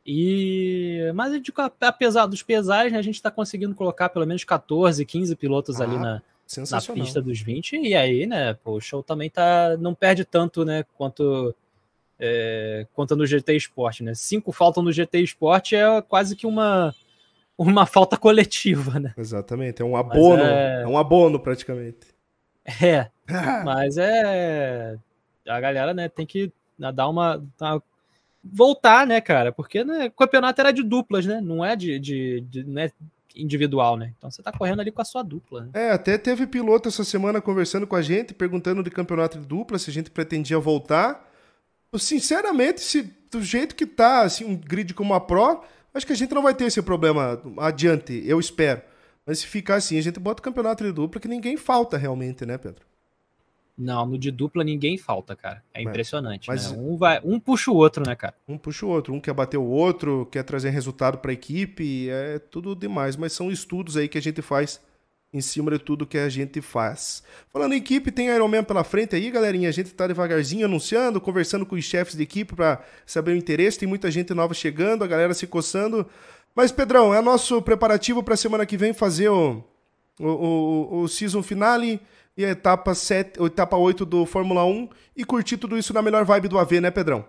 E 0.04 1.10
mas 1.14 1.32
apesar 1.80 2.26
dos 2.26 2.42
pesares, 2.42 2.92
né, 2.92 2.98
a 2.98 3.02
gente 3.02 3.16
está 3.16 3.30
conseguindo 3.30 3.74
colocar 3.74 4.08
pelo 4.08 4.26
menos 4.26 4.44
14, 4.44 5.04
15 5.04 5.34
pilotos 5.34 5.80
ah, 5.80 5.84
ali 5.84 5.98
na, 5.98 6.22
na 6.70 6.94
pista 6.94 7.20
dos 7.20 7.40
20. 7.40 7.76
E 7.76 7.94
aí, 7.94 8.26
né, 8.26 8.54
pô, 8.54 8.72
o 8.72 8.80
show 8.80 9.02
também 9.02 9.28
tá 9.28 9.76
não 9.78 9.94
perde 9.94 10.24
tanto, 10.24 10.64
né, 10.64 10.84
quanto 10.96 11.54
é, 12.18 12.86
quanto 12.94 13.16
no 13.16 13.26
GT 13.26 13.56
Sport, 13.56 14.00
né? 14.00 14.14
Cinco 14.14 14.52
faltam 14.52 14.82
no 14.82 14.92
GT 14.92 15.20
Sport 15.22 15.72
é 15.72 16.02
quase 16.02 16.36
que 16.36 16.46
uma 16.46 16.94
uma 17.58 17.86
falta 17.86 18.16
coletiva, 18.16 19.00
né? 19.00 19.14
Exatamente, 19.16 19.82
é 19.82 19.84
um 19.84 19.96
abono, 19.96 20.42
é... 20.42 20.82
é... 20.82 20.86
um 20.86 20.96
abono 20.98 21.40
praticamente. 21.40 22.14
É, 22.82 23.10
mas 23.64 23.96
é 23.96 24.96
a 25.48 25.60
galera, 25.60 25.94
né, 25.94 26.08
tem 26.08 26.26
que 26.26 26.52
né, 26.78 26.92
dar 26.92 27.08
uma, 27.08 27.42
uma 27.60 27.82
voltar, 28.52 29.06
né, 29.06 29.20
cara? 29.20 29.52
Porque 29.52 29.84
né, 29.84 30.06
o 30.06 30.10
campeonato 30.10 30.60
era 30.60 30.72
de 30.72 30.82
duplas, 30.82 31.26
né? 31.26 31.40
Não 31.40 31.64
é 31.64 31.76
de, 31.76 31.98
de, 31.98 32.40
de 32.42 32.64
não 32.64 32.82
é 32.82 32.90
individual, 33.36 33.96
né? 33.96 34.12
Então 34.16 34.30
você 34.30 34.42
tá 34.42 34.50
correndo 34.50 34.80
ali 34.80 34.90
com 34.90 35.02
a 35.02 35.04
sua 35.04 35.22
dupla. 35.22 35.64
Né? 35.64 35.70
É, 35.74 35.90
até 35.90 36.16
teve 36.18 36.46
piloto 36.46 36.88
essa 36.88 37.04
semana 37.04 37.40
conversando 37.40 37.86
com 37.86 37.96
a 37.96 38.02
gente, 38.02 38.34
perguntando 38.34 38.82
de 38.82 38.90
campeonato 38.90 39.38
de 39.38 39.46
dupla, 39.46 39.78
se 39.78 39.90
a 39.90 39.92
gente 39.92 40.10
pretendia 40.10 40.58
voltar. 40.58 41.30
Sinceramente, 41.98 42.80
se 42.80 43.02
do 43.30 43.42
jeito 43.42 43.74
que 43.74 43.86
tá, 43.86 44.22
assim, 44.22 44.44
um 44.44 44.56
grid 44.56 44.92
como 44.94 45.14
a 45.14 45.20
Pro, 45.20 45.62
acho 45.94 46.06
que 46.06 46.12
a 46.12 46.16
gente 46.16 46.34
não 46.34 46.42
vai 46.42 46.54
ter 46.54 46.64
esse 46.64 46.82
problema 46.82 47.40
adiante, 47.58 48.22
eu 48.26 48.38
espero. 48.38 48.82
Mas 49.24 49.40
se 49.40 49.46
ficar 49.46 49.76
assim, 49.76 49.98
a 49.98 50.02
gente 50.02 50.20
bota 50.20 50.40
o 50.40 50.42
campeonato 50.44 50.84
de 50.84 50.92
dupla 50.92 51.20
que 51.20 51.28
ninguém 51.28 51.56
falta 51.56 51.96
realmente, 51.96 52.46
né, 52.46 52.58
Pedro? 52.58 52.84
Não, 53.76 54.06
no 54.06 54.16
de 54.16 54.30
dupla 54.30 54.64
ninguém 54.64 54.96
falta, 54.96 55.36
cara. 55.36 55.62
É 55.74 55.82
impressionante. 55.82 56.48
Mas, 56.48 56.72
né? 56.72 56.78
um, 56.78 56.96
vai, 56.96 57.20
um 57.22 57.38
puxa 57.38 57.70
o 57.70 57.74
outro, 57.74 58.02
né, 58.06 58.16
cara? 58.16 58.34
Um 58.48 58.56
puxa 58.56 58.86
o 58.86 58.88
outro. 58.88 59.12
Um 59.12 59.20
quer 59.20 59.34
bater 59.34 59.58
o 59.58 59.64
outro, 59.64 60.26
quer 60.32 60.42
trazer 60.42 60.70
resultado 60.70 61.18
para 61.18 61.30
a 61.30 61.34
equipe. 61.34 62.08
É 62.08 62.38
tudo 62.38 62.74
demais. 62.74 63.16
Mas 63.16 63.34
são 63.34 63.50
estudos 63.50 63.96
aí 63.96 64.08
que 64.08 64.16
a 64.16 64.22
gente 64.22 64.40
faz 64.40 64.80
em 65.30 65.40
cima 65.42 65.70
de 65.70 65.78
tudo 65.78 66.06
que 66.06 66.16
a 66.16 66.28
gente 66.30 66.62
faz. 66.62 67.22
Falando 67.52 67.74
em 67.74 67.76
equipe, 67.76 68.10
tem 68.10 68.28
Ironman 68.28 68.64
pela 68.64 68.82
frente 68.82 69.14
aí, 69.14 69.30
galerinha. 69.30 69.68
A 69.68 69.72
gente 69.72 69.92
tá 69.92 70.06
devagarzinho 70.06 70.64
anunciando, 70.64 71.20
conversando 71.20 71.66
com 71.66 71.76
os 71.76 71.84
chefes 71.84 72.14
de 72.16 72.22
equipe 72.22 72.54
para 72.54 72.82
saber 73.04 73.32
o 73.32 73.36
interesse. 73.36 73.78
Tem 73.78 73.88
muita 73.88 74.10
gente 74.10 74.32
nova 74.32 74.54
chegando, 74.54 75.04
a 75.04 75.06
galera 75.06 75.34
se 75.34 75.46
coçando. 75.46 76.06
Mas, 76.54 76.72
Pedrão, 76.72 77.12
é 77.12 77.20
nosso 77.20 77.60
preparativo 77.60 78.22
para 78.22 78.36
semana 78.36 78.64
que 78.64 78.78
vem 78.78 78.94
fazer 78.94 79.28
o, 79.28 79.62
o, 80.18 80.26
o, 80.26 81.00
o 81.02 81.08
season 81.08 81.42
finale 81.42 82.00
e 82.36 82.44
a 82.44 82.50
etapa, 82.50 82.94
7, 82.94 83.40
a 83.40 83.46
etapa 83.46 83.76
8 83.76 84.04
do 84.04 84.26
Fórmula 84.26 84.64
1 84.64 84.88
e 85.16 85.24
curtir 85.24 85.56
tudo 85.56 85.78
isso 85.78 85.94
na 85.94 86.02
melhor 86.02 86.24
vibe 86.24 86.48
do 86.48 86.58
AV, 86.58 86.80
né, 86.80 86.90
Pedrão? 86.90 87.24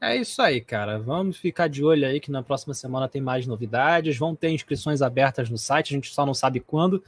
É 0.00 0.16
isso 0.16 0.40
aí, 0.42 0.60
cara. 0.60 0.98
Vamos 0.98 1.38
ficar 1.38 1.66
de 1.68 1.82
olho 1.82 2.06
aí 2.06 2.20
que 2.20 2.30
na 2.30 2.42
próxima 2.42 2.74
semana 2.74 3.08
tem 3.08 3.22
mais 3.22 3.46
novidades. 3.46 4.16
Vão 4.16 4.34
ter 4.34 4.50
inscrições 4.50 5.02
abertas 5.02 5.48
no 5.48 5.58
site, 5.58 5.94
a 5.94 5.96
gente 5.96 6.12
só 6.12 6.24
não 6.26 6.34
sabe 6.34 6.60
quando, 6.60 7.02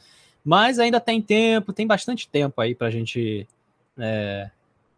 mas 0.44 0.78
ainda 0.78 0.98
tem 0.98 1.20
tempo, 1.20 1.72
tem 1.72 1.86
bastante 1.86 2.28
tempo 2.28 2.60
aí 2.60 2.74
para 2.74 2.88
a 2.88 2.90
gente 2.90 3.46
é, 3.98 4.50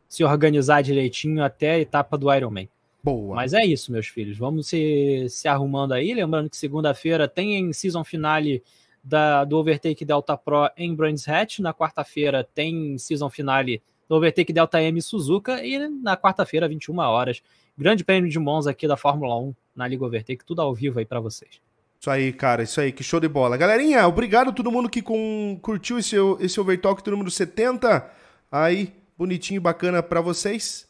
se 0.08 0.24
organizar 0.24 0.82
direitinho 0.82 1.42
até 1.42 1.72
a 1.72 1.80
etapa 1.80 2.16
do 2.16 2.32
Ironman. 2.32 2.68
Boa. 3.02 3.36
Mas 3.36 3.52
é 3.52 3.64
isso, 3.64 3.92
meus 3.92 4.06
filhos. 4.06 4.38
Vamos 4.38 4.68
se, 4.68 5.26
se 5.28 5.48
arrumando 5.48 5.92
aí. 5.92 6.14
Lembrando 6.14 6.50
que 6.50 6.56
segunda-feira 6.56 7.28
tem 7.28 7.72
season 7.72 8.04
finale 8.04 8.62
da, 9.08 9.44
do 9.44 9.56
Overtake 9.56 10.04
Delta 10.04 10.36
Pro 10.36 10.70
em 10.76 10.94
Brands 10.94 11.26
Hatch. 11.26 11.60
Na 11.60 11.72
quarta-feira 11.72 12.46
tem 12.54 12.98
season 12.98 13.30
finale 13.30 13.82
do 14.08 14.14
Overtake 14.14 14.52
Delta 14.52 14.82
M 14.82 15.00
Suzuka. 15.00 15.64
E 15.64 15.88
na 15.88 16.16
quarta-feira, 16.16 16.68
21 16.68 16.98
horas, 16.98 17.42
Grande 17.76 18.04
Prêmio 18.04 18.30
de 18.30 18.38
Monza 18.38 18.70
aqui 18.70 18.86
da 18.86 18.96
Fórmula 18.96 19.36
1 19.38 19.54
na 19.74 19.88
Liga 19.88 20.04
Overtake. 20.04 20.44
Tudo 20.44 20.60
ao 20.60 20.74
vivo 20.74 20.98
aí 20.98 21.06
para 21.06 21.20
vocês. 21.20 21.60
Isso 21.98 22.10
aí, 22.10 22.32
cara, 22.32 22.62
isso 22.62 22.80
aí, 22.80 22.92
que 22.92 23.02
show 23.02 23.18
de 23.18 23.28
bola. 23.28 23.56
Galerinha, 23.56 24.06
obrigado 24.06 24.50
a 24.50 24.52
todo 24.52 24.70
mundo 24.70 24.88
que 24.88 25.02
com, 25.02 25.58
curtiu 25.60 25.98
esse, 25.98 26.14
esse 26.38 26.60
Overtalk 26.60 27.02
do 27.02 27.10
número 27.10 27.30
70. 27.30 28.08
Aí, 28.52 28.92
bonitinho, 29.16 29.60
bacana 29.60 30.02
para 30.02 30.20
vocês 30.20 30.86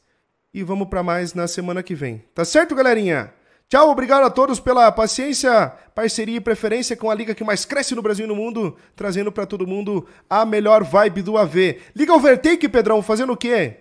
e 0.52 0.62
vamos 0.62 0.88
para 0.88 1.02
mais 1.02 1.32
na 1.32 1.46
semana 1.46 1.82
que 1.82 1.94
vem. 1.94 2.22
Tá 2.34 2.44
certo, 2.44 2.74
galerinha? 2.74 3.32
Tchau, 3.68 3.90
obrigado 3.90 4.24
a 4.24 4.30
todos 4.30 4.58
pela 4.58 4.90
paciência, 4.90 5.70
parceria 5.94 6.38
e 6.38 6.40
preferência 6.40 6.96
com 6.96 7.10
a 7.10 7.14
liga 7.14 7.34
que 7.34 7.44
mais 7.44 7.66
cresce 7.66 7.94
no 7.94 8.00
Brasil 8.00 8.24
e 8.24 8.28
no 8.28 8.34
mundo, 8.34 8.74
trazendo 8.96 9.30
para 9.30 9.44
todo 9.44 9.66
mundo 9.66 10.08
a 10.28 10.46
melhor 10.46 10.82
vibe 10.82 11.20
do 11.20 11.36
AV. 11.36 11.78
Liga 11.94 12.14
Overtake, 12.14 12.66
Pedrão, 12.66 13.02
fazendo 13.02 13.34
o 13.34 13.36
quê? 13.36 13.80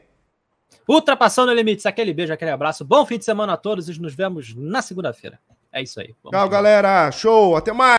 Ultrapassando 0.90 1.54
limites, 1.54 1.86
aquele 1.86 2.14
beijo, 2.14 2.34
aquele 2.34 2.52
abraço. 2.52 2.84
Bom 2.84 3.06
fim 3.06 3.18
de 3.18 3.24
semana 3.24 3.54
a 3.54 3.58
todos 3.58 3.88
e 3.88 4.02
nos 4.02 4.14
vemos 4.14 4.54
na 4.58 4.82
segunda-feira. 4.82 5.40
É 5.72 5.82
isso 5.82 6.02
aí. 6.02 6.14
Tchau, 6.30 6.50
galera. 6.50 7.10
Show. 7.12 7.56
Até 7.56 7.72
mais. 7.72 7.97